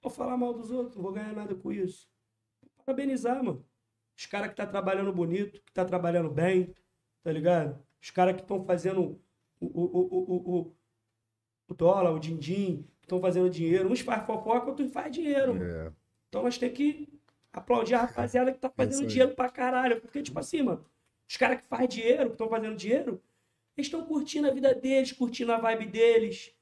Vou 0.00 0.10
falar 0.12 0.36
mal 0.36 0.54
dos 0.54 0.70
outros, 0.70 0.94
não 0.94 1.02
vou 1.02 1.12
ganhar 1.12 1.32
nada 1.32 1.56
com 1.56 1.72
isso. 1.72 2.08
Parabenizar, 2.86 3.42
mano. 3.42 3.64
Os 4.16 4.26
caras 4.26 4.50
que 4.50 4.56
tá 4.56 4.66
trabalhando 4.66 5.12
bonito, 5.12 5.60
que 5.60 5.72
tá 5.72 5.84
trabalhando 5.84 6.30
bem, 6.30 6.72
tá 7.22 7.32
ligado? 7.32 7.78
Os 8.00 8.10
caras 8.10 8.36
que 8.36 8.42
estão 8.42 8.64
fazendo 8.64 9.20
o, 9.60 9.66
o, 9.66 9.84
o, 9.84 10.08
o, 10.14 10.58
o, 10.60 10.76
o 11.68 11.74
dólar, 11.74 12.12
o 12.12 12.18
din-din, 12.20 12.84
que 13.00 13.06
estão 13.06 13.20
fazendo 13.20 13.50
dinheiro. 13.50 13.90
Uns 13.90 14.00
faz 14.00 14.24
fofoca, 14.24 14.68
outros 14.68 14.92
faz 14.92 15.12
dinheiro, 15.12 15.54
mano. 15.54 15.70
É. 15.70 15.92
Então 16.28 16.42
nós 16.44 16.56
temos 16.56 16.76
que 16.76 17.17
aplaudir 17.58 17.94
a 17.94 18.02
rapaziada 18.02 18.52
que 18.52 18.58
tá 18.58 18.68
isso 18.68 18.76
fazendo 18.76 19.02
aí. 19.02 19.06
dinheiro 19.06 19.34
pra 19.34 19.50
caralho. 19.50 20.00
Porque, 20.00 20.22
tipo 20.22 20.38
assim, 20.38 20.62
mano, 20.62 20.84
os 21.28 21.36
caras 21.36 21.60
que 21.60 21.66
fazem 21.66 21.88
dinheiro, 21.88 22.26
que 22.26 22.32
estão 22.32 22.48
fazendo 22.48 22.76
dinheiro, 22.76 23.22
eles 23.76 23.86
estão 23.86 24.04
curtindo 24.04 24.48
a 24.48 24.52
vida 24.52 24.74
deles, 24.74 25.12
curtindo 25.12 25.52
a 25.52 25.58
vibe 25.58 25.86
deles. 25.86 26.54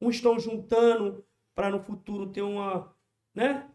Uns 0.00 0.16
estão 0.16 0.38
juntando 0.38 1.24
pra 1.54 1.70
no 1.70 1.80
futuro 1.80 2.28
ter 2.30 2.42
uma, 2.42 2.94
né? 3.34 3.68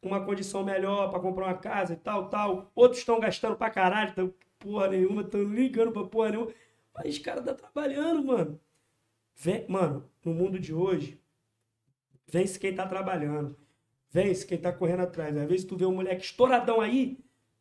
Uma 0.00 0.24
condição 0.24 0.64
melhor 0.64 1.10
pra 1.10 1.20
comprar 1.20 1.46
uma 1.46 1.58
casa 1.58 1.94
e 1.94 1.96
tal, 1.96 2.28
tal. 2.28 2.70
Outros 2.74 3.00
estão 3.00 3.20
gastando 3.20 3.56
pra 3.56 3.70
caralho, 3.70 4.10
estão 4.10 4.34
porra 4.58 4.88
nenhuma, 4.88 5.22
estão 5.22 5.42
ligando 5.42 5.92
pra 5.92 6.04
porra 6.04 6.30
nenhuma. 6.30 6.52
Mas 6.94 7.14
os 7.14 7.18
caras 7.18 7.44
tá 7.44 7.54
trabalhando, 7.54 8.24
mano. 8.24 8.60
Vem, 9.34 9.66
mano, 9.68 10.08
no 10.24 10.34
mundo 10.34 10.58
de 10.58 10.72
hoje, 10.74 11.20
vence 12.26 12.58
quem 12.58 12.74
tá 12.74 12.86
trabalhando. 12.86 13.56
Vence 14.12 14.46
quem 14.46 14.58
tá 14.58 14.72
correndo 14.72 15.00
atrás. 15.00 15.36
Às 15.36 15.48
vezes 15.48 15.64
tu 15.64 15.76
vê 15.76 15.86
um 15.86 15.94
moleque 15.94 16.24
estouradão 16.24 16.80
aí, 16.80 17.18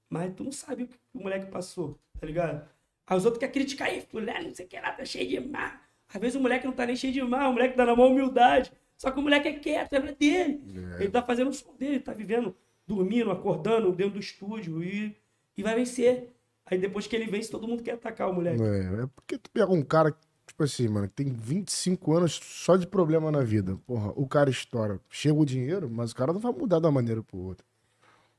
mas 0.10 0.34
tu 0.36 0.44
não 0.44 0.52
sabe 0.52 0.84
o 0.84 0.88
que 0.88 0.98
o 1.14 1.22
moleque 1.22 1.50
passou, 1.50 1.98
tá 2.20 2.28
ligado? 2.28 2.68
Aí 3.08 3.18
os 3.18 3.26
outros 3.26 3.40
querem 3.40 3.54
criticar 3.54 3.88
aí, 3.88 4.02
fulano, 4.02 4.48
não 4.48 4.54
sei 4.54 4.66
o 4.66 4.70
que 4.70 4.80
lá, 4.80 4.92
tá 4.92 5.06
cheio 5.06 5.28
de 5.28 5.40
mar. 5.40 5.88
Às 6.14 6.20
vezes 6.20 6.36
o 6.36 6.42
moleque 6.42 6.66
não 6.66 6.74
tá 6.74 6.86
nem 6.86 6.96
cheio 6.96 7.14
de 7.14 7.22
mar, 7.22 7.50
o 7.50 7.54
moleque 7.54 7.76
tá 7.76 7.86
na 7.86 7.96
maior 7.96 8.12
humildade. 8.12 8.72
Só 8.98 9.10
que 9.10 9.20
o 9.20 9.22
moleque 9.22 9.48
é 9.48 9.54
quieto, 9.54 9.94
é 9.94 10.00
dele. 10.00 10.62
É. 10.98 11.04
Ele 11.04 11.10
tá 11.10 11.24
fazendo 11.24 11.50
o 11.50 11.54
som 11.54 11.74
dele, 11.76 12.00
tá 12.00 12.14
vivendo, 12.14 12.56
dormindo, 12.86 13.32
acordando 13.32 13.92
dentro 13.92 14.14
do 14.14 14.20
estúdio 14.20 14.84
e, 14.84 15.16
e 15.58 15.64
vai 15.64 15.74
vencer. 15.76 16.30
Aí 16.66 16.78
depois 16.78 17.08
que 17.08 17.16
ele 17.16 17.26
vence, 17.26 17.50
todo 17.50 17.68
mundo 17.68 17.82
quer 17.82 17.94
atacar 17.94 18.30
o 18.30 18.34
moleque. 18.34 18.62
É, 18.62 19.04
é 19.04 19.08
porque 19.16 19.38
tu 19.38 19.50
pega 19.50 19.72
um 19.72 19.82
cara, 19.82 20.16
tipo 20.52 20.64
assim, 20.64 20.88
mano, 20.88 21.08
que 21.08 21.14
tem 21.24 21.32
25 21.34 22.14
anos 22.14 22.40
só 22.44 22.76
de 22.78 22.86
problema 22.88 23.32
na 23.32 23.42
vida. 23.42 23.78
Porra, 23.86 24.12
o 24.16 24.28
cara 24.28 24.50
estoura. 24.50 25.00
Chega 25.10 25.36
o 25.40 25.46
dinheiro, 25.46 25.90
mas 25.90 26.12
o 26.12 26.16
cara 26.16 26.32
não 26.34 26.40
vai 26.40 26.52
mudar 26.52 26.80
de 26.80 26.86
uma 26.86 26.92
maneira 26.92 27.22
pro 27.24 27.38
outro. 27.40 27.66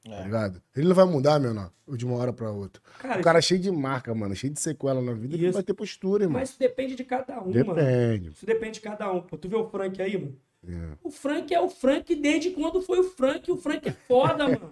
Tá 0.04 0.10
É. 0.16 0.24
ligado? 0.24 0.60
Ele 0.76 0.88
não 0.88 0.94
vai 0.96 1.04
mudar, 1.04 1.38
menor, 1.38 1.70
de 1.88 2.04
uma 2.04 2.16
hora 2.16 2.32
pra 2.32 2.50
outra. 2.50 2.82
Cara, 2.98 3.20
O 3.20 3.22
cara 3.22 3.38
é 3.38 3.42
cheio 3.42 3.60
de 3.60 3.70
marca, 3.70 4.12
mano, 4.14 4.34
cheio 4.34 4.52
de 4.52 4.58
sequela 4.60 5.00
na 5.00 5.12
vida, 5.12 5.34
ele 5.36 5.44
Isso. 5.46 5.54
vai 5.54 5.62
ter 5.62 5.74
postura, 5.74 6.24
irmão. 6.24 6.40
mas 6.40 6.50
isso 6.50 6.58
depende 6.58 6.94
de 6.96 7.04
cada 7.04 7.40
um, 7.40 7.52
mano. 7.52 7.74
Depende. 7.74 8.30
Isso 8.30 8.44
depende 8.44 8.72
de 8.74 8.80
cada 8.80 9.12
um. 9.12 9.20
Pô, 9.22 9.38
tu 9.38 9.48
vê 9.48 9.54
o 9.56 9.68
Frank 9.68 10.02
aí, 10.02 10.18
mano? 10.18 10.36
É. 10.68 10.96
O 11.02 11.10
Frank 11.10 11.52
é 11.52 11.60
o 11.60 11.68
Frank 11.68 12.14
desde 12.16 12.50
quando 12.50 12.80
foi 12.82 13.00
o 13.00 13.04
Frank. 13.04 13.50
O 13.50 13.56
Frank 13.56 13.88
é 13.88 13.92
foda, 13.92 14.44
mano. 14.44 14.68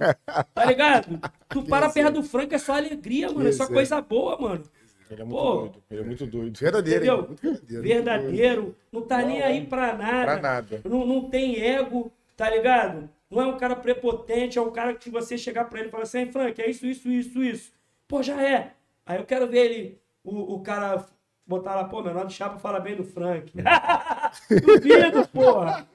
Tá 0.55 0.65
ligado? 0.65 1.21
Tu 1.49 1.63
para 1.67 1.87
Isso. 1.87 1.95
perto 1.95 2.15
do 2.15 2.23
Frank, 2.23 2.55
é 2.55 2.59
só 2.59 2.75
alegria, 2.77 3.27
mano. 3.33 3.49
É 3.49 3.53
só 3.53 3.65
Isso, 3.65 3.73
é. 3.73 3.75
coisa 3.75 4.01
boa, 4.01 4.37
mano. 4.41 4.63
Ele 5.11 5.23
é 5.23 5.25
muito 5.25 5.41
Pô. 5.43 5.57
doido. 5.57 5.83
Ele 5.91 6.01
é 6.01 6.05
muito 6.05 6.27
doido. 6.27 6.59
Verdadeiro? 6.59 6.99
Entendeu? 7.05 7.27
Muito 7.27 7.43
verdadeiro. 7.43 7.83
Verdadeiro, 7.83 8.77
não 8.93 9.03
tá 9.03 9.23
nem 9.23 9.43
aí 9.43 9.67
pra 9.67 9.95
nada. 9.97 10.25
Pra 10.25 10.41
nada. 10.41 10.81
Não, 10.85 11.05
não 11.05 11.29
tem 11.29 11.61
ego, 11.61 12.13
tá 12.37 12.49
ligado? 12.49 13.11
Não 13.31 13.41
é 13.43 13.47
um 13.47 13.57
cara 13.59 13.75
prepotente, 13.77 14.59
é 14.59 14.63
um 14.63 14.71
cara 14.71 14.95
que 14.95 15.11
você 15.11 15.37
chegar 15.37 15.65
pra 15.65 15.81
ele 15.81 15.89
e 15.89 15.91
falar 15.91 16.05
assim, 16.05 16.19
"Ei, 16.21 16.33
Frank, 16.33 16.61
é 16.63 16.71
isso, 16.71 16.87
isso, 16.87 17.09
isso, 17.09 17.43
isso. 17.43 17.73
Pô, 18.07 18.23
já 18.23 18.41
é. 18.43 18.73
Aí 19.05 19.19
eu 19.19 19.25
quero 19.25 19.49
ver 19.49 19.67
ele, 19.71 19.99
o, 20.25 20.55
o 20.55 20.61
cara 20.61 21.05
botar 21.47 21.75
lá, 21.75 21.85
pô, 21.85 22.01
menor 22.03 22.25
do 22.27 22.33
Chapa 22.33 22.59
fala 22.59 22.79
bem 22.79 22.95
do 22.97 23.03
Frank. 23.05 23.53
Duvido, 24.49 25.29
porra. 25.29 25.87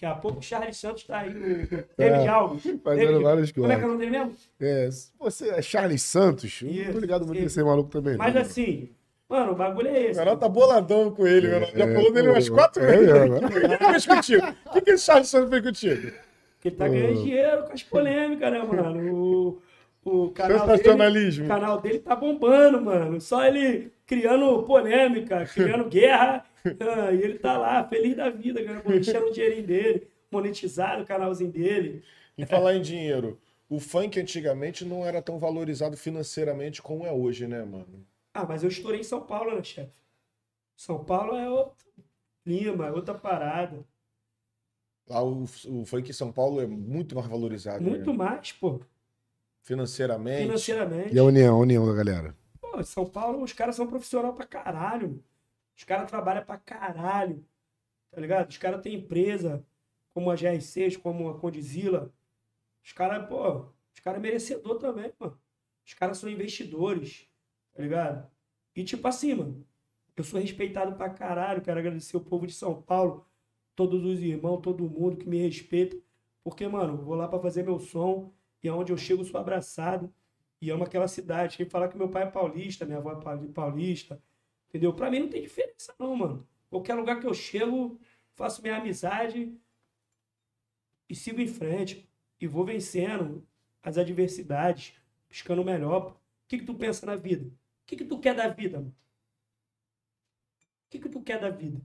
Daqui 0.00 0.06
a 0.06 0.14
pouco 0.14 0.38
o 0.38 0.42
Charles 0.42 0.76
Santos 0.78 1.04
tá 1.04 1.18
aí, 1.18 1.28
o 1.30 1.84
David 1.98 2.26
Alves. 2.28 2.62
fazendo 2.82 3.06
David- 3.06 3.22
várias 3.22 3.52
Como 3.52 3.66
é 3.66 3.76
que 3.76 3.82
é 3.82 3.84
coisas. 3.84 3.84
o 3.84 3.88
nome 3.88 3.98
dele 3.98 4.10
mesmo? 4.10 4.34
É, 4.58 4.88
você 5.18 5.48
é 5.50 5.60
Charles 5.62 6.02
Santos? 6.02 6.62
Não 6.62 6.70
tô 6.72 6.74
Isso, 6.90 6.98
ligado 7.00 7.26
muito 7.26 7.42
nesse 7.42 7.62
maluco 7.62 7.90
também. 7.90 8.16
Mas 8.16 8.32
não. 8.34 8.40
assim, 8.40 8.88
mano, 9.28 9.52
o 9.52 9.54
bagulho 9.54 9.88
é 9.88 9.92
O 9.92 9.96
esse. 9.96 10.18
menor 10.18 10.36
tá 10.36 10.48
boladão 10.48 11.10
com 11.10 11.26
ele, 11.26 11.48
menor. 11.48 11.68
Já 11.76 11.84
É, 11.84 11.94
falou 11.94 12.12
dele 12.14 12.28
umas 12.28 12.48
quatro 12.48 12.82
é 12.82 12.86
vezes. 12.96 13.12
mesmo. 13.12 13.36
O 13.36 13.50
que 13.50 13.56
ele 13.56 13.76
fez 13.78 14.06
contigo? 14.06 14.46
O 14.66 14.70
que, 14.72 14.80
que 14.80 14.90
esse 14.92 15.04
Charles 15.04 15.28
Santos 15.28 15.50
fez 15.50 15.62
contigo? 15.62 16.12
Porque 16.54 16.68
ele 16.68 16.76
tá 16.76 16.88
ganhando 16.88 17.22
dinheiro 17.22 17.62
com 17.64 17.72
as 17.74 17.82
polêmicas, 17.82 18.52
né, 18.52 18.58
mano? 18.62 19.14
O, 19.14 19.62
o 20.02 20.30
canal 20.30 20.60
Sensacionalismo. 20.60 21.42
Dele, 21.44 21.52
o 21.52 21.60
canal 21.60 21.80
dele 21.82 21.98
tá 21.98 22.16
bombando, 22.16 22.80
mano. 22.80 23.20
Só 23.20 23.44
ele 23.44 23.92
criando 24.06 24.62
polêmica, 24.62 25.44
criando 25.44 25.84
guerra. 25.90 26.42
Ah, 26.80 27.12
e 27.12 27.22
ele 27.22 27.38
tá 27.38 27.56
lá, 27.56 27.86
feliz 27.88 28.16
da 28.16 28.30
vida, 28.30 28.62
ganhando, 28.62 28.94
enchendo 28.94 29.26
o 29.26 29.32
dinheirinho 29.32 29.66
dele, 29.66 30.08
monetizado 30.30 31.02
o 31.02 31.06
canalzinho 31.06 31.50
dele. 31.50 32.02
Em 32.36 32.46
falar 32.46 32.74
em 32.74 32.82
dinheiro, 32.82 33.40
o 33.68 33.78
funk 33.78 34.18
antigamente 34.18 34.84
não 34.84 35.04
era 35.04 35.20
tão 35.20 35.38
valorizado 35.38 35.96
financeiramente 35.96 36.80
como 36.80 37.06
é 37.06 37.12
hoje, 37.12 37.46
né, 37.46 37.64
mano? 37.64 38.06
Ah, 38.32 38.46
mas 38.46 38.62
eu 38.62 38.68
estourei 38.68 39.00
em 39.00 39.04
São 39.04 39.20
Paulo, 39.20 39.54
né, 39.54 39.62
chefe? 39.62 39.92
São 40.76 41.04
Paulo 41.04 41.36
é 41.36 41.48
outro 41.48 41.86
clima, 42.44 42.86
é 42.86 42.92
outra 42.92 43.14
parada. 43.14 43.84
Lá 45.08 45.22
o, 45.22 45.42
o 45.42 45.84
funk 45.84 46.08
em 46.08 46.12
São 46.12 46.32
Paulo 46.32 46.60
é 46.60 46.66
muito 46.66 47.14
mais 47.14 47.26
valorizado. 47.26 47.82
Muito 47.82 48.10
né? 48.10 48.16
mais, 48.16 48.52
pô, 48.52 48.80
Financeiramente. 49.62 50.42
financeiramente. 50.42 51.14
E 51.14 51.18
a 51.18 51.24
união, 51.24 51.56
a 51.56 51.58
união 51.58 51.86
da 51.86 51.92
galera? 51.92 52.34
Pô, 52.60 52.82
São 52.82 53.04
Paulo, 53.06 53.42
os 53.42 53.52
caras 53.52 53.76
são 53.76 53.86
profissional 53.86 54.32
pra 54.32 54.46
caralho. 54.46 55.22
Os 55.80 55.84
caras 55.84 56.10
trabalham 56.10 56.44
pra 56.44 56.58
caralho. 56.58 57.42
Tá 58.10 58.20
ligado? 58.20 58.50
Os 58.50 58.58
caras 58.58 58.82
têm 58.82 58.96
empresa, 58.96 59.64
como 60.10 60.30
a 60.30 60.34
GR6, 60.34 60.98
como 60.98 61.30
a 61.30 61.38
Condizila. 61.40 62.12
Os 62.84 62.92
caras, 62.92 63.26
pô, 63.26 63.60
os 63.94 64.00
caras 64.04 64.18
é 64.18 64.22
merecedor 64.22 64.78
também, 64.78 65.10
mano. 65.18 65.40
Os 65.82 65.94
caras 65.94 66.18
são 66.18 66.28
investidores, 66.28 67.26
tá 67.72 67.82
ligado? 67.82 68.30
E 68.76 68.84
tipo 68.84 69.08
assim, 69.08 69.32
mano, 69.32 69.66
eu 70.14 70.22
sou 70.22 70.38
respeitado 70.38 70.94
pra 70.96 71.08
caralho. 71.08 71.62
Quero 71.62 71.80
agradecer 71.80 72.14
o 72.14 72.20
povo 72.20 72.46
de 72.46 72.52
São 72.52 72.82
Paulo, 72.82 73.26
todos 73.74 74.04
os 74.04 74.20
irmãos, 74.20 74.60
todo 74.60 74.84
mundo 74.86 75.16
que 75.16 75.26
me 75.26 75.38
respeita. 75.40 75.96
Porque, 76.44 76.68
mano, 76.68 76.98
eu 76.98 77.04
vou 77.06 77.14
lá 77.14 77.26
pra 77.26 77.40
fazer 77.40 77.62
meu 77.62 77.78
som 77.78 78.30
e 78.62 78.68
aonde 78.68 78.92
eu 78.92 78.98
chego 78.98 79.22
eu 79.22 79.26
sou 79.26 79.40
abraçado 79.40 80.12
e 80.60 80.68
amo 80.68 80.84
aquela 80.84 81.08
cidade. 81.08 81.56
Quem 81.56 81.64
falar 81.64 81.88
que 81.88 81.96
meu 81.96 82.10
pai 82.10 82.24
é 82.24 82.30
paulista, 82.30 82.84
minha 82.84 82.98
avó 82.98 83.12
é 83.12 83.20
pauli- 83.22 83.48
paulista, 83.48 84.22
entendeu? 84.70 84.94
Pra 84.94 85.10
mim 85.10 85.18
não 85.20 85.28
tem 85.28 85.42
diferença 85.42 85.94
não, 85.98 86.16
mano. 86.16 86.48
Qualquer 86.70 86.94
lugar 86.94 87.20
que 87.20 87.26
eu 87.26 87.34
chego, 87.34 88.00
faço 88.32 88.62
minha 88.62 88.76
amizade 88.76 89.54
e 91.08 91.14
sigo 91.14 91.40
em 91.40 91.48
frente. 91.48 92.08
E 92.40 92.46
vou 92.46 92.64
vencendo 92.64 93.46
as 93.82 93.98
adversidades, 93.98 94.94
buscando 95.28 95.60
o 95.60 95.64
melhor. 95.64 96.12
O 96.12 96.48
que 96.48 96.58
que 96.58 96.64
tu 96.64 96.74
pensa 96.74 97.04
na 97.04 97.16
vida? 97.16 97.46
O 97.46 97.52
que 97.86 97.96
que 97.96 98.04
tu 98.04 98.18
quer 98.18 98.34
da 98.34 98.48
vida, 98.48 98.78
mano? 98.78 98.96
O 100.86 100.90
que 100.90 100.98
que 100.98 101.08
tu 101.08 101.22
quer 101.22 101.38
da 101.38 101.50
vida? 101.50 101.80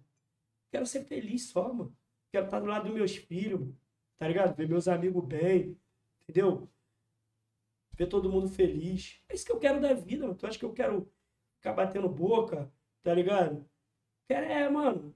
Quero 0.72 0.86
ser 0.86 1.04
feliz 1.04 1.50
só, 1.50 1.74
mano. 1.74 1.96
Quero 2.32 2.46
estar 2.46 2.60
do 2.60 2.68
lado 2.68 2.86
dos 2.86 2.94
meus 2.94 3.16
filhos, 3.16 3.60
mano. 3.60 3.78
tá 4.16 4.28
ligado? 4.28 4.56
Ver 4.56 4.70
meus 4.70 4.88
amigos 4.88 5.26
bem, 5.26 5.78
entendeu? 6.24 6.70
ver 7.98 8.08
todo 8.08 8.30
mundo 8.30 8.48
feliz. 8.50 9.22
É 9.30 9.36
isso 9.36 9.46
que 9.46 9.52
eu 9.52 9.60
quero 9.60 9.80
da 9.80 9.94
vida, 9.94 10.24
mano. 10.26 10.38
Tu 10.38 10.46
acha 10.46 10.60
que 10.60 10.66
eu 10.66 10.74
quero 10.74 11.10
ficar 11.66 11.74
batendo 11.74 12.08
boca, 12.08 12.72
tá 13.02 13.12
ligado? 13.12 13.66
Quero, 14.28 14.46
é, 14.46 14.70
mano, 14.70 15.16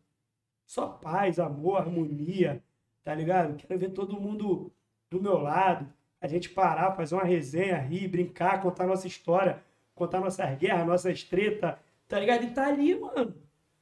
só 0.66 0.88
paz, 0.88 1.40
amor, 1.40 1.78
harmonia, 1.78 2.64
tá 3.04 3.14
ligado? 3.14 3.56
Quero 3.56 3.80
ver 3.80 3.92
todo 3.92 4.20
mundo 4.20 4.72
do 5.12 5.22
meu 5.22 5.38
lado. 5.38 5.88
A 6.20 6.28
gente 6.28 6.50
parar, 6.50 6.96
fazer 6.96 7.16
uma 7.16 7.24
resenha, 7.24 7.78
rir, 7.78 8.08
brincar, 8.08 8.62
contar 8.62 8.88
nossa 8.88 9.06
história, 9.06 9.62
contar 9.94 10.20
nossas 10.20 10.58
guerras, 10.58 10.88
nossas 10.88 11.24
tretas, 11.24 11.76
tá 12.08 12.20
ligado? 12.20 12.44
E 12.44 12.52
tá 12.52 12.68
ali, 12.68 13.00
mano. 13.00 13.36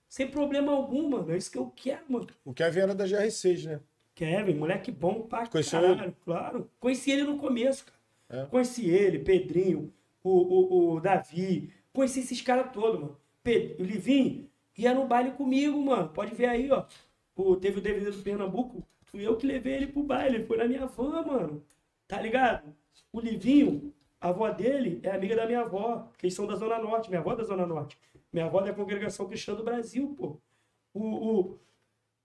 Sem 0.09 0.29
problema 0.29 0.73
algum, 0.73 1.09
mano. 1.09 1.31
É 1.31 1.37
isso 1.37 1.51
que 1.51 1.57
eu 1.57 1.71
quero, 1.73 2.03
mano. 2.09 2.27
O 2.43 2.53
Kevin 2.53 2.81
era 2.81 2.95
da 2.95 3.05
GR6, 3.05 3.65
né? 3.65 3.79
Kevin, 4.13 4.55
moleque 4.55 4.91
bom 4.91 5.21
pra 5.21 5.47
Conheceu 5.47 5.81
caralho, 5.81 6.15
claro. 6.23 6.71
Conheci 6.79 7.11
ele 7.11 7.23
no 7.23 7.37
começo, 7.37 7.85
cara. 7.85 8.43
É? 8.43 8.45
Conheci 8.47 8.89
ele, 8.89 9.19
Pedrinho, 9.19 9.93
o, 10.23 10.29
o, 10.29 10.95
o 10.95 10.99
Davi. 10.99 11.71
Conheci 11.97 12.19
esses 12.19 12.43
caras 12.43 12.71
todos, 12.71 13.01
mano. 13.01 13.17
Pedro, 13.41 13.83
o 13.83 13.87
Livinho 13.87 14.47
ia 14.77 14.93
no 14.93 15.07
baile 15.07 15.31
comigo, 15.31 15.81
mano. 15.81 16.09
Pode 16.09 16.35
ver 16.35 16.45
aí, 16.45 16.69
ó. 16.69 16.85
O, 17.35 17.55
teve 17.55 17.79
o 17.79 17.81
DVD 17.81 18.11
do 18.11 18.21
Pernambuco. 18.21 18.87
Fui 19.05 19.25
eu 19.25 19.35
que 19.35 19.47
levei 19.47 19.73
ele 19.73 19.87
pro 19.87 20.03
baile. 20.03 20.35
Ele 20.35 20.45
foi 20.45 20.57
na 20.57 20.65
minha 20.65 20.85
van, 20.85 21.23
mano. 21.23 21.65
Tá 22.07 22.21
ligado? 22.21 22.71
O 23.11 23.19
Livinho, 23.19 23.91
a 24.21 24.29
avó 24.29 24.47
dele 24.51 24.99
é 25.01 25.09
amiga 25.09 25.35
da 25.35 25.47
minha 25.47 25.61
avó. 25.61 26.07
Porque 26.11 26.27
eles 26.27 26.35
são 26.35 26.45
da 26.45 26.55
Zona 26.55 26.77
Norte. 26.77 27.09
Minha 27.09 27.19
avó 27.19 27.33
é 27.33 27.35
da 27.37 27.43
Zona 27.43 27.65
Norte. 27.65 27.97
Minha 28.31 28.45
avó 28.45 28.61
é 28.61 28.65
da 28.65 28.73
Congregação 28.75 29.27
Cristã 29.27 29.55
do 29.55 29.63
Brasil, 29.63 30.13
pô. 30.15 30.39
O, 30.93 31.01
o, 31.01 31.59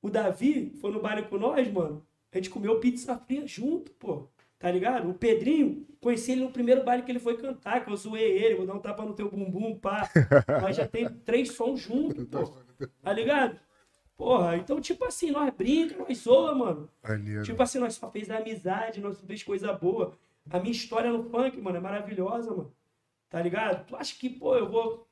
o 0.03 0.11
Davi 0.11 0.75
foi 0.83 0.93
no 0.93 1.01
baile 1.01 1.23
com 1.23 1.39
nós, 1.39 1.67
mano. 1.73 2.07
A 2.31 2.37
gente 2.37 2.51
comeu 2.51 2.79
pizza 2.79 3.17
fria 3.17 3.47
junto, 3.47 3.91
pô. 3.93 4.29
Tá 4.63 4.71
ligado? 4.71 5.11
O 5.11 5.15
Pedrinho, 5.15 5.85
conheci 6.01 6.31
ele 6.31 6.45
no 6.45 6.53
primeiro 6.53 6.85
baile 6.85 7.03
que 7.03 7.11
ele 7.11 7.19
foi 7.19 7.37
cantar, 7.37 7.85
que 7.85 7.91
eu 7.91 7.97
zoei 7.97 8.23
ele, 8.23 8.55
vou 8.55 8.65
dar 8.65 8.75
um 8.75 8.79
tapa 8.79 9.05
no 9.05 9.13
teu 9.13 9.29
bumbum, 9.29 9.77
pá. 9.77 10.09
Nós 10.63 10.77
já 10.77 10.87
tem 10.87 11.09
três 11.09 11.51
sons 11.51 11.81
juntos, 11.81 12.25
pô. 12.27 12.55
Tá 13.03 13.13
ligado? 13.13 13.59
Porra, 14.17 14.57
então, 14.57 14.81
tipo 14.81 15.05
assim, 15.05 15.33
nós 15.33 15.53
brinca, 15.53 15.97
nós 15.97 16.17
zoa, 16.19 16.55
mano. 16.55 16.89
Maneiro. 17.03 17.43
Tipo 17.43 17.61
assim, 17.61 17.81
nós 17.81 17.95
só 17.95 18.09
fez 18.09 18.31
amizade, 18.31 19.01
nós 19.01 19.17
só 19.17 19.27
fez 19.27 19.43
coisa 19.43 19.73
boa. 19.73 20.17
A 20.49 20.61
minha 20.61 20.71
história 20.71 21.11
no 21.11 21.25
funk, 21.25 21.61
mano, 21.61 21.79
é 21.79 21.81
maravilhosa, 21.81 22.51
mano. 22.51 22.73
Tá 23.29 23.43
ligado? 23.43 23.85
Tu 23.85 23.97
acha 23.97 24.15
que, 24.17 24.31
pô, 24.31 24.55
eu 24.55 24.71
vou 24.71 25.09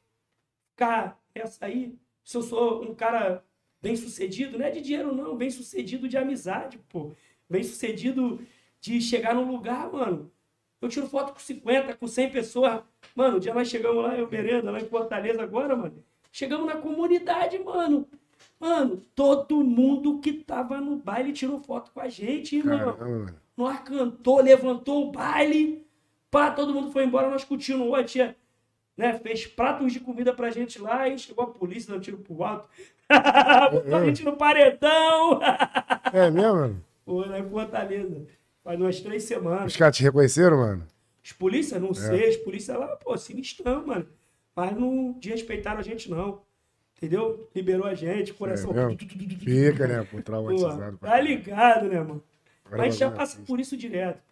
ficar 0.70 1.20
essa 1.34 1.66
aí? 1.66 1.98
Se 2.22 2.36
eu 2.36 2.42
sou 2.42 2.84
um 2.84 2.94
cara 2.94 3.44
bem 3.82 3.96
sucedido, 3.96 4.58
não 4.58 4.64
é 4.64 4.70
de 4.70 4.80
dinheiro, 4.80 5.12
não, 5.12 5.36
bem 5.36 5.50
sucedido 5.50 6.08
de 6.08 6.16
amizade, 6.16 6.78
pô. 6.88 7.10
Bem 7.48 7.64
sucedido 7.64 8.38
de 8.80 9.00
chegar 9.00 9.34
num 9.34 9.50
lugar, 9.50 9.90
mano. 9.92 10.30
Eu 10.80 10.88
tiro 10.88 11.06
foto 11.06 11.32
com 11.32 11.38
50, 11.38 11.94
com 11.94 12.06
100 12.06 12.30
pessoas. 12.30 12.80
Mano, 13.14 13.36
o 13.36 13.40
dia 13.40 13.52
nós 13.52 13.68
chegamos 13.68 14.02
lá, 14.02 14.16
eu 14.16 14.28
merenda, 14.30 14.70
lá 14.70 14.80
em 14.80 14.88
Fortaleza 14.88 15.42
agora, 15.42 15.76
mano. 15.76 16.02
Chegamos 16.32 16.66
na 16.66 16.76
comunidade, 16.76 17.58
mano. 17.58 18.08
Mano, 18.58 19.02
todo 19.14 19.62
mundo 19.62 20.20
que 20.20 20.32
tava 20.32 20.80
no 20.80 20.96
baile 20.96 21.32
tirou 21.32 21.60
foto 21.60 21.90
com 21.92 22.00
a 22.00 22.08
gente, 22.08 22.56
irmão. 22.56 22.78
Caramba, 22.78 23.04
mano. 23.04 23.34
Nós 23.56 23.80
cantou, 23.80 24.40
levantou 24.40 25.08
o 25.08 25.12
baile. 25.12 25.86
Pá, 26.30 26.50
todo 26.50 26.72
mundo 26.72 26.90
foi 26.90 27.04
embora, 27.04 27.28
nós 27.28 27.44
continuamos. 27.44 27.98
A 27.98 28.04
tia 28.04 28.36
né, 28.96 29.18
fez 29.18 29.46
pratos 29.46 29.92
de 29.92 30.00
comida 30.00 30.32
pra 30.32 30.50
gente 30.50 30.80
lá 30.80 31.08
e 31.08 31.18
chegou 31.18 31.44
a 31.44 31.48
polícia, 31.48 31.92
dando 31.92 32.02
tiro 32.02 32.18
pro 32.18 32.42
alto. 32.42 32.68
Botou 33.70 33.96
a 33.96 34.04
gente 34.04 34.24
no 34.24 34.36
paredão. 34.36 35.40
É 36.12 36.28
mesmo? 36.28 36.82
Foi 37.04 37.28
lá 37.28 37.38
em 37.38 37.48
Fortaleza. 37.48 38.26
Faz 38.62 38.80
umas 38.80 39.00
três 39.00 39.24
semanas. 39.24 39.72
Os 39.72 39.76
caras 39.76 39.96
te 39.96 40.02
reconheceram, 40.02 40.58
mano? 40.58 40.86
Os 41.22 41.32
polícia, 41.32 41.78
não 41.78 41.94
sei, 41.94 42.30
os 42.30 42.36
polícia 42.38 42.76
lá, 42.76 42.96
pô, 42.96 43.16
sinistrão, 43.16 43.86
mano. 43.86 44.06
Mas 44.54 44.76
não 44.76 45.12
desrespeitaram 45.12 45.80
a 45.80 45.82
gente, 45.82 46.10
não. 46.10 46.42
Entendeu? 46.96 47.48
Liberou 47.54 47.86
a 47.86 47.94
gente, 47.94 48.34
coração. 48.34 48.72
É? 48.72 48.94
Fica, 48.96 49.86
né? 49.86 50.04
Pô, 50.04 50.16
Pô, 50.16 50.22
traumatizado. 50.22 50.98
pra 50.98 51.10
tá 51.10 51.20
ligado, 51.20 51.88
né, 51.88 51.98
mano? 52.00 52.22
Agora 52.64 52.82
Mas 52.82 52.88
a 52.88 52.90
gente 52.90 53.00
já 53.00 53.10
passa 53.10 53.40
por 53.42 53.58
isso 53.58 53.76
direto. 53.76 54.22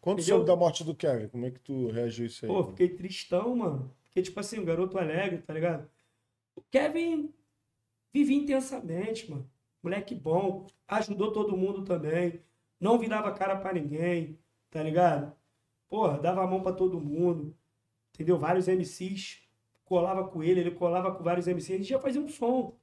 Quando 0.00 0.22
soube 0.22 0.46
da 0.46 0.56
morte 0.56 0.82
do 0.82 0.94
Kevin, 0.94 1.28
como 1.28 1.44
é 1.44 1.50
que 1.50 1.60
tu 1.60 1.90
reagiu 1.90 2.24
a 2.24 2.28
isso 2.28 2.44
aí? 2.44 2.48
Pô, 2.48 2.60
mano? 2.60 2.68
fiquei 2.68 2.88
tristão, 2.88 3.54
mano. 3.54 3.94
Porque, 4.04 4.22
tipo 4.22 4.40
assim, 4.40 4.58
um 4.58 4.64
garoto 4.64 4.96
alegre, 4.98 5.38
tá 5.38 5.52
ligado? 5.52 5.88
O 6.56 6.62
Kevin 6.70 7.32
vivia 8.12 8.36
intensamente, 8.36 9.30
mano. 9.30 9.48
Moleque 9.82 10.14
bom, 10.14 10.66
ajudou 10.88 11.32
todo 11.32 11.56
mundo 11.56 11.84
também. 11.84 12.40
Não 12.80 12.98
virava 12.98 13.32
cara 13.32 13.56
pra 13.56 13.72
ninguém, 13.72 14.38
tá 14.70 14.82
ligado? 14.82 15.36
Porra, 15.88 16.18
dava 16.18 16.42
a 16.42 16.46
mão 16.46 16.62
pra 16.62 16.72
todo 16.72 17.00
mundo. 17.00 17.56
Entendeu? 18.14 18.38
Vários 18.38 18.68
MCs 18.68 19.42
colava 19.84 20.28
com 20.28 20.42
ele, 20.42 20.60
ele 20.60 20.70
colava 20.70 21.14
com 21.14 21.22
vários 21.22 21.46
MCs. 21.46 21.70
A 21.70 21.76
gente 21.78 21.90
ia 21.90 21.98
fazer 21.98 22.18
um 22.18 22.28
som, 22.28 22.76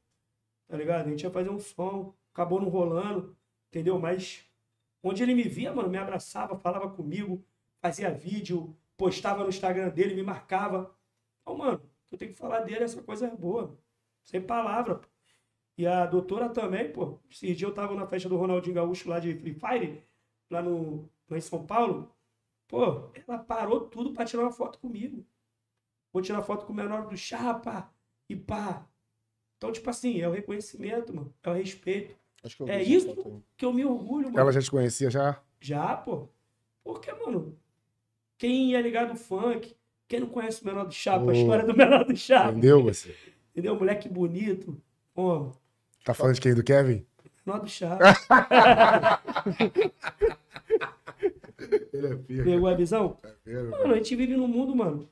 tá 0.67 0.75
ligado? 0.75 1.07
A 1.07 1.09
gente 1.09 1.23
ia 1.23 1.31
fazer 1.31 1.49
um 1.49 1.59
som. 1.59 2.13
Acabou 2.33 2.59
não 2.59 2.69
rolando, 2.69 3.37
entendeu? 3.69 3.97
Mas 3.99 4.45
onde 5.01 5.23
ele 5.23 5.33
me 5.33 5.43
via, 5.43 5.73
mano, 5.73 5.89
me 5.89 5.97
abraçava, 5.97 6.57
falava 6.57 6.89
comigo, 6.89 7.45
fazia 7.81 8.11
vídeo, 8.11 8.75
postava 8.97 9.43
no 9.43 9.49
Instagram 9.49 9.89
dele, 9.89 10.15
me 10.15 10.23
marcava. 10.23 10.93
Então, 11.41 11.57
mano, 11.57 11.81
eu 12.11 12.17
tenho 12.17 12.31
que 12.31 12.37
falar 12.37 12.61
dele, 12.61 12.83
essa 12.83 13.01
coisa 13.03 13.27
é 13.27 13.35
boa. 13.35 13.77
Sem 14.23 14.41
palavra, 14.41 14.95
pô. 14.95 15.07
E 15.77 15.85
a 15.85 16.05
doutora 16.05 16.49
também, 16.49 16.91
pô. 16.91 17.19
Esse 17.29 17.53
dia 17.53 17.67
eu 17.67 17.73
tava 17.73 17.93
na 17.95 18.07
festa 18.07 18.29
do 18.29 18.37
Ronaldinho 18.37 18.75
Gaúcho 18.75 19.09
lá 19.09 19.19
de 19.19 19.35
Free 19.35 19.53
Fire, 19.53 20.03
lá, 20.49 20.61
no, 20.61 21.09
lá 21.29 21.37
em 21.37 21.41
São 21.41 21.65
Paulo. 21.65 22.13
Pô, 22.67 23.09
ela 23.13 23.37
parou 23.39 23.81
tudo 23.81 24.13
pra 24.13 24.25
tirar 24.25 24.43
uma 24.43 24.51
foto 24.51 24.79
comigo. 24.79 25.25
Vou 26.13 26.21
tirar 26.21 26.41
foto 26.41 26.65
com 26.65 26.71
o 26.73 26.75
menor 26.75 27.07
do 27.07 27.17
chapa 27.17 27.93
e 28.29 28.35
pá. 28.35 28.87
Então, 29.57 29.71
tipo 29.71 29.89
assim, 29.89 30.21
é 30.21 30.27
o 30.27 30.31
reconhecimento, 30.31 31.13
mano. 31.13 31.33
É 31.43 31.49
o 31.49 31.53
respeito. 31.53 32.15
Acho 32.43 32.57
que 32.57 32.63
eu 32.63 32.67
É 32.69 32.81
isso 32.81 33.41
que 33.57 33.65
eu 33.65 33.73
me 33.73 33.83
orgulho, 33.83 34.27
mano. 34.27 34.39
Ela 34.39 34.51
já 34.51 34.61
te 34.61 34.71
conhecia 34.71 35.09
já? 35.09 35.41
Já, 35.59 35.95
pô. 35.97 36.29
Porque, 36.83 37.11
mano, 37.11 37.57
quem 38.37 38.75
é 38.75 38.81
ligado 38.81 39.11
ao 39.11 39.15
funk, 39.15 39.75
quem 40.07 40.19
não 40.19 40.29
conhece 40.29 40.61
o 40.61 40.65
menor 40.65 40.85
do 40.85 40.93
chapa, 40.93 41.25
Ô. 41.25 41.29
a 41.29 41.33
história 41.33 41.65
do 41.65 41.75
menor 41.75 42.05
do 42.05 42.15
chapa, 42.15 42.51
Entendeu 42.51 42.81
você? 42.83 43.15
entendeu? 43.51 43.75
Moleque 43.75 44.07
bonito. 44.07 44.79
Pô, 45.13 45.51
Tá 46.05 46.13
falando 46.13 46.35
de 46.35 46.41
quem? 46.41 46.53
Do 46.53 46.63
Kevin? 46.63 47.03
menor 47.45 47.59
do. 47.59 47.67
Ele 51.93 52.07
é 52.07 52.15
pica. 52.15 52.43
Pegou 52.43 52.67
a 52.67 52.75
visão? 52.75 53.09
tá 53.21 53.29
vendo? 53.45 53.71
Mano, 53.71 53.93
a 53.93 53.97
gente 53.97 54.15
vive 54.15 54.37
num 54.37 54.47
mundo, 54.47 54.75
mano. 54.75 55.09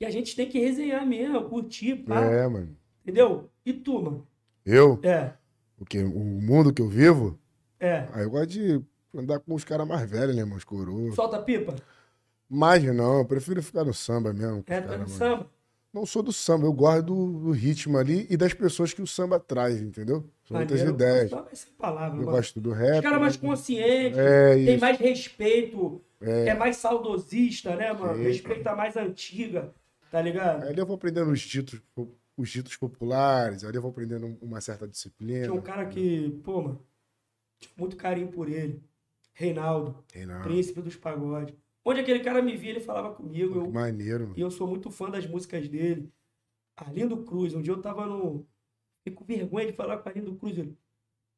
E 0.00 0.06
a 0.06 0.10
gente 0.10 0.34
tem 0.34 0.48
que 0.48 0.58
resenhar 0.58 1.06
mesmo, 1.06 1.48
curtir, 1.48 1.94
pá. 1.96 2.20
É, 2.24 2.48
mano. 2.48 2.76
Entendeu? 3.02 3.48
E 3.64 3.72
tu, 3.72 4.02
mano? 4.02 4.26
Eu, 4.66 4.98
É, 5.02 5.32
o, 5.78 5.84
que, 5.84 5.98
o 6.02 6.18
mundo 6.18 6.72
que 6.72 6.82
eu 6.82 6.88
vivo, 6.88 7.38
é. 7.78 8.08
aí 8.12 8.24
eu 8.24 8.30
gosto 8.30 8.48
de 8.48 8.82
andar 9.14 9.38
com 9.40 9.54
os 9.54 9.62
caras 9.64 9.86
mais 9.86 10.10
velhos, 10.10 10.34
né, 10.34 10.42
mano? 10.42 10.56
Os 10.56 10.64
coroas. 10.64 11.14
Solta 11.14 11.36
a 11.36 11.42
pipa. 11.42 11.76
Mais 12.48 12.82
não, 12.82 13.18
eu 13.18 13.24
prefiro 13.24 13.62
ficar 13.62 13.84
no 13.84 13.94
samba 13.94 14.32
mesmo. 14.32 14.64
É, 14.66 14.80
tá 14.80 14.92
no 14.92 14.98
mano. 14.98 15.08
samba. 15.08 15.50
Não 15.94 16.04
sou 16.04 16.24
do 16.24 16.32
samba, 16.32 16.66
eu 16.66 16.72
gosto 16.72 17.02
do, 17.04 17.38
do 17.38 17.50
ritmo 17.52 17.96
ali 17.96 18.26
e 18.28 18.36
das 18.36 18.52
pessoas 18.52 18.92
que 18.92 19.00
o 19.00 19.06
samba 19.06 19.38
traz, 19.38 19.80
entendeu? 19.80 20.28
São 20.44 20.56
muitas 20.56 20.80
ideias. 20.82 21.32
É 21.32 21.54
sem 21.54 21.72
palavra, 21.74 22.20
Eu 22.20 22.24
gosto 22.24 22.60
do 22.60 22.72
rap. 22.72 22.96
Os 22.96 23.00
caras 23.00 23.20
mais 23.20 23.40
né? 23.40 23.48
conscientes, 23.48 24.18
É 24.18 24.54
tem 24.56 24.70
isso. 24.74 24.80
mais 24.80 24.98
respeito, 24.98 26.02
É. 26.20 26.48
é 26.48 26.54
mais 26.54 26.78
saudosista, 26.78 27.76
né, 27.76 27.92
mano? 27.92 28.16
Sim. 28.16 28.24
Respeita 28.24 28.70
a 28.72 28.76
mais 28.76 28.96
antiga, 28.96 29.72
tá 30.10 30.20
ligado? 30.20 30.64
Aí 30.64 30.76
eu 30.76 30.84
vou 30.84 30.96
aprendendo 30.96 31.30
os 31.30 31.46
títulos, 31.46 31.80
os 32.36 32.50
títulos 32.50 32.76
populares, 32.76 33.62
aí 33.62 33.72
eu 33.72 33.80
vou 33.80 33.92
aprendendo 33.92 34.36
uma 34.42 34.60
certa 34.60 34.88
disciplina. 34.88 35.42
Tinha 35.44 35.54
um 35.54 35.60
cara 35.62 35.86
que, 35.86 36.40
pô, 36.42 36.60
mano, 36.60 36.84
muito 37.78 37.96
carinho 37.96 38.32
por 38.32 38.48
ele. 38.48 38.82
Reinaldo, 39.32 40.04
Reinaldo, 40.12 40.42
príncipe 40.42 40.80
dos 40.82 40.96
pagodes. 40.96 41.54
Onde 41.84 42.00
aquele 42.00 42.20
cara 42.20 42.40
me 42.40 42.56
via, 42.56 42.70
ele 42.70 42.80
falava 42.80 43.14
comigo. 43.14 43.58
Eu, 43.60 43.70
maneiro, 43.70 44.24
mano. 44.24 44.34
e 44.36 44.40
eu 44.40 44.50
sou 44.50 44.66
muito 44.66 44.90
fã 44.90 45.10
das 45.10 45.26
músicas 45.26 45.68
dele. 45.68 46.10
Arlindo 46.76 47.16
Cruz, 47.18 47.54
um 47.54 47.60
dia 47.62 47.72
eu 47.72 47.82
tava 47.82 48.06
no. 48.06 48.46
Fiquei 48.98 49.12
com 49.14 49.24
vergonha 49.24 49.66
de 49.66 49.72
falar 49.72 49.98
com 49.98 50.08
Arlindo 50.08 50.34
Cruz. 50.36 50.56
Ele. 50.56 50.76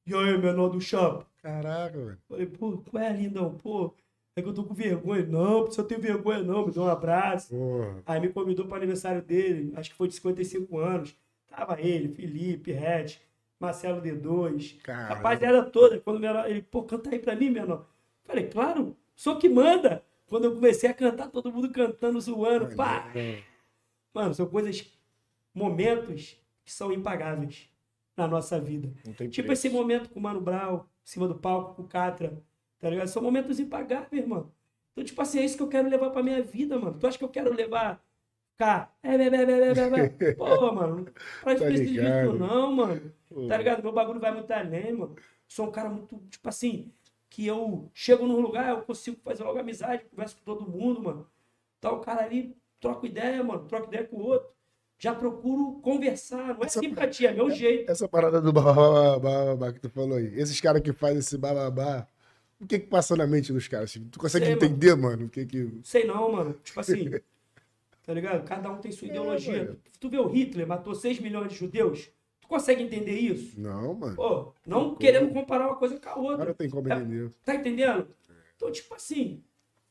E 0.07 0.15
aí, 0.15 0.39
menor 0.39 0.69
do 0.69 0.81
chapa? 0.81 1.27
Caraca, 1.43 1.99
velho. 1.99 2.19
Falei, 2.29 2.47
pô, 2.47 2.79
qual 2.79 3.03
é, 3.03 3.13
Lindão? 3.13 3.55
Pô, 3.55 3.93
é 4.37 4.43
que 4.43 4.49
eu 4.49 4.55
tô 4.55 4.63
com 4.63 4.73
vergonha. 4.73 5.27
Não, 5.27 5.65
precisa 5.65 5.83
ter 5.87 5.99
vergonha, 5.99 6.43
não. 6.43 6.65
Me 6.67 6.73
deu 6.73 6.85
um 6.85 6.89
abraço. 6.89 7.51
Porra. 7.51 8.03
Aí 8.07 8.21
me 8.21 8.29
convidou 8.29 8.67
para 8.67 8.77
aniversário 8.77 9.21
dele, 9.21 9.73
acho 9.77 9.91
que 9.91 9.97
foi 9.97 10.07
de 10.07 10.15
55 10.15 10.79
anos. 10.79 11.17
Tava 11.49 11.81
ele, 11.81 12.09
Felipe, 12.09 12.71
Red, 12.71 13.17
Marcelo 13.59 14.01
D2, 14.01 14.81
Caramba. 14.83 15.15
rapaziada 15.15 15.65
toda. 15.65 15.99
Quando 15.99 16.21
menor, 16.21 16.49
ele, 16.49 16.63
pô, 16.63 16.85
canta 16.85 17.11
aí 17.11 17.19
pra 17.19 17.35
mim, 17.35 17.51
menor. 17.51 17.85
Falei, 18.25 18.47
claro, 18.47 18.97
sou 19.17 19.37
que 19.39 19.49
manda. 19.49 20.05
Quando 20.27 20.45
eu 20.45 20.55
comecei 20.55 20.91
a 20.91 20.95
cantar, 20.95 21.29
todo 21.31 21.53
mundo 21.53 21.71
cantando, 21.71 22.21
zoando, 22.21 22.75
pá. 22.75 23.05
Maneiro. 23.07 23.43
Mano, 24.13 24.35
são 24.35 24.47
coisas, 24.47 24.85
momentos 25.55 26.41
que 26.65 26.73
são 26.73 26.93
impagáveis 26.93 27.69
na 28.17 28.27
nossa 28.27 28.59
vida. 28.61 28.93
Tipo 29.31 29.53
esse 29.53 29.69
momento 29.69 30.09
com 30.11 30.19
o 30.19 30.23
Mano 30.23 30.41
Brown, 30.41 30.79
em 30.79 30.83
cima 31.05 31.29
do 31.29 31.35
palco, 31.35 31.75
com 31.75 31.83
o 31.83 31.89
Catra, 31.89 32.43
tá 32.79 32.91
ligado? 32.91 33.09
São 33.09 33.23
momentos 33.23 33.61
impagáveis, 33.61 34.23
irmão. 34.23 34.51
Então, 34.93 35.05
tipo 35.05 35.21
assim, 35.21 35.39
é 35.39 35.45
isso 35.45 35.57
que 35.57 35.63
eu 35.63 35.69
quero 35.69 35.89
levar 35.89 36.11
pra 36.11 36.23
minha 36.23 36.43
vida, 36.43 36.79
mano. 36.79 36.99
Tu 36.99 37.07
acha 37.07 37.19
que 37.19 37.25
eu 37.25 37.29
quero 37.29 37.53
levar 37.55 38.03
cá? 38.57 38.91
É, 39.03 39.15
é, 39.15 39.27
é, 39.27 39.27
é, 39.27 39.69
é, 39.69 40.29
é. 40.31 40.33
Pô, 40.35 40.73
mano, 40.73 40.97
não 41.05 41.13
faz 41.43 41.61
Tá 41.61 41.71
isso 41.71 41.83
ligado. 41.83 42.39
não, 42.39 42.73
mano. 42.73 43.13
Tá 43.49 43.59
ligado? 43.59 43.83
Meu 43.83 43.93
bagulho 43.93 44.19
vai 44.19 44.33
muito 44.33 44.51
além, 44.51 44.93
mano. 44.95 45.15
Sou 45.47 45.69
um 45.69 45.71
cara 45.71 45.91
muito, 45.91 46.19
tipo 46.31 46.49
assim, 46.49 46.91
que 47.37 47.47
eu 47.47 47.91
chego 47.93 48.27
num 48.27 48.41
lugar, 48.41 48.71
eu 48.71 48.81
consigo 48.81 49.19
fazer 49.23 49.45
logo 49.45 49.59
amizade, 49.59 50.05
converso 50.11 50.37
com 50.39 50.43
todo 50.43 50.67
mundo, 50.71 51.03
mano. 51.03 51.27
Tá 51.79 51.93
o 51.93 52.01
cara 52.01 52.25
ali, 52.25 52.57
troca 52.81 53.07
ideia, 53.07 53.45
mano, 53.45 53.67
troca 53.69 53.89
ideia 53.89 54.05
com 54.07 54.17
o 54.17 54.23
outro. 54.25 54.49
Já 54.99 55.15
procuro 55.15 55.79
conversar, 55.83 56.55
não 56.55 56.63
é 56.63 56.65
Essa- 56.65 56.81
simpatia, 56.81 57.29
é 57.29 57.35
meu 57.35 57.51
jeito. 57.51 57.91
Essa 57.93 58.09
parada 58.09 58.41
do 58.41 58.51
bababá 58.55 59.19
bababá 59.19 59.71
que 59.71 59.81
tu 59.81 59.91
falou 59.91 60.17
aí. 60.17 60.33
Esses 60.41 60.59
caras 60.63 60.81
que 60.81 60.95
fazem 60.95 61.19
esse 61.19 61.37
bababá, 61.37 62.09
o 62.59 62.67
que 62.67 62.79
que 62.79 62.87
passa 62.87 63.15
na 63.15 63.27
mente 63.27 63.53
dos 63.53 63.69
caras? 63.69 63.91
Assim, 63.91 64.05
Tu 64.09 64.19
consegue 64.19 64.47
Sei, 64.47 64.55
mano. 64.55 64.65
entender, 64.67 64.95
mano? 64.97 65.27
O 65.27 65.29
que 65.29 65.45
que... 65.45 65.79
Sei 65.83 66.05
não, 66.07 66.33
mano. 66.33 66.55
Tipo 66.65 66.81
assim, 66.81 67.11
tá 68.03 68.15
ligado? 68.15 68.45
Cada 68.47 68.71
um 68.71 68.79
tem 68.79 68.91
sua 68.91 69.09
É, 69.09 69.11
ideologia. 69.11 69.65
mano. 69.65 69.77
tu 70.01 70.09
vê 70.09 70.19
o 70.19 70.27
Hitler, 70.29 70.67
matou 70.67 70.95
6 70.95 71.21
milhões 71.21 71.53
de 71.53 71.59
judeus. 71.59 72.09
Tu 72.47 72.49
consegue 72.49 72.81
entender 72.85 73.19
isso? 73.19 73.61
Não, 73.61 73.93
mano. 73.93 74.15
Pô, 74.15 74.53
não 74.65 74.95
querendo 74.95 75.33
comparar 75.33 75.67
uma 75.67 75.75
coisa 75.77 75.99
com 75.99 76.09
a 76.09 76.13
Agora 76.13 76.31
outra. 76.39 76.55
tem 76.55 76.71
como 76.71 76.87
entender. 76.89 77.29
Tá 77.45 77.57
entendendo? 77.57 78.09
Então, 78.55 78.71
tipo 78.71 78.95
assim, 78.95 79.43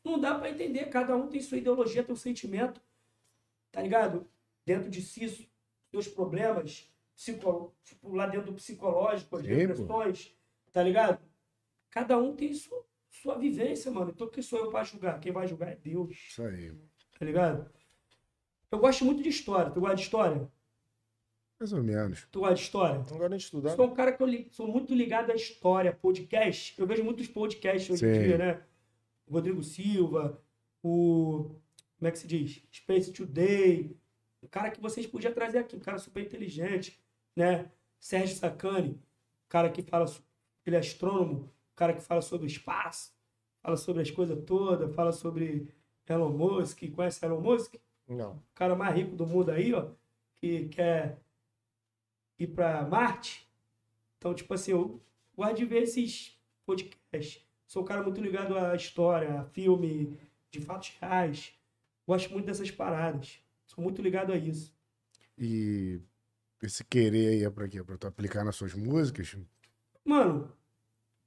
não 0.04 0.18
dá 0.18 0.36
pra 0.40 0.50
entender. 0.50 0.86
Cada 0.86 1.18
um 1.18 1.28
tem 1.28 1.42
sua 1.42 1.58
ideologia, 1.58 2.02
tem 2.02 2.14
um 2.14 2.18
sentimento, 2.18 2.82
tá 3.74 3.82
ligado? 3.82 4.26
Dentro 4.66 4.90
de 4.90 5.02
si, 5.02 5.50
seus 5.92 6.08
problemas, 6.08 6.90
psico... 7.14 7.76
tipo, 7.84 8.16
lá 8.16 8.26
dentro 8.26 8.48
do 8.52 8.54
psicológico, 8.54 9.36
as 9.36 9.42
Sim, 9.44 9.50
pô. 9.50 9.56
depressões, 9.58 10.34
tá 10.72 10.82
ligado? 10.82 11.20
Cada 11.92 12.18
um 12.18 12.34
tem 12.38 12.54
sua, 12.54 12.86
sua 13.10 13.38
vivência, 13.38 13.92
mano. 13.92 14.12
Então, 14.16 14.30
quem 14.30 14.42
sou 14.42 14.60
eu 14.60 14.70
pra 14.70 14.84
julgar? 14.86 15.20
Quem 15.20 15.34
vai 15.34 15.46
julgar 15.46 15.74
é 15.74 15.76
Deus, 15.76 16.10
Isso 16.30 16.42
aí. 16.42 16.72
tá 17.20 17.26
ligado? 17.26 17.70
Eu 18.72 18.80
gosto 18.80 19.04
muito 19.04 19.22
de 19.22 19.28
história. 19.30 19.72
Tu 19.72 19.80
gosta 19.82 19.96
de 19.98 20.02
história? 20.04 20.50
Mais 21.60 21.72
ou 21.72 21.82
menos. 21.82 22.28
Tu 22.32 22.40
gosta 22.40 22.56
de 22.56 22.62
história? 22.62 22.98
Não 22.98 23.18
gosto 23.18 23.30
de 23.30 23.36
estudar. 23.38 23.76
Sou 23.76 23.88
um 23.88 23.94
cara 23.94 24.12
que 24.12 24.22
eu 24.22 24.28
li- 24.28 24.48
sou 24.52 24.68
muito 24.68 24.94
ligado 24.94 25.32
à 25.32 25.36
história, 25.36 25.94
podcast. 25.94 26.76
Eu 26.80 26.86
vejo 26.86 27.04
muitos 27.04 27.28
podcasts 27.28 27.90
hoje 27.90 28.06
em 28.06 28.24
dia, 28.24 28.38
né? 28.38 28.62
O 29.28 29.34
Rodrigo 29.34 29.64
Silva, 29.64 30.42
o. 30.84 31.50
Como 31.98 32.08
é 32.10 32.12
que 32.12 32.20
se 32.20 32.28
diz? 32.28 32.62
Space 32.72 33.12
Today. 33.14 33.96
O 34.42 34.48
cara 34.50 34.70
que 34.70 34.82
vocês 34.82 35.08
podiam 35.08 35.34
trazer 35.34 35.60
aqui, 35.60 35.76
um 35.76 35.80
cara 35.80 35.98
super 35.98 36.22
inteligente, 36.24 37.00
né? 37.36 37.72
Sérgio 38.00 38.36
Sacani, 38.36 39.00
cara 39.48 39.70
que 39.70 39.82
fala. 39.82 40.06
Ele 40.66 40.76
é 40.76 40.80
astrônomo, 40.80 41.52
o 41.72 41.76
cara 41.76 41.94
que 41.94 42.02
fala 42.02 42.22
sobre 42.22 42.46
o 42.46 42.50
espaço, 42.50 43.14
fala 43.62 43.78
sobre 43.78 44.02
as 44.02 44.12
coisas 44.12 44.38
todas, 44.46 44.94
fala 44.94 45.12
sobre 45.12 45.74
Elon 46.08 46.32
Musk. 46.32 46.82
Conhece 46.94 47.24
Elon 47.26 47.40
Musk? 47.40 47.76
Não. 48.08 48.34
o 48.34 48.44
cara 48.54 48.76
mais 48.76 48.96
rico 48.96 49.16
do 49.16 49.26
mundo 49.26 49.50
aí, 49.52 49.74
ó, 49.74 49.88
que 50.36 50.68
quer 50.70 51.20
ir 52.40 52.48
para 52.48 52.86
Marte. 52.86 53.48
Então, 54.18 54.34
tipo 54.34 54.54
assim, 54.54 54.72
eu 54.72 55.02
gosto 55.36 55.56
de 55.58 55.66
ver 55.66 55.84
esses 55.84 56.40
podcasts. 56.66 57.44
Sou 57.68 57.84
um 57.84 57.86
cara 57.86 58.04
muito 58.04 58.22
ligado 58.22 58.58
à 58.58 58.76
história, 58.76 59.42
a 59.42 59.46
filme 59.46 60.18
de 60.52 60.62
fatos 60.62 60.96
reais. 61.00 61.54
Gosto 62.08 62.32
muito 62.32 62.46
dessas 62.46 62.70
paradas. 62.72 63.40
Sou 63.66 63.84
muito 63.84 64.02
ligado 64.02 64.32
a 64.32 64.38
isso. 64.38 64.74
E 65.38 66.00
esse 66.62 66.84
querer 66.84 67.30
aí 67.30 67.44
é 67.44 67.50
pra 67.50 67.68
quê? 67.68 67.84
Pra 67.84 67.98
tu 67.98 68.08
aplicar 68.08 68.44
nas 68.44 68.56
suas 68.56 68.74
músicas? 68.74 69.36
Mano, 70.04 70.52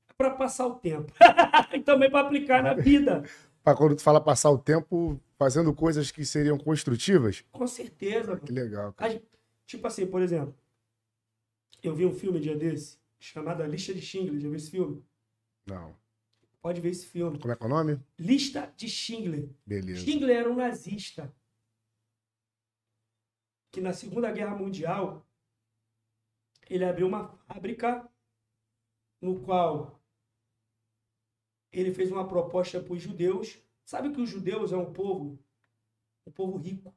é 0.08 0.12
pra 0.16 0.30
passar 0.30 0.66
o 0.66 0.76
tempo. 0.76 1.12
e 1.74 1.80
também 1.80 2.10
pra 2.10 2.20
aplicar 2.20 2.62
na 2.62 2.74
vida. 2.74 3.22
Pra 3.60 3.76
quando 3.76 3.96
tu 3.96 4.02
fala 4.02 4.18
passar 4.18 4.50
o 4.50 4.56
tempo 4.56 5.20
fazendo 5.36 5.74
coisas 5.74 6.10
que 6.10 6.24
seriam 6.24 6.56
construtivas? 6.56 7.44
Com 7.52 7.66
certeza. 7.66 8.38
Que 8.38 8.50
legal, 8.50 8.94
cara. 8.94 9.20
Tipo 9.66 9.86
assim, 9.86 10.06
por 10.06 10.22
exemplo, 10.22 10.54
eu 11.82 11.94
vi 11.94 12.04
um 12.06 12.12
filme 12.12 12.40
dia 12.40 12.56
desse, 12.56 12.98
chamado 13.18 13.62
A 13.62 13.66
Lista 13.66 13.94
de 13.94 14.00
Schindler. 14.00 14.40
Já 14.40 14.48
viu 14.48 14.56
esse 14.56 14.70
filme? 14.70 15.04
Não. 15.66 15.96
Pode 16.60 16.80
ver 16.80 16.90
esse 16.90 17.06
filme. 17.06 17.38
Como 17.38 17.52
é 17.52 17.56
que 17.56 17.62
é 17.62 17.66
o 17.66 17.68
nome? 17.68 18.00
Lista 18.18 18.72
de 18.76 18.88
Schindler. 18.88 19.48
Beleza. 19.64 20.04
Schindler 20.04 20.36
era 20.36 20.50
um 20.50 20.56
nazista 20.56 21.34
que 23.70 23.80
na 23.80 23.92
Segunda 23.92 24.32
Guerra 24.32 24.56
Mundial 24.56 25.26
ele 26.68 26.84
abriu 26.84 27.06
uma 27.06 27.28
fábrica 27.28 28.10
no 29.20 29.40
qual 29.40 30.00
ele 31.72 31.92
fez 31.92 32.10
uma 32.10 32.26
proposta 32.26 32.80
para 32.80 32.92
os 32.92 33.02
judeus. 33.02 33.58
Sabe 33.84 34.12
que 34.12 34.20
os 34.20 34.28
judeus 34.28 34.72
é 34.72 34.76
um 34.76 34.92
povo, 34.92 35.38
um 36.26 36.30
povo 36.30 36.58
rico, 36.58 36.94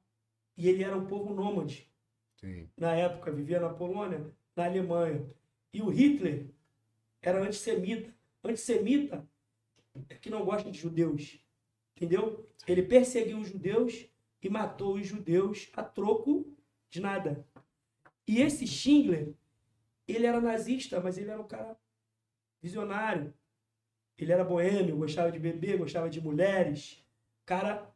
e 0.57 0.67
ele 0.67 0.83
era 0.83 0.97
um 0.97 1.07
povo 1.07 1.33
nômade 1.33 1.89
Sim. 2.35 2.69
na 2.75 2.93
época, 2.93 3.31
vivia 3.31 3.59
na 3.59 3.73
Polônia, 3.73 4.29
na 4.55 4.65
Alemanha. 4.65 5.25
E 5.73 5.81
o 5.81 5.89
Hitler 5.89 6.47
era 7.21 7.41
antissemita. 7.41 8.13
Antissemita 8.43 9.27
é 10.09 10.15
que 10.15 10.29
não 10.29 10.45
gosta 10.45 10.69
de 10.71 10.77
judeus. 10.77 11.39
Entendeu? 11.95 12.47
Ele 12.67 12.83
perseguiu 12.83 13.39
os 13.39 13.49
judeus 13.49 14.07
e 14.41 14.49
matou 14.49 14.95
os 14.95 15.05
judeus 15.05 15.69
a 15.73 15.83
troco 15.83 16.51
de 16.89 16.99
nada. 16.99 17.45
E 18.27 18.41
esse 18.41 18.65
Schindler, 18.65 19.33
ele 20.07 20.25
era 20.25 20.41
nazista, 20.41 20.99
mas 20.99 21.17
ele 21.17 21.29
era 21.29 21.41
um 21.41 21.47
cara 21.47 21.77
visionário. 22.61 23.33
Ele 24.17 24.31
era 24.31 24.43
boêmio, 24.43 24.97
gostava 24.97 25.31
de 25.31 25.39
beber, 25.39 25.77
gostava 25.77 26.09
de 26.09 26.21
mulheres. 26.21 27.03
Cara, 27.45 27.91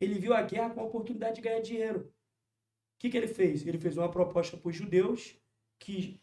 ele 0.00 0.18
viu 0.18 0.34
a 0.34 0.42
guerra 0.42 0.70
com 0.70 0.80
a 0.80 0.84
oportunidade 0.84 1.36
de 1.36 1.40
ganhar 1.40 1.60
dinheiro. 1.60 2.00
O 2.00 2.98
que, 2.98 3.10
que 3.10 3.16
ele 3.16 3.28
fez? 3.28 3.66
Ele 3.66 3.78
fez 3.78 3.96
uma 3.96 4.10
proposta 4.10 4.56
para 4.56 4.68
os 4.68 4.76
judeus 4.76 5.38
que, 5.78 6.20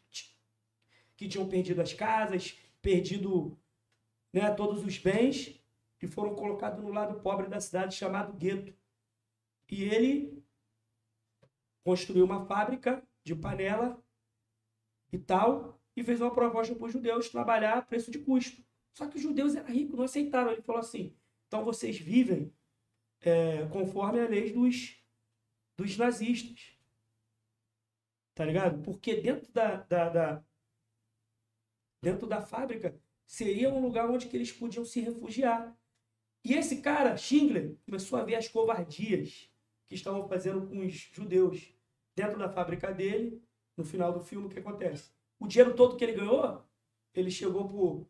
que 1.15 1.27
tinham 1.27 1.48
perdido 1.48 1.82
as 1.82 1.94
casas, 1.94 2.57
perdido 2.82 3.57
né, 4.32 4.52
todos 4.53 4.84
os 4.84 4.98
bens 4.98 5.60
e 6.02 6.07
foram 6.07 6.36
colocados 6.36 6.84
no 6.84 6.91
lado 6.91 7.19
pobre 7.22 7.48
da 7.48 7.60
cidade 7.60 7.95
chamado 7.95 8.34
gueto. 8.34 8.73
E 9.69 9.84
ele 9.84 10.44
construiu 11.84 12.26
uma 12.26 12.45
fábrica 12.45 13.02
de 13.23 13.36
panela 13.36 14.03
e 15.11 15.18
tal 15.18 15.80
e 15.95 16.03
fez 16.03 16.22
uma 16.22 16.34
proposta 16.34 16.76
para 16.76 16.86
os 16.86 16.94
judeus 16.94 17.30
trabalhar 17.30 17.77
a 17.77 17.82
preço 17.82 18.11
de 18.11 18.19
custo. 18.19 18.64
Só 18.94 19.07
que 19.07 19.18
os 19.18 19.23
judeus 19.23 19.56
eram 19.56 19.73
ricos, 19.73 19.98
não 19.98 20.06
aceitaram. 20.06 20.52
Ele 20.52 20.61
falou 20.61 20.80
assim: 20.80 21.15
então 21.48 21.64
vocês 21.64 21.98
vivem 21.98 22.53
é, 23.22 23.65
conforme 23.68 24.19
a 24.19 24.27
lei 24.27 24.53
dos, 24.53 24.98
dos 25.77 25.98
nazistas. 25.98 26.74
Tá 28.35 28.43
ligado? 28.43 28.83
Porque 28.83 29.15
dentro 29.15 29.49
da, 29.53 29.77
da, 29.77 30.09
da, 30.09 30.43
dentro 32.03 32.27
da 32.27 32.41
fábrica 32.41 32.99
seria 33.25 33.69
um 33.69 33.81
lugar 33.81 34.09
onde 34.09 34.27
que 34.27 34.35
eles 34.35 34.51
podiam 34.51 34.83
se 34.83 34.99
refugiar. 34.99 35.75
E 36.43 36.53
esse 36.53 36.81
cara, 36.81 37.15
Schindler, 37.17 37.77
começou 37.85 38.19
a 38.19 38.23
ver 38.23 38.35
as 38.35 38.49
covardias 38.49 39.49
que 39.87 39.95
estavam 39.95 40.27
fazendo 40.27 40.67
com 40.67 40.85
os 40.85 40.93
judeus 40.93 41.73
dentro 42.13 42.37
da 42.37 42.49
fábrica 42.49 42.93
dele. 42.93 43.41
No 43.77 43.85
final 43.85 44.11
do 44.11 44.19
filme, 44.19 44.47
o 44.47 44.49
que 44.49 44.59
acontece? 44.59 45.11
O 45.39 45.47
dinheiro 45.47 45.73
todo 45.73 45.95
que 45.95 46.03
ele 46.03 46.13
ganhou, 46.13 46.63
ele 47.13 47.31
chegou 47.31 47.67
pro, 47.67 48.07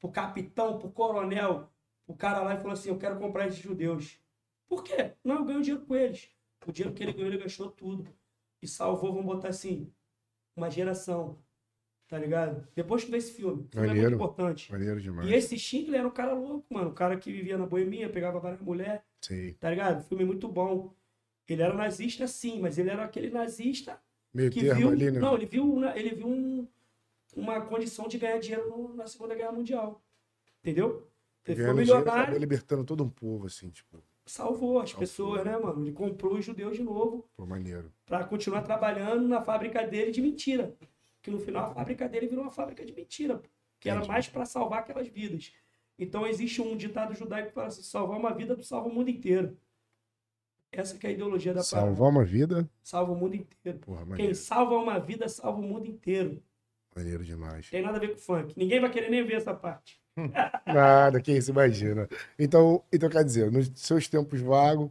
pro 0.00 0.10
capitão, 0.10 0.78
pro 0.78 0.90
coronel, 0.90 1.72
o 2.06 2.14
cara 2.14 2.42
lá 2.42 2.54
e 2.54 2.58
falou 2.58 2.72
assim: 2.72 2.88
Eu 2.88 2.98
quero 2.98 3.18
comprar 3.18 3.46
esses 3.46 3.60
judeus. 3.60 4.20
Por 4.68 4.82
quê? 4.82 5.14
Não, 5.24 5.36
eu 5.36 5.44
ganho 5.44 5.62
dinheiro 5.62 5.86
com 5.86 5.94
eles. 5.94 6.28
O 6.66 6.72
dinheiro 6.72 6.94
que 6.94 7.02
ele 7.02 7.12
ganhou, 7.12 7.28
ele 7.28 7.42
gastou 7.42 7.70
tudo. 7.70 8.19
E 8.62 8.68
salvou, 8.68 9.12
vamos 9.12 9.26
botar 9.26 9.48
assim, 9.48 9.90
uma 10.56 10.70
geração. 10.70 11.38
Tá 12.08 12.18
ligado? 12.18 12.66
Depois 12.74 13.04
que 13.04 13.10
vê 13.10 13.18
esse 13.18 13.32
filme. 13.32 13.68
filme 13.70 13.88
é 13.88 13.94
muito 13.94 14.14
importante. 14.14 14.70
Maneiro 14.72 15.00
demais. 15.00 15.28
E 15.28 15.32
esse 15.32 15.56
Schindler 15.56 16.00
era 16.00 16.08
um 16.08 16.12
cara 16.12 16.34
louco, 16.34 16.66
mano. 16.68 16.90
Um 16.90 16.94
cara 16.94 17.16
que 17.16 17.30
vivia 17.32 17.56
na 17.56 17.66
boemia, 17.66 18.08
pegava 18.10 18.40
várias 18.40 18.60
mulheres. 18.60 19.00
Sim. 19.20 19.52
Tá 19.60 19.70
ligado? 19.70 20.02
Filme 20.08 20.24
muito 20.24 20.48
bom. 20.48 20.92
Ele 21.48 21.62
era 21.62 21.72
nazista, 21.74 22.26
sim, 22.26 22.60
mas 22.60 22.78
ele 22.78 22.90
era 22.90 23.04
aquele 23.04 23.30
nazista 23.30 24.00
Meio 24.34 24.50
que 24.50 24.60
viu. 24.60 24.88
ali, 24.88 25.10
né? 25.10 25.20
Não, 25.20 25.34
ele 25.36 25.46
viu, 25.46 25.72
uma- 25.72 25.96
ele 25.96 26.10
viu 26.16 26.26
um- 26.26 26.66
uma 27.36 27.60
condição 27.60 28.08
de 28.08 28.18
ganhar 28.18 28.38
dinheiro 28.40 28.68
no- 28.68 28.94
na 28.94 29.06
Segunda 29.06 29.34
Guerra 29.36 29.52
Mundial. 29.52 30.02
Entendeu? 30.60 31.08
Ele 31.46 31.56
ficou 31.56 31.74
dinheiro, 31.74 31.76
milionário, 31.76 32.22
acabou 32.22 32.38
libertando 32.40 32.84
todo 32.84 33.04
um 33.04 33.08
povo, 33.08 33.46
assim, 33.46 33.70
tipo, 33.70 34.02
salvou 34.30 34.80
as 34.80 34.92
pessoas, 34.92 35.44
né, 35.44 35.56
mano? 35.58 35.82
Ele 35.84 35.92
comprou 35.92 36.34
os 36.34 36.44
judeus 36.44 36.76
de 36.76 36.82
novo 36.82 37.28
pô, 37.36 37.44
maneiro. 37.46 37.92
para 38.06 38.24
continuar 38.24 38.62
trabalhando 38.62 39.26
na 39.28 39.42
fábrica 39.42 39.86
dele 39.86 40.10
de 40.10 40.20
mentira. 40.22 40.74
Que 41.22 41.30
no 41.30 41.38
final 41.38 41.70
a 41.70 41.74
fábrica 41.74 42.08
dele 42.08 42.26
virou 42.28 42.44
uma 42.44 42.50
fábrica 42.50 42.84
de 42.84 42.92
mentira, 42.94 43.42
que 43.78 43.88
era 43.90 43.98
Entendi. 43.98 44.12
mais 44.12 44.28
para 44.28 44.46
salvar 44.46 44.80
aquelas 44.80 45.06
vidas. 45.08 45.52
Então 45.98 46.26
existe 46.26 46.62
um 46.62 46.74
ditado 46.76 47.14
judaico 47.14 47.48
que 47.48 47.54
fala 47.54 47.66
assim: 47.66 47.82
salvar 47.82 48.18
uma 48.18 48.32
vida, 48.32 48.56
tu 48.56 48.64
salva 48.64 48.88
o 48.88 48.94
mundo 48.94 49.10
inteiro. 49.10 49.56
Essa 50.72 50.96
que 50.96 51.06
é 51.06 51.10
a 51.10 51.12
ideologia 51.12 51.52
da 51.52 51.62
parada. 51.64 51.86
Salvar 51.88 52.08
uma 52.10 52.24
vida, 52.24 52.70
Salva 52.82 53.12
o 53.12 53.16
mundo 53.16 53.34
inteiro. 53.34 53.78
porra, 53.80 54.06
Quem 54.16 54.32
salva 54.32 54.76
uma 54.76 54.98
vida, 54.98 55.28
salva 55.28 55.58
o 55.58 55.62
mundo 55.62 55.86
inteiro. 55.86 56.42
Maneiro 56.96 57.24
demais. 57.24 57.68
Tem 57.68 57.82
nada 57.82 57.96
a 57.98 58.00
ver 58.00 58.12
com 58.12 58.18
funk. 58.18 58.54
Ninguém 58.56 58.80
vai 58.80 58.90
querer 58.90 59.10
nem 59.10 59.24
ver 59.24 59.34
essa 59.34 59.52
parte. 59.54 59.99
Nada, 60.66 61.20
quem 61.20 61.40
se 61.40 61.50
imagina. 61.50 62.08
Então, 62.38 62.82
então, 62.92 63.08
quer 63.08 63.24
dizer, 63.24 63.50
nos 63.50 63.70
seus 63.74 64.08
tempos 64.08 64.40
vagos, 64.40 64.90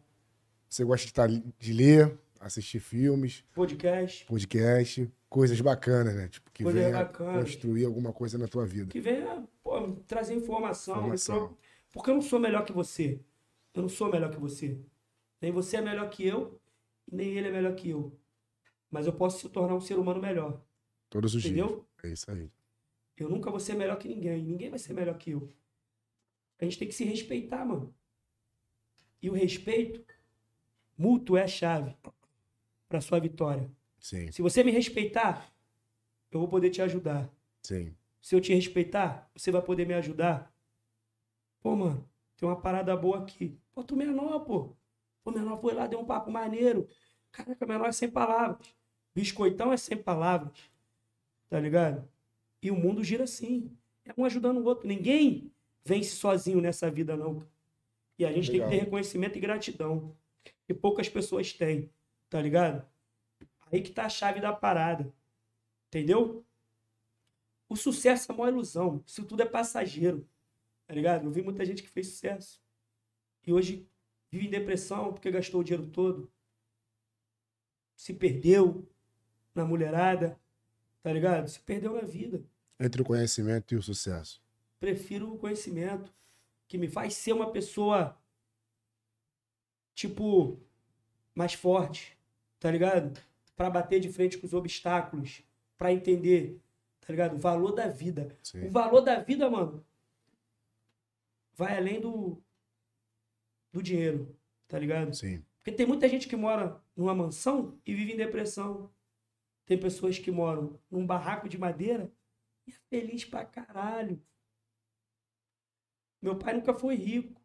você 0.68 0.84
gosta 0.84 1.06
de, 1.06 1.12
estar, 1.12 1.28
de 1.28 1.74
ler, 1.74 2.18
assistir 2.40 2.80
filmes, 2.80 3.44
Podcast. 3.54 4.26
podcast, 4.26 5.12
coisas 5.30 5.60
bacanas, 5.62 6.16
né? 6.16 6.28
Tipo, 6.28 6.50
que 6.52 6.64
Coisas 6.64 6.82
venha 6.84 6.98
bacanas. 6.98 7.44
construir 7.44 7.86
alguma 7.86 8.12
coisa 8.14 8.38
na 8.38 8.48
tua 8.48 8.66
vida. 8.66 8.88
Que 8.92 9.00
venha 9.00 9.44
pô, 9.64 9.92
trazer 10.08 10.34
informação. 10.34 10.96
Informação. 10.98 11.48
tro- 11.48 11.58
Porque 11.92 12.10
eu 12.10 12.16
não 12.16 12.22
sou 12.22 12.40
melhor 12.40 12.66
que 12.66 12.72
você. 12.74 13.20
Eu 13.74 13.82
não 13.84 13.90
sou 13.90 14.12
melhor 14.12 14.30
que 14.32 14.40
você. 14.40 14.78
Nem 15.42 15.52
você 15.52 15.78
é 15.78 15.82
melhor 15.82 16.10
que 16.10 16.26
eu, 16.28 16.60
nem 17.12 17.30
ele 17.38 17.48
é 17.48 17.52
melhor 17.52 17.74
que 17.76 17.90
eu. 17.90 18.12
Mas 18.92 19.06
eu 19.06 19.14
posso 19.14 19.40
se 19.40 19.50
tornar 19.50 19.76
um 19.76 19.80
ser 19.82 19.96
humano 19.96 20.20
melhor. 20.22 20.60
Todos 21.10 21.34
os 21.36 21.42
dias. 21.44 21.54
Entendeu? 21.56 21.86
É 22.04 22.10
isso 22.10 22.30
aí. 22.32 22.50
Eu 23.24 23.30
nunca 23.30 23.50
vou 23.52 23.60
ser 23.60 23.76
melhor 23.76 23.98
que 23.98 24.08
ninguém. 24.08 24.42
Ninguém 24.44 24.70
vai 24.70 24.80
ser 24.80 24.94
melhor 24.94 25.18
que 25.18 25.32
eu. 25.32 25.50
A 26.60 26.66
gente 26.66 26.78
tem 26.78 26.88
que 26.88 26.94
se 26.94 27.04
respeitar, 27.06 27.66
mano. 27.66 27.94
E 29.22 29.30
o 29.30 29.34
respeito 29.34 30.04
mútuo 30.98 31.38
é 31.38 31.44
a 31.44 31.48
chave 31.48 31.96
para 32.88 33.02
sua 33.02 33.20
vitória. 33.20 33.70
Sim, 34.00 34.32
Se 34.32 34.42
você 34.42 34.64
me 34.64 34.72
respeitar, 34.72 35.52
eu 36.32 36.40
vou 36.40 36.48
poder 36.48 36.70
te 36.70 36.82
ajudar. 36.82 37.30
sim. 37.64 37.96
Se 38.22 38.36
eu 38.36 38.42
te 38.42 38.54
respeitar, 38.54 39.32
você 39.34 39.50
vai 39.50 39.62
poder 39.62 39.88
me 39.88 39.94
ajudar. 39.94 40.54
Pô, 41.62 41.74
mano, 41.74 42.08
tem 42.36 42.48
uma 42.48 42.60
parada 42.60 42.96
boa 42.98 43.20
aqui. 43.20 43.58
Pô, 43.74 43.82
tu 43.82 43.96
menor, 43.96 44.42
pô. 44.42 44.76
Pô, 45.24 45.32
menor 45.32 45.60
foi 45.62 45.74
lá, 45.74 45.88
deu 45.88 46.00
um 46.02 46.06
papo 46.06 46.30
maneiro. 46.30 46.86
Caraca, 47.32 47.66
menor 47.66 47.88
é 47.88 47.92
sem 47.94 48.12
palavras. 48.12 48.76
Biscoitão 49.16 49.72
é 49.72 49.78
sem 49.78 49.98
palavras. 49.98 50.52
Tá 51.50 51.60
ligado? 51.62 52.06
E 52.62 52.72
o 52.72 52.76
mundo 52.76 53.04
gira 53.04 53.24
assim. 53.24 53.76
É 54.06 54.14
um 54.18 54.26
ajudando 54.26 54.58
o 54.58 54.66
outro. 54.66 54.88
Ninguém 54.88 55.52
vence 55.84 56.12
sozinho 56.16 56.62
nessa 56.62 56.90
vida, 56.90 57.16
não. 57.16 57.48
E 58.18 58.26
a 58.26 58.32
gente 58.32 58.52
tem 58.52 58.60
que 58.60 58.66
Legal. 58.66 58.70
ter 58.70 58.86
reconhecimento 58.86 59.38
e 59.38 59.42
gratidão. 59.42 60.16
E 60.68 60.74
poucas 60.74 61.08
pessoas 61.08 61.54
têm. 61.54 61.90
Tá 62.30 62.42
ligado? 62.42 62.86
Aí 63.72 63.82
que 63.82 63.92
tá 63.92 64.06
a 64.06 64.10
chave 64.10 64.40
da 64.40 64.52
parada. 64.52 65.14
Entendeu? 65.88 66.46
O 67.68 67.76
sucesso 67.76 68.32
é 68.32 68.36
uma 68.36 68.50
ilusão. 68.50 69.04
Isso 69.06 69.24
tudo 69.26 69.42
é 69.42 69.46
passageiro. 69.46 70.28
Tá 70.86 70.94
ligado? 70.94 71.26
Eu 71.26 71.32
vi 71.32 71.42
muita 71.42 71.64
gente 71.64 71.84
que 71.84 71.90
fez 71.90 72.08
sucesso. 72.08 72.62
E 73.46 73.54
hoje 73.54 73.88
vive 74.32 74.48
em 74.48 74.50
depressão 74.50 75.14
porque 75.14 75.32
gastou 75.32 75.62
o 75.62 75.64
dinheiro 75.64 75.88
todo. 75.90 76.32
Se 77.96 78.14
perdeu 78.14 78.88
na 79.54 79.66
mulherada. 79.66 80.40
Tá 81.02 81.12
ligado? 81.14 81.48
Se 81.48 81.60
perdeu 81.60 81.94
na 81.94 82.02
vida. 82.02 82.44
Entre 82.80 83.02
o 83.02 83.06
conhecimento 83.06 83.74
e 83.74 83.78
o 83.78 83.82
sucesso. 83.84 84.42
Prefiro 84.80 85.34
o 85.34 85.38
conhecimento 85.38 86.14
que 86.68 86.78
me 86.78 86.88
faz 86.88 87.16
ser 87.16 87.34
uma 87.34 87.52
pessoa 87.52 88.18
tipo 89.94 90.60
mais 91.36 91.54
forte, 91.54 92.18
tá 92.60 92.72
ligado? 92.72 93.20
Para 93.56 93.70
bater 93.70 94.00
de 94.00 94.10
frente 94.10 94.38
com 94.38 94.46
os 94.46 94.54
obstáculos, 94.54 95.44
para 95.78 95.92
entender, 95.92 96.62
tá 97.02 97.12
ligado? 97.12 97.36
O 97.36 97.40
valor 97.40 97.74
da 97.74 97.88
vida. 97.88 98.38
O 98.42 98.46
Sim. 98.46 98.70
valor 98.70 99.02
da 99.02 99.20
vida, 99.20 99.50
mano, 99.50 99.86
vai 101.54 101.78
além 101.78 102.00
do 102.00 102.42
do 103.72 103.84
dinheiro, 103.84 104.36
tá 104.68 104.80
ligado? 104.80 105.14
Sim. 105.14 105.44
Porque 105.58 105.72
tem 105.72 105.86
muita 105.86 106.08
gente 106.08 106.28
que 106.28 106.36
mora 106.36 106.82
numa 106.96 107.14
mansão 107.14 107.78
e 107.86 107.94
vive 107.94 108.14
em 108.14 108.18
depressão. 108.18 108.90
Tem 109.70 109.80
pessoas 109.80 110.18
que 110.18 110.32
moram 110.32 110.82
num 110.90 111.06
barraco 111.06 111.48
de 111.48 111.56
madeira 111.56 112.12
e 112.66 112.72
é 112.72 112.76
feliz 112.90 113.24
pra 113.24 113.46
caralho. 113.46 114.20
Meu 116.20 116.40
pai 116.40 116.56
nunca 116.56 116.74
foi 116.74 116.96
rico. 116.96 117.40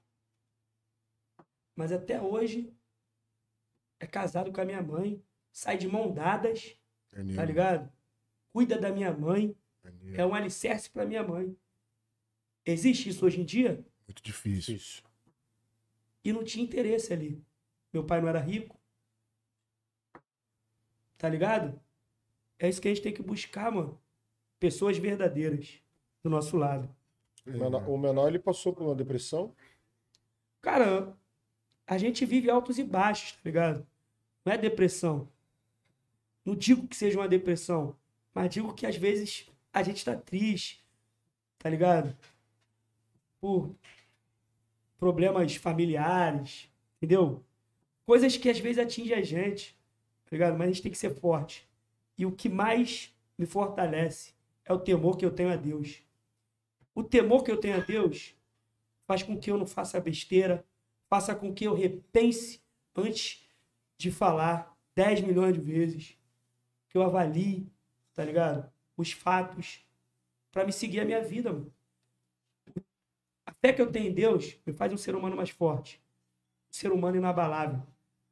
Mas 1.77 1.93
até 1.93 2.23
hoje 2.23 2.75
é 4.01 4.07
casado 4.07 4.51
com 4.51 4.59
a 4.59 4.65
minha 4.65 4.83
mãe, 4.83 5.23
sai 5.53 5.77
de 5.77 5.87
mão 5.87 6.15
dadas, 6.15 6.75
Maneiro. 7.13 7.39
tá 7.39 7.45
ligado? 7.45 7.93
Cuida 8.55 8.79
da 8.81 8.91
minha 8.91 9.13
mãe, 9.13 9.55
Maneiro. 9.83 10.19
é 10.19 10.25
um 10.25 10.35
alicerce 10.35 10.89
pra 10.89 11.05
minha 11.05 11.23
mãe. 11.23 11.55
Existe 12.65 13.11
isso 13.11 13.27
hoje 13.27 13.43
em 13.43 13.45
dia? 13.45 13.87
Muito 14.09 14.23
difícil. 14.23 14.77
Isso. 14.77 15.05
e 16.25 16.33
não 16.33 16.43
tinha 16.43 16.65
interesse 16.65 17.13
ali. 17.13 17.45
Meu 17.93 18.07
pai 18.07 18.19
não 18.23 18.29
era 18.31 18.41
rico. 18.41 18.81
Tá 21.19 21.29
ligado? 21.29 21.84
É 22.59 22.69
isso 22.69 22.81
que 22.81 22.89
a 22.89 22.95
gente 22.95 23.03
tem 23.03 23.13
que 23.13 23.23
buscar, 23.23 23.71
mano. 23.71 23.99
Pessoas 24.59 24.97
verdadeiras 24.97 25.79
do 26.23 26.31
nosso 26.31 26.57
lado. 26.57 26.89
O 27.47 27.51
menor, 27.51 27.89
o 27.89 27.99
menor, 27.99 28.29
ele 28.29 28.39
passou 28.39 28.73
por 28.73 28.85
uma 28.85 28.95
depressão. 28.95 29.55
Cara, 30.63 31.15
a 31.87 31.99
gente 31.99 32.25
vive 32.25 32.49
altos 32.49 32.79
e 32.79 32.85
baixos, 32.85 33.33
tá 33.33 33.41
ligado? 33.45 33.87
Não 34.45 34.53
é 34.53 34.59
depressão. 34.59 35.29
Não 36.45 36.55
digo 36.55 36.87
que 36.87 36.97
seja 36.97 37.19
uma 37.19 37.29
depressão, 37.29 37.97
mas 38.35 38.51
digo 38.51 38.75
que 38.75 38.87
às 38.87 38.97
vezes 38.97 39.51
a 39.73 39.83
gente 39.83 40.05
tá 40.05 40.15
triste, 40.15 40.85
tá 41.59 41.69
ligado? 41.69 42.17
Por 43.41 43.75
problemas 44.99 45.57
familiares, 45.57 46.71
entendeu? 46.97 47.43
Coisas 48.07 48.37
que 48.37 48.49
às 48.49 48.59
vezes 48.59 48.79
atingem 48.79 49.17
a 49.17 49.23
gente, 49.23 49.77
tá 50.25 50.31
ligado? 50.33 50.57
Mas 50.57 50.69
a 50.69 50.73
gente 50.73 50.83
tem 50.83 50.93
que 50.93 50.99
ser 50.99 51.15
forte. 51.15 51.67
E 52.17 52.25
o 52.25 52.33
que 52.33 52.49
mais 52.49 53.15
me 53.37 53.47
fortalece 53.47 54.35
é 54.65 54.73
o 54.73 54.79
temor 54.79 55.17
que 55.17 55.25
eu 55.25 55.31
tenho 55.31 55.53
a 55.53 55.57
Deus. 55.57 56.03
O 56.95 57.03
temor 57.03 57.43
que 57.43 57.51
eu 57.51 57.59
tenho 57.59 57.77
a 57.77 57.81
Deus 57.81 58.35
faz 59.07 59.23
com 59.23 59.39
que 59.39 59.51
eu 59.51 59.59
não 59.59 59.67
faça 59.67 60.01
besteira, 60.01 60.65
faça 61.09 61.35
com 61.35 61.53
que 61.53 61.65
eu 61.65 61.75
repense 61.75 62.63
antes 62.95 63.49
de 63.99 64.11
falar 64.11 64.77
10 64.95 65.23
milhões 65.23 65.55
de 65.55 65.61
vezes, 65.61 66.19
que 66.89 66.97
eu 66.97 67.03
avalie, 67.03 67.69
tá 68.13 68.25
ligado? 68.25 68.73
Os 68.97 69.13
fatos 69.13 69.85
para 70.53 70.65
me 70.65 70.73
seguir 70.73 71.01
a 71.01 71.05
minha 71.05 71.21
vida, 71.21 71.53
mano. 71.53 71.73
A 73.45 73.53
fé 73.53 73.73
que 73.73 73.83
eu 73.83 73.91
tenho 73.91 74.09
em 74.09 74.15
Deus 74.15 74.57
me 74.65 74.73
faz 74.73 74.93
um 74.93 74.97
ser 74.97 75.15
humano 75.15 75.37
mais 75.37 75.51
forte, 75.51 76.01
um 76.71 76.73
ser 76.73 76.93
humano 76.93 77.17
inabalável. 77.17 77.83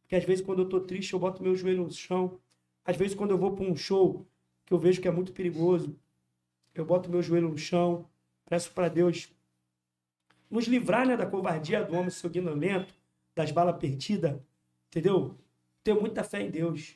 Porque 0.00 0.14
às 0.14 0.24
vezes 0.24 0.44
quando 0.44 0.62
eu 0.62 0.68
tô 0.68 0.80
triste, 0.80 1.12
eu 1.12 1.18
boto 1.18 1.42
meu 1.42 1.54
joelho 1.54 1.84
no 1.84 1.90
chão. 1.90 2.40
Às 2.84 2.96
vezes 2.96 3.14
quando 3.14 3.30
eu 3.30 3.38
vou 3.38 3.52
para 3.52 3.64
um 3.64 3.76
show 3.76 4.26
que 4.64 4.72
eu 4.72 4.78
vejo 4.78 5.00
que 5.00 5.08
é 5.08 5.10
muito 5.10 5.32
perigoso, 5.32 5.96
eu 6.74 6.84
boto 6.84 7.10
meu 7.10 7.22
joelho 7.22 7.48
no 7.48 7.58
chão, 7.58 8.08
peço 8.46 8.72
para 8.72 8.88
Deus 8.88 9.32
nos 10.50 10.66
livrar 10.66 11.06
né, 11.06 11.16
da 11.16 11.26
covardia 11.26 11.82
do 11.82 11.94
homem 11.94 12.10
sanguinolento, 12.10 12.94
das 13.34 13.50
balas 13.50 13.78
perdidas, 13.78 14.38
entendeu? 14.88 15.34
Tenho 15.82 16.00
muita 16.00 16.22
fé 16.22 16.42
em 16.42 16.50
Deus, 16.50 16.94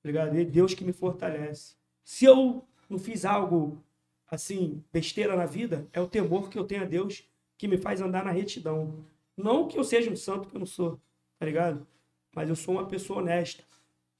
tá 0.00 0.08
ligado? 0.08 0.36
É 0.36 0.44
Deus 0.44 0.74
que 0.74 0.84
me 0.84 0.92
fortalece. 0.92 1.74
Se 2.04 2.24
eu 2.24 2.64
não 2.88 2.98
fiz 2.98 3.24
algo 3.24 3.82
assim, 4.30 4.82
besteira 4.92 5.36
na 5.36 5.46
vida, 5.46 5.88
é 5.92 6.00
o 6.00 6.06
temor 6.06 6.48
que 6.48 6.58
eu 6.58 6.64
tenho 6.64 6.82
a 6.82 6.86
Deus 6.86 7.28
que 7.58 7.68
me 7.68 7.76
faz 7.76 8.00
andar 8.00 8.24
na 8.24 8.30
retidão. 8.30 9.04
Não 9.36 9.68
que 9.68 9.78
eu 9.78 9.84
seja 9.84 10.10
um 10.10 10.16
santo, 10.16 10.48
que 10.48 10.56
eu 10.56 10.60
não 10.60 10.66
sou, 10.66 11.00
tá 11.38 11.44
ligado? 11.44 11.86
Mas 12.34 12.48
eu 12.48 12.56
sou 12.56 12.74
uma 12.74 12.86
pessoa 12.86 13.20
honesta. 13.20 13.64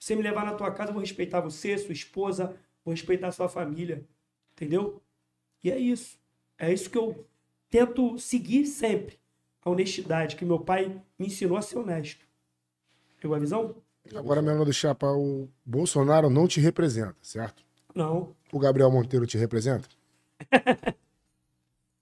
Você 0.02 0.16
me 0.16 0.22
levar 0.22 0.44
na 0.44 0.54
tua 0.54 0.68
casa, 0.72 0.90
eu 0.90 0.94
vou 0.94 1.00
respeitar 1.00 1.38
você, 1.38 1.78
sua 1.78 1.92
esposa, 1.92 2.56
vou 2.84 2.92
respeitar 2.92 3.30
sua 3.30 3.48
família. 3.48 4.04
Entendeu? 4.52 5.00
E 5.62 5.70
é 5.70 5.78
isso. 5.78 6.18
É 6.58 6.72
isso 6.72 6.90
que 6.90 6.98
eu 6.98 7.24
tento 7.70 8.18
seguir 8.18 8.66
sempre. 8.66 9.16
A 9.64 9.70
honestidade, 9.70 10.34
que 10.34 10.44
meu 10.44 10.58
pai 10.58 11.00
me 11.16 11.26
ensinou 11.26 11.56
a 11.56 11.62
ser 11.62 11.78
honesto. 11.78 12.26
Pegou 13.20 13.36
a 13.36 13.38
visão? 13.38 13.76
Agora, 14.12 14.42
meu 14.42 14.64
do 14.64 14.72
Chapa, 14.72 15.06
o 15.06 15.48
Bolsonaro 15.64 16.28
não 16.28 16.48
te 16.48 16.58
representa, 16.58 17.14
certo? 17.22 17.62
Não. 17.94 18.34
O 18.52 18.58
Gabriel 18.58 18.90
Monteiro 18.90 19.24
te 19.24 19.38
representa? 19.38 19.88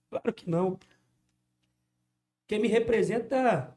claro 0.09 0.33
que 0.33 0.49
não. 0.49 0.79
Quem 2.47 2.61
me 2.61 2.69
representa. 2.69 3.77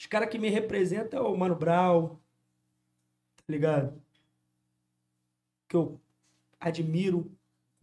Os 0.00 0.06
caras 0.06 0.30
que 0.30 0.38
me 0.38 0.48
representam 0.48 1.26
é 1.26 1.28
o 1.28 1.36
Mano 1.36 1.54
Brown, 1.54 2.16
tá 3.36 3.44
ligado? 3.46 4.02
Que 5.68 5.76
eu 5.76 6.00
admiro, 6.58 7.30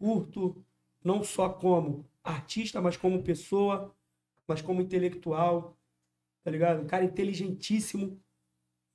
curto, 0.00 0.64
não 1.02 1.22
só 1.22 1.48
como 1.48 2.04
artista, 2.24 2.80
mas 2.82 2.96
como 2.96 3.22
pessoa, 3.22 3.94
mas 4.48 4.60
como 4.60 4.82
intelectual, 4.82 5.78
tá 6.42 6.50
ligado? 6.50 6.82
Um 6.82 6.88
cara 6.88 7.04
inteligentíssimo, 7.04 8.06
um 8.06 8.20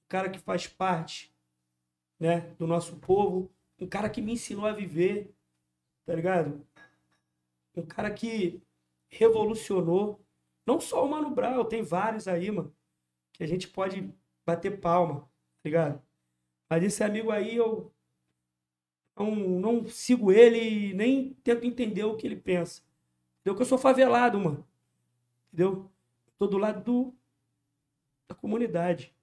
cara 0.10 0.30
que 0.30 0.38
faz 0.38 0.68
parte, 0.68 1.34
né, 2.20 2.42
do 2.60 2.68
nosso 2.68 2.98
povo, 2.98 3.50
um 3.80 3.88
cara 3.88 4.10
que 4.10 4.22
me 4.22 4.34
ensinou 4.34 4.66
a 4.66 4.74
viver, 4.74 5.34
tá 6.06 6.14
ligado? 6.14 6.62
Um 7.74 7.86
cara 7.86 8.14
que 8.14 8.62
revolucionou, 9.08 10.20
não 10.66 10.82
só 10.82 11.06
o 11.06 11.10
Mano 11.10 11.30
Brown, 11.34 11.64
tem 11.64 11.84
vários 11.84 12.28
aí, 12.28 12.52
mano, 12.52 12.76
que 13.34 13.44
a 13.44 13.48
gente 13.48 13.68
pode 13.68 14.14
bater 14.46 14.80
palma, 14.80 15.22
tá 15.22 15.30
ligado? 15.66 16.02
Mas 16.70 16.84
esse 16.84 17.04
amigo 17.04 17.32
aí 17.32 17.56
eu 17.56 17.92
não, 19.16 19.36
não 19.36 19.88
sigo 19.88 20.32
ele 20.32 20.90
e 20.90 20.94
nem 20.94 21.34
tento 21.44 21.66
entender 21.66 22.04
o 22.04 22.16
que 22.16 22.26
ele 22.26 22.36
pensa. 22.36 22.82
Entendeu? 23.42 23.56
Que 23.56 23.62
eu 23.62 23.66
sou 23.66 23.78
favelado, 23.78 24.40
mano. 24.40 24.66
Entendeu? 25.52 25.90
Tô 26.38 26.48
do 26.48 26.58
lado 26.58 26.84
do, 26.84 27.16
da 28.28 28.36
comunidade. 28.36 29.14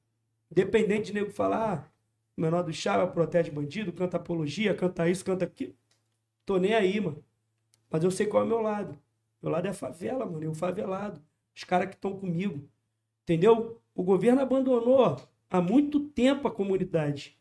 Independente 0.50 1.06
de 1.06 1.14
nego 1.14 1.30
falar, 1.30 1.72
ah, 1.72 1.90
menor 2.36 2.62
do 2.62 2.72
Chava 2.72 3.06
protege 3.06 3.50
bandido, 3.50 3.92
canta 3.92 4.16
apologia, 4.16 4.74
canta 4.74 5.08
isso, 5.08 5.24
canta 5.24 5.44
aquilo. 5.44 5.74
Tô 6.44 6.58
nem 6.58 6.74
aí, 6.74 7.00
mano. 7.00 7.24
Mas 7.90 8.04
eu 8.04 8.10
sei 8.10 8.26
qual 8.26 8.42
é 8.42 8.46
o 8.46 8.48
meu 8.48 8.60
lado. 8.60 8.98
Meu 9.42 9.50
lado 9.50 9.66
é 9.66 9.70
a 9.70 9.74
favela, 9.74 10.26
mano. 10.26 10.42
Eu 10.44 10.54
favelado. 10.54 11.22
Os 11.54 11.64
caras 11.64 11.88
que 11.88 11.94
estão 11.94 12.18
comigo. 12.18 12.68
Entendeu? 13.30 13.80
O 13.94 14.02
governo 14.02 14.40
abandonou 14.40 15.16
há 15.48 15.60
muito 15.60 16.00
tempo 16.00 16.48
a 16.48 16.50
comunidade. 16.50 17.38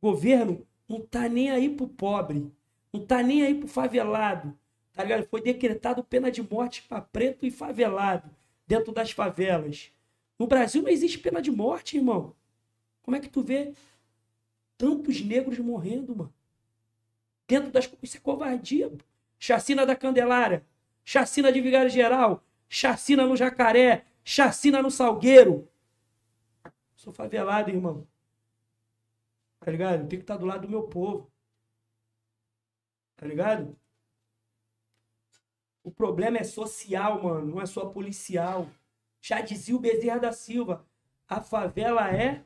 O 0.00 0.10
governo 0.10 0.66
não 0.88 1.00
tá 1.00 1.28
nem 1.28 1.48
aí 1.48 1.70
pro 1.70 1.86
pobre, 1.86 2.52
não 2.92 3.06
tá 3.06 3.22
nem 3.22 3.44
aí 3.44 3.54
pro 3.54 3.68
favelado, 3.68 4.58
tá 4.92 5.04
ligado? 5.04 5.28
Foi 5.28 5.40
decretado 5.40 6.02
pena 6.02 6.28
de 6.28 6.42
morte 6.42 6.82
para 6.82 7.00
preto 7.00 7.46
e 7.46 7.52
favelado 7.52 8.28
dentro 8.66 8.90
das 8.90 9.12
favelas. 9.12 9.92
No 10.36 10.48
Brasil 10.48 10.82
não 10.82 10.90
existe 10.90 11.20
pena 11.20 11.40
de 11.40 11.52
morte, 11.52 11.98
irmão. 11.98 12.34
Como 13.00 13.16
é 13.16 13.20
que 13.20 13.28
tu 13.28 13.40
vê 13.40 13.74
tantos 14.76 15.20
negros 15.20 15.60
morrendo, 15.60 16.16
mano? 16.16 16.34
Dentro 17.46 17.70
das. 17.70 17.88
Isso 18.02 18.16
é 18.16 18.20
covardia. 18.20 18.90
Pô. 18.90 19.04
Chacina 19.38 19.86
da 19.86 19.94
Candelária, 19.94 20.66
chacina 21.04 21.52
de 21.52 21.60
Vigário 21.60 21.88
Geral, 21.88 22.42
chacina 22.68 23.24
no 23.24 23.36
Jacaré, 23.36 24.04
chacina 24.28 24.82
no 24.82 24.90
Salgueiro. 24.90 25.66
Sou 26.94 27.14
favelado, 27.14 27.70
irmão. 27.70 28.06
Tá 29.60 29.70
ligado? 29.70 30.02
Eu 30.02 30.06
tenho 30.06 30.20
que 30.20 30.24
estar 30.24 30.36
do 30.36 30.44
lado 30.44 30.66
do 30.66 30.68
meu 30.68 30.82
povo. 30.82 31.32
Tá 33.16 33.26
ligado? 33.26 33.74
O 35.82 35.90
problema 35.90 36.36
é 36.36 36.44
social, 36.44 37.22
mano, 37.22 37.46
não 37.46 37.62
é 37.62 37.64
só 37.64 37.86
policial. 37.86 38.68
Já 39.18 39.40
dizia 39.40 39.74
o 39.74 39.80
Bezerra 39.80 40.18
da 40.18 40.32
Silva, 40.32 40.86
a 41.26 41.40
favela 41.40 42.14
é 42.14 42.44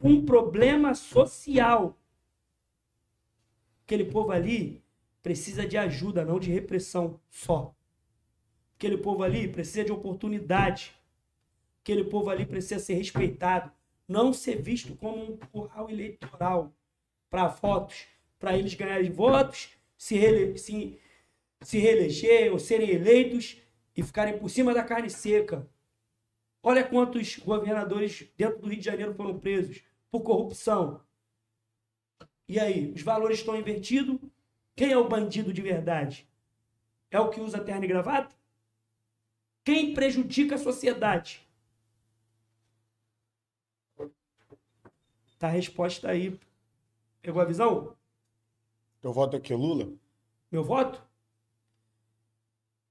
um 0.00 0.24
problema 0.24 0.94
social. 0.94 1.94
Aquele 3.84 4.06
povo 4.06 4.32
ali 4.32 4.82
precisa 5.22 5.66
de 5.66 5.76
ajuda, 5.76 6.24
não 6.24 6.40
de 6.40 6.50
repressão 6.50 7.20
só. 7.28 7.74
Aquele 8.76 8.96
povo 8.96 9.22
ali 9.22 9.46
precisa 9.46 9.84
de 9.84 9.92
oportunidade. 9.92 10.97
Aquele 11.88 12.04
povo 12.04 12.28
ali 12.28 12.44
precisa 12.44 12.78
ser 12.78 12.96
respeitado 12.96 13.72
não 14.06 14.30
ser 14.30 14.60
visto 14.60 14.94
como 14.94 15.24
um 15.24 15.38
curral 15.38 15.88
eleitoral 15.88 16.70
para 17.30 17.48
votos, 17.48 18.04
para 18.38 18.58
eles 18.58 18.74
ganharem 18.74 19.10
votos, 19.10 19.70
se, 19.96 20.14
rele 20.18 20.58
se, 20.58 21.00
se 21.62 21.78
reeleger 21.78 22.52
ou 22.52 22.58
serem 22.58 22.90
eleitos 22.90 23.62
e 23.96 24.02
ficarem 24.02 24.38
por 24.38 24.50
cima 24.50 24.74
da 24.74 24.84
carne 24.84 25.08
seca. 25.08 25.66
Olha 26.62 26.86
quantos 26.86 27.38
governadores 27.38 28.30
dentro 28.36 28.60
do 28.60 28.68
Rio 28.68 28.80
de 28.80 28.84
Janeiro 28.84 29.14
foram 29.14 29.38
presos 29.38 29.82
por 30.10 30.20
corrupção. 30.20 31.00
E 32.46 32.60
aí, 32.60 32.92
os 32.94 33.00
valores 33.00 33.38
estão 33.38 33.56
invertidos? 33.56 34.18
Quem 34.76 34.92
é 34.92 34.98
o 34.98 35.08
bandido 35.08 35.54
de 35.54 35.62
verdade? 35.62 36.28
É 37.10 37.18
o 37.18 37.30
que 37.30 37.40
usa 37.40 37.58
terno 37.58 37.86
e 37.86 37.88
gravata? 37.88 38.36
Quem 39.64 39.94
prejudica 39.94 40.56
a 40.56 40.58
sociedade? 40.58 41.47
Tá 45.38 45.48
a 45.48 45.50
resposta 45.50 46.10
aí. 46.10 46.38
Pegou 47.22 47.40
a 47.40 47.44
visão? 47.44 47.96
Teu 49.00 49.12
voto 49.12 49.36
aqui 49.36 49.52
é 49.52 49.56
Lula? 49.56 49.92
Meu 50.50 50.64
voto? 50.64 51.02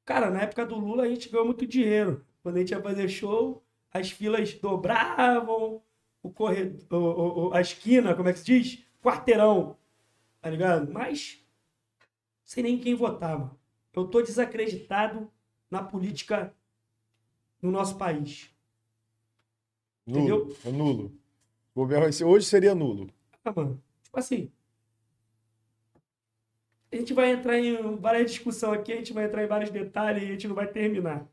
Cara, 0.06 0.32
na 0.32 0.42
época 0.42 0.66
do 0.66 0.76
Lula 0.76 1.04
a 1.04 1.10
gente 1.10 1.30
ganhou 1.30 1.46
muito 1.46 1.68
dinheiro. 1.68 2.26
Quando 2.42 2.56
a 2.56 2.60
gente 2.60 2.72
ia 2.72 2.82
fazer 2.82 3.10
show, 3.10 3.62
as 3.92 4.10
filas 4.10 4.54
dobravam, 4.54 5.82
o 6.24 6.32
corredor, 6.32 7.54
a 7.54 7.60
esquina, 7.60 8.16
como 8.16 8.30
é 8.30 8.34
que 8.34 8.40
se 8.40 8.46
diz? 8.46 8.86
Quarteirão. 9.02 9.78
Tá 10.40 10.50
ligado? 10.50 10.94
Mas 10.94 11.46
sem 12.46 12.64
nem 12.64 12.80
quem 12.80 12.96
votar, 12.96 13.38
mano. 13.38 13.60
Eu 13.92 14.08
tô 14.08 14.22
desacreditado 14.22 15.30
na 15.70 15.84
política 15.84 16.56
no 17.62 17.72
nosso 17.72 17.98
país. 17.98 18.50
Nulo. 20.06 20.20
Entendeu? 20.20 20.58
É 20.64 20.72
nulo. 20.72 21.27
Hoje 22.26 22.46
seria 22.46 22.74
nulo. 22.74 23.10
Ah, 23.46 23.54
mano. 23.56 23.82
Tipo 24.04 24.20
assim. 24.20 24.52
A 26.92 26.96
gente 26.96 27.14
vai 27.14 27.32
entrar 27.32 27.60
em 27.60 27.96
várias 27.98 28.32
discussões 28.32 28.80
aqui, 28.80 28.94
a 28.94 28.96
gente 28.96 29.14
vai 29.14 29.26
entrar 29.26 29.44
em 29.44 29.48
vários 29.48 29.70
detalhes 29.70 30.24
e 30.24 30.26
a 30.26 30.30
gente 30.30 30.48
não 30.48 30.56
vai 30.56 30.68
terminar. 30.68 31.28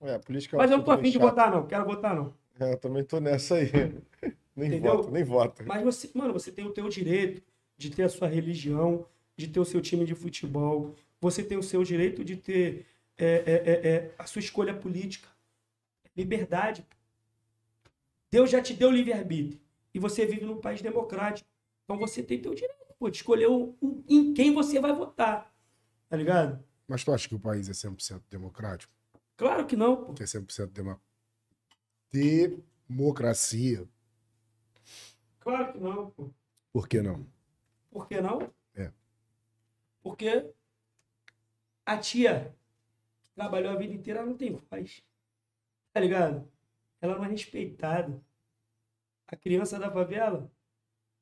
É, 0.00 0.14
a 0.14 0.18
política 0.18 0.56
Mas 0.56 0.70
eu 0.70 0.78
não 0.78 0.84
tô 0.84 0.90
afim 0.90 1.10
de 1.10 1.18
votar, 1.18 1.50
não. 1.50 1.66
Quero 1.66 1.84
votar, 1.84 2.16
não. 2.16 2.34
É, 2.58 2.72
eu 2.72 2.78
também 2.78 3.04
tô 3.04 3.20
nessa 3.20 3.56
aí. 3.56 3.70
nem 4.56 4.68
Entendeu? 4.68 4.96
voto, 4.96 5.10
nem 5.10 5.22
voto. 5.22 5.64
Mas 5.66 5.84
você, 5.84 6.10
mano, 6.14 6.32
você 6.32 6.50
tem 6.50 6.66
o 6.66 6.72
teu 6.72 6.88
direito 6.88 7.42
de 7.76 7.90
ter 7.90 8.04
a 8.04 8.08
sua 8.08 8.26
religião, 8.26 9.06
de 9.36 9.46
ter 9.46 9.60
o 9.60 9.64
seu 9.64 9.80
time 9.80 10.04
de 10.04 10.14
futebol. 10.14 10.94
Você 11.20 11.42
tem 11.42 11.58
o 11.58 11.62
seu 11.62 11.84
direito 11.84 12.24
de 12.24 12.36
ter 12.36 12.86
é, 13.16 13.26
é, 13.26 13.52
é, 13.52 13.88
é 13.88 14.14
a 14.18 14.24
sua 14.24 14.40
escolha 14.40 14.74
política. 14.74 15.28
Liberdade. 16.16 16.84
Deus 18.30 18.50
já 18.50 18.60
te 18.60 18.74
deu 18.74 18.90
livre-arbítrio. 18.90 19.67
E 19.94 19.98
você 19.98 20.26
vive 20.26 20.44
num 20.44 20.60
país 20.60 20.80
democrático. 20.82 21.48
Então 21.84 21.98
você 21.98 22.22
tem 22.22 22.40
teu 22.40 22.54
direito 22.54 22.94
pô, 22.98 23.08
de 23.10 23.16
escolher 23.16 23.46
o, 23.48 23.76
o- 23.80 24.04
em 24.08 24.34
quem 24.34 24.52
você 24.54 24.80
vai 24.80 24.92
votar. 24.92 25.52
Tá 26.08 26.16
ligado? 26.16 26.62
Mas 26.86 27.04
tu 27.04 27.12
acha 27.12 27.28
que 27.28 27.34
o 27.34 27.40
país 27.40 27.68
é 27.68 27.72
100% 27.72 28.22
democrático? 28.30 28.92
Claro 29.36 29.66
que 29.66 29.76
não, 29.76 30.04
pô. 30.04 30.14
Que 30.14 30.22
é 30.22 30.26
100% 30.26 30.66
demo... 30.72 31.00
democracia? 32.88 33.86
Claro 35.40 35.72
que 35.72 35.78
não, 35.78 36.10
pô. 36.10 36.30
Por 36.72 36.88
que 36.88 37.00
não? 37.02 37.26
Por 37.90 38.06
que 38.08 38.20
não? 38.20 38.52
É. 38.74 38.92
Porque 40.02 40.50
a 41.86 41.96
tia 41.98 42.54
que 43.22 43.30
trabalhou 43.32 43.72
a 43.72 43.76
vida 43.76 43.94
inteira, 43.94 44.20
ela 44.20 44.28
não 44.28 44.36
tem 44.36 44.52
voz. 44.52 45.02
Tá 45.92 46.00
ligado? 46.00 46.50
Ela 47.00 47.16
não 47.16 47.24
é 47.24 47.28
respeitada. 47.28 48.20
A 49.28 49.36
criança 49.36 49.78
da 49.78 49.90
favela 49.90 50.50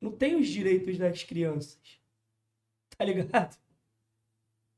não 0.01 0.11
tem 0.13 0.37
os 0.37 0.49
direitos 0.49 0.97
das 0.99 1.23
crianças. 1.23 1.79
Tá 2.99 3.05
ligado? 3.05 3.59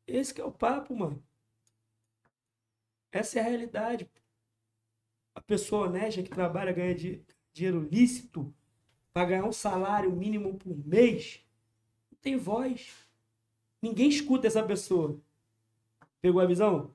Esse 0.05 0.35
que 0.35 0.41
é 0.41 0.45
o 0.45 0.51
papo, 0.51 0.93
mano. 0.97 1.23
Essa 3.13 3.39
é 3.39 3.43
a 3.43 3.45
realidade. 3.45 4.11
A 5.37 5.41
pessoa 5.41 5.87
honesta 5.87 6.21
que 6.23 6.29
trabalha 6.31 6.73
ganha 6.73 6.95
di- 6.97 7.25
dinheiro 7.53 7.81
lícito 7.81 8.53
para 9.13 9.27
ganhar 9.29 9.45
um 9.45 9.53
salário 9.53 10.11
mínimo 10.11 10.59
por 10.59 10.77
mês 10.85 11.47
não 12.11 12.19
tem 12.19 12.37
voz. 12.37 13.09
Ninguém 13.81 14.09
escuta 14.09 14.49
essa 14.49 14.65
pessoa. 14.67 15.21
Pegou 16.21 16.41
a 16.41 16.47
visão? 16.47 16.93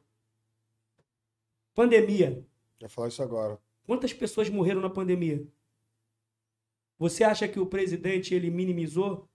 Pandemia. 1.74 2.46
Já 2.82 2.90
falar 2.90 3.08
isso 3.08 3.24
agora. 3.24 3.58
Quantas 3.86 4.12
pessoas 4.14 4.50
morreram 4.50 4.82
na 4.82 4.90
pandemia? 4.90 5.48
Você 6.98 7.24
acha 7.24 7.48
que 7.48 7.60
o 7.60 7.65
presidente 7.65 8.34
ele 8.34 8.49
minimizou 8.49 9.28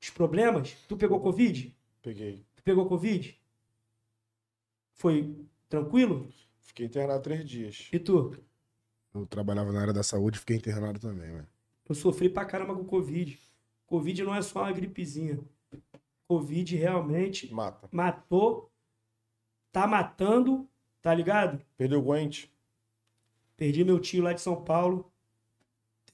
os 0.00 0.10
problemas? 0.10 0.74
Tu 0.88 0.96
pegou 0.96 1.20
Covid? 1.20 1.76
Peguei. 2.02 2.44
Tu 2.54 2.62
pegou 2.62 2.86
Covid? 2.88 3.38
Foi 4.94 5.34
tranquilo? 5.68 6.28
Fiquei 6.60 6.86
internado 6.86 7.22
três 7.22 7.48
dias. 7.48 7.88
E 7.92 7.98
tu? 7.98 8.36
Eu 9.14 9.26
trabalhava 9.26 9.72
na 9.72 9.80
área 9.80 9.92
da 9.92 10.02
saúde 10.02 10.36
e 10.36 10.40
fiquei 10.40 10.56
internado 10.56 10.98
também, 10.98 11.30
velho. 11.30 11.48
Eu 11.88 11.94
sofri 11.94 12.28
pra 12.28 12.44
caramba 12.44 12.74
com 12.74 12.84
Covid. 12.84 13.38
Covid 13.86 14.22
não 14.22 14.34
é 14.34 14.40
só 14.40 14.60
uma 14.62 14.72
gripezinha. 14.72 15.38
Covid 16.26 16.76
realmente 16.76 17.52
Mata. 17.52 17.88
matou, 17.92 18.72
tá 19.70 19.86
matando, 19.86 20.66
tá 21.02 21.14
ligado? 21.14 21.62
Perdeu 21.76 21.98
o 21.98 22.12
guente. 22.12 22.50
Perdi 23.54 23.84
meu 23.84 24.00
tio 24.00 24.22
lá 24.22 24.32
de 24.32 24.40
São 24.40 24.64
Paulo, 24.64 25.11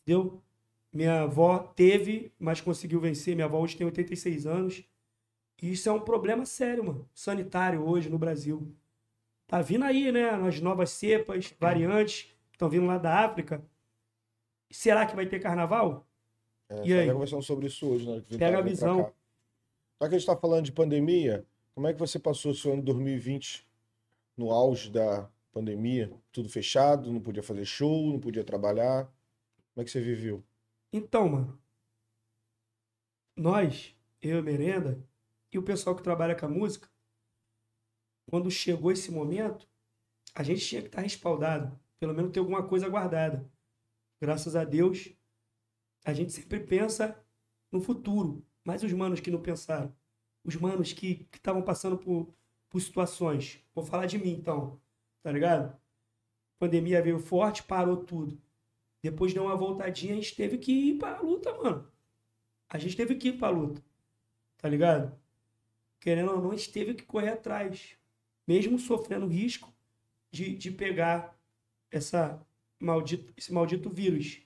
entendeu? 0.08 0.42
Minha 0.90 1.22
avó 1.22 1.58
teve, 1.58 2.32
mas 2.38 2.62
conseguiu 2.62 2.98
vencer. 2.98 3.34
Minha 3.34 3.44
avó 3.44 3.60
hoje 3.60 3.76
tem 3.76 3.86
86 3.86 4.46
anos. 4.46 4.84
E 5.62 5.72
isso 5.72 5.88
é 5.88 5.92
um 5.92 6.00
problema 6.00 6.46
sério, 6.46 6.84
mano. 6.84 7.08
Sanitário 7.14 7.86
hoje 7.86 8.08
no 8.08 8.18
Brasil. 8.18 8.74
Tá 9.46 9.60
vindo 9.60 9.84
aí, 9.84 10.10
né? 10.10 10.30
As 10.30 10.60
novas 10.60 10.90
cepas, 10.90 11.54
variantes, 11.60 12.34
estão 12.52 12.70
vindo 12.70 12.86
lá 12.86 12.96
da 12.96 13.24
África. 13.24 13.62
Será 14.70 15.04
que 15.04 15.14
vai 15.14 15.26
ter 15.26 15.40
carnaval? 15.40 16.06
É, 16.70 16.86
E 16.86 16.92
aí? 16.92 17.12
Conversando 17.12 17.42
sobre 17.42 17.66
isso 17.66 17.86
hoje, 17.86 18.08
né? 18.08 18.22
que 18.26 18.38
Pega 18.38 18.58
a 18.58 18.62
visão. 18.62 19.12
Já 20.00 20.08
que 20.08 20.14
a 20.14 20.18
gente 20.18 20.26
tá 20.26 20.36
falando 20.36 20.64
de 20.64 20.72
pandemia, 20.72 21.44
como 21.74 21.86
é 21.86 21.92
que 21.92 21.98
você 21.98 22.18
passou 22.18 22.52
o 22.52 22.54
seu 22.54 22.72
ano 22.72 22.82
2020 22.82 23.66
no 24.36 24.50
auge 24.50 24.90
da 24.90 25.28
pandemia? 25.52 26.12
Tudo 26.30 26.48
fechado, 26.48 27.12
não 27.12 27.20
podia 27.20 27.42
fazer 27.42 27.64
show, 27.64 28.06
não 28.10 28.20
podia 28.20 28.44
trabalhar. 28.44 29.10
Como 29.78 29.82
é 29.82 29.84
que 29.84 29.92
você 29.92 30.00
viveu? 30.00 30.44
Então, 30.92 31.28
mano, 31.28 31.62
nós, 33.36 33.96
eu 34.20 34.34
e 34.34 34.38
a 34.40 34.42
Merenda, 34.42 35.08
e 35.52 35.56
o 35.56 35.62
pessoal 35.62 35.94
que 35.94 36.02
trabalha 36.02 36.34
com 36.34 36.46
a 36.46 36.48
música, 36.48 36.90
quando 38.28 38.50
chegou 38.50 38.90
esse 38.90 39.12
momento, 39.12 39.68
a 40.34 40.42
gente 40.42 40.66
tinha 40.66 40.82
que 40.82 40.88
estar 40.88 41.00
respaldado, 41.00 41.78
pelo 42.00 42.12
menos 42.12 42.32
ter 42.32 42.40
alguma 42.40 42.66
coisa 42.66 42.88
guardada. 42.88 43.48
Graças 44.20 44.56
a 44.56 44.64
Deus, 44.64 45.14
a 46.04 46.12
gente 46.12 46.32
sempre 46.32 46.58
pensa 46.58 47.24
no 47.70 47.80
futuro, 47.80 48.44
mas 48.64 48.82
os 48.82 48.92
manos 48.92 49.20
que 49.20 49.30
não 49.30 49.40
pensaram, 49.40 49.96
os 50.42 50.56
manos 50.56 50.92
que 50.92 51.28
estavam 51.32 51.62
passando 51.62 51.96
por, 51.96 52.34
por 52.68 52.80
situações, 52.80 53.64
vou 53.72 53.84
falar 53.84 54.06
de 54.06 54.18
mim 54.18 54.30
então, 54.30 54.82
tá 55.22 55.30
ligado? 55.30 55.80
pandemia 56.58 57.00
veio 57.00 57.20
forte, 57.20 57.62
parou 57.62 57.98
tudo. 57.98 58.42
Depois 59.02 59.32
deu 59.32 59.44
uma 59.44 59.56
voltadinha, 59.56 60.12
a 60.12 60.16
gente 60.16 60.34
teve 60.34 60.58
que 60.58 60.72
ir 60.72 60.98
pra 60.98 61.20
luta, 61.20 61.52
mano. 61.54 61.86
A 62.68 62.78
gente 62.78 62.96
teve 62.96 63.14
que 63.14 63.28
ir 63.28 63.38
pra 63.38 63.48
luta. 63.48 63.82
Tá 64.58 64.68
ligado? 64.68 65.16
Querendo 66.00 66.32
ou 66.32 66.40
não, 66.42 66.50
a 66.50 66.56
gente 66.56 66.72
teve 66.72 66.94
que 66.94 67.04
correr 67.04 67.30
atrás. 67.30 67.92
Mesmo 68.46 68.78
sofrendo 68.78 69.26
risco 69.26 69.72
de, 70.30 70.54
de 70.56 70.70
pegar 70.70 71.36
essa 71.90 72.40
maldito, 72.78 73.32
esse 73.36 73.52
maldito 73.52 73.88
vírus. 73.88 74.40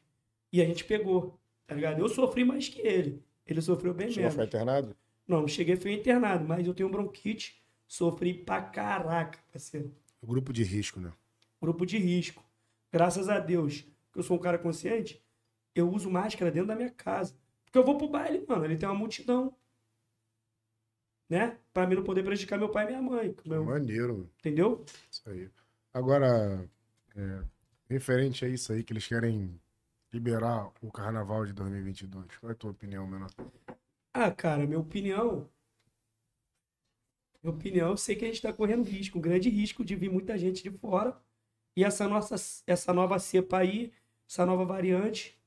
E 0.52 0.60
a 0.60 0.64
gente 0.66 0.84
pegou, 0.84 1.38
tá 1.66 1.74
ligado? 1.74 2.00
Eu 2.00 2.08
sofri 2.08 2.44
mais 2.44 2.68
que 2.68 2.80
ele. 2.80 3.22
Ele 3.46 3.60
sofreu 3.60 3.92
bem 3.94 4.08
Chegou 4.08 4.22
menos. 4.22 4.34
ficar 4.34 4.44
internado? 4.46 4.96
Não, 5.26 5.40
não 5.40 5.48
cheguei, 5.48 5.76
fui 5.76 5.92
internado, 5.92 6.46
mas 6.46 6.66
eu 6.66 6.74
tenho 6.74 6.88
bronquite. 6.88 7.60
Sofri 7.86 8.32
pra 8.34 8.62
caraca, 8.62 9.38
parceiro 9.52 9.94
O 10.20 10.26
grupo 10.26 10.52
de 10.52 10.62
risco, 10.62 11.00
né? 11.00 11.12
grupo 11.60 11.84
de 11.86 11.96
risco. 11.98 12.42
Graças 12.90 13.28
a 13.28 13.38
Deus, 13.38 13.84
que 14.12 14.18
eu 14.18 14.22
sou 14.22 14.36
um 14.36 14.40
cara 14.40 14.58
consciente, 14.58 15.22
eu 15.74 15.90
uso 15.90 16.10
máscara 16.10 16.50
dentro 16.50 16.68
da 16.68 16.76
minha 16.76 16.90
casa. 16.90 17.34
Porque 17.64 17.78
eu 17.78 17.84
vou 17.84 17.96
pro 17.96 18.08
baile, 18.08 18.44
mano, 18.46 18.64
ele 18.64 18.76
tem 18.76 18.88
uma 18.88 18.94
multidão. 18.94 19.56
Né? 21.28 21.58
Pra 21.72 21.86
mim 21.86 21.94
não 21.96 22.04
poder 22.04 22.22
prejudicar 22.22 22.58
meu 22.58 22.68
pai 22.70 22.84
e 22.84 22.88
minha 22.88 23.02
mãe. 23.02 23.34
meu- 23.46 23.64
Maneiro. 23.64 24.30
Entendeu? 24.38 24.84
Isso 25.10 25.22
aí. 25.30 25.48
Agora, 25.94 26.68
é, 27.16 27.42
referente 27.88 28.44
a 28.44 28.48
isso 28.48 28.72
aí, 28.72 28.82
que 28.84 28.92
eles 28.92 29.06
querem 29.06 29.58
liberar 30.12 30.70
o 30.82 30.90
carnaval 30.92 31.46
de 31.46 31.54
2022. 31.54 32.26
Qual 32.38 32.50
é 32.50 32.52
a 32.52 32.56
tua 32.56 32.70
opinião, 32.70 33.06
menor? 33.06 33.30
Ah, 34.12 34.30
cara, 34.30 34.66
minha 34.66 34.78
opinião. 34.78 35.48
Minha 37.42 37.54
opinião, 37.54 37.90
eu 37.90 37.96
sei 37.96 38.14
que 38.14 38.24
a 38.24 38.28
gente 38.28 38.42
tá 38.42 38.52
correndo 38.52 38.84
risco, 38.84 39.18
um 39.18 39.20
grande 39.22 39.48
risco 39.48 39.82
de 39.84 39.96
vir 39.96 40.10
muita 40.10 40.36
gente 40.36 40.62
de 40.62 40.70
fora. 40.70 41.18
E 41.74 41.82
essa 41.82 42.06
nossa, 42.06 42.36
essa 42.66 42.92
nova 42.92 43.18
cepa 43.18 43.58
aí, 43.58 43.90
essa 44.28 44.46
nova 44.46 44.64
variante, 44.64 45.38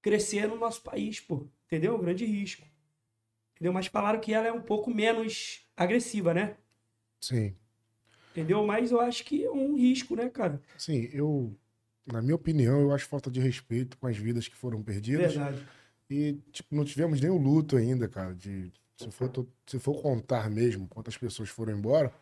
crescer 0.00 0.48
no 0.48 0.56
nosso 0.56 0.82
país, 0.82 1.20
pô. 1.20 1.46
Entendeu? 1.66 1.96
Um 1.96 2.00
grande 2.00 2.24
risco. 2.24 2.66
Entendeu? 3.54 3.72
Mas 3.72 3.86
falaram 3.86 4.20
que 4.20 4.34
ela 4.34 4.46
é 4.46 4.52
um 4.52 4.60
pouco 4.60 4.90
menos 4.90 5.66
agressiva, 5.76 6.34
né? 6.34 6.56
Sim. 7.20 7.54
Entendeu? 8.32 8.66
Mas 8.66 8.90
eu 8.90 9.00
acho 9.00 9.24
que 9.24 9.44
é 9.44 9.50
um 9.50 9.76
risco, 9.76 10.16
né, 10.16 10.28
cara? 10.28 10.60
Sim, 10.76 11.08
eu, 11.12 11.56
na 12.06 12.20
minha 12.20 12.34
opinião, 12.34 12.80
eu 12.80 12.92
acho 12.92 13.06
falta 13.06 13.30
de 13.30 13.40
respeito 13.40 13.96
com 13.98 14.06
as 14.06 14.16
vidas 14.16 14.48
que 14.48 14.56
foram 14.56 14.82
perdidas. 14.82 15.34
Verdade. 15.34 15.66
E, 16.10 16.38
tipo, 16.50 16.74
não 16.74 16.84
tivemos 16.84 17.20
nem 17.20 17.30
o 17.30 17.38
luto 17.38 17.76
ainda, 17.76 18.08
cara. 18.08 18.34
De, 18.34 18.72
se, 18.96 19.10
for, 19.10 19.30
se 19.66 19.78
for 19.78 20.00
contar 20.00 20.50
mesmo 20.50 20.88
quantas 20.88 21.16
pessoas 21.16 21.48
foram 21.48 21.76
embora, 21.76 22.12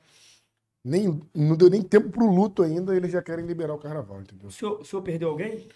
nem, 0.84 1.20
não 1.34 1.56
deu 1.56 1.68
nem 1.70 1.82
tempo 1.82 2.10
pro 2.10 2.26
luto 2.26 2.62
ainda, 2.62 2.96
eles 2.96 3.12
já 3.12 3.22
querem 3.22 3.46
liberar 3.46 3.74
o 3.74 3.78
carnaval, 3.78 4.20
entendeu? 4.20 4.48
O 4.48 4.52
senhor, 4.52 4.80
o 4.80 4.84
senhor 4.84 5.02
perdeu 5.02 5.30
alguém? 5.30 5.68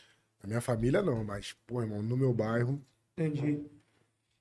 Na 0.42 0.48
minha 0.48 0.60
família, 0.60 1.02
não, 1.02 1.24
mas, 1.24 1.54
pô, 1.66 1.80
irmão, 1.80 2.02
no 2.02 2.16
meu 2.16 2.32
bairro, 2.32 2.80
Entendi. 3.16 3.64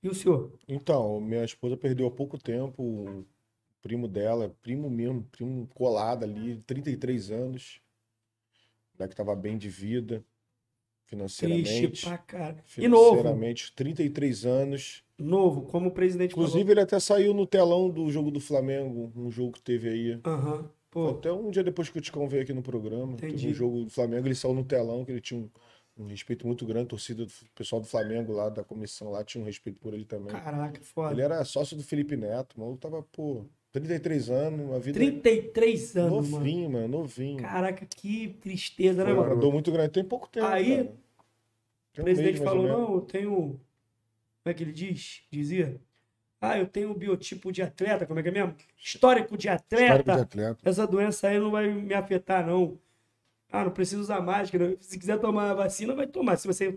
E 0.01 0.09
o 0.09 0.13
senhor? 0.13 0.51
Então, 0.67 1.21
minha 1.21 1.45
esposa 1.45 1.77
perdeu 1.77 2.07
há 2.07 2.11
pouco 2.11 2.37
tempo 2.37 2.83
o 2.83 3.25
primo 3.81 4.07
dela, 4.07 4.53
primo 4.61 4.89
mesmo, 4.89 5.23
primo 5.31 5.67
colado 5.67 6.23
ali, 6.23 6.57
33 6.63 7.31
anos. 7.31 7.79
O 8.93 8.97
moleque 8.97 9.15
tava 9.15 9.35
bem 9.35 9.57
de 9.57 9.69
vida, 9.69 10.25
financeiramente. 11.13 11.87
Triste 11.87 12.05
pra 12.07 12.17
cara. 12.17 12.57
E 12.77 12.87
novo? 12.87 13.17
Financeiramente, 13.17 13.73
33 13.75 14.45
anos. 14.45 15.03
Novo, 15.17 15.63
como 15.63 15.89
o 15.89 15.91
presidente 15.91 16.31
Inclusive, 16.31 16.71
ele 16.71 16.81
até 16.81 16.99
saiu 16.99 17.33
no 17.33 17.45
telão 17.45 17.89
do 17.89 18.11
jogo 18.11 18.31
do 18.31 18.39
Flamengo, 18.39 19.11
um 19.15 19.29
jogo 19.29 19.53
que 19.53 19.61
teve 19.61 19.89
aí. 19.89 20.19
falou. 20.21 20.39
Aham. 20.39 20.69
Pô, 20.89 21.09
Até 21.09 21.31
um 21.31 21.49
dia 21.49 21.63
depois 21.63 21.89
que 21.89 21.97
o 21.97 22.01
Ticão 22.01 22.27
veio 22.27 22.43
aqui 22.43 22.53
no 22.53 22.61
programa, 22.61 23.13
Entendi. 23.13 23.33
teve 23.33 23.47
um 23.49 23.53
jogo 23.53 23.83
do 23.85 23.89
Flamengo, 23.89 24.27
ele 24.27 24.35
saiu 24.35 24.53
no 24.53 24.63
telão, 24.63 25.03
que 25.03 25.11
ele 25.11 25.21
tinha 25.21 25.39
um, 25.39 25.49
um 25.97 26.05
respeito 26.05 26.45
muito 26.45 26.67
grande, 26.67 26.89
torcida 26.89 27.25
do 27.25 27.31
pessoal 27.55 27.81
do 27.81 27.87
Flamengo 27.87 28.31
lá, 28.31 28.47
da 28.47 28.63
comissão 28.63 29.09
lá, 29.09 29.23
tinha 29.23 29.41
um 29.41 29.45
respeito 29.45 29.79
por 29.79 29.95
ele 29.95 30.05
também. 30.05 30.27
caraca, 30.27 30.79
foda. 30.83 31.13
Ele 31.15 31.23
era 31.23 31.43
sócio 31.45 31.75
do 31.75 31.81
Felipe 31.81 32.15
Neto, 32.15 32.59
mano. 32.59 32.77
Tava, 32.77 33.01
pô, 33.01 33.43
33 33.71 34.29
anos, 34.29 34.67
uma 34.69 34.79
vida 34.79 34.99
33 34.99 35.97
anos, 35.97 36.29
mano. 36.29 36.37
novinho, 36.45 36.69
mano, 36.69 36.87
novinho. 36.87 37.41
Caraca, 37.41 37.87
que 37.87 38.27
tristeza, 38.39 39.03
né, 39.03 39.13
mano? 39.13 39.39
dor 39.39 39.51
muito 39.51 39.71
grande. 39.71 39.89
Tem 39.93 40.03
pouco 40.03 40.29
tempo, 40.29 40.45
Aí, 40.45 40.77
cara. 40.77 40.95
O 41.93 41.95
Tem 41.95 42.01
um 42.01 42.05
presidente 42.05 42.39
mês, 42.39 42.43
falou, 42.43 42.67
não, 42.67 42.95
eu 42.95 43.01
tenho... 43.01 43.31
Como 43.31 43.59
é 44.45 44.53
que 44.53 44.63
ele 44.63 44.73
diz? 44.73 45.23
Dizia? 45.31 45.79
Ah, 46.41 46.57
eu 46.57 46.67
tenho 46.67 46.91
um 46.91 46.93
biotipo 46.93 47.51
de 47.51 47.61
atleta, 47.61 48.05
como 48.05 48.19
é 48.19 48.23
que 48.23 48.29
é 48.29 48.31
mesmo? 48.31 48.53
Histórico 48.77 49.37
de 49.37 49.47
atleta. 49.47 49.83
Histórico 49.83 50.11
de 50.11 50.21
atleta. 50.21 50.69
Essa 50.69 50.85
doença 50.85 51.29
aí 51.29 51.39
não 51.39 51.51
vai 51.51 51.69
me 51.69 51.93
afetar, 51.93 52.45
não. 52.45 52.77
Ah, 53.49 53.63
não 53.63 53.71
preciso 53.71 54.01
usar 54.01 54.19
máscara. 54.19 54.75
Se 54.81 54.97
quiser 54.97 55.19
tomar 55.19 55.51
a 55.51 55.53
vacina, 55.53 55.95
vai 55.95 56.07
tomar. 56.07 56.35
Se 56.35 56.47
você, 56.47 56.75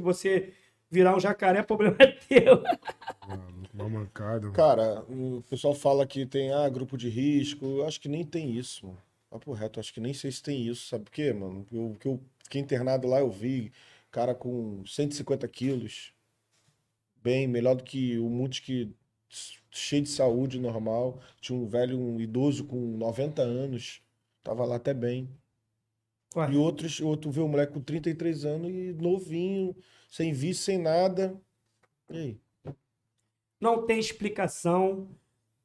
você 0.00 0.54
virar 0.88 1.14
um 1.14 1.20
jacaré, 1.20 1.62
problema 1.62 1.96
é 1.98 2.06
teu. 2.06 2.62
Mano, 3.28 3.68
Uma 3.74 3.88
mancada. 3.88 4.50
Cara, 4.52 5.02
o 5.10 5.42
pessoal 5.50 5.74
fala 5.74 6.06
que 6.06 6.24
tem 6.24 6.52
ah, 6.52 6.68
grupo 6.68 6.96
de 6.96 7.08
risco. 7.08 7.66
Eu 7.66 7.86
acho 7.86 8.00
que 8.00 8.08
nem 8.08 8.24
tem 8.24 8.56
isso, 8.56 8.86
mano. 8.86 8.98
Papo 9.28 9.52
reto, 9.52 9.78
eu 9.78 9.80
acho 9.80 9.92
que 9.92 10.00
nem 10.00 10.14
sei 10.14 10.30
se 10.30 10.42
tem 10.42 10.66
isso. 10.66 10.88
Sabe 10.88 11.04
por 11.04 11.10
quê, 11.10 11.32
mano? 11.32 11.66
Eu, 11.70 11.96
que 12.00 12.08
eu 12.08 12.20
fiquei 12.44 12.62
internado 12.62 13.06
lá, 13.06 13.18
eu 13.18 13.28
vi 13.28 13.72
cara 14.10 14.34
com 14.34 14.84
150 14.86 15.46
quilos. 15.48 16.12
Bem, 17.22 17.46
melhor 17.48 17.74
do 17.74 17.84
que 17.84 18.18
o 18.18 18.28
muitos 18.28 18.60
que 18.60 18.92
cheio 19.70 20.02
de 20.02 20.08
saúde 20.08 20.58
normal. 20.60 21.20
Tinha 21.40 21.58
um 21.58 21.66
velho, 21.66 21.98
um 21.98 22.20
idoso 22.20 22.64
com 22.64 22.96
90 22.96 23.42
anos. 23.42 24.00
Tava 24.42 24.64
lá 24.64 24.76
até 24.76 24.94
bem. 24.94 25.28
Ué, 26.36 26.52
E 26.52 26.56
outros, 26.56 27.00
outro 27.00 27.30
vê 27.30 27.40
um 27.40 27.48
moleque 27.48 27.72
com 27.72 27.80
33 27.80 28.44
anos 28.44 28.70
e 28.70 28.92
novinho, 28.92 29.74
sem 30.08 30.32
vício, 30.32 30.64
sem 30.64 30.78
nada. 30.78 31.40
E 32.10 32.16
aí? 32.16 32.40
não 33.60 33.86
tem 33.86 33.98
explicação, 33.98 35.08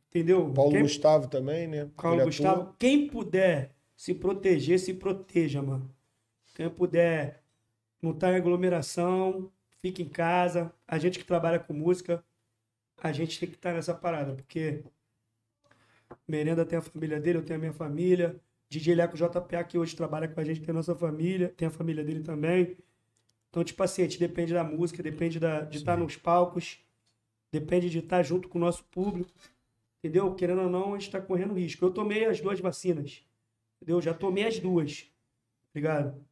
entendeu? 0.10 0.52
Paulo 0.54 0.72
Quem- 0.72 0.82
Gustavo 0.82 1.28
também, 1.28 1.68
né? 1.68 1.90
Paulo 1.96 2.18
Ele 2.20 2.26
Gustavo, 2.26 2.62
atua. 2.62 2.76
quem 2.80 3.08
puder 3.08 3.76
se 3.96 4.16
proteger, 4.16 4.80
se 4.80 4.94
proteja, 4.94 5.62
mano. 5.62 5.94
Quem 6.56 6.70
puder 6.70 7.41
não 8.02 8.12
estar 8.12 8.32
em 8.34 8.36
aglomeração, 8.36 9.52
fique 9.82 10.02
em 10.02 10.10
casa. 10.10 10.74
A 10.88 10.98
gente 10.98 11.20
que 11.20 11.26
trabalha 11.26 11.60
com 11.60 11.74
música, 11.74 12.24
a 12.98 13.12
gente 13.12 13.40
tem 13.40 13.50
que 13.50 13.56
estar 13.56 13.74
nessa 13.74 13.94
parada, 13.94 14.34
porque 14.34 14.84
Merenda 16.28 16.66
tem 16.66 16.78
a 16.80 16.82
família 16.82 17.20
dele, 17.20 17.40
eu 17.40 17.44
tenho 17.44 17.58
a 17.58 17.60
minha 17.60 17.74
família. 17.74 18.40
DJ 18.70 18.96
Leco 18.96 19.18
JPA, 19.18 19.64
que 19.66 19.78
hoje 19.78 19.96
trabalha 19.96 20.28
com 20.28 20.40
a 20.40 20.44
gente, 20.44 20.62
tem 20.62 20.70
a 20.70 20.74
nossa 20.74 20.96
família, 20.96 21.50
tem 21.50 21.68
a 21.68 21.72
família 21.72 22.04
dele 22.04 22.24
também. 22.24 22.78
Então, 23.50 23.64
tipo 23.66 23.84
assim, 23.84 24.02
a 24.02 24.06
gente 24.06 24.18
depende 24.18 24.54
da 24.54 24.64
música, 24.64 25.04
depende 25.04 25.40
da, 25.40 25.62
de 25.62 25.78
estar 25.78 25.98
nos 25.98 26.16
palcos, 26.16 26.80
depende 27.52 27.90
de 27.90 28.00
estar 28.00 28.24
junto 28.24 28.48
com 28.48 28.58
o 28.58 28.62
nosso 28.62 28.86
público. 28.86 29.30
Entendeu? 30.00 30.34
Querendo 30.36 30.62
ou 30.62 30.70
não, 30.70 30.94
a 30.94 30.98
gente 30.98 31.08
está 31.08 31.22
correndo 31.22 31.54
risco. 31.54 31.84
Eu 31.84 31.92
tomei 31.92 32.26
as 32.26 32.40
duas 32.40 32.60
vacinas. 32.60 33.24
Entendeu? 33.76 34.02
Já 34.02 34.14
tomei 34.14 34.48
as 34.48 34.58
duas. 34.58 35.12
Obrigado. 35.70 36.26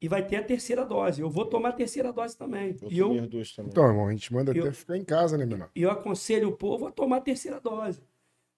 E 0.00 0.08
vai 0.08 0.26
ter 0.26 0.36
a 0.36 0.42
terceira 0.42 0.84
dose. 0.84 1.20
Eu 1.20 1.28
vou 1.28 1.44
tomar 1.44 1.70
a 1.70 1.72
terceira 1.72 2.12
dose 2.12 2.36
também. 2.36 2.74
Eu 2.82 2.90
e 2.90 2.98
eu, 2.98 3.08
também. 3.54 3.70
Então, 3.70 3.86
irmão, 3.86 4.08
a 4.08 4.12
gente 4.12 4.32
manda 4.32 4.50
Eu- 4.56 4.64
até 4.64 4.72
ficar 4.72 4.96
em 4.96 5.04
casa, 5.04 5.36
né, 5.36 5.44
menor? 5.44 5.68
e 5.74 5.82
eu 5.82 5.90
aconselho 5.90 6.48
o 6.48 6.52
povo 6.56 6.86
a 6.86 6.90
tomar 6.90 7.18
a 7.18 7.20
terceira 7.20 7.60
dose. 7.60 8.00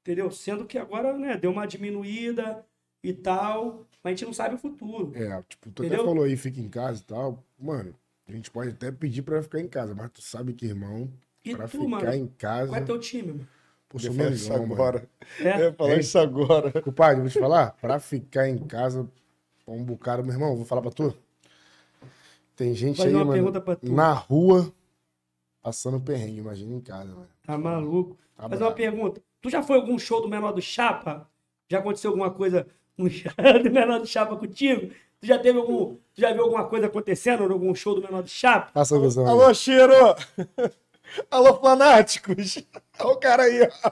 Entendeu? 0.02 0.30
Sendo 0.30 0.64
que 0.66 0.78
agora, 0.78 1.16
né, 1.16 1.36
deu 1.36 1.50
uma 1.50 1.66
diminuída 1.66 2.64
e 3.02 3.12
tal, 3.12 3.86
mas 4.02 4.12
a 4.12 4.14
gente 4.14 4.24
não 4.26 4.32
sabe 4.32 4.54
o 4.54 4.58
futuro. 4.58 5.12
É, 5.14 5.42
tipo, 5.48 5.70
tu 5.70 5.82
Entendeu? 5.82 6.00
até 6.00 6.08
falou 6.08 6.24
aí, 6.24 6.36
fica 6.36 6.60
em 6.60 6.68
casa 6.68 7.00
e 7.02 7.04
tal. 7.04 7.42
Mano, 7.58 7.94
a 8.28 8.32
gente 8.32 8.50
pode 8.50 8.70
até 8.70 8.90
pedir 8.92 9.22
pra 9.22 9.42
ficar 9.42 9.60
em 9.60 9.68
casa, 9.68 9.94
mas 9.94 10.10
tu 10.12 10.22
sabe 10.22 10.52
que, 10.54 10.66
irmão, 10.66 11.08
E 11.44 11.56
pra 11.56 11.66
tu, 11.66 11.72
ficar 11.72 11.86
mano, 11.88 12.12
em 12.14 12.26
casa. 12.28 12.68
qual 12.68 12.80
é 12.80 12.84
teu 12.84 12.98
time, 13.00 13.32
mano? 13.32 13.48
Pô, 13.88 13.98
sou 13.98 14.10
Eu 14.10 14.14
ia 14.14 14.18
falar 14.22 14.30
isso 14.34 14.44
Mengão, 14.48 14.62
mano. 14.66 14.74
agora. 14.74 15.08
É? 15.40 15.54
Eu 15.56 15.60
ia 15.66 15.72
falar 15.72 15.92
Hein? 15.94 16.00
isso 16.00 16.18
agora. 16.18 16.82
Compadre, 16.82 17.20
vou 17.20 17.30
te 17.30 17.38
falar, 17.38 17.72
pra 17.80 17.98
ficar 18.00 18.48
em 18.48 18.58
casa, 18.58 19.08
um 19.66 19.84
bocado, 19.84 20.22
meu 20.24 20.32
irmão, 20.32 20.56
vou 20.56 20.64
falar 20.64 20.82
pra 20.82 20.90
tu. 20.90 21.14
Tem 22.56 22.74
gente 22.74 23.00
aí, 23.02 23.10
uma 23.10 23.20
mano, 23.20 23.32
pergunta 23.32 23.60
pra 23.60 23.76
tu. 23.76 23.92
na 23.92 24.12
rua, 24.12 24.72
passando 25.62 26.00
perrengue, 26.00 26.38
imagina 26.40 26.74
em 26.74 26.80
casa, 26.80 27.08
mano. 27.12 27.28
Tá 27.46 27.56
maluco? 27.58 28.16
Tá 28.36 28.48
Fazer 28.48 28.62
uma 28.64 28.72
pergunta. 28.72 29.22
Tu 29.40 29.50
já 29.50 29.62
foi 29.62 29.76
a 29.76 29.80
algum 29.80 29.98
show 29.98 30.20
do 30.20 30.28
Menor 30.28 30.52
do 30.52 30.60
Chapa? 30.62 31.28
Já 31.68 31.78
aconteceu 31.78 32.10
alguma 32.10 32.30
coisa 32.30 32.66
do 32.96 33.70
Menor 33.70 34.00
do 34.00 34.06
Chapa 34.06 34.36
contigo? 34.36 34.92
Tu 35.20 35.26
já 35.26 35.38
teve 35.38 35.58
algum. 35.58 35.94
Tu 36.14 36.20
já 36.20 36.32
viu 36.32 36.42
alguma 36.44 36.64
coisa 36.66 36.86
acontecendo 36.86 37.44
em 37.44 37.52
algum 37.52 37.74
show 37.74 37.94
do 37.94 38.02
Menor 38.02 38.22
do 38.22 38.28
Chapa? 38.28 38.70
Passa 38.72 38.96
a 38.96 39.00
visão 39.00 39.24
aí. 39.24 39.30
Alô, 39.30 39.54
cheiro! 39.54 39.92
Alô, 41.30 41.54
fanáticos! 41.60 42.58
Olha 43.00 43.12
o 43.12 43.16
cara 43.16 43.42
aí, 43.44 43.62
ó. 43.62 43.88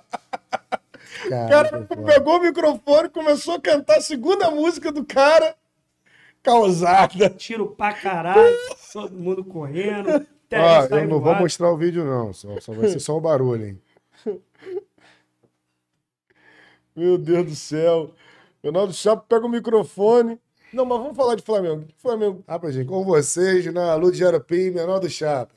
O 1.27 1.29
Cara, 1.29 1.69
cara 1.71 1.87
pegou 2.07 2.39
o 2.39 2.41
microfone 2.43 3.07
e 3.09 3.11
começou 3.11 3.55
a 3.55 3.61
cantar 3.61 3.99
a 3.99 4.01
segunda 4.01 4.51
música 4.51 4.91
do 4.93 5.05
cara. 5.05 5.55
Causada. 6.43 7.31
Tiro 7.31 7.69
pra 7.69 7.93
caralho, 7.93 8.57
todo 8.93 9.17
mundo 9.17 9.45
correndo. 9.45 10.27
Tá 10.49 10.89
eu 10.91 11.03
não 11.03 11.11
vou 11.11 11.21
voado. 11.21 11.43
mostrar 11.43 11.71
o 11.71 11.77
vídeo, 11.77 12.05
não. 12.05 12.33
Só, 12.33 12.59
só 12.61 12.73
vai 12.73 12.89
ser 12.89 12.99
só 12.99 13.17
o 13.17 13.21
barulho, 13.21 13.67
hein? 13.67 13.83
Meu 16.97 17.17
Deus 17.17 17.47
do 17.47 17.55
céu. 17.55 18.15
Ronaldo 18.65 18.93
Chapo 18.93 19.25
pega 19.29 19.47
o 19.47 19.49
microfone. 19.49 20.41
Não, 20.73 20.85
mas 20.85 20.99
vamos 20.99 21.17
falar 21.17 21.37
de 21.37 21.43
Flamengo. 21.43 21.87
Flamengo. 21.97 22.45
Ah, 22.47 22.59
pra 22.59 22.71
gente, 22.71 22.89
com 22.89 23.05
vocês, 23.05 23.65
na 23.73 23.95
Lua 23.95 24.13
de 24.13 24.19
Jarapim, 24.19 24.71
menor 24.71 24.99
do 24.99 25.09
Chapa. 25.09 25.55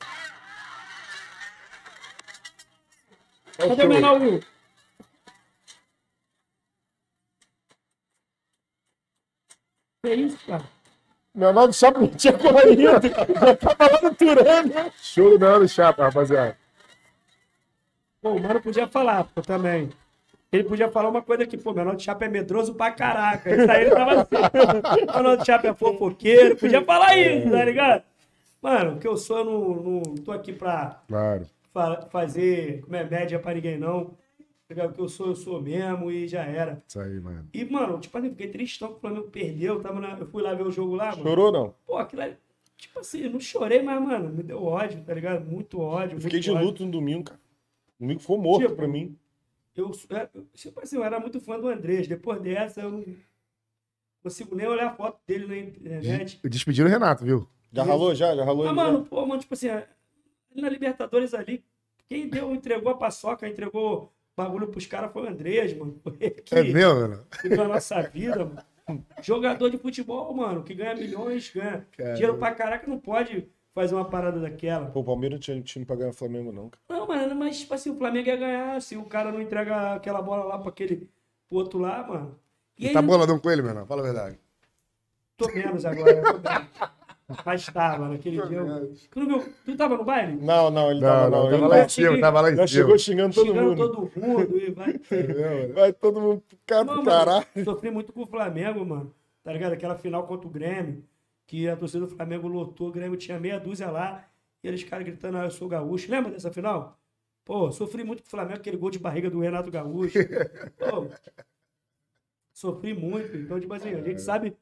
Cadê 3.57 3.83
o 3.83 3.89
menor 3.89 4.21
Will? 4.21 4.43
Que 10.03 10.13
isso, 10.13 10.37
cara? 10.45 10.63
Ronaldo 11.35 11.73
Chapo 11.73 12.01
não 12.01 12.07
tinha 12.09 12.33
corrido. 12.33 12.81
Já 12.83 12.99
tava 13.55 13.93
lá 13.93 14.01
no 14.03 14.13
Turano. 14.15 14.91
Show 15.01 15.29
do 15.31 15.39
menor 15.39 15.59
do 15.61 15.67
Chapa, 15.69 16.03
rapaziada. 16.03 16.57
Pô, 18.21 18.31
o 18.33 18.39
mano 18.41 18.61
podia 18.61 18.85
falar, 18.87 19.23
pô, 19.23 19.41
também. 19.41 19.89
Ele 20.51 20.65
podia 20.65 20.91
falar 20.91 21.09
uma 21.09 21.21
coisa 21.21 21.47
que, 21.47 21.57
pô, 21.57 21.73
menor 21.73 21.95
do 21.95 22.01
Chapa 22.01 22.25
é 22.25 22.27
medroso 22.27 22.75
pra 22.75 22.91
caraca. 22.91 23.49
Isso 23.55 23.71
aí 23.71 23.81
ele 23.85 23.91
tava 23.91 24.11
assim. 24.21 25.07
Menor 25.15 25.37
do 25.37 25.45
Chapa 25.45 25.67
é 25.69 25.73
fofoqueiro. 25.73 26.57
Podia 26.57 26.83
falar 26.83 27.17
isso, 27.17 27.49
tá 27.49 27.63
ligado? 27.65 28.03
Mano, 28.61 28.95
o 28.95 28.99
que 28.99 29.07
eu 29.07 29.15
sou, 29.17 29.37
eu 29.39 29.45
não, 29.45 29.59
não 29.75 30.01
tô 30.15 30.31
aqui 30.33 30.51
pra 30.53 31.01
Claro. 31.07 31.47
fa- 31.73 32.07
fazer 32.11 32.81
como 32.83 32.95
é 32.95 33.03
média 33.05 33.39
pra 33.39 33.53
ninguém, 33.53 33.77
não. 33.77 34.11
Ligado? 34.69 34.91
O 34.91 34.93
que 34.93 35.01
eu 35.01 35.09
sou, 35.09 35.27
eu 35.27 35.35
sou 35.35 35.61
mesmo 35.61 36.09
e 36.11 36.27
já 36.27 36.43
era. 36.43 36.81
Isso 36.87 36.99
aí, 36.99 37.19
mano. 37.19 37.47
E, 37.53 37.65
mano, 37.65 37.99
tipo 37.99 38.17
assim, 38.17 38.29
fiquei 38.29 38.47
tristão 38.47 38.89
que 38.89 38.95
o 38.95 38.99
Flamengo 38.99 39.27
perdeu. 39.29 39.81
Tava 39.81 39.99
na- 39.99 40.17
eu 40.17 40.25
fui 40.27 40.41
lá 40.41 40.53
ver 40.53 40.65
o 40.65 40.71
jogo 40.71 40.95
lá, 40.95 41.11
mano. 41.11 41.23
Chorou, 41.23 41.51
não? 41.51 41.75
Pô, 41.85 41.97
aquilo 41.97 42.21
ali, 42.23 42.37
tipo 42.77 42.99
assim, 42.99 43.21
eu 43.21 43.29
não 43.29 43.39
chorei, 43.39 43.81
mas, 43.81 44.01
mano, 44.01 44.29
me 44.29 44.41
deu 44.41 44.63
ódio, 44.63 45.03
tá 45.03 45.13
ligado? 45.13 45.45
Muito 45.45 45.79
ódio. 45.79 46.15
Eu 46.17 46.21
fiquei 46.21 46.37
muito 46.39 46.43
de 46.45 46.51
ódio. 46.51 46.65
luto 46.65 46.85
no 46.85 46.91
domingo, 46.91 47.25
cara. 47.25 47.39
Domingo 47.99 48.19
foi 48.21 48.37
morto 48.37 48.63
Tipo, 48.63 48.75
pra 48.75 48.87
mim. 48.87 49.17
Eu, 49.75 49.91
é, 50.11 50.29
eu- 50.33 50.45
tipo 50.53 50.79
assim, 50.79 50.95
eu 50.95 51.03
era 51.03 51.19
muito 51.19 51.39
fã 51.41 51.59
do 51.59 51.67
Andrés. 51.67 52.07
Depois 52.07 52.39
dessa, 52.41 52.81
eu 52.81 52.91
não 52.91 53.05
consigo 54.21 54.55
nem 54.55 54.67
olhar 54.67 54.87
a 54.87 54.95
foto 54.95 55.19
dele 55.27 55.45
na 55.47 55.57
internet. 55.57 56.39
Despediram 56.43 56.87
o 56.87 56.91
Renato, 56.91 57.23
viu? 57.25 57.47
Já 57.71 57.83
ralou 57.83 58.13
já? 58.15 58.35
Já 58.35 58.43
ralou 58.45 58.65
Mas, 58.65 58.71
ele 58.73 58.81
já? 58.85 58.91
mano, 58.91 59.05
pô, 59.05 59.25
mano, 59.25 59.41
tipo 59.41 59.53
assim, 59.55 59.67
ali 59.69 59.85
na 60.55 60.69
Libertadores 60.69 61.33
ali, 61.33 61.63
quem 62.07 62.27
deu, 62.29 62.53
entregou 62.53 62.91
a 62.91 62.97
paçoca, 62.97 63.47
entregou 63.47 64.12
bagulho 64.35 64.67
pros 64.67 64.85
caras 64.85 65.11
foi 65.11 65.23
o 65.23 65.27
Andrés, 65.29 65.75
mano. 65.77 65.99
Foi 66.03 66.15
ele 66.19 66.31
que 66.41 66.55
É 66.55 66.63
mesmo, 66.63 66.99
mano? 67.01 67.25
mudou 67.43 67.65
a 67.65 67.67
nossa 67.67 68.01
vida, 68.01 68.45
mano. 68.45 69.05
Jogador 69.21 69.69
de 69.69 69.77
futebol, 69.77 70.33
mano, 70.33 70.63
que 70.63 70.73
ganha 70.73 70.93
milhões, 70.95 71.49
ganha 71.53 71.87
Caramba. 71.95 72.15
dinheiro 72.15 72.37
pra 72.37 72.53
caraca, 72.53 72.85
não 72.87 72.99
pode 72.99 73.47
fazer 73.73 73.95
uma 73.95 74.05
parada 74.05 74.39
daquela. 74.41 74.87
Pô, 74.87 74.99
o 74.99 75.03
Palmeiras 75.03 75.37
não 75.37 75.41
tinha 75.41 75.61
time 75.61 75.85
pra 75.85 75.95
ganhar 75.95 76.09
o 76.09 76.13
Flamengo, 76.13 76.51
não, 76.51 76.69
cara. 76.69 76.81
Não, 76.89 77.07
mano, 77.07 77.33
mas 77.35 77.59
tipo 77.61 77.73
assim, 77.73 77.91
o 77.91 77.95
Flamengo 77.97 78.27
ia 78.27 78.35
ganhar 78.35 78.81
se 78.81 78.97
o 78.97 79.05
cara 79.05 79.31
não 79.31 79.41
entrega 79.41 79.93
aquela 79.93 80.21
bola 80.21 80.43
lá 80.43 80.59
pra 80.59 80.69
aquele 80.69 81.09
pro 81.49 81.57
outro 81.59 81.79
lá, 81.79 82.05
mano. 82.05 82.37
E 82.77 82.87
aí, 82.87 82.93
Tá 82.93 83.01
boladão 83.01 83.39
com 83.39 83.49
ele, 83.49 83.61
menor? 83.61 83.85
Fala 83.87 84.01
a 84.01 84.05
verdade. 84.05 84.37
tô 85.37 85.47
menos 85.51 85.85
agora, 85.85 86.21
tô 86.21 86.33
menos. 86.33 86.93
Mas 87.45 87.65
tava, 87.67 88.09
naquele 88.09 88.41
dia. 88.47 88.57
eu- 88.57 88.93
Tu, 89.11 89.19
não 89.19 89.39
viu? 89.39 89.53
tu 89.65 89.75
tava 89.77 89.97
no 89.97 90.03
baile? 90.03 90.35
Não, 90.41 90.69
não, 90.71 90.91
ele 90.91 90.99
Não, 91.01 91.07
tava, 91.07 91.29
não, 91.29 91.37
não. 91.43 91.43
tava 91.51 91.55
Ele 91.55 91.67
lá 91.67 91.85
em 91.85 91.89
cima, 91.89 92.19
tava 92.19 92.41
lá 92.41 92.51
em 92.51 92.55
já 92.55 92.67
cima. 92.67 92.81
chegou 92.81 92.97
xingando 92.99 93.33
todo 93.35 93.47
Xingando 93.47 93.69
mundo. 93.69 93.91
todo 94.11 94.11
mundo 94.27 94.57
e 94.57 94.71
vai. 94.71 94.93
Vai 95.73 95.93
todo 95.93 96.21
mundo 96.21 96.43
cara 96.65 96.83
Não, 96.83 96.93
do 96.95 97.03
mano, 97.03 97.09
caralho. 97.09 97.45
sofri 97.63 97.91
muito 97.91 98.11
com 98.13 98.21
o 98.23 98.27
Flamengo, 98.27 98.85
mano. 98.85 99.13
Tá 99.43 99.51
ligado? 99.53 99.73
Aquela 99.73 99.95
final 99.95 100.25
contra 100.25 100.47
o 100.47 100.51
Grêmio, 100.51 101.03
que 101.45 101.67
a 101.67 101.75
torcida 101.75 102.05
do 102.05 102.15
Flamengo 102.15 102.47
lotou, 102.47 102.87
o 102.89 102.91
Grêmio 102.91 103.17
tinha 103.17 103.39
meia 103.39 103.59
dúzia 103.59 103.89
lá, 103.91 104.25
e 104.63 104.67
eles 104.67 104.83
caras 104.83 105.05
gritando, 105.05 105.37
ah, 105.37 105.43
eu 105.45 105.51
sou 105.51 105.67
gaúcho. 105.67 106.09
Lembra 106.09 106.31
dessa 106.31 106.51
final? 106.51 106.97
Pô, 107.43 107.69
sofri 107.71 108.03
muito 108.05 108.21
com 108.23 108.27
o 108.27 108.31
Flamengo, 108.31 108.59
aquele 108.59 108.77
gol 108.77 108.89
de 108.89 108.99
barriga 108.99 109.29
do 109.29 109.39
Renato 109.41 109.69
Gaúcho. 109.69 110.17
Pô, 110.77 111.07
sofri 112.53 112.93
muito. 112.93 113.35
Então, 113.35 113.59
tipo 113.59 113.73
assim, 113.73 113.93
a 113.93 114.01
gente 114.01 114.21
sabe 114.21 114.55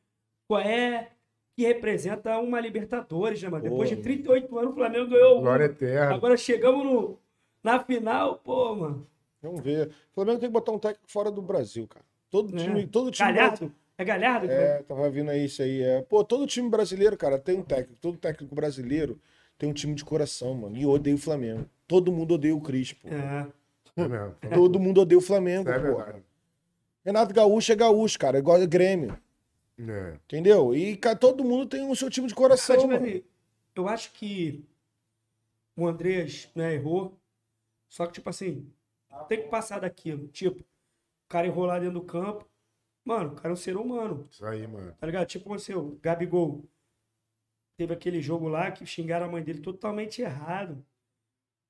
qual 0.48 0.62
é 0.62 1.12
que 1.56 1.64
representa 1.64 2.38
uma 2.40 2.60
Libertadores, 2.60 3.42
né, 3.44 3.50
mano? 3.50 3.64
Depois 3.64 3.90
de 3.90 3.96
Pô. 3.98 4.02
38 4.04 4.58
anos, 4.60 4.72
o 4.72 4.76
Flamengo 4.76 5.10
ganhou 5.10 5.34
uma. 5.36 5.42
Glória 5.42 5.66
eterna. 5.66 6.16
Agora 6.16 6.38
chegamos 6.38 6.86
no, 6.86 7.18
na 7.64 7.84
final, 7.84 8.38
pô, 8.38 8.76
mano. 8.76 9.08
Vamos 9.42 9.62
ver. 9.62 9.88
O 10.12 10.16
Flamengo 10.16 10.40
tem 10.40 10.50
que 10.50 10.54
botar 10.54 10.72
um 10.72 10.80
técnico 10.80 11.12
fora 11.12 11.32
do 11.32 11.42
Brasil, 11.42 11.88
cara. 11.88 12.06
Todo 12.30 12.56
É. 12.56 12.60
time, 12.64 12.88
todo 12.88 13.12
time 13.12 13.34
Galhardo? 13.34 13.72
É 13.98 14.04
Galhardo? 14.06 14.52
É, 14.52 14.82
tava 14.84 15.10
vindo 15.10 15.30
aí 15.30 15.46
isso 15.46 15.62
aí. 15.62 15.82
É. 15.82 16.02
Pô, 16.04 16.24
todo 16.24 16.48
time 16.48 16.70
brasileiro, 16.70 17.18
cara, 17.18 17.38
tem 17.38 17.58
um 17.58 17.64
técnico. 17.64 18.00
Todo 18.00 18.18
técnico 18.18 18.56
brasileiro 18.56 19.20
tem 19.58 19.70
um 19.70 19.74
time 19.74 19.94
de 19.94 20.06
coração, 20.06 20.54
mano. 20.54 20.78
E 20.78 20.86
odeia 20.86 21.16
o 21.16 21.20
Flamengo. 21.20 21.66
Todo 21.88 22.12
mundo 22.12 22.36
odeia 22.36 22.56
o 22.56 22.62
Crispo. 22.62 23.08
É. 23.10 23.48
É 23.98 24.08
mesmo. 24.08 24.36
Todo 24.54 24.80
mundo 24.80 25.02
odeia 25.02 25.18
o 25.20 25.22
Flamengo, 25.22 25.70
É 25.70 25.78
verdade. 25.78 26.24
Renato 27.04 27.34
Gaúcho 27.34 27.72
é 27.72 27.76
gaúcho, 27.76 28.18
cara. 28.18 28.38
É 28.38 28.40
igual 28.40 28.60
Grêmio. 28.68 29.18
É. 29.80 30.14
Entendeu? 30.26 30.76
E 30.76 30.96
cara, 30.98 31.16
todo 31.18 31.44
mundo 31.44 31.66
tem 31.68 31.90
o 31.90 31.96
seu 31.96 32.10
time 32.10 32.28
de 32.28 32.36
Cara, 32.36 32.50
coração, 32.50 32.78
tipo 32.78 32.88
mano. 32.88 33.24
eu 33.76 33.88
acho 33.88 34.12
que 34.14 34.64
o 35.76 35.88
Andrés 35.88 36.50
né, 36.56 36.74
errou. 36.76 37.18
Só 37.90 38.06
que, 38.06 38.14
tipo 38.14 38.30
assim, 38.30 38.72
tem 39.28 39.44
que 39.44 39.50
passar 39.50 39.80
daquilo. 39.80 40.28
Tipo, 40.30 40.62
o 40.62 40.66
cara 41.28 41.48
errou 41.48 41.66
lá 41.66 41.80
dentro 41.80 42.00
do 42.00 42.06
campo. 42.06 42.50
Mano, 43.04 43.34
o 43.34 43.36
cara 43.36 43.50
é 43.50 43.54
um 43.54 43.56
ser 43.56 43.76
humano. 43.76 44.28
Isso 44.32 44.46
aí, 44.46 44.66
mano. 44.68 44.96
Tá 45.00 45.08
ligado? 45.08 45.28
Tipo 45.28 45.54
assim, 45.54 45.74
o 45.74 45.98
Gabigol. 46.02 46.64
Teve 47.78 47.94
aquele 47.94 48.22
jogo 48.22 48.48
lá 48.48 48.72
que 48.72 48.86
xingaram 48.86 49.26
a 49.26 49.30
mãe 49.30 49.44
dele 49.44 49.60
totalmente 49.60 50.22
errado. 50.22 50.86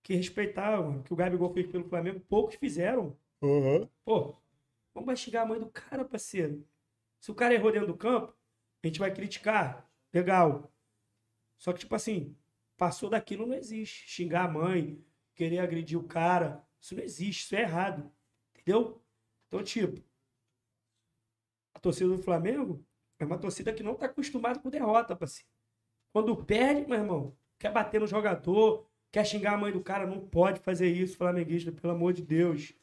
Que 0.04 0.14
respeitavam, 0.16 0.92
mano, 0.92 1.04
que 1.04 1.14
o 1.14 1.16
Gabigol 1.16 1.54
fez 1.54 1.68
pelo 1.68 1.88
Flamengo, 1.88 2.20
poucos 2.22 2.56
fizeram. 2.56 3.16
Uhum. 3.42 3.88
Pô, 4.04 4.36
vamos 4.94 5.20
xingar 5.20 5.44
a 5.44 5.46
mãe 5.46 5.60
do 5.60 5.70
cara, 5.70 6.04
parceiro. 6.04 6.66
Se 7.22 7.32
o 7.32 7.36
cara 7.36 7.54
errou 7.54 7.72
dentro 7.72 7.88
do 7.88 7.96
campo, 7.96 8.36
a 8.84 8.88
gente 8.88 9.00
vai 9.00 9.14
criticar. 9.14 9.88
Legal. 10.12 10.74
Só 11.56 11.72
que, 11.72 11.80
tipo 11.80 11.94
assim, 11.96 12.36
passou 12.76 13.12
daquilo 13.12 13.46
não 13.46 13.56
existe. 13.56 14.10
Xingar 14.10 14.46
a 14.46 14.52
mãe, 14.52 15.06
querer 15.36 15.60
agredir 15.60 15.98
o 15.98 16.04
cara, 16.04 16.68
isso 16.80 16.96
não 16.96 17.04
existe, 17.04 17.44
isso 17.44 17.56
é 17.56 17.62
errado. 17.62 18.12
Entendeu? 18.56 19.00
Então, 19.48 19.64
tipo, 19.64 20.04
a 21.76 21.80
torcida 21.80 22.10
do 22.10 22.22
Flamengo 22.22 22.84
é 23.20 23.26
uma 23.26 23.38
torcida 23.38 23.72
que 23.72 23.84
não 23.84 23.94
tá 23.94 24.08
acostumada 24.08 24.60
com 24.60 24.70
derrota, 24.70 25.16
parceiro. 25.16 25.48
Quando 26.12 26.44
perde, 26.44 26.90
meu 26.90 26.98
irmão, 26.98 27.38
quer 27.60 27.72
bater 27.72 28.02
no 28.02 28.08
jogador, 28.08 28.90
quer 29.12 29.26
xingar 29.26 29.54
a 29.54 29.58
mãe 29.58 29.72
do 29.72 29.84
cara, 29.84 30.08
não 30.08 30.28
pode 30.28 30.60
fazer 30.60 30.90
isso, 30.90 31.18
flamenguista, 31.18 31.72
pelo 31.72 31.94
amor 31.94 32.14
de 32.14 32.24
Deus. 32.24 32.74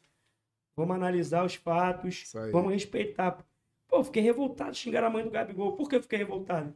Vamos 0.77 0.95
analisar 0.95 1.45
os 1.45 1.57
fatos, 1.57 2.31
vamos 2.53 2.73
respeitar. 2.73 3.45
Pô, 3.89 3.97
eu 3.97 4.05
fiquei 4.05 4.23
revoltado 4.23 4.73
de 4.73 4.79
xingar 4.79 5.03
a 5.03 5.11
mãe 5.11 5.25
do 5.25 5.31
Gabigol. 5.31 5.73
Por 5.73 5.89
que 5.89 5.97
eu 5.97 6.03
fiquei 6.03 6.19
revoltado? 6.19 6.75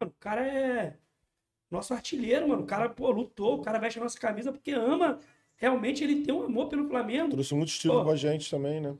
Mano, 0.00 0.12
o 0.12 0.20
cara 0.20 0.46
é 0.46 0.96
nosso 1.70 1.92
artilheiro, 1.92 2.48
mano. 2.48 2.62
O 2.62 2.66
cara, 2.66 2.88
pô, 2.88 3.10
lutou, 3.10 3.56
o 3.58 3.62
cara 3.62 3.78
veste 3.78 3.98
a 3.98 4.02
nossa 4.02 4.18
camisa 4.18 4.52
porque 4.52 4.70
ama. 4.70 5.18
Realmente 5.56 6.02
ele 6.02 6.22
tem 6.24 6.34
um 6.34 6.42
amor 6.44 6.68
pelo 6.68 6.88
Flamengo. 6.88 7.30
Trouxe 7.30 7.54
muito 7.54 7.68
estilo 7.68 7.94
Pô. 7.98 8.04
pra 8.06 8.16
gente 8.16 8.50
também, 8.50 8.80
né? 8.80 8.96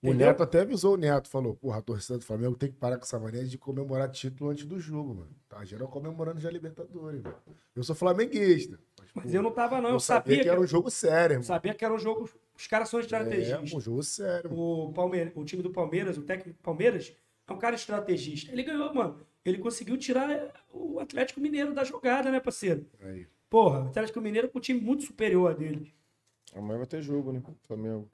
O 0.00 0.08
Entendeu? 0.08 0.28
Neto 0.28 0.42
até 0.42 0.60
avisou 0.60 0.94
o 0.94 0.96
Neto, 0.96 1.28
falou, 1.28 1.54
porra, 1.54 1.78
a 1.78 1.82
torcida 1.82 2.18
do 2.18 2.24
Flamengo 2.24 2.56
tem 2.56 2.70
que 2.70 2.76
parar 2.76 2.96
com 2.98 3.04
essa 3.04 3.18
mania 3.20 3.44
de 3.44 3.56
comemorar 3.56 4.10
título 4.10 4.50
antes 4.50 4.64
do 4.64 4.78
jogo, 4.80 5.14
mano. 5.14 5.30
Tá 5.48 5.64
geral 5.64 5.86
comemorando 5.86 6.40
já 6.40 6.48
a 6.48 6.52
Libertadores, 6.52 7.22
mano. 7.22 7.36
Eu 7.74 7.84
sou 7.84 7.94
flamenguista. 7.94 8.78
Mas 9.14 9.32
eu 9.32 9.42
não 9.42 9.52
tava, 9.52 9.80
não. 9.80 9.90
eu 9.90 9.94
Eu 9.96 10.00
sabia, 10.00 10.22
sabia 10.34 10.42
que 10.42 10.48
era 10.48 10.58
que, 10.58 10.64
um 10.64 10.66
jogo 10.66 10.90
sério, 10.90 11.34
irmão. 11.34 11.44
sabia 11.44 11.74
que 11.74 11.84
era 11.84 11.94
um 11.94 11.98
jogo. 11.98 12.28
Os 12.62 12.68
caras 12.68 12.88
são 12.88 13.00
É, 13.00 13.02
estrategistas. 13.02 13.72
um 13.72 13.80
jogo 13.80 14.02
sério. 14.04 14.48
o, 14.56 14.92
Palme- 14.92 15.32
o 15.34 15.44
time 15.44 15.64
do 15.64 15.70
Palmeiras, 15.70 16.16
o 16.16 16.22
técnico 16.22 16.56
do 16.56 16.62
Palmeiras, 16.62 17.12
é 17.48 17.52
um 17.52 17.58
cara 17.58 17.74
estrategista. 17.74 18.52
Ele 18.52 18.62
ganhou, 18.62 18.94
mano. 18.94 19.18
Ele 19.44 19.58
conseguiu 19.58 19.96
tirar 19.96 20.52
o 20.72 21.00
Atlético 21.00 21.40
Mineiro 21.40 21.74
da 21.74 21.82
jogada, 21.82 22.30
né, 22.30 22.38
parceiro? 22.38 22.86
Aí. 23.00 23.26
Porra, 23.50 23.80
o 23.80 23.86
Atlético 23.88 24.20
Mineiro 24.20 24.48
com 24.48 24.58
um 24.58 24.60
time 24.60 24.80
muito 24.80 25.02
superior 25.02 25.50
a 25.50 25.54
dele. 25.54 25.92
Amanhã 26.54 26.78
vai 26.78 26.86
ter 26.86 27.02
jogo, 27.02 27.32
né? 27.32 27.42
Flamengo. 27.66 28.08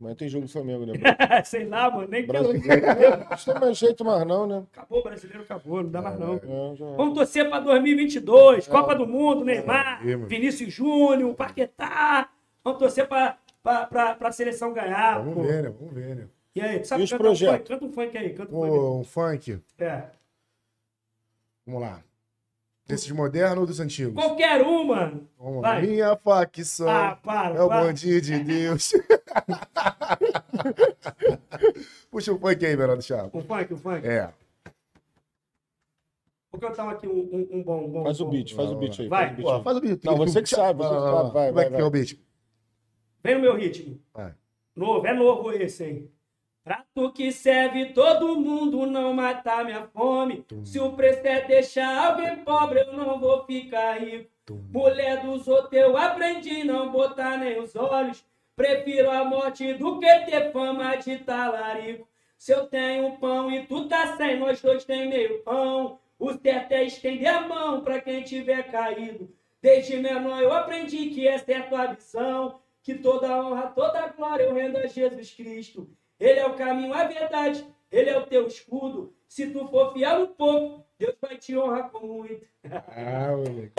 Amanhã 0.00 0.16
tem 0.16 0.28
jogo 0.28 0.46
do 0.46 0.50
Flamengo, 0.52 0.84
né? 0.84 0.94
Sei 1.44 1.66
lá, 1.68 1.88
mano. 1.88 2.08
Nem 2.08 2.26
Brasileiro. 2.26 2.66
Não 3.30 3.36
tem 3.54 3.60
mais 3.60 3.78
jeito 3.78 4.04
mais, 4.04 4.26
não, 4.26 4.44
né? 4.46 4.66
Acabou, 4.72 4.98
o 4.98 5.02
brasileiro 5.04 5.42
acabou, 5.44 5.82
não 5.84 5.90
dá 5.90 6.02
mais 6.02 6.18
não. 6.18 6.34
É, 6.34 6.74
já 6.74 6.84
é. 6.84 6.96
Vamos 6.96 7.14
torcer 7.14 7.48
para 7.48 7.60
2022, 7.60 8.66
Copa 8.66 8.94
do 8.96 9.06
Mundo, 9.06 9.44
Neymar, 9.44 10.06
É. 10.06 10.16
Vinícius 10.16 10.72
Júnior, 10.74 11.32
Paquetá. 11.36 12.28
Vamos 12.66 12.80
torcer 12.80 13.06
para 13.06 13.38
a 14.20 14.32
seleção 14.32 14.72
ganhar. 14.72 15.20
Vamos 15.20 15.34
pô. 15.34 15.42
ver, 15.44 15.62
né? 15.62 15.70
Vamos 15.78 15.94
ver, 15.94 16.16
né? 16.16 16.26
E 16.52 16.60
aí, 16.60 16.80
tu 16.80 16.88
sabe 16.88 17.02
E 17.02 17.04
os 17.04 17.12
um 17.12 17.18
projetos? 17.18 17.58
funk? 17.58 17.68
Canta 17.68 17.84
um 17.84 17.92
funk 17.92 18.18
aí, 18.18 18.34
canta 18.34 18.52
um 18.52 18.60
funk. 18.60 18.76
Pô, 18.76 18.98
um 18.98 19.04
funk. 19.04 19.60
É. 19.78 20.02
Vamos 21.64 21.80
lá. 21.80 22.02
Desses 22.84 23.08
modernos 23.12 23.58
ou 23.58 23.66
dos 23.66 23.78
antigos? 23.78 24.14
Qualquer 24.14 24.62
um, 24.62 24.82
mano. 24.82 25.28
Vamos 25.38 25.62
lá. 25.62 25.74
Vai. 25.74 25.82
Minha 25.82 26.16
facção 26.16 26.88
Ah, 26.88 27.16
para, 27.22 27.54
é 27.54 27.62
o 27.62 27.68
bandido 27.68 28.20
de 28.20 28.40
Deus. 28.40 28.92
Puxa 32.10 32.32
o 32.32 32.38
funk 32.40 32.66
aí, 32.66 32.74
Verão 32.74 32.96
do 32.96 33.02
Chapa. 33.02 33.30
Um 33.32 33.42
funk, 33.42 33.74
um 33.74 33.76
funk. 33.76 34.04
É. 34.04 34.32
Vou 36.50 36.60
cantar 36.60 36.90
aqui 36.90 37.06
um, 37.06 37.12
um, 37.12 37.48
um 37.58 37.62
bom, 37.62 37.84
um 37.84 37.90
bom. 37.90 38.02
Faz 38.02 38.20
o 38.20 38.24
bom. 38.24 38.30
beat, 38.32 38.54
faz 38.54 38.70
o 38.70 38.76
beat 38.76 39.00
aí. 39.00 39.08
Vai. 39.08 39.36
faz 39.36 39.38
o 39.38 39.44
beat 39.44 39.62
faz 39.62 39.76
o 39.76 39.80
beat. 39.80 40.04
Não, 40.04 40.16
você 40.16 40.42
que 40.42 40.48
sabe, 40.48 40.82
você 40.82 40.94
sabe, 40.94 41.32
vai, 41.32 41.48
Como 41.48 41.60
é 41.60 41.62
vai, 41.68 41.70
que 41.70 41.80
é 41.80 41.84
o 41.84 41.90
beat? 41.90 42.25
Vem 43.26 43.34
no 43.34 43.40
meu 43.40 43.56
ritmo. 43.56 44.00
Vai. 44.14 44.32
Novo, 44.76 45.04
é 45.04 45.12
novo 45.12 45.50
esse, 45.50 45.84
hein? 45.84 46.10
Pra 46.62 46.84
tu 46.94 47.10
que 47.10 47.32
serve 47.32 47.86
todo 47.86 48.38
mundo 48.38 48.86
não 48.86 49.12
matar 49.12 49.64
minha 49.64 49.82
fome. 49.88 50.44
Se 50.64 50.78
o 50.78 50.92
preço 50.92 51.26
é 51.26 51.40
deixar 51.40 52.06
alguém 52.06 52.36
pobre, 52.44 52.78
eu 52.82 52.92
não 52.92 53.18
vou 53.18 53.44
ficar 53.44 53.98
rico. 54.00 54.30
Mulher 54.70 55.22
dos 55.22 55.48
outros 55.48 55.72
eu 55.72 55.96
aprendi 55.96 56.62
não 56.62 56.92
botar 56.92 57.36
nem 57.36 57.58
os 57.58 57.74
olhos. 57.74 58.24
Prefiro 58.54 59.10
a 59.10 59.24
morte 59.24 59.74
do 59.74 59.98
que 59.98 60.20
ter 60.20 60.52
fama 60.52 60.94
de 60.94 61.18
talarico. 61.18 62.06
Se 62.38 62.52
eu 62.52 62.68
tenho 62.68 63.18
pão 63.18 63.50
e 63.50 63.66
tu 63.66 63.88
tá 63.88 64.16
sem, 64.16 64.38
nós 64.38 64.62
dois 64.62 64.84
tem 64.84 65.08
meio 65.08 65.42
pão. 65.42 65.98
O 66.16 66.32
certo 66.32 66.70
é 66.70 66.84
estender 66.84 67.26
a 67.26 67.40
mão 67.40 67.80
pra 67.80 68.00
quem 68.00 68.22
tiver 68.22 68.70
caído. 68.70 69.28
Desde 69.60 69.96
menor 69.96 70.40
eu 70.40 70.52
aprendi 70.52 71.10
que 71.10 71.26
é 71.26 71.34
a 71.34 71.62
tua 71.64 71.86
visão. 71.86 72.60
Que 72.86 72.94
toda 72.94 73.44
honra, 73.44 73.66
toda 73.70 74.06
glória 74.12 74.44
eu 74.44 74.54
rendo 74.54 74.78
a 74.78 74.86
Jesus 74.86 75.32
Cristo. 75.34 75.90
Ele 76.20 76.38
é 76.38 76.46
o 76.46 76.54
caminho, 76.54 76.94
a 76.94 77.02
verdade, 77.02 77.66
ele 77.90 78.08
é 78.08 78.16
o 78.16 78.24
teu 78.24 78.46
escudo. 78.46 79.12
Se 79.26 79.50
tu 79.50 79.66
for 79.66 79.92
fiel 79.92 80.20
no 80.20 80.28
pouco, 80.28 80.86
Deus 80.96 81.16
vai 81.20 81.36
te 81.36 81.58
honrar 81.58 81.90
com 81.90 82.06
muito. 82.06 82.46
Ah, 82.64 83.32
moleque. 83.36 83.72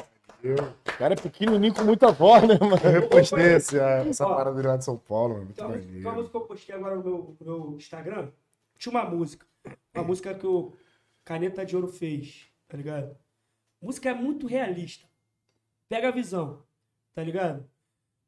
Eu, 0.44 0.56
O 0.56 0.98
cara 0.98 1.14
é 1.14 1.16
pequenininho 1.18 1.74
com 1.74 1.84
muita 1.86 2.12
voz, 2.12 2.44
né, 2.46 2.58
mano? 2.60 2.76
eu 2.84 2.92
repostei 3.02 3.54
esse, 3.56 3.80
essa 3.80 4.28
Ó. 4.28 4.36
parada 4.36 4.68
lá 4.68 4.76
de 4.76 4.84
São 4.84 4.98
Paulo, 4.98 5.36
mano. 5.36 5.46
Muito 5.46 5.54
Então, 5.56 5.68
uma 5.70 5.78
maneiro. 5.78 6.12
música 6.14 6.30
que 6.32 6.36
eu 6.38 6.42
postei 6.42 6.76
agora 6.76 6.96
no 6.98 7.04
meu, 7.04 7.38
no 7.40 7.46
meu 7.46 7.78
Instagram, 7.78 8.30
tinha 8.78 8.92
uma 8.92 9.06
música. 9.10 9.46
Uma 9.96 10.04
música 10.04 10.34
que 10.36 10.46
o 10.46 10.74
Caneta 11.24 11.66
de 11.66 11.78
Ouro 11.78 11.88
fez, 11.88 12.52
tá 12.68 12.76
ligado? 12.76 13.16
A 13.82 13.86
música 13.86 14.10
é 14.10 14.14
muito 14.14 14.48
realista. 14.48 15.08
Pega 15.88 16.10
a 16.10 16.12
visão, 16.12 16.62
tá 17.16 17.24
ligado? 17.24 17.66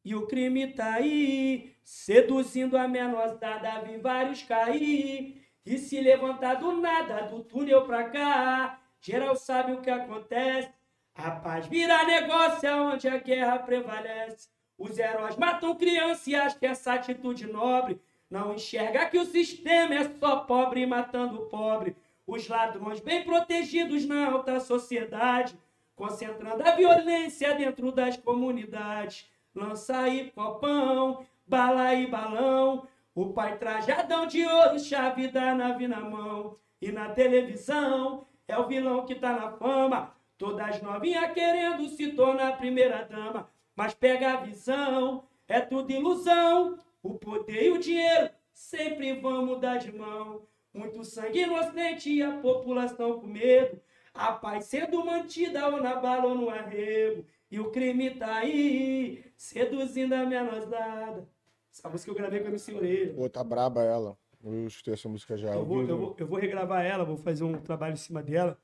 E 0.03 0.15
o 0.15 0.27
crime 0.27 0.73
tá 0.73 0.93
aí, 0.93 1.75
seduzindo 1.83 2.77
a 2.77 2.87
menosada, 2.87 3.81
vi 3.81 3.97
vários 3.97 4.43
cair. 4.43 5.45
E 5.65 5.77
se 5.77 5.99
levantar 5.99 6.55
do 6.55 6.71
nada, 6.73 7.23
do 7.23 7.43
túnel 7.43 7.85
pra 7.85 8.09
cá. 8.09 8.79
Geral 9.01 9.35
sabe 9.35 9.73
o 9.73 9.81
que 9.81 9.89
acontece. 9.89 10.69
A 11.13 11.31
paz 11.31 11.67
vira 11.67 12.03
negócio 12.05 12.67
é 12.67 12.75
onde 12.75 13.07
a 13.07 13.17
guerra 13.17 13.59
prevalece. 13.59 14.49
Os 14.77 14.97
heróis 14.97 15.35
matam 15.35 15.75
criança 15.75 16.29
e 16.29 16.35
acham 16.35 16.57
que 16.57 16.65
essa 16.65 16.93
atitude 16.93 17.45
nobre 17.45 17.99
não 18.29 18.53
enxerga 18.53 19.05
que 19.07 19.17
o 19.17 19.25
sistema 19.25 19.95
é 19.95 20.03
só 20.17 20.37
pobre 20.37 20.85
matando 20.85 21.47
pobre. 21.47 21.95
Os 22.25 22.47
ladrões 22.47 22.99
bem 22.99 23.23
protegidos 23.23 24.05
na 24.05 24.27
alta 24.27 24.59
sociedade, 24.59 25.57
concentrando 25.95 26.63
a 26.63 26.75
violência 26.75 27.53
dentro 27.55 27.91
das 27.91 28.15
comunidades. 28.15 29.27
Lança 29.55 29.97
aí 29.97 30.31
copão, 30.31 31.25
bala 31.45 31.93
e 31.93 32.07
balão. 32.07 32.87
O 33.13 33.33
pai 33.33 33.57
trajadão 33.57 34.25
de 34.25 34.45
ouro, 34.45 34.79
chave 34.79 35.27
da 35.27 35.53
nave 35.53 35.87
na 35.87 36.01
mão. 36.01 36.55
E 36.81 36.91
na 36.91 37.09
televisão 37.09 38.25
é 38.47 38.57
o 38.57 38.67
vilão 38.67 39.05
que 39.05 39.15
tá 39.15 39.33
na 39.33 39.51
fama. 39.51 40.13
Todas 40.37 40.81
novinhas 40.81 41.33
querendo 41.33 41.87
se 41.89 42.13
tornar 42.13 42.57
primeira 42.57 43.03
dama. 43.03 43.49
Mas 43.75 43.93
pega 43.93 44.33
a 44.33 44.37
visão, 44.37 45.23
é 45.47 45.59
tudo 45.59 45.91
ilusão. 45.91 46.77
O 47.03 47.15
poder 47.15 47.63
e 47.63 47.71
o 47.71 47.79
dinheiro 47.79 48.29
sempre 48.53 49.13
vão 49.13 49.45
mudar 49.45 49.77
de 49.77 49.91
mão. 49.91 50.41
Muito 50.73 51.03
sangue 51.03 51.41
inocente 51.41 52.11
e 52.11 52.21
a 52.21 52.37
população 52.37 53.19
com 53.19 53.27
medo. 53.27 53.81
A 54.13 54.31
paz 54.33 54.65
sendo 54.65 55.03
mantida 55.03 55.67
ou 55.67 55.81
na 55.81 55.95
bala 55.95 56.27
ou 56.27 56.35
no 56.35 56.49
arrego. 56.49 57.25
E 57.51 57.59
o 57.59 57.71
crime 57.71 58.11
tá 58.11 58.35
aí, 58.37 59.23
seduzindo 59.35 60.13
a 60.13 60.25
menosada. 60.25 61.27
Essa 61.71 61.89
música 61.89 62.11
eu 62.11 62.15
gravei 62.15 62.39
com 62.41 62.47
a 62.47 62.49
MC 62.49 62.73
Orelha. 62.73 63.13
Pô, 63.13 63.29
tá 63.29 63.43
braba 63.43 63.83
ela. 63.83 64.17
Eu 64.43 64.67
escutei 64.67 64.93
essa 64.93 65.09
música 65.09 65.35
já. 65.37 65.53
Eu 65.53 65.65
vou, 65.65 65.81
eu, 65.81 65.97
vou, 65.97 66.15
eu 66.17 66.27
vou 66.27 66.39
regravar 66.39 66.85
ela, 66.85 67.03
vou 67.03 67.17
fazer 67.17 67.43
um 67.43 67.59
trabalho 67.59 67.93
em 67.93 67.97
cima 67.97 68.21
dela. 68.23 68.57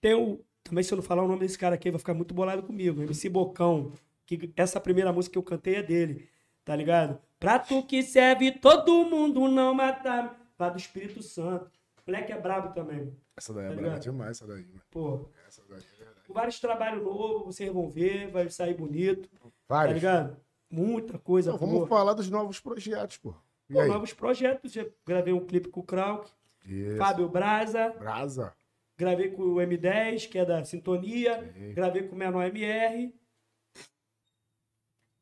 Tem 0.00 0.14
o. 0.14 0.40
Também, 0.62 0.82
se 0.84 0.92
eu 0.92 0.96
não 0.96 1.02
falar 1.02 1.22
o 1.22 1.28
nome 1.28 1.40
desse 1.40 1.58
cara 1.58 1.74
aqui, 1.76 1.90
vai 1.90 1.98
ficar 1.98 2.14
muito 2.14 2.34
bolado 2.34 2.62
comigo. 2.62 3.00
MC 3.02 3.28
Bocão. 3.28 3.92
Que 4.26 4.52
essa 4.56 4.80
primeira 4.80 5.12
música 5.12 5.32
que 5.34 5.38
eu 5.38 5.42
cantei 5.42 5.76
é 5.76 5.82
dele. 5.82 6.28
Tá 6.64 6.74
ligado? 6.74 7.18
Pra 7.38 7.58
tu 7.58 7.82
que 7.84 8.02
serve 8.02 8.50
todo 8.52 9.04
mundo 9.04 9.46
não 9.48 9.72
matar. 9.74 10.36
Lá 10.58 10.68
do 10.68 10.78
Espírito 10.78 11.22
Santo. 11.22 11.66
O 12.06 12.10
moleque 12.10 12.32
é 12.32 12.40
brabo 12.40 12.74
também. 12.74 13.12
Essa 13.36 13.52
daí 13.52 13.66
é 13.66 13.68
Tá 13.68 13.74
brava 13.74 13.88
ligado? 13.88 14.02
demais, 14.02 14.30
essa 14.32 14.46
daí. 14.46 14.62
mano. 14.66 14.80
Pô, 14.90 15.28
Essa 15.46 15.62
daí 15.68 15.78
é 15.95 15.95
vários 16.32 16.58
trabalhos 16.60 17.02
novos, 17.02 17.54
vocês 17.56 17.72
vão 17.72 17.88
ver, 17.88 18.28
vai 18.30 18.48
sair 18.50 18.74
bonito. 18.74 19.28
Tá 19.28 19.48
Vários. 19.68 19.94
ligado? 19.94 20.36
Muita 20.70 21.18
coisa 21.18 21.52
boa. 21.52 21.60
vamos 21.72 21.88
falar 21.88 22.12
dos 22.14 22.28
novos 22.30 22.58
projetos, 22.60 23.16
pô. 23.18 23.34
E 23.68 23.72
Pô, 23.74 23.80
aí? 23.80 23.88
novos 23.88 24.12
projetos. 24.12 24.72
Já 24.72 24.84
gravei 25.04 25.32
um 25.32 25.44
clipe 25.44 25.68
com 25.68 25.80
o 25.80 25.84
Krauk, 25.84 26.30
Isso. 26.64 26.96
Fábio 26.96 27.28
Braza, 27.28 27.90
Brasa. 27.98 28.54
gravei 28.96 29.30
com 29.30 29.42
o 29.42 29.54
M10, 29.56 30.28
que 30.28 30.38
é 30.38 30.44
da 30.44 30.64
Sintonia, 30.64 31.52
Sim. 31.52 31.72
gravei 31.74 32.02
com 32.08 32.14
o 32.14 32.18
Menor 32.18 32.44
MR. 32.46 33.14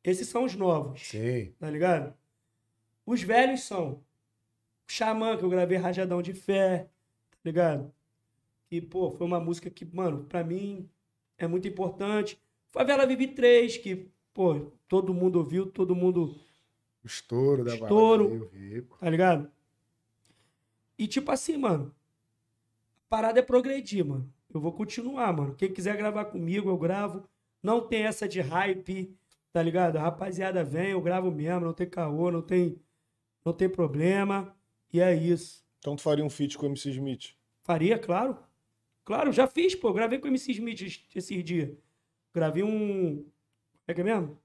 Esses 0.03 0.27
são 0.27 0.43
os 0.43 0.55
novos, 0.55 1.01
Sim. 1.07 1.51
tá 1.59 1.69
ligado? 1.69 2.13
Os 3.05 3.21
velhos 3.23 3.63
são 3.63 4.03
Xamã, 4.87 5.35
que 5.37 5.43
eu 5.43 5.49
gravei 5.49 5.77
Rajadão 5.77 6.21
de 6.21 6.33
Fé, 6.33 6.89
tá 7.31 7.37
ligado? 7.43 7.91
E, 8.69 8.81
pô, 8.81 9.11
foi 9.11 9.25
uma 9.25 9.39
música 9.39 9.69
que, 9.69 9.85
mano, 9.85 10.25
pra 10.25 10.43
mim 10.43 10.89
é 11.37 11.47
muito 11.47 11.67
importante. 11.67 12.39
Favela 12.71 13.05
Vive 13.05 13.27
3, 13.27 13.77
que, 13.77 14.09
pô, 14.33 14.71
todo 14.87 15.13
mundo 15.13 15.37
ouviu, 15.37 15.65
todo 15.65 15.95
mundo 15.95 16.35
O 17.03 17.07
estouro 17.07 17.63
da 17.63 17.73
Estouro. 17.75 18.49
Tá 18.99 19.09
ligado? 19.09 19.49
E 20.97 21.07
tipo 21.07 21.31
assim, 21.31 21.57
mano. 21.57 21.93
A 23.05 23.09
parada 23.09 23.39
é 23.39 23.43
progredir, 23.43 24.05
mano. 24.05 24.31
Eu 24.53 24.59
vou 24.59 24.71
continuar, 24.71 25.33
mano. 25.33 25.55
Quem 25.55 25.71
quiser 25.71 25.97
gravar 25.97 26.25
comigo, 26.25 26.69
eu 26.69 26.77
gravo. 26.77 27.23
Não 27.61 27.81
tem 27.81 28.03
essa 28.03 28.27
de 28.27 28.41
hype, 28.41 29.15
tá 29.51 29.61
ligado? 29.61 29.97
A 29.97 30.01
rapaziada 30.01 30.63
vem, 30.63 30.91
eu 30.91 31.01
gravo 31.01 31.31
mesmo, 31.31 31.65
não 31.65 31.73
tem 31.73 31.89
caô, 31.89 32.31
não 32.31 32.41
tem, 32.41 32.79
não 33.43 33.53
tem 33.53 33.69
problema. 33.69 34.55
E 34.93 34.99
é 34.99 35.13
isso. 35.15 35.65
Então 35.79 35.95
tu 35.95 36.01
faria 36.01 36.23
um 36.23 36.29
feat 36.29 36.57
com 36.57 36.65
o 36.65 36.69
MC 36.69 36.91
Smith. 36.91 37.35
Faria, 37.63 37.97
claro. 37.97 38.37
Claro, 39.05 39.31
já 39.31 39.47
fiz, 39.47 39.73
pô. 39.75 39.93
Gravei 39.93 40.19
com 40.19 40.25
o 40.25 40.31
MC 40.31 40.51
Smith 40.51 40.81
es- 40.81 41.05
esses 41.15 41.43
dias. 41.43 41.77
Gravei 42.33 42.63
um. 42.63 43.17
Como 43.17 43.31
é 43.87 43.93
que 43.93 44.01
é 44.01 44.03
mesmo? 44.03 44.41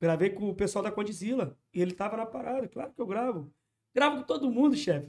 Gravei 0.00 0.30
com 0.30 0.48
o 0.50 0.54
pessoal 0.54 0.82
da 0.82 0.92
Condizila. 0.92 1.58
E 1.72 1.80
ele 1.80 1.92
tava 1.92 2.16
na 2.16 2.26
parada. 2.26 2.68
Claro 2.68 2.92
que 2.92 3.00
eu 3.00 3.06
gravo. 3.06 3.52
Gravo 3.94 4.18
com 4.18 4.22
todo 4.22 4.50
mundo, 4.50 4.76
chefe. 4.76 5.08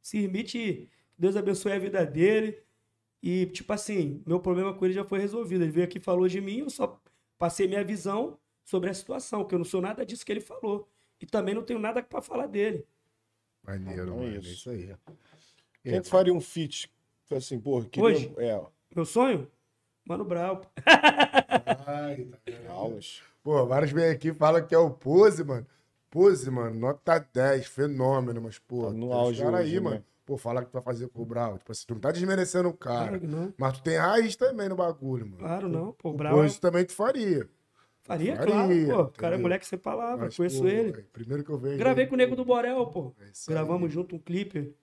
Se 0.00 0.18
Smith, 0.18 0.88
Deus 1.18 1.36
abençoe 1.36 1.72
a 1.72 1.78
vida 1.78 2.04
dele. 2.06 2.62
E, 3.22 3.46
tipo 3.46 3.72
assim, 3.72 4.22
meu 4.26 4.40
problema 4.40 4.72
com 4.72 4.84
ele 4.84 4.94
já 4.94 5.04
foi 5.04 5.18
resolvido. 5.18 5.62
Ele 5.64 5.70
veio 5.72 5.84
aqui 5.84 5.98
e 5.98 6.00
falou 6.00 6.26
de 6.28 6.40
mim, 6.40 6.58
eu 6.60 6.70
só 6.70 7.00
passei 7.38 7.66
minha 7.68 7.84
visão 7.84 8.38
sobre 8.64 8.88
a 8.88 8.94
situação, 8.94 9.44
que 9.44 9.54
eu 9.54 9.58
não 9.58 9.64
sou 9.64 9.80
nada 9.82 10.04
disso 10.06 10.24
que 10.24 10.32
ele 10.32 10.40
falou. 10.40 10.88
E 11.20 11.26
também 11.26 11.54
não 11.54 11.62
tenho 11.62 11.78
nada 11.78 12.02
pra 12.02 12.22
falar 12.22 12.46
dele. 12.46 12.86
Maneiro, 13.62 14.02
é 14.02 14.06
mano. 14.06 14.22
É 14.36 14.38
isso. 14.38 14.48
isso 14.52 14.70
aí. 14.70 14.94
Quem 15.82 15.94
É, 15.94 16.02
faria 16.02 16.32
um 16.32 16.40
feat? 16.40 16.90
Assim, 17.30 17.58
pô, 17.60 17.80
queria... 17.82 18.08
Hoje? 18.08 18.32
É, 18.38 18.60
Meu 18.94 19.04
sonho? 19.04 19.48
Mano 20.04 20.24
Brau. 20.24 20.62
Ai, 21.86 22.26
tá 22.44 22.72
aulas. 22.72 23.22
Pô, 23.42 23.64
vários 23.66 23.92
vêm 23.92 24.10
aqui 24.10 24.28
e 24.28 24.34
falam 24.34 24.66
que 24.66 24.74
é 24.74 24.78
o 24.78 24.90
Pose, 24.90 25.44
mano. 25.44 25.66
Pose, 26.10 26.50
mano, 26.50 26.78
nota 26.78 27.18
10, 27.32 27.66
fenômeno, 27.66 28.40
mas, 28.42 28.58
pô, 28.58 28.86
Tá 28.86 28.92
no 28.92 29.12
auge 29.12 29.40
cara 29.42 29.58
hoje, 29.58 29.68
aí, 29.68 29.74
né? 29.74 29.80
mano. 29.80 30.04
Pô, 30.26 30.36
fala 30.36 30.62
que 30.64 30.70
tu 30.70 30.72
vai 30.74 30.82
fazer 30.82 31.08
com 31.08 31.22
o 31.22 31.24
Brau. 31.24 31.58
Tipo 31.58 31.72
assim, 31.72 31.84
tu 31.86 31.94
não 31.94 32.00
tá 32.00 32.10
desmerecendo 32.12 32.68
o 32.68 32.74
cara. 32.74 33.08
Claro 33.08 33.20
que 33.20 33.26
não. 33.26 33.54
Mas 33.56 33.72
tu 33.78 33.82
tem 33.82 33.96
raiz 33.96 34.36
também 34.36 34.68
no 34.68 34.76
bagulho, 34.76 35.24
mano. 35.26 35.38
Claro, 35.38 35.68
não. 35.68 35.92
Pô, 35.92 36.10
o 36.10 36.14
Brau. 36.14 36.38
é- 36.38 36.42
Pose 36.42 36.60
também 36.60 36.84
tu 36.84 36.92
faria. 36.92 37.48
Faria, 38.02 38.36
faria, 38.36 38.52
claro. 38.54 38.86
Pô, 38.86 39.02
o 39.02 39.12
cara 39.12 39.34
é 39.36 39.38
moleque 39.38 39.66
sem 39.66 39.78
palavra. 39.78 40.24
Mas, 40.26 40.36
conheço 40.36 40.62
pô, 40.62 40.68
ele. 40.68 40.90
é, 40.90 41.04
Primeiro 41.12 41.44
que 41.44 41.50
eu 41.50 41.58
vejo. 41.58 41.78
Gravei 41.78 42.02
ele, 42.04 42.08
com 42.08 42.14
o 42.14 42.18
Nego 42.18 42.34
do 42.36 42.44
Borel, 42.44 42.86
pô. 42.88 43.12
é 43.20 43.30
isso 43.30 43.50
aí. 43.50 43.54
Gravamos 43.54 43.92
junto 43.92 44.16
um 44.16 44.18
clipe. 44.18 44.74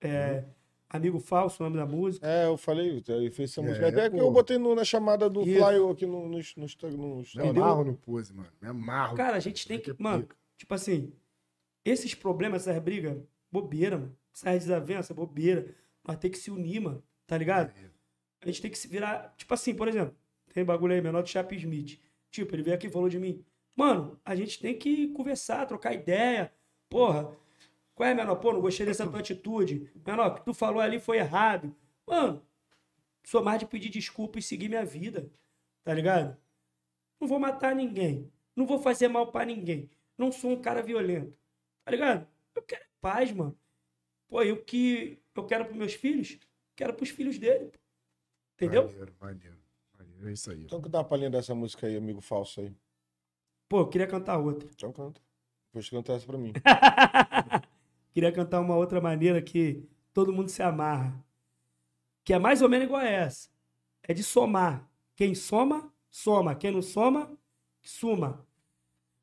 É, 0.00 0.44
Amigo 0.88 1.20
Falso, 1.20 1.62
o 1.62 1.66
nome 1.66 1.76
da 1.76 1.86
música. 1.86 2.26
É, 2.26 2.46
eu 2.46 2.56
falei, 2.56 3.02
ele 3.06 3.30
fez 3.30 3.50
essa 3.50 3.60
É, 3.60 3.64
música. 3.64 3.88
Até 3.88 4.10
que 4.10 4.16
pô. 4.16 4.22
eu 4.22 4.30
botei 4.32 4.58
no- 4.58 4.74
na 4.74 4.84
chamada 4.84 5.30
do 5.30 5.42
Isso. 5.42 5.58
Flyer 5.64 5.88
aqui 5.90 6.04
no, 6.06 6.28
no, 6.28 6.38
no, 6.38 7.16
no 7.16 7.22
Me 7.36 7.48
amarro 7.50 7.84
no 7.84 7.94
Pose, 7.96 8.32
mano. 8.34 8.48
Me 8.60 8.68
amarro. 8.68 9.16
Cara, 9.16 9.36
a 9.36 9.40
gente 9.40 9.66
tem 9.68 9.78
que. 9.78 9.94
Mano, 10.02 10.26
tipo 10.56 10.74
assim, 10.74 11.12
esses 11.84 12.14
problemas, 12.14 12.66
essas 12.66 12.82
brigas, 12.82 13.16
bobeira, 13.52 13.98
mano. 13.98 14.16
Essas 14.34 14.60
desavenças, 14.64 15.14
bobeira. 15.14 15.74
Nós 16.06 16.16
tem 16.18 16.30
que 16.30 16.38
se 16.38 16.50
unir, 16.50 16.80
mano. 16.80 17.02
Tá 17.26 17.36
ligado? 17.38 17.72
A 18.42 18.46
gente 18.46 18.60
tem 18.62 18.70
que 18.70 18.78
se 18.78 18.88
virar. 18.88 19.32
Tipo 19.36 19.54
assim, 19.54 19.74
por 19.74 19.86
exemplo, 19.86 20.14
tem 20.52 20.64
bagulho 20.64 20.92
aí, 20.94 21.00
menor 21.00 21.22
do 21.22 21.28
Chap 21.28 21.52
Smith. 21.54 22.00
Tipo, 22.30 22.54
ele 22.54 22.62
veio 22.64 22.74
aqui 22.76 22.86
e 22.88 22.90
falou 22.90 23.08
de 23.08 23.18
mim. 23.18 23.44
Mano, 23.76 24.18
a 24.24 24.34
gente 24.34 24.58
tem 24.60 24.76
que 24.76 25.08
conversar, 25.08 25.66
trocar 25.66 25.92
ideia. 25.94 26.52
Porra, 26.88 27.30
qual 28.00 28.08
é, 28.08 28.14
menor? 28.14 28.36
Pô, 28.36 28.50
não 28.50 28.62
gostei 28.62 28.86
dessa 28.86 29.06
tua 29.06 29.20
atitude. 29.20 29.92
Menor, 30.06 30.28
o 30.28 30.34
que 30.36 30.44
tu 30.46 30.54
falou 30.54 30.80
ali 30.80 30.98
foi 30.98 31.18
errado. 31.18 31.76
Mano, 32.06 32.42
sou 33.22 33.44
mais 33.44 33.60
de 33.60 33.66
pedir 33.66 33.90
desculpa 33.90 34.38
e 34.38 34.42
seguir 34.42 34.70
minha 34.70 34.86
vida. 34.86 35.30
Tá 35.84 35.92
ligado? 35.92 36.34
Não 37.20 37.28
vou 37.28 37.38
matar 37.38 37.74
ninguém. 37.74 38.32
Não 38.56 38.64
vou 38.64 38.78
fazer 38.78 39.08
mal 39.08 39.30
pra 39.30 39.44
ninguém. 39.44 39.90
Não 40.16 40.32
sou 40.32 40.52
um 40.52 40.62
cara 40.62 40.82
violento. 40.82 41.36
Tá 41.84 41.90
ligado? 41.90 42.26
Eu 42.54 42.62
quero 42.62 42.86
paz, 43.02 43.30
mano. 43.32 43.54
Pô, 44.28 44.42
e 44.42 44.50
o 44.50 44.64
que 44.64 45.22
eu 45.34 45.44
quero 45.44 45.66
pros 45.66 45.76
meus 45.76 45.92
filhos, 45.92 46.38
quero 46.74 46.94
pros 46.94 47.10
filhos 47.10 47.38
dele. 47.38 47.70
Entendeu? 48.54 48.84
Maneiro, 48.86 49.14
maneiro. 49.20 49.58
Maneiro, 49.98 50.28
é 50.30 50.32
isso 50.32 50.50
aí. 50.50 50.64
Então 50.64 50.80
que 50.80 50.88
dá 50.88 51.00
uma 51.00 51.04
palhinha 51.04 51.28
dessa 51.28 51.54
música 51.54 51.86
aí, 51.86 51.98
amigo 51.98 52.22
falso 52.22 52.62
aí. 52.62 52.74
Pô, 53.68 53.80
eu 53.80 53.88
queria 53.88 54.06
cantar 54.06 54.38
outra. 54.38 54.66
Então 54.72 54.90
canta. 54.90 55.20
Depois 55.66 55.90
canta 55.90 56.14
essa 56.14 56.26
pra 56.26 56.38
mim. 56.38 56.54
queria 58.12 58.32
cantar 58.32 58.60
uma 58.60 58.76
outra 58.76 59.00
maneira 59.00 59.40
que 59.40 59.88
todo 60.12 60.32
mundo 60.32 60.48
se 60.48 60.62
amarra. 60.62 61.24
Que 62.24 62.32
é 62.32 62.38
mais 62.38 62.62
ou 62.62 62.68
menos 62.68 62.86
igual 62.86 63.00
a 63.00 63.08
essa. 63.08 63.48
É 64.02 64.12
de 64.12 64.22
somar. 64.22 64.88
Quem 65.14 65.34
soma, 65.34 65.92
soma. 66.10 66.54
Quem 66.54 66.70
não 66.70 66.82
soma, 66.82 67.30
suma. 67.80 68.46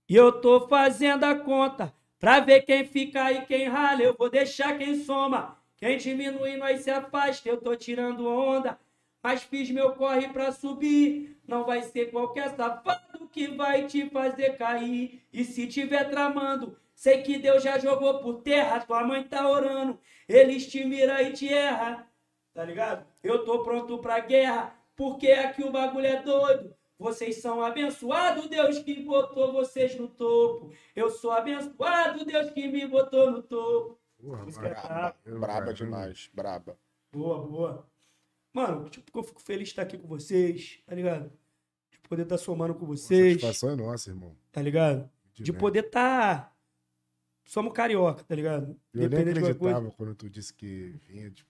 E 0.09 0.15
eu 0.15 0.31
tô 0.31 0.67
fazendo 0.67 1.23
a 1.25 1.35
conta 1.35 1.93
pra 2.19 2.39
ver 2.39 2.61
quem 2.61 2.85
fica 2.85 3.31
e 3.31 3.45
quem 3.45 3.67
rala. 3.67 4.01
Eu 4.01 4.15
vou 4.17 4.29
deixar 4.29 4.77
quem 4.77 5.03
soma. 5.03 5.57
Quem 5.75 5.97
diminui, 5.97 6.57
nós 6.57 6.81
se 6.81 6.89
afasta. 6.89 7.47
Eu 7.47 7.57
tô 7.57 7.75
tirando 7.75 8.27
onda. 8.27 8.79
Mas 9.21 9.43
fiz 9.43 9.69
meu 9.69 9.91
corre 9.93 10.29
pra 10.29 10.51
subir. 10.51 11.37
Não 11.47 11.65
vai 11.65 11.81
ser 11.81 12.11
qualquer 12.11 12.55
safado 12.55 13.27
que 13.31 13.47
vai 13.47 13.85
te 13.85 14.09
fazer 14.09 14.57
cair. 14.57 15.21
E 15.31 15.43
se 15.43 15.67
tiver 15.67 16.09
tramando, 16.09 16.77
sei 16.97 17.21
que 17.21 17.37
Deus 17.37 17.61
já 17.61 17.77
jogou 17.77 18.19
por 18.19 18.41
terra. 18.41 18.79
Tua 18.79 19.03
mãe 19.03 19.23
tá 19.23 19.47
orando. 19.47 19.99
Eles 20.27 20.65
te 20.67 20.83
mira 20.83 21.21
e 21.21 21.31
te 21.31 21.47
erra. 21.47 22.07
Tá 22.53 22.65
ligado? 22.65 23.05
Eu 23.23 23.45
tô 23.45 23.63
pronto 23.63 23.99
pra 23.99 24.19
guerra. 24.19 24.75
Porque 24.95 25.31
aqui 25.31 25.63
o 25.63 25.71
bagulho 25.71 26.07
é 26.07 26.21
doido. 26.23 26.75
Vocês 26.97 27.37
são 27.37 27.61
abençoados, 27.61 28.47
Deus 28.49 28.79
que 28.79 29.03
botou 29.03 29.53
vocês 29.53 29.95
no 29.95 30.07
topo. 30.07 30.71
Eu 30.95 31.11
sou 31.11 31.31
abençoado, 31.31 32.25
Deus 32.25 32.49
que 32.49 32.67
me 32.67 32.87
botou 32.87 33.29
no 33.29 33.43
topo. 33.43 33.99
Porra, 34.19 34.47
é 34.47 34.51
braba. 34.51 35.15
Braba 35.23 35.73
demais, 35.75 36.31
braba. 36.33 36.75
Boa, 37.11 37.45
boa. 37.45 37.87
Mano, 38.51 38.89
tipo, 38.89 39.19
eu 39.19 39.23
fico 39.23 39.39
feliz 39.39 39.67
de 39.67 39.73
estar 39.73 39.83
aqui 39.83 39.95
com 39.99 40.07
vocês, 40.07 40.79
tá 40.87 40.95
ligado? 40.95 41.31
De 41.91 41.99
poder 42.09 42.23
estar 42.23 42.39
somando 42.39 42.73
com 42.73 42.87
vocês, 42.87 43.39
Satisfação 43.39 43.69
é 43.69 43.75
nossa, 43.75 44.09
irmão. 44.09 44.35
tá 44.51 44.59
ligado? 44.63 45.07
De 45.33 45.51
bem. 45.51 45.61
poder 45.61 45.85
estar. 45.85 46.56
Somos 47.47 47.71
carioca, 47.71 48.25
tá 48.25 48.35
ligado? 48.35 48.75
Eu 48.93 49.09
nem 49.09 49.19
acreditava 49.21 49.89
quando 49.91 50.13
tu 50.13 50.29
disse 50.29 50.53
que 50.53 50.93
vinha, 51.07 51.31
tipo. 51.31 51.49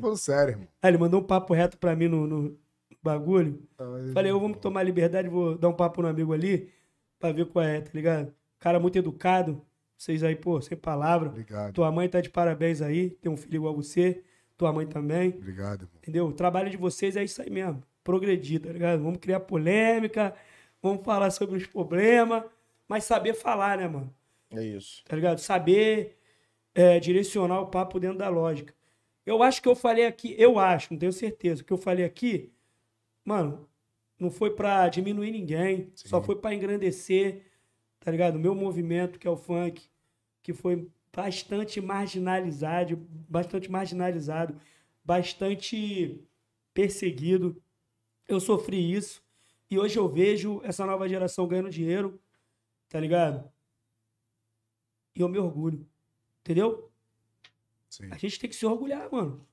Falando 0.00 0.16
sério, 0.16 0.52
irmão. 0.52 0.68
Aí 0.80 0.88
ele 0.88 0.98
mandou 0.98 1.20
um 1.20 1.24
papo 1.24 1.52
reto 1.52 1.76
pra 1.76 1.96
mim 1.96 2.06
no, 2.06 2.28
no 2.28 2.56
bagulho. 3.02 3.60
Então, 3.74 4.12
Falei, 4.14 4.30
eu 4.30 4.38
vou 4.38 4.48
me 4.48 4.54
tomar 4.54 4.84
liberdade, 4.84 5.28
vou 5.28 5.58
dar 5.58 5.68
um 5.68 5.72
papo 5.72 6.00
no 6.00 6.06
amigo 6.06 6.32
ali 6.32 6.72
pra 7.18 7.32
ver 7.32 7.46
qual 7.46 7.64
é, 7.64 7.80
tá 7.80 7.90
ligado? 7.92 8.32
Cara 8.60 8.78
muito 8.78 8.96
educado. 8.96 9.60
Vocês 9.96 10.22
aí, 10.22 10.36
pô, 10.36 10.60
sem 10.60 10.78
palavra. 10.78 11.30
Obrigado. 11.30 11.72
Tua 11.72 11.90
mãe 11.90 12.08
tá 12.08 12.20
de 12.20 12.30
parabéns 12.30 12.80
aí, 12.80 13.10
tem 13.10 13.30
um 13.32 13.36
filho 13.36 13.56
igual 13.56 13.74
você. 13.74 14.22
Tua 14.56 14.72
mãe 14.72 14.86
também. 14.86 15.30
Obrigado, 15.30 15.82
irmão. 15.82 15.98
Entendeu? 15.98 16.26
O 16.28 16.32
trabalho 16.32 16.70
de 16.70 16.76
vocês 16.76 17.16
é 17.16 17.24
isso 17.24 17.42
aí 17.42 17.50
mesmo. 17.50 17.82
Progredir, 18.04 18.60
tá 18.60 18.70
ligado? 18.72 19.02
Vamos 19.02 19.18
criar 19.18 19.40
polêmica, 19.40 20.32
vamos 20.80 21.04
falar 21.04 21.32
sobre 21.32 21.56
os 21.56 21.66
problemas, 21.66 22.44
mas 22.86 23.02
saber 23.02 23.34
falar, 23.34 23.78
né, 23.78 23.88
mano? 23.88 24.14
É 24.50 24.62
isso. 24.62 25.02
Tá 25.04 25.16
ligado? 25.16 25.38
Saber 25.38 26.18
é, 26.74 27.00
direcionar 27.00 27.60
o 27.60 27.66
papo 27.66 27.98
dentro 27.98 28.18
da 28.18 28.28
lógica. 28.28 28.74
Eu 29.24 29.42
acho 29.42 29.60
que 29.60 29.68
eu 29.68 29.74
falei 29.74 30.06
aqui, 30.06 30.34
eu 30.38 30.58
acho, 30.58 30.92
não 30.92 30.98
tenho 30.98 31.12
certeza, 31.12 31.64
que 31.64 31.72
eu 31.72 31.78
falei 31.78 32.04
aqui, 32.04 32.52
mano, 33.24 33.68
não 34.20 34.30
foi 34.30 34.54
pra 34.54 34.88
diminuir 34.88 35.32
ninguém, 35.32 35.90
Sim. 35.96 36.08
só 36.08 36.22
foi 36.22 36.36
pra 36.36 36.54
engrandecer, 36.54 37.44
tá 37.98 38.10
ligado? 38.10 38.36
O 38.36 38.38
meu 38.38 38.54
movimento, 38.54 39.18
que 39.18 39.26
é 39.26 39.30
o 39.30 39.36
funk, 39.36 39.90
que 40.42 40.52
foi 40.52 40.88
bastante 41.12 41.80
marginalizado, 41.80 42.96
bastante 43.28 43.70
marginalizado, 43.70 44.60
bastante 45.02 46.20
perseguido. 46.72 47.60
Eu 48.28 48.38
sofri 48.38 48.92
isso 48.92 49.24
e 49.68 49.78
hoje 49.78 49.98
eu 49.98 50.08
vejo 50.08 50.60
essa 50.62 50.86
nova 50.86 51.08
geração 51.08 51.48
ganhando 51.48 51.70
dinheiro, 51.70 52.20
tá 52.88 53.00
ligado? 53.00 53.50
E 55.16 55.20
eu 55.22 55.28
me 55.28 55.38
orgulho, 55.38 55.88
entendeu? 56.40 56.92
Sim. 57.88 58.08
A 58.12 58.18
gente 58.18 58.38
tem 58.38 58.50
que 58.50 58.54
se 58.54 58.66
orgulhar, 58.66 59.10
mano. 59.10 59.46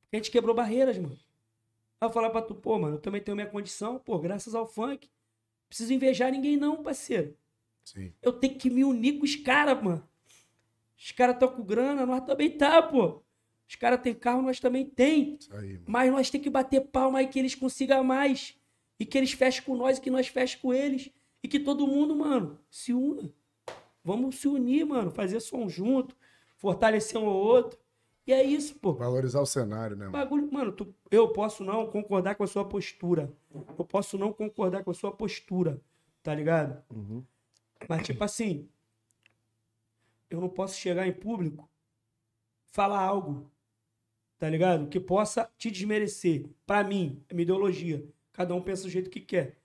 Porque 0.00 0.16
a 0.16 0.18
gente 0.18 0.30
quebrou 0.32 0.54
barreiras, 0.54 0.98
mano. 0.98 1.16
Aí 2.00 2.08
eu 2.08 2.12
falar 2.12 2.30
pra 2.30 2.42
tu, 2.42 2.54
pô, 2.54 2.78
mano, 2.78 2.96
eu 2.96 3.00
também 3.00 3.20
tenho 3.20 3.36
minha 3.36 3.46
condição, 3.46 3.98
pô, 4.00 4.18
graças 4.18 4.54
ao 4.54 4.66
funk. 4.66 5.08
Preciso 5.68 5.92
invejar 5.92 6.32
ninguém, 6.32 6.56
não, 6.56 6.82
parceiro. 6.82 7.36
Sim. 7.84 8.12
Eu 8.20 8.32
tenho 8.32 8.56
que 8.56 8.68
me 8.68 8.84
unir 8.84 9.18
com 9.18 9.24
os 9.24 9.36
caras, 9.36 9.80
mano. 9.82 10.08
Os 10.96 11.12
caras 11.12 11.36
estão 11.36 11.48
com 11.54 11.62
grana, 11.62 12.04
nós 12.04 12.24
também 12.24 12.50
tá, 12.50 12.82
pô. 12.82 13.22
Os 13.68 13.76
caras 13.76 14.00
têm 14.00 14.14
carro, 14.14 14.42
nós 14.42 14.58
também 14.58 14.84
tem. 14.84 15.38
Aí. 15.52 15.80
Mas 15.86 16.10
nós 16.10 16.30
tem 16.30 16.40
que 16.40 16.50
bater 16.50 16.80
palma 16.88 17.20
aí 17.20 17.28
que 17.28 17.38
eles 17.38 17.54
consigam 17.54 18.02
mais. 18.02 18.58
E 18.98 19.06
que 19.06 19.16
eles 19.16 19.32
fechem 19.32 19.62
com 19.62 19.76
nós 19.76 19.98
e 19.98 20.00
que 20.00 20.10
nós 20.10 20.26
fechem 20.26 20.58
com 20.60 20.72
eles. 20.72 21.10
E 21.42 21.46
que 21.46 21.60
todo 21.60 21.86
mundo, 21.86 22.16
mano, 22.16 22.58
se 22.70 22.92
una. 22.92 23.32
Vamos 24.08 24.36
se 24.40 24.48
unir, 24.48 24.86
mano. 24.86 25.10
Fazer 25.10 25.38
som 25.40 25.68
junto. 25.68 26.16
Fortalecer 26.56 27.20
um 27.20 27.26
ao 27.28 27.36
outro. 27.36 27.78
E 28.26 28.32
é 28.32 28.42
isso, 28.42 28.74
pô. 28.78 28.94
Valorizar 28.94 29.40
o 29.40 29.46
cenário, 29.46 29.94
né, 29.96 30.06
mano? 30.06 30.12
Bagulho, 30.12 30.50
mano, 30.52 30.72
tu- 30.72 30.94
eu 31.10 31.28
posso 31.32 31.62
não 31.62 31.86
concordar 31.86 32.34
com 32.34 32.42
a 32.42 32.46
sua 32.46 32.64
postura. 32.64 33.30
Eu 33.78 33.84
posso 33.84 34.16
não 34.18 34.32
concordar 34.32 34.82
com 34.82 34.90
a 34.90 34.94
sua 34.94 35.12
postura, 35.12 35.80
tá 36.22 36.34
ligado? 36.34 36.82
Mas, 37.88 38.06
tipo 38.06 38.24
assim, 38.24 38.68
eu 40.30 40.40
não 40.40 40.48
posso 40.48 40.76
chegar 40.78 41.06
em 41.06 41.12
público, 41.12 41.68
falar 42.66 43.00
algo, 43.00 43.50
tá 44.38 44.48
ligado? 44.48 44.88
Que 44.88 45.00
possa 45.00 45.50
te 45.56 45.70
desmerecer. 45.70 46.46
Pra 46.66 46.82
mim, 46.84 47.22
é 47.28 47.34
minha 47.34 47.42
ideologia. 47.44 48.06
Cada 48.32 48.54
um 48.54 48.60
pensa 48.62 48.82
do 48.84 48.90
jeito 48.90 49.10
que 49.10 49.20
quer. 49.20 49.58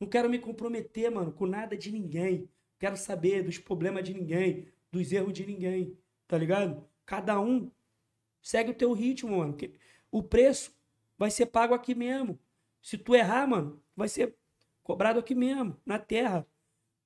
Não 0.00 0.08
quero 0.08 0.28
me 0.28 0.38
comprometer, 0.38 1.10
mano, 1.10 1.32
com 1.32 1.46
nada 1.46 1.76
de 1.76 1.90
ninguém. 1.92 2.48
Quero 2.78 2.96
saber 2.96 3.42
dos 3.42 3.58
problemas 3.58 4.04
de 4.04 4.14
ninguém, 4.14 4.68
dos 4.90 5.10
erros 5.12 5.32
de 5.32 5.44
ninguém, 5.44 5.96
tá 6.26 6.38
ligado? 6.38 6.84
Cada 7.04 7.40
um 7.40 7.70
segue 8.40 8.70
o 8.70 8.74
teu 8.74 8.92
ritmo, 8.92 9.38
mano. 9.38 9.54
que 9.54 9.74
O 10.10 10.22
preço 10.22 10.72
vai 11.16 11.30
ser 11.30 11.46
pago 11.46 11.74
aqui 11.74 11.94
mesmo. 11.94 12.38
Se 12.80 12.96
tu 12.96 13.14
errar, 13.14 13.46
mano, 13.46 13.82
vai 13.96 14.08
ser 14.08 14.34
cobrado 14.82 15.18
aqui 15.18 15.34
mesmo, 15.34 15.76
na 15.84 15.98
terra. 15.98 16.46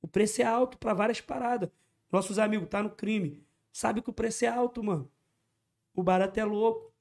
O 0.01 0.07
preço 0.07 0.43
é 0.43 0.45
alto 0.45 0.77
pra 0.79 0.93
várias 0.95 1.21
paradas. 1.21 1.71
Nossos 2.11 2.39
amigos 2.39 2.69
tá 2.69 2.83
no 2.83 2.91
crime. 2.91 3.43
Sabe 3.73 4.03
que 4.03 4.11
o 4.11 4.13
preço 4.13 4.45
é 4.45 4.49
alto, 4.49 4.83
mano. 4.83 5.11
O 5.95 6.03
barato 6.03 6.39
é 6.39 6.45
louco. 6.45 6.93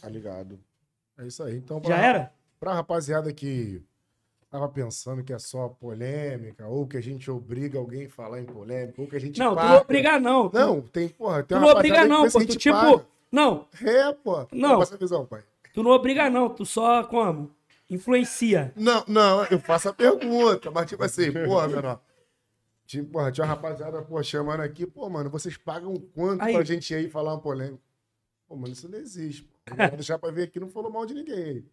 Tá 0.00 0.08
ligado. 0.08 0.58
É 1.16 1.26
isso 1.26 1.42
aí. 1.42 1.56
Então, 1.56 1.80
Já 1.84 1.98
era? 1.98 2.34
Pra 2.58 2.74
rapaziada 2.74 3.32
que 3.32 3.82
tava 4.54 4.68
pensando 4.68 5.24
que 5.24 5.32
é 5.32 5.38
só 5.40 5.68
polêmica, 5.68 6.68
ou 6.68 6.86
que 6.86 6.96
a 6.96 7.00
gente 7.00 7.28
obriga 7.28 7.76
alguém 7.76 8.06
a 8.06 8.08
falar 8.08 8.40
em 8.40 8.44
polêmica, 8.44 9.02
ou 9.02 9.08
que 9.08 9.16
a 9.16 9.18
gente 9.18 9.36
Não, 9.36 9.50
tu 9.50 9.56
paga. 9.56 9.68
não 9.68 9.80
obriga 9.80 10.20
não. 10.20 10.48
Tu- 10.48 10.56
Não, 10.58 10.80
tem, 10.82 11.08
porra, 11.08 11.42
tem 11.42 11.58
tu 11.58 11.60
uma 11.60 11.66
não 11.66 11.72
obriga 11.76 12.04
não, 12.04 12.30
pô. 12.30 12.38
Tu 12.38 12.56
tipo, 12.56 12.76
paga. 12.76 13.04
não, 13.32 13.66
É, 13.84 14.12
pô. 14.12 14.46
Não. 14.52 14.78
Passa 14.78 14.94
a 14.94 14.98
visão, 14.98 15.26
pai. 15.26 15.42
tu 15.74 15.82
não 15.82 15.90
obriga 15.90 16.30
não, 16.30 16.48
tu 16.48 16.64
só 16.64 17.02
como? 17.02 17.50
Influencia. 17.90 18.72
Não, 18.76 19.02
não, 19.08 19.44
eu 19.46 19.58
faço 19.58 19.88
a 19.88 19.92
pergunta, 19.92 20.70
mas 20.70 20.88
tipo 20.88 21.02
assim, 21.02 21.32
porra, 21.32 21.66
menor. 21.66 22.00
Tipo, 22.86 23.10
porra, 23.10 23.32
tinha 23.32 23.44
uma 23.44 23.54
rapaziada, 23.54 24.02
pô, 24.02 24.22
chamando 24.22 24.60
aqui, 24.60 24.86
pô, 24.86 25.10
mano, 25.10 25.30
vocês 25.30 25.56
pagam 25.56 25.94
quanto 26.14 26.42
Aí. 26.42 26.54
pra 26.54 26.62
gente 26.62 26.92
ir 26.92 26.96
aí 26.96 27.10
falar 27.10 27.32
uma 27.34 27.40
polêmica? 27.40 27.82
Pô, 28.46 28.54
mano, 28.54 28.72
isso 28.72 28.88
não 28.88 28.98
existe, 28.98 29.42
pô. 29.42 29.74
Não 29.76 29.88
vou 29.88 29.96
deixar 29.96 30.16
pra 30.18 30.30
ver 30.30 30.44
aqui, 30.44 30.60
não 30.60 30.68
falou 30.68 30.92
mal 30.92 31.04
de 31.04 31.14
ninguém. 31.14 31.64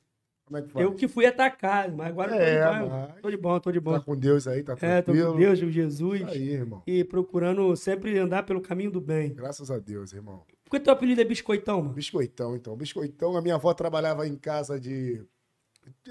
Como 0.52 0.58
é 0.58 0.62
que? 0.64 0.78
Eu 0.84 0.94
que 0.94 1.08
fui 1.08 1.26
atacado, 1.26 1.96
mas 1.96 2.08
agora 2.08 2.36
É, 2.36 2.58
eu 2.60 2.66
tô 2.66 2.72
de 2.74 2.80
boa. 2.90 2.90
mas- 3.08 3.22
Tô 3.22 3.30
de 3.32 3.38
bom, 3.38 3.60
tô 3.60 3.72
de 3.72 3.80
bom. 3.80 3.94
Tá 3.94 4.00
com 4.02 4.18
Deus 4.18 4.48
aí, 4.48 4.64
tá 4.64 4.74
É, 4.82 5.02
tô 5.02 5.12
tranquilo. 5.14 5.32
com 5.34 5.40
Deus, 5.40 5.60
Jesus. 5.60 6.24
Aí, 6.28 6.50
irmão. 6.50 6.84
E 6.86 7.04
procurando 7.06 7.74
sempre 7.78 8.18
andar 8.20 8.44
pelo 8.44 8.60
caminho 8.62 8.92
do 8.92 9.00
bem. 9.00 9.34
Graças 9.34 9.72
a 9.72 9.80
Deus, 9.80 10.12
irmão. 10.12 10.44
Por 10.66 10.72
que 10.72 10.80
teu 10.82 10.92
apelido 10.94 11.22
é 11.22 11.24
Biscoitão, 11.24 11.82
mano? 11.82 11.94
Biscoitão, 11.94 12.56
então. 12.56 12.76
Biscoitão, 12.76 13.38
a 13.38 13.42
minha 13.42 13.56
avó 13.56 13.74
trabalhava 13.74 14.28
em 14.28 14.36
casa 14.36 14.78
de. 14.80 15.26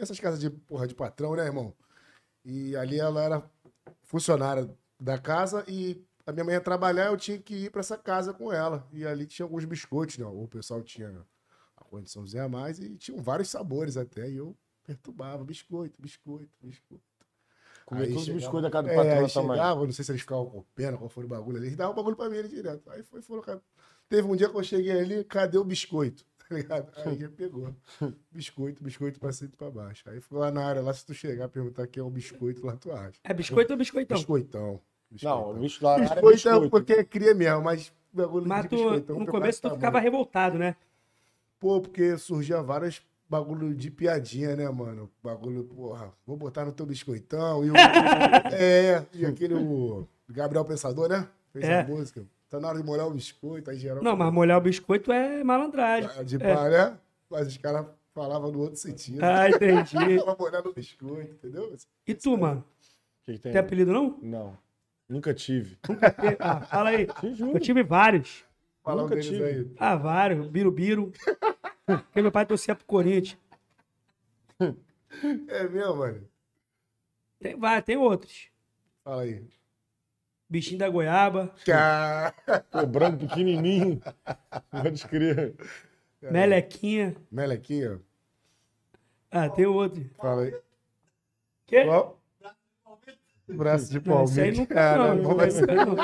Essas 0.00 0.18
casas 0.18 0.40
de, 0.40 0.48
porra, 0.50 0.86
de 0.86 0.94
patrão, 0.94 1.36
né, 1.36 1.44
irmão? 1.44 1.74
E 2.44 2.74
ali 2.76 2.98
ela 2.98 3.22
era 3.22 3.42
funcionária 4.02 4.68
da 4.98 5.18
casa 5.18 5.64
e 5.68 6.02
a 6.26 6.32
minha 6.32 6.44
mãe 6.44 6.54
ia 6.54 6.60
trabalhar, 6.60 7.06
eu 7.06 7.16
tinha 7.16 7.38
que 7.38 7.54
ir 7.54 7.70
pra 7.70 7.80
essa 7.80 7.96
casa 7.96 8.32
com 8.32 8.52
ela. 8.52 8.86
E 8.92 9.04
ali 9.06 9.26
tinha 9.26 9.44
alguns 9.44 9.64
biscoitos, 9.64 10.18
né? 10.18 10.24
O 10.26 10.46
pessoal 10.48 10.82
tinha 10.82 11.12
a 11.90 11.96
condiçãozinha 11.96 12.44
a 12.44 12.48
mais 12.48 12.78
e 12.78 12.96
tinham 12.96 13.20
vários 13.20 13.48
sabores 13.50 13.96
até. 13.96 14.28
E 14.30 14.36
eu 14.36 14.56
perturbava, 14.84 15.44
biscoito, 15.44 16.00
biscoito, 16.00 16.50
biscoito. 16.62 17.04
Comia 17.84 18.04
Aí 18.04 18.12
todos 18.12 18.28
os 18.28 18.34
biscoitos 18.34 18.62
da 18.62 18.70
casa 18.70 18.86
do 18.88 18.92
É, 18.92 18.96
patrão 18.96 19.28
também. 19.28 19.50
chegava, 19.56 19.84
não 19.84 19.92
sei 19.92 20.04
se 20.04 20.12
eles 20.12 20.20
ficavam 20.22 20.46
com 20.46 20.62
pena, 20.74 20.96
qual 20.96 21.08
foi 21.08 21.24
o 21.24 21.28
bagulho 21.28 21.56
ali. 21.56 21.66
Eles 21.66 21.76
davam 21.76 21.92
o 21.92 21.96
bagulho 21.96 22.16
pra 22.16 22.28
mim 22.30 22.38
ali 22.38 22.48
direto. 22.48 22.88
Aí 22.90 23.02
foi, 23.02 23.20
foi, 23.20 23.40
cara. 23.42 23.60
Teve 24.08 24.28
um 24.28 24.36
dia 24.36 24.48
que 24.48 24.56
eu 24.56 24.62
cheguei 24.62 24.92
ali, 24.92 25.24
cadê 25.24 25.58
o 25.58 25.64
biscoito? 25.64 26.24
Tá 26.50 26.56
ligado? 26.56 26.90
Aí 27.06 27.16
já 27.16 27.28
pegou. 27.28 27.72
Biscoito, 28.32 28.82
biscoito 28.82 29.20
pra 29.20 29.30
cima 29.30 29.50
e 29.54 29.56
pra 29.56 29.70
baixo. 29.70 30.02
Aí 30.10 30.20
ficou 30.20 30.40
lá 30.40 30.50
na 30.50 30.64
área, 30.66 30.82
lá 30.82 30.92
se 30.92 31.06
tu 31.06 31.14
chegar 31.14 31.48
perguntar 31.48 31.86
quem 31.86 32.00
é 32.00 32.04
o 32.04 32.10
biscoito, 32.10 32.66
lá 32.66 32.76
tu 32.76 32.90
acha. 32.90 33.20
É 33.22 33.32
biscoito 33.32 33.72
ou 33.72 33.78
biscoitão? 33.78 34.16
Biscoitão. 34.16 34.80
Não, 35.22 35.50
o 35.52 35.54
bicho 35.60 35.84
lá 35.84 35.96
é 35.96 36.08
biscoito. 36.32 36.70
porque 36.70 36.92
é 36.94 37.04
cria 37.04 37.32
mesmo, 37.36 37.62
mas 37.62 37.92
bagulho 38.12 38.48
Mas 38.48 38.62
de 38.64 38.68
tu, 38.70 38.74
biscoitão. 38.76 39.18
no 39.20 39.26
começo 39.28 39.62
tu 39.62 39.70
ficava 39.70 40.00
revoltado, 40.00 40.58
né? 40.58 40.74
Pô, 41.60 41.80
porque 41.80 42.16
surgia 42.16 42.62
vários 42.62 43.02
bagulho 43.28 43.74
de 43.74 43.90
piadinha, 43.90 44.56
né, 44.56 44.68
mano? 44.70 45.08
Bagulho, 45.22 45.62
porra, 45.64 46.10
vou 46.26 46.36
botar 46.36 46.64
no 46.64 46.72
teu 46.72 46.86
biscoitão. 46.86 47.64
E 47.64 47.70
o, 47.70 47.74
é, 48.52 49.06
e 49.12 49.26
aquele 49.26 49.54
o 49.54 50.08
Gabriel 50.28 50.64
Pensador, 50.64 51.08
né? 51.08 51.28
Fez 51.52 51.64
É. 51.64 51.82
a 51.82 51.86
música. 51.86 52.24
Tá 52.48 52.58
na 52.58 52.68
hora 52.68 52.78
de 52.78 52.84
molhar 52.84 53.06
o 53.06 53.10
biscoito, 53.12 53.70
aí 53.70 53.78
geral. 53.78 54.02
Não, 54.02 54.16
mas 54.16 54.32
molhar 54.32 54.58
o 54.58 54.60
biscoito 54.60 55.12
é 55.12 55.44
malandragem. 55.44 56.24
De 56.24 56.38
pá, 56.38 56.68
né? 56.68 56.98
Mas 57.30 57.46
os 57.46 57.56
caras 57.58 57.86
falavam 58.12 58.50
no 58.50 58.60
outro 58.60 58.76
sentido. 58.76 59.22
Ah, 59.22 59.48
entendi. 59.48 60.18
Tava 60.18 60.36
molhando 60.36 60.70
o 60.70 60.74
biscoito, 60.74 61.32
entendeu? 61.34 61.76
E 62.06 62.14
tu, 62.14 62.36
mano? 62.36 62.64
Que 63.22 63.34
que 63.34 63.38
tem? 63.38 63.52
Tem 63.52 63.60
apelido 63.60 63.92
não? 63.92 64.18
Não. 64.22 64.58
Nunca 65.08 65.32
tive. 65.34 65.76
Ah, 66.40 66.60
fala 66.62 66.90
aí. 66.90 67.06
Te 67.06 67.34
juro. 67.34 67.52
Eu 67.52 67.60
tive 67.60 67.82
vários. 67.84 68.44
Fala 68.82 69.00
um 69.00 69.04
Nunca 69.04 69.14
deles 69.16 69.30
tive. 69.30 69.44
aí. 69.44 69.70
Ah, 69.78 69.96
vários. 69.96 70.46
Biru 70.48 70.70
Biru. 70.72 71.12
Porque 71.86 72.22
meu 72.22 72.32
pai 72.32 72.46
torcia 72.46 72.74
pro 72.74 72.84
Corinthians. 72.86 73.36
É 75.48 75.68
mesmo, 75.68 75.96
mano? 75.96 76.28
Tem 77.40 77.58
vários, 77.58 77.84
tem 77.86 77.96
outros. 77.96 78.48
Fala 79.02 79.22
aí. 79.22 79.44
Bichinho 80.48 80.78
da 80.78 80.88
goiaba. 80.88 81.54
Cá. 81.64 82.34
Pô, 82.70 82.86
branco 82.86 83.18
pequenininho. 83.26 84.00
Pode 84.70 85.06
crer. 85.08 85.54
Melequinha. 86.22 87.16
Melequinha, 87.30 88.00
Ah, 89.30 89.48
tem 89.48 89.64
outro. 89.66 90.04
fala 90.16 90.42
aí. 90.42 90.54
Quê? 91.66 91.84
Qual? 91.84 92.19
Braço 93.56 93.90
de 93.90 93.96
Não, 93.96 94.02
palmito. 94.26 94.66
Cara, 94.66 95.14
não. 95.14 95.22
como 95.22 95.36
vai 95.36 95.50
ser? 95.50 95.66
não. 95.66 95.94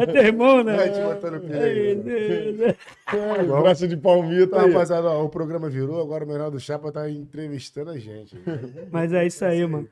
É 0.00 0.06
teu 0.06 0.22
irmão, 0.24 0.62
né? 0.64 0.76
Vai 0.76 0.92
te 0.92 1.00
botando 1.00 1.40
pilha 1.40 1.62
aí, 1.62 1.96
mano. 1.96 3.58
É, 3.58 3.62
braço 3.62 3.88
de 3.88 3.96
palmito 3.96 4.42
Então, 4.44 4.60
aí. 4.60 4.72
rapaziada, 4.72 5.08
ó, 5.10 5.24
o 5.24 5.28
programa 5.28 5.68
virou, 5.68 6.00
agora 6.00 6.24
o 6.24 6.28
Menor 6.28 6.50
do 6.50 6.60
Chapa 6.60 6.90
tá 6.92 7.08
entrevistando 7.10 7.90
a 7.90 7.98
gente. 7.98 8.36
Mas 8.90 9.12
é 9.12 9.26
isso 9.26 9.44
aí, 9.44 9.66
mano. 9.66 9.88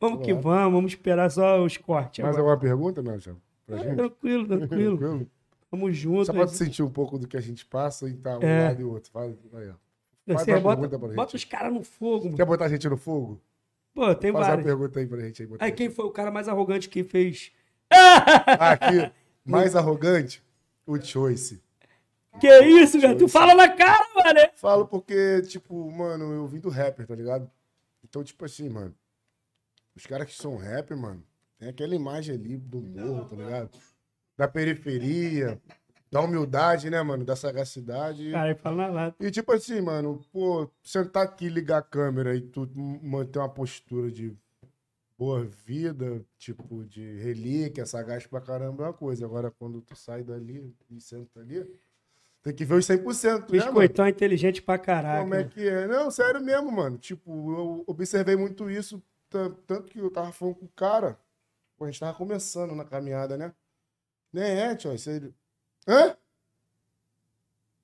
Vamos 0.00 0.24
que 0.24 0.32
vamos, 0.32 0.72
vamos 0.72 0.92
esperar 0.92 1.30
só 1.30 1.62
os 1.62 1.76
cortes. 1.76 2.22
Mais 2.22 2.36
agora. 2.36 2.52
alguma 2.54 2.60
pergunta, 2.70 3.02
Menor 3.02 3.16
do 3.18 3.22
Chapa? 3.22 3.36
Pra 3.66 3.76
gente? 3.78 3.96
Tranquilo, 3.96 4.46
tranquilo. 4.46 4.98
Tranquilo? 4.98 5.26
Vamos 5.70 5.96
juntos. 5.96 6.26
Só 6.26 6.32
pra 6.32 6.46
tu 6.46 6.52
sentir 6.52 6.82
um 6.82 6.90
pouco 6.90 7.18
do 7.18 7.28
que 7.28 7.36
a 7.36 7.40
gente 7.40 7.64
passa 7.64 8.08
e 8.08 8.14
tá 8.14 8.38
um 8.38 8.42
É. 8.42 8.68
lado 8.68 8.80
e 8.80 8.84
outro. 8.84 9.10
Fala 9.12 9.26
aí, 9.54 9.68
ó. 9.68 9.74
Faz 10.34 10.42
Você 10.44 10.52
bota, 10.60 10.76
pergunta 10.80 10.98
pra 10.98 11.08
gente. 11.08 11.16
bota 11.16 11.36
os 11.36 11.44
caras 11.44 11.72
no 11.72 11.82
fogo, 11.82 12.24
mano. 12.26 12.36
Quer 12.36 12.44
botar 12.44 12.64
a 12.64 12.68
gente 12.68 12.88
no 12.88 12.96
fogo? 12.96 13.40
Pô, 13.94 14.14
tem 14.14 14.32
Faz 14.32 14.44
uma 14.44 14.48
vários. 14.50 14.66
pergunta 14.66 15.00
aí 15.00 15.06
pra 15.06 15.20
gente. 15.20 15.42
Aí 15.42 15.48
aí. 15.58 15.72
quem 15.72 15.90
foi 15.90 16.04
o 16.04 16.10
cara 16.10 16.30
mais 16.30 16.48
arrogante 16.48 16.88
que 16.88 17.02
fez? 17.04 17.52
Ah, 17.92 18.72
aqui, 18.72 19.12
mais 19.44 19.74
arrogante, 19.74 20.42
o 20.86 21.00
Choice. 21.00 21.60
Que 22.38 22.60
isso, 22.62 23.00
velho? 23.00 23.18
Tu 23.18 23.26
fala 23.28 23.54
na 23.54 23.68
cara, 23.68 24.06
mano. 24.14 24.40
Falo 24.54 24.86
porque, 24.86 25.42
tipo, 25.42 25.90
mano, 25.90 26.32
eu 26.32 26.46
vim 26.46 26.60
do 26.60 26.68
rapper, 26.68 27.06
tá 27.06 27.14
ligado? 27.14 27.50
Então, 28.04 28.22
tipo 28.22 28.44
assim, 28.44 28.68
mano, 28.68 28.94
os 29.96 30.06
caras 30.06 30.28
que 30.28 30.36
são 30.40 30.56
rapper, 30.56 30.96
mano, 30.96 31.22
tem 31.58 31.68
aquela 31.68 31.94
imagem 31.94 32.34
ali 32.36 32.56
do 32.56 32.80
morro, 32.80 33.24
tá 33.28 33.36
ligado? 33.36 33.70
Da 34.36 34.46
periferia, 34.48 35.60
da 36.10 36.20
humildade, 36.20 36.90
né, 36.90 37.00
mano? 37.02 37.24
Da 37.24 37.36
sagacidade. 37.36 38.32
Cara, 38.32 38.54
fala 38.56 38.88
lata. 38.88 39.24
E 39.24 39.30
tipo 39.30 39.52
assim, 39.52 39.80
mano, 39.80 40.20
pô, 40.32 40.68
sentar 40.82 41.22
aqui, 41.24 41.48
ligar 41.48 41.78
a 41.78 41.82
câmera 41.82 42.34
e 42.34 42.40
tu 42.40 42.68
manter 43.02 43.38
uma 43.38 43.48
postura 43.48 44.10
de 44.10 44.36
boa 45.16 45.44
vida, 45.44 46.24
tipo, 46.38 46.84
de 46.84 47.18
relíquia, 47.18 47.86
sagaz 47.86 48.26
pra 48.26 48.40
caramba 48.40 48.84
é 48.84 48.86
uma 48.88 48.92
coisa. 48.92 49.24
Agora, 49.24 49.50
quando 49.50 49.80
tu 49.82 49.94
sai 49.94 50.24
dali 50.24 50.74
e 50.90 51.00
senta 51.00 51.40
ali, 51.40 51.64
tem 52.42 52.54
que 52.54 52.64
ver 52.64 52.74
os 52.74 52.86
100%, 52.86 53.40
né? 53.42 53.46
Biscoitão 53.58 54.06
é 54.06 54.08
inteligente 54.10 54.62
pra 54.62 54.78
caraca. 54.78 55.20
Como 55.20 55.34
é 55.34 55.44
que 55.44 55.68
é? 55.68 55.86
Não, 55.86 56.10
sério 56.10 56.40
mesmo, 56.42 56.72
mano. 56.72 56.96
Tipo, 56.98 57.30
eu 57.52 57.84
observei 57.86 58.34
muito 58.34 58.70
isso, 58.70 59.00
tan- 59.28 59.54
tanto 59.66 59.92
que 59.92 59.98
eu 59.98 60.10
tava 60.10 60.32
falando 60.32 60.54
com 60.56 60.64
o 60.64 60.72
cara, 60.74 61.20
pô, 61.76 61.84
a 61.84 61.90
gente 61.90 62.00
tava 62.00 62.16
começando 62.16 62.74
na 62.74 62.84
caminhada, 62.84 63.36
né? 63.36 63.54
Nem 64.32 64.44
é, 64.44 64.74
tio, 64.74 64.90
aí... 64.90 64.96
Hã? 65.86 66.16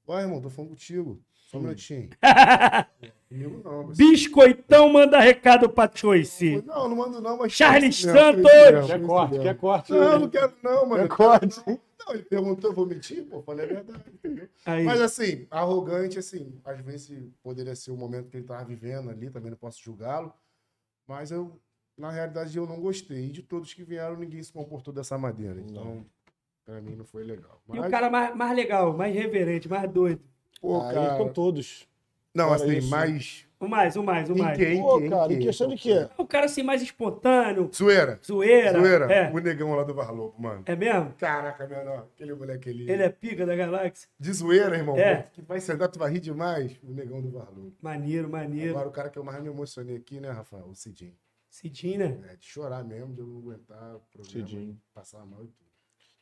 Vai, 0.06 0.22
irmão, 0.22 0.40
tô 0.40 0.48
falando 0.50 0.70
contigo. 0.70 1.20
Só 1.32 1.58
um 1.58 1.62
minutinho. 1.62 2.10
Comigo 3.28 3.60
não. 3.64 3.84
mas- 3.88 3.96
Biscoitão 3.96 4.88
manda 4.92 5.18
recado 5.20 5.68
pra 5.68 5.90
Choice. 5.92 6.62
Não, 6.62 6.88
não 6.88 6.96
mando 6.96 7.20
não, 7.20 7.38
mas... 7.38 7.52
Charles 7.52 8.04
mesmo, 8.04 8.18
Santos! 8.18 8.50
Quer 8.50 8.72
mesmo, 8.72 9.06
corte, 9.06 9.32
quer 9.32 9.44
mesmo. 9.44 9.58
corte. 9.60 9.92
Não, 9.92 10.18
não 10.20 10.28
quero 10.30 10.52
não, 10.62 10.86
mano. 10.86 11.02
Quer 11.08 11.16
corte. 11.16 11.60
Não, 11.66 12.14
ele 12.14 12.22
perguntou, 12.24 12.70
eu 12.70 12.74
vou 12.74 12.86
mentir? 12.86 13.24
Pô, 13.26 13.42
falei 13.42 13.64
a 13.64 13.68
verdade, 13.68 14.04
entendeu? 14.12 14.48
Aí. 14.64 14.84
Mas 14.84 15.00
assim, 15.00 15.46
arrogante, 15.50 16.18
assim, 16.18 16.60
às 16.64 16.80
vezes 16.80 17.28
poderia 17.42 17.74
ser 17.74 17.90
o 17.90 17.96
momento 17.96 18.28
que 18.28 18.36
ele 18.36 18.46
tava 18.46 18.64
vivendo 18.64 19.10
ali, 19.10 19.30
também 19.30 19.50
não 19.50 19.58
posso 19.58 19.82
julgá-lo. 19.82 20.32
Mas 21.06 21.30
eu, 21.32 21.60
na 21.96 22.10
realidade, 22.10 22.56
eu 22.56 22.66
não 22.66 22.80
gostei. 22.80 23.26
E 23.26 23.32
de 23.32 23.42
todos 23.42 23.72
que 23.74 23.82
vieram, 23.84 24.16
ninguém 24.16 24.42
se 24.42 24.52
comportou 24.52 24.92
dessa 24.94 25.16
maneira. 25.18 25.60
Então, 25.60 26.04
pra 26.66 26.80
mim, 26.82 26.94
não 26.96 27.04
foi 27.04 27.22
legal. 27.22 27.62
E 27.72 27.76
Mas, 27.78 27.86
o 27.86 27.90
cara 27.90 28.10
mais, 28.10 28.34
mais 28.36 28.54
legal, 28.56 28.94
mais 28.96 29.14
reverente, 29.14 29.68
mais 29.68 29.88
doido. 29.90 30.20
pô, 30.60 30.82
Aí 30.82 30.94
cara... 30.94 31.16
com 31.16 31.28
todos. 31.32 31.88
Não, 32.34 32.48
fora 32.48 32.62
assim, 32.64 32.76
isso- 32.78 32.90
mais... 32.90 33.46
O 33.58 33.66
mais, 33.66 33.96
o 33.96 34.02
mais, 34.02 34.28
o 34.28 34.34
Em 34.34 34.38
mais. 34.42 34.58
quê? 34.58 34.74
Em 34.74 34.82
Pô, 34.82 34.98
quê? 34.98 35.06
Em 35.06 35.08
cara, 35.10 35.32
em 35.32 35.38
quê? 35.38 35.44
questão 35.46 35.66
de 35.68 35.76
quê? 35.76 36.06
O 36.18 36.26
cara 36.26 36.44
assim, 36.44 36.62
mais 36.62 36.82
espontâneo, 36.82 37.70
Zoeira. 37.74 38.20
zoeira. 38.22 38.78
Zoeira. 38.78 39.04
É. 39.10 39.32
O 39.32 39.38
negão 39.38 39.74
lá 39.74 39.82
do 39.82 39.94
Varlopo, 39.94 40.38
mano. 40.42 40.62
É 40.66 40.76
mesmo? 40.76 41.14
Caraca, 41.16 41.66
menor. 41.66 42.06
Aquele 42.14 42.34
moleque 42.34 42.68
ali. 42.68 42.90
Ele 42.90 43.02
é 43.02 43.08
pica 43.08 43.46
da 43.46 43.56
galáxia. 43.56 44.10
De 44.20 44.30
zoeira, 44.30 44.76
irmão. 44.76 44.94
É. 44.98 45.22
Que 45.32 45.40
vai 45.40 45.58
sentar, 45.58 45.88
tu 45.88 45.98
vai 45.98 46.10
rir 46.12 46.20
demais. 46.20 46.78
O 46.82 46.92
negão 46.92 47.22
do 47.22 47.30
Varlopo. 47.30 47.72
Maneiro, 47.80 48.28
maneiro. 48.28 48.72
Agora, 48.72 48.88
o 48.88 48.92
cara 48.92 49.08
que 49.08 49.18
eu 49.18 49.24
mais 49.24 49.42
me 49.42 49.48
emocionei 49.48 49.96
aqui, 49.96 50.20
né, 50.20 50.30
Rafael? 50.30 50.66
O 50.66 50.74
Cidinho. 50.74 51.14
Cidinho, 51.48 51.98
né? 52.00 52.18
É, 52.32 52.36
de 52.36 52.44
chorar 52.44 52.84
mesmo, 52.84 53.14
de 53.14 53.20
eu 53.22 53.26
não 53.26 53.38
aguentar. 53.38 53.96
Cidinho. 54.22 54.78
Passar 54.92 55.24
mal 55.24 55.42
e 55.42 55.46
tudo. 55.48 55.65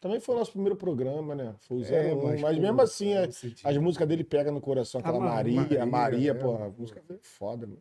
Também 0.05 0.21
foi 0.21 0.35
o 0.35 0.39
nosso 0.39 0.53
primeiro 0.53 0.77
programa, 0.77 1.35
né? 1.35 1.55
Foi 1.61 1.79
o 1.79 1.83
É, 1.87 2.13
01. 2.13 2.23
mas, 2.23 2.41
mas, 2.43 2.57
pô, 2.57 2.61
mesmo 2.61 2.83
assim, 2.83 3.15
é, 3.15 3.25
é- 3.25 3.29
as 3.65 3.77
músicas 3.79 4.07
dele 4.07 4.23
pegam 4.23 4.53
no 4.53 4.61
coração. 4.61 5.01
Aquela 5.01 5.19
mano, 5.19 5.33
Maria, 5.35 5.61
Maria, 5.63 5.87
Maria, 5.87 6.31
é, 6.33 6.35
porra. 6.35 6.67
A 6.67 6.71
pô. 6.71 6.83
música 6.83 7.01
foi 7.07 7.19
foda, 7.23 7.67
mano. 7.67 7.81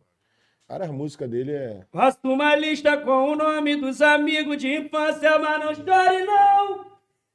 Cara, 0.65 0.85
as 0.85 0.91
músicas 0.91 1.29
dele 1.29 1.51
é. 1.51 1.85
Faço 1.91 2.19
uma 2.23 2.55
lista 2.55 2.95
com 2.95 3.11
o 3.33 3.35
nome 3.35 3.75
dos 3.75 4.01
amigos 4.01 4.55
de 4.57 4.73
infância, 4.73 5.37
mas 5.37 5.59
não 5.65 5.75
chore 5.75 6.23
não, 6.25 6.85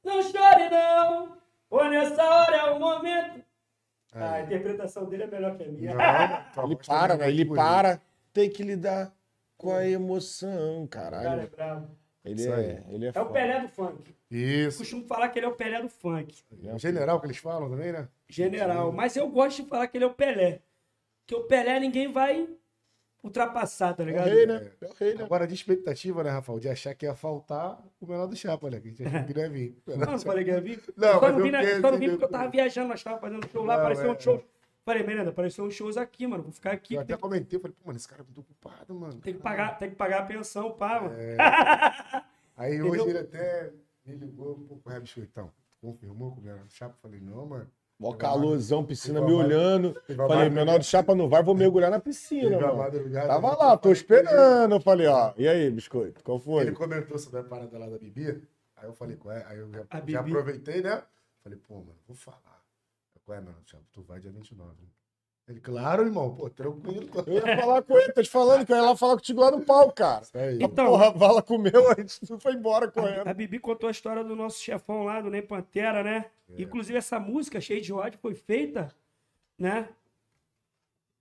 não 0.02 0.22
chore 0.22 0.70
não, 0.70 1.36
pois 1.68 1.90
nessa 1.90 2.24
hora 2.24 2.56
é 2.56 2.70
o 2.70 2.80
momento. 2.80 3.44
Ah, 4.14 4.32
a 4.36 4.40
interpretação 4.40 5.04
dele 5.04 5.24
é 5.24 5.26
melhor 5.26 5.54
que 5.58 5.64
a 5.64 5.68
minha. 5.68 5.94
Não, 5.94 5.98
tua 6.54 6.64
Ele 6.64 6.76
para, 6.76 7.08
também 7.12 7.26
né? 7.26 7.28
Ele 7.34 7.44
bonita. 7.44 7.62
para. 7.66 8.00
Tem 8.32 8.48
que 8.48 8.62
lidar 8.62 9.12
com 9.58 9.70
a 9.70 9.86
emoção, 9.86 10.84
O 10.84 10.88
cara 10.88 11.18
é 11.18 11.22
caralho. 11.24 11.50
bravo. 11.50 11.88
Ele 12.30 12.40
Isso 12.42 12.52
aí. 12.52 12.64
é, 12.66 12.84
ele 12.90 13.06
é 13.06 13.12
É 13.14 13.20
o. 13.20 13.26
Pelé 13.26 13.60
do 13.60 13.68
funk. 13.68 14.14
Isso. 14.30 14.78
Costumo 14.78 15.04
falar 15.06 15.28
que 15.28 15.38
ele 15.38 15.46
é 15.46 15.48
o 15.48 15.54
Pelé 15.54 15.80
do 15.80 15.88
funk. 15.88 16.42
O 16.74 16.78
general 16.78 17.20
que 17.20 17.26
eles 17.26 17.38
falam 17.38 17.70
também, 17.70 17.92
né? 17.92 18.08
General. 18.28 18.92
Mas 18.92 19.16
eu 19.16 19.28
gosto 19.28 19.62
de 19.62 19.68
falar 19.68 19.86
que 19.88 19.96
ele 19.96 20.04
é 20.04 20.08
o 20.08 20.14
Pelé. 20.14 20.60
Que 21.26 21.34
o 21.34 21.44
Pelé 21.44 21.78
ninguém 21.80 22.10
vai 22.12 22.48
ultrapassar, 23.22 23.94
tá 23.94 24.02
É 24.02 24.06
o 24.06 24.08
ligado? 24.08 24.28
rei, 24.28 24.46
né? 24.46 24.70
É 24.80 24.86
o 24.86 24.92
rei, 24.94 25.14
né? 25.14 25.24
Agora, 25.24 25.46
de 25.46 25.54
expectativa, 25.54 26.22
né, 26.22 26.30
Rafael? 26.30 26.60
De 26.60 26.68
achar 26.68 26.94
que 26.94 27.04
ia 27.06 27.14
faltar 27.14 27.82
o 28.00 28.06
menor 28.06 28.26
do 28.26 28.36
chapa, 28.36 28.70
né? 28.70 28.80
Que 28.80 28.88
a 28.88 28.90
gente 28.90 29.04
achou 29.06 29.24
que 29.26 29.34
não 29.34 29.42
ia 29.42 29.50
vir. 29.50 29.76
Não, 29.86 30.12
não 30.12 30.18
falei 30.18 30.44
que 30.44 30.50
ia 30.50 30.60
vir. 30.60 30.80
Não, 30.96 31.12
só 31.14 31.20
mas 31.20 31.32
não 31.36 31.46
eu 31.46 31.52
na- 31.52 31.62
só 31.62 31.68
não 31.68 31.72
vim 31.72 31.76
entender 31.80 31.90
porque 32.10 32.24
eu 32.24 32.28
tudo. 32.28 32.30
tava 32.30 32.50
viajando, 32.50 32.88
nós 32.88 33.02
tava 33.02 33.18
fazendo 33.18 33.48
show 33.50 33.64
lá, 33.64 33.74
Não, 33.74 33.80
apareceu 33.80 34.10
é, 34.10 34.12
um 34.16 34.20
show. 34.20 34.44
Falei, 34.88 35.02
Merenda, 35.02 35.28
apareceu 35.28 35.66
uns 35.66 35.74
shows 35.74 35.98
aqui, 35.98 36.26
mano. 36.26 36.44
Vou 36.44 36.50
ficar 36.50 36.72
aqui. 36.72 36.94
Eu 36.94 37.00
até 37.02 37.12
Tem, 37.12 37.20
comentei, 37.20 37.58
falei, 37.58 37.76
pô, 37.78 37.88
mano, 37.88 37.98
esse 37.98 38.08
cara 38.08 38.22
é 38.22 38.24
muito 38.24 38.40
ocupado, 38.40 38.94
mano. 38.94 39.20
tem 39.20 39.34
que 39.34 39.40
pagar, 39.40 39.76
tem 39.76 39.90
que 39.90 39.96
pagar 39.96 40.20
a 40.20 40.24
pensão, 40.24 40.70
pá, 40.72 41.02
mano. 41.02 41.14
Aí 42.56 42.76
Entendeu? 42.76 42.92
hoje 42.92 43.10
ele 43.10 43.18
até 43.18 43.70
me 44.06 44.14
ligou 44.14 44.56
um 44.56 44.66
pouco, 44.66 44.90
é, 44.90 44.98
biscoitão. 44.98 45.52
Confirmou 45.82 46.32
com 46.32 46.40
o 46.40 46.42
menor 46.42 46.64
do 46.64 46.72
chapa? 46.72 46.96
Falei, 47.02 47.20
não, 47.20 47.44
mano. 47.44 47.70
Mó 47.98 48.14
calorzão, 48.14 48.82
piscina 48.82 49.20
me 49.20 49.30
olhando. 49.30 49.94
Falei, 50.16 50.48
menor 50.48 50.78
do 50.78 50.84
chapa 50.86 51.14
não 51.14 51.28
vai, 51.28 51.42
vou 51.42 51.54
mergulhar 51.54 51.90
na 51.90 52.00
piscina, 52.00 52.58
mano. 52.58 52.78
madrugada, 52.78 53.28
Tava 53.28 53.56
lá, 53.58 53.76
que 53.76 53.82
tô 53.82 53.92
esperando. 53.92 54.74
Eu 54.74 54.80
falei, 54.80 55.06
ó, 55.06 55.34
e 55.36 55.46
aí, 55.46 55.70
biscoito, 55.70 56.24
qual 56.24 56.38
foi? 56.38 56.62
Ele 56.62 56.72
comentou 56.72 57.18
sobre 57.18 57.40
a 57.40 57.44
parada 57.44 57.78
lá 57.78 57.90
da 57.90 57.98
Bibi. 57.98 58.42
Aí 58.74 58.88
eu 58.88 58.94
falei, 58.94 59.16
qual 59.16 59.34
é? 59.34 59.44
Aí 59.48 59.58
eu 59.58 59.70
já, 59.70 59.84
já 60.06 60.20
aproveitei, 60.20 60.80
né? 60.80 61.02
Falei, 61.44 61.58
pô, 61.58 61.74
mano, 61.74 61.98
vou 62.06 62.16
falar. 62.16 62.57
Qual 63.28 63.36
é, 63.36 63.42
mano? 63.42 63.58
Thiago? 63.66 63.84
Tu 63.92 64.00
vai 64.00 64.18
dia 64.18 64.32
29. 64.32 64.70
né? 64.80 64.88
Ele, 65.48 65.60
claro, 65.60 66.02
irmão, 66.02 66.34
pô, 66.34 66.48
tranquilo. 66.48 67.10
Eu 67.26 67.34
ia 67.34 67.60
falar 67.60 67.82
com 67.82 67.98
ele, 67.98 68.10
tô 68.14 68.22
te 68.22 68.30
falando 68.30 68.64
que 68.64 68.72
eu 68.72 68.76
ia 68.76 68.82
lá 68.82 68.96
falar 68.96 69.16
contigo 69.16 69.40
lá 69.42 69.50
no 69.50 69.62
pau, 69.66 69.92
cara. 69.92 70.22
Isso 70.22 70.38
aí. 70.38 70.58
Então, 70.62 70.86
Porra, 70.86 71.08
a 71.08 71.10
vala 71.10 71.42
comeu, 71.42 71.90
a 71.90 71.94
gente 71.94 72.18
foi 72.40 72.54
embora 72.54 72.90
correndo. 72.90 73.28
a 73.28 73.34
Bibi 73.34 73.58
contou 73.58 73.86
a 73.88 73.90
história 73.90 74.24
do 74.24 74.34
nosso 74.34 74.62
chefão 74.62 75.04
lá, 75.04 75.20
do 75.20 75.28
Nem 75.28 75.42
Pantera, 75.42 76.02
né? 76.02 76.30
É. 76.48 76.62
Inclusive, 76.62 76.96
essa 76.96 77.20
música, 77.20 77.60
cheia 77.60 77.82
de 77.82 77.92
ódio, 77.92 78.18
foi 78.18 78.34
feita, 78.34 78.94
né? 79.58 79.90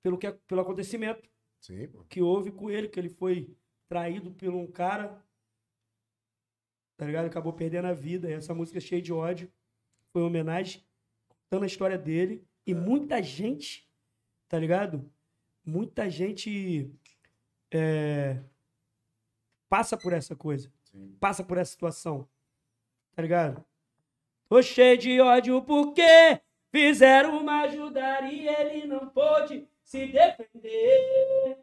Pelo, 0.02 0.18
que, 0.18 0.32
pelo 0.32 0.62
acontecimento 0.62 1.30
Sim, 1.60 1.90
pô. 1.90 2.06
que 2.08 2.22
houve 2.22 2.52
com 2.52 2.72
ele, 2.72 2.88
que 2.88 2.98
ele 2.98 3.10
foi 3.10 3.54
traído 3.90 4.32
por 4.32 4.48
um 4.54 4.66
cara, 4.66 5.22
tá 6.96 7.06
ligado? 7.06 7.26
Acabou 7.26 7.52
perdendo 7.52 7.88
a 7.88 7.94
vida. 7.94 8.30
E 8.30 8.34
essa 8.34 8.54
música 8.54 8.80
cheia 8.80 9.02
de 9.02 9.12
ódio 9.12 9.52
foi 10.14 10.22
uma 10.22 10.30
homenagem, 10.30 10.87
contando 11.48 11.64
a 11.64 11.68
história 11.68 11.98
dele. 11.98 12.46
E 12.66 12.74
muita 12.74 13.24
gente, 13.24 13.90
tá 14.48 14.60
ligado? 14.60 15.10
Muita 15.66 16.10
gente 16.10 16.92
é, 17.72 18.40
passa 19.70 19.98
por 19.98 20.14
essa 20.14 20.36
coisa, 20.36 20.72
Sim. 20.84 21.16
passa 21.20 21.44
por 21.44 21.58
essa 21.58 21.72
situação, 21.72 22.28
tá 23.16 23.22
ligado? 23.22 23.64
Tô 24.50 24.62
cheio 24.62 24.98
de 24.98 25.20
ódio 25.20 25.62
porque 25.62 26.42
fizeram 26.72 27.40
uma 27.40 27.62
ajudar 27.64 28.32
e 28.32 28.48
ele 28.48 28.86
não 28.86 29.08
pôde 29.08 29.68
se 29.84 30.08
defender. 30.08 31.58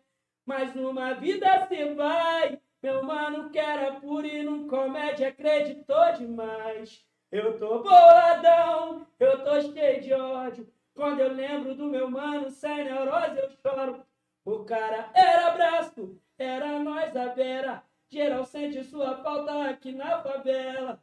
Mas 0.45 0.75
numa 0.75 1.15
vida 1.15 1.67
se 1.67 1.95
vai, 1.95 2.61
meu 2.83 3.03
mano 3.03 3.51
que 3.51 3.59
era 3.59 3.99
puro 4.01 4.27
e 4.27 4.43
num 4.43 4.69
comédia 4.69 5.29
acreditou 5.29 6.13
demais. 6.19 7.07
Eu 7.35 7.59
tô 7.59 7.83
boladão, 7.83 9.05
eu 9.19 9.43
tô 9.43 9.61
cheio 9.61 10.01
de 10.01 10.13
ódio. 10.13 10.69
Quando 10.95 11.19
eu 11.19 11.33
lembro 11.33 11.75
do 11.75 11.87
meu 11.87 12.09
mano 12.09 12.49
sem 12.49 12.85
neurose 12.85 13.37
eu 13.37 13.51
choro. 13.61 14.05
O 14.45 14.65
cara 14.65 15.11
era 15.13 15.51
braço, 15.51 16.17
era 16.39 16.79
nós 16.79 17.17
a 17.17 17.35
vera. 17.35 17.83
Geral 18.09 18.45
sente 18.45 18.85
sua 18.85 19.17
falta 19.17 19.69
aqui 19.69 19.91
na 19.91 20.23
favela. 20.23 21.03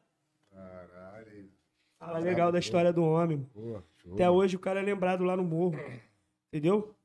Caralho. 0.50 1.52
Fala 2.00 2.20
legal 2.20 2.50
da 2.50 2.60
história 2.60 2.94
do 2.94 3.04
homem. 3.04 3.46
show. 3.98 4.14
Até 4.14 4.30
hoje 4.30 4.56
o 4.56 4.60
cara 4.60 4.80
é 4.80 4.84
lembrado 4.84 5.26
lá 5.26 5.36
no 5.36 5.44
morro. 5.44 5.76
Entendeu? 6.48 6.96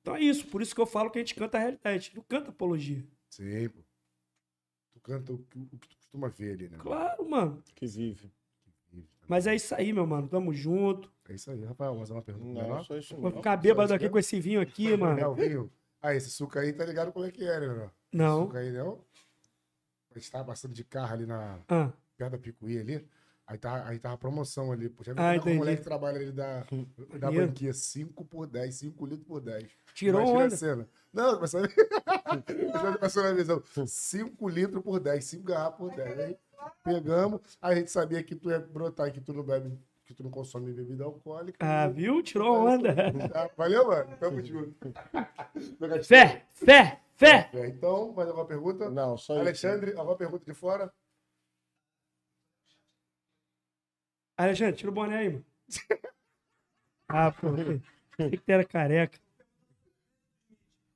Então 0.00 0.14
é 0.14 0.20
isso. 0.20 0.46
Por 0.46 0.62
isso 0.62 0.76
que 0.76 0.80
eu 0.80 0.86
falo 0.86 1.10
que 1.10 1.18
a 1.18 1.22
gente 1.22 1.34
canta 1.34 1.58
a 1.58 1.60
realidade. 1.60 1.88
A 1.88 1.98
gente 1.98 2.14
não 2.14 2.22
canta 2.22 2.50
apologia. 2.50 3.02
Sim, 3.30 3.68
pô. 3.68 3.80
Tu 4.92 5.00
canta 5.00 5.32
o 5.32 5.38
que, 5.38 5.58
o 5.58 5.76
que 5.76 5.88
tu 5.88 5.96
costuma 5.96 6.28
ver 6.28 6.52
ali, 6.52 6.68
né? 6.68 6.78
Claro, 6.78 7.28
mano. 7.28 7.60
Que 7.74 7.88
vive. 7.88 8.30
Mas 9.30 9.46
é 9.46 9.54
isso 9.54 9.72
aí, 9.76 9.92
meu 9.92 10.04
mano. 10.06 10.26
Tamo 10.26 10.52
junto. 10.52 11.08
É 11.28 11.34
isso 11.34 11.50
aí, 11.52 11.64
Rafael. 11.64 11.94
Mais 11.94 12.10
uma 12.10 12.20
pergunta 12.20 12.52
Não, 12.60 12.62
menor? 12.68 12.84
só 12.84 12.96
isso 12.96 13.14
Vou 13.14 13.30
não. 13.30 13.36
ficar 13.36 13.56
bêbado 13.56 13.94
aqui 13.94 14.08
com 14.08 14.18
esse 14.18 14.40
vinho 14.40 14.60
aqui, 14.60 14.90
É 14.92 14.96
mano. 14.96 15.28
o 15.30 15.34
vinho. 15.34 15.70
Ah, 16.02 16.12
esse 16.16 16.28
suco 16.30 16.58
aí 16.58 16.72
tá 16.72 16.84
ligado 16.84 17.12
como 17.12 17.24
é 17.24 17.30
que 17.30 17.44
é, 17.44 17.60
né, 17.60 17.68
menor? 17.68 17.90
Não. 18.12 18.42
Suco 18.46 18.56
aí, 18.56 18.72
não? 18.72 19.04
A 20.12 20.18
gente 20.18 20.32
tava 20.32 20.44
passando 20.46 20.74
de 20.74 20.82
carro 20.82 21.12
ali 21.14 21.26
na, 21.26 21.60
Ah, 21.68 21.92
perto 22.16 22.32
da 22.32 22.38
Picuí 22.38 22.76
ali. 22.76 23.06
Aí 23.46 23.56
tá, 23.58 23.86
aí 23.86 23.98
tava 24.00 24.14
a 24.16 24.18
promoção 24.18 24.72
ali. 24.72 24.88
Pô, 24.88 25.04
já 25.04 25.12
viu 25.12 25.22
Ah, 25.22 25.38
como 25.38 25.50
é 25.50 25.54
o 25.54 25.58
moleque 25.58 25.82
trabalha 25.84 26.18
ali 26.18 26.32
da, 26.32 26.64
da 27.20 27.30
banquinha? 27.30 27.72
5 27.72 28.24
por 28.24 28.48
10, 28.48 28.74
5 28.74 29.06
litros 29.06 29.26
por 29.28 29.40
10. 29.40 29.64
tirou 29.94 30.20
Imagina 30.22 30.40
a 30.42 30.46
onda. 30.46 30.56
cena. 30.56 30.88
Não, 31.12 31.40
mas 31.40 31.50
sabe? 31.52 31.68
já 32.82 32.98
passou 32.98 33.22
na 33.22 33.32
visão. 33.32 33.62
5 33.86 34.48
litros 34.48 34.82
por 34.82 34.98
10, 34.98 35.24
5 35.24 35.44
garrafas 35.44 35.78
por 35.78 35.94
10. 35.94 36.18
Aí 36.18 36.36
pegamos, 36.82 37.40
a 37.60 37.74
gente 37.74 37.90
sabia 37.90 38.22
que 38.22 38.34
tu 38.34 38.50
ia 38.50 38.58
brotar, 38.58 39.12
que 39.12 39.20
tu 39.20 39.32
não 39.32 39.42
bebe, 39.42 39.78
que 40.04 40.14
tu 40.14 40.22
não 40.22 40.30
consome 40.30 40.72
bebida 40.72 41.04
alcoólica. 41.04 41.58
Ah, 41.60 41.88
viu? 41.88 42.22
Tirou 42.22 42.66
onda. 42.66 42.94
Ah, 43.34 43.50
Valeu, 43.56 43.86
mano. 43.88 44.16
Tamo 44.18 44.42
junto. 44.42 44.92
Fé, 46.04 46.46
fé, 46.50 47.00
fé. 47.14 47.50
Então, 47.66 48.12
mais 48.12 48.28
alguma 48.28 48.46
pergunta? 48.46 48.90
Não, 48.90 49.16
só 49.16 49.34
isso. 49.34 49.42
Alexandre, 49.42 49.94
alguma 49.96 50.16
pergunta 50.16 50.44
de 50.44 50.54
fora? 50.54 50.92
Alexandre, 54.36 54.76
tira 54.76 54.90
o 54.90 54.94
boné 54.94 55.18
aí, 55.18 55.28
mano. 55.30 55.44
Ah, 57.08 57.32
pô. 57.32 57.48
Tem 58.16 58.30
que 58.30 58.38
ter 58.38 58.52
era 58.52 58.64
careca. 58.64 59.18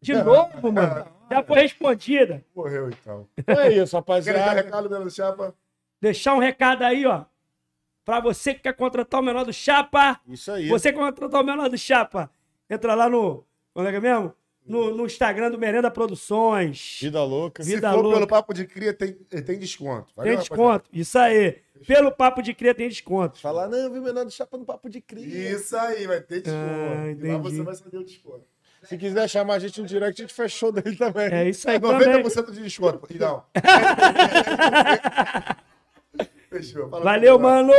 De 0.01 0.15
novo, 0.15 0.73
mano. 0.73 1.14
Já 1.31 1.43
foi 1.43 1.61
respondida. 1.61 2.45
Morreu, 2.55 2.89
então. 2.89 3.29
Então 3.37 3.61
é 3.61 3.69
isso, 3.73 3.77
Quer 3.77 3.87
dar 3.87 3.99
rapaziada. 3.99 4.53
recado, 4.53 4.89
Belo 4.89 5.11
Chapa? 5.11 5.55
Deixar 6.01 6.35
um 6.35 6.39
recado 6.39 6.83
aí, 6.83 7.07
ó. 7.07 7.25
Pra 8.05 8.21
você 8.21 8.53
que 8.55 8.61
quer 8.61 8.75
contratar 8.75 9.21
o 9.21 9.25
menor 9.25 9.45
do 9.45 9.53
Chapa. 9.53 10.21
Isso 10.27 10.53
aí. 10.53 10.69
Você 10.69 10.93
que 10.93 10.99
quer 10.99 11.05
contratar 11.05 11.41
o 11.41 11.45
menor 11.45 11.69
do 11.71 11.79
Chapa. 11.79 12.31
Entra 12.69 12.95
lá 12.95 13.09
no. 13.09 13.45
Como 13.73 13.89
é 13.89 13.91
que 13.91 13.97
é 13.97 14.01
mesmo? 14.01 14.35
No, 14.67 14.95
no 14.95 15.05
Instagram 15.07 15.51
do 15.51 15.59
Merenda 15.59 15.91
Produções. 15.91 16.99
Vida 17.01 17.23
louca. 17.23 17.63
Vida 17.63 17.89
Se 17.89 17.95
for 17.95 18.03
louca. 18.03 18.17
pelo 18.19 18.29
papo 18.29 18.55
de 18.55 18.67
cria, 18.67 18.95
tem, 18.95 19.13
tem 19.13 19.59
desconto. 19.59 20.07
Tem 20.07 20.15
Valeu, 20.17 20.39
desconto. 20.39 20.89
Isso 20.93 21.19
aí. 21.19 21.63
Pelo 21.87 22.13
Papo 22.13 22.41
de 22.41 22.55
Cria 22.55 22.75
tem 22.75 22.89
desconto. 22.89 23.39
Falar, 23.41 23.69
não, 23.69 23.77
eu 23.77 23.93
vi 23.93 23.99
o 23.99 24.03
menor 24.03 24.25
do 24.25 24.31
Chapa 24.31 24.57
no 24.57 24.65
Papo 24.65 24.89
de 24.89 25.01
Cria. 25.01 25.53
Isso 25.53 25.77
aí, 25.77 26.07
vai 26.07 26.21
ter 26.21 26.41
desconto. 26.41 26.55
Ah, 26.57 27.11
e 27.11 27.33
lá 27.33 27.39
você 27.39 27.63
vai 27.63 27.75
saber 27.75 27.99
o 27.99 28.05
desconto. 28.05 28.47
Se 28.85 28.97
quiser 28.99 29.29
chamar 29.29 29.55
a 29.55 29.59
gente 29.59 29.81
no 29.81 29.87
direct, 29.87 30.21
a 30.21 30.25
gente 30.27 30.35
faz 30.35 30.53
show 30.53 30.71
dele 30.73 30.97
também. 30.97 31.27
É 31.33 31.49
isso 31.49 31.69
aí 31.69 31.77
É 31.77 31.81
também. 31.81 32.23
90% 32.23 32.51
de 32.53 32.63
desconto. 32.63 33.07
E 33.11 33.19
não. 33.19 33.43
Fechou. 36.51 36.89
Fala 36.89 37.05
Valeu, 37.05 37.39
mano! 37.39 37.73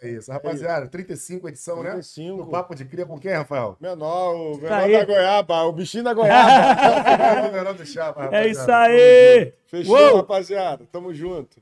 É 0.00 0.10
isso, 0.10 0.30
rapaziada. 0.30 0.86
35 0.88 1.48
edição, 1.48 1.82
né? 1.82 1.90
35. 1.90 2.36
No 2.36 2.46
Papo 2.50 2.74
de 2.74 2.84
Cria 2.84 3.04
com 3.06 3.18
quem, 3.18 3.32
Rafael? 3.32 3.76
Menor, 3.80 4.34
o 4.34 4.56
menor 4.58 4.72
aí. 4.72 4.92
da 4.92 5.04
goiaba, 5.04 5.62
o 5.64 5.72
bichinho 5.72 6.04
da 6.04 6.14
goiaba. 6.14 7.48
O 7.48 7.52
menor 7.54 7.74
do 7.74 7.84
Chapa, 7.86 8.20
É 8.22 8.24
rapaziada. 8.24 8.48
isso 8.48 8.70
aí! 8.72 9.52
Fechou, 9.66 9.96
Uou! 9.96 10.16
rapaziada. 10.18 10.86
Tamo 10.92 11.12
junto. 11.12 11.60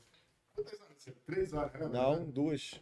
Três 1.27 1.53
horas, 1.53 1.73
né? 1.73 1.89
Não, 1.93 2.25
duas. 2.25 2.81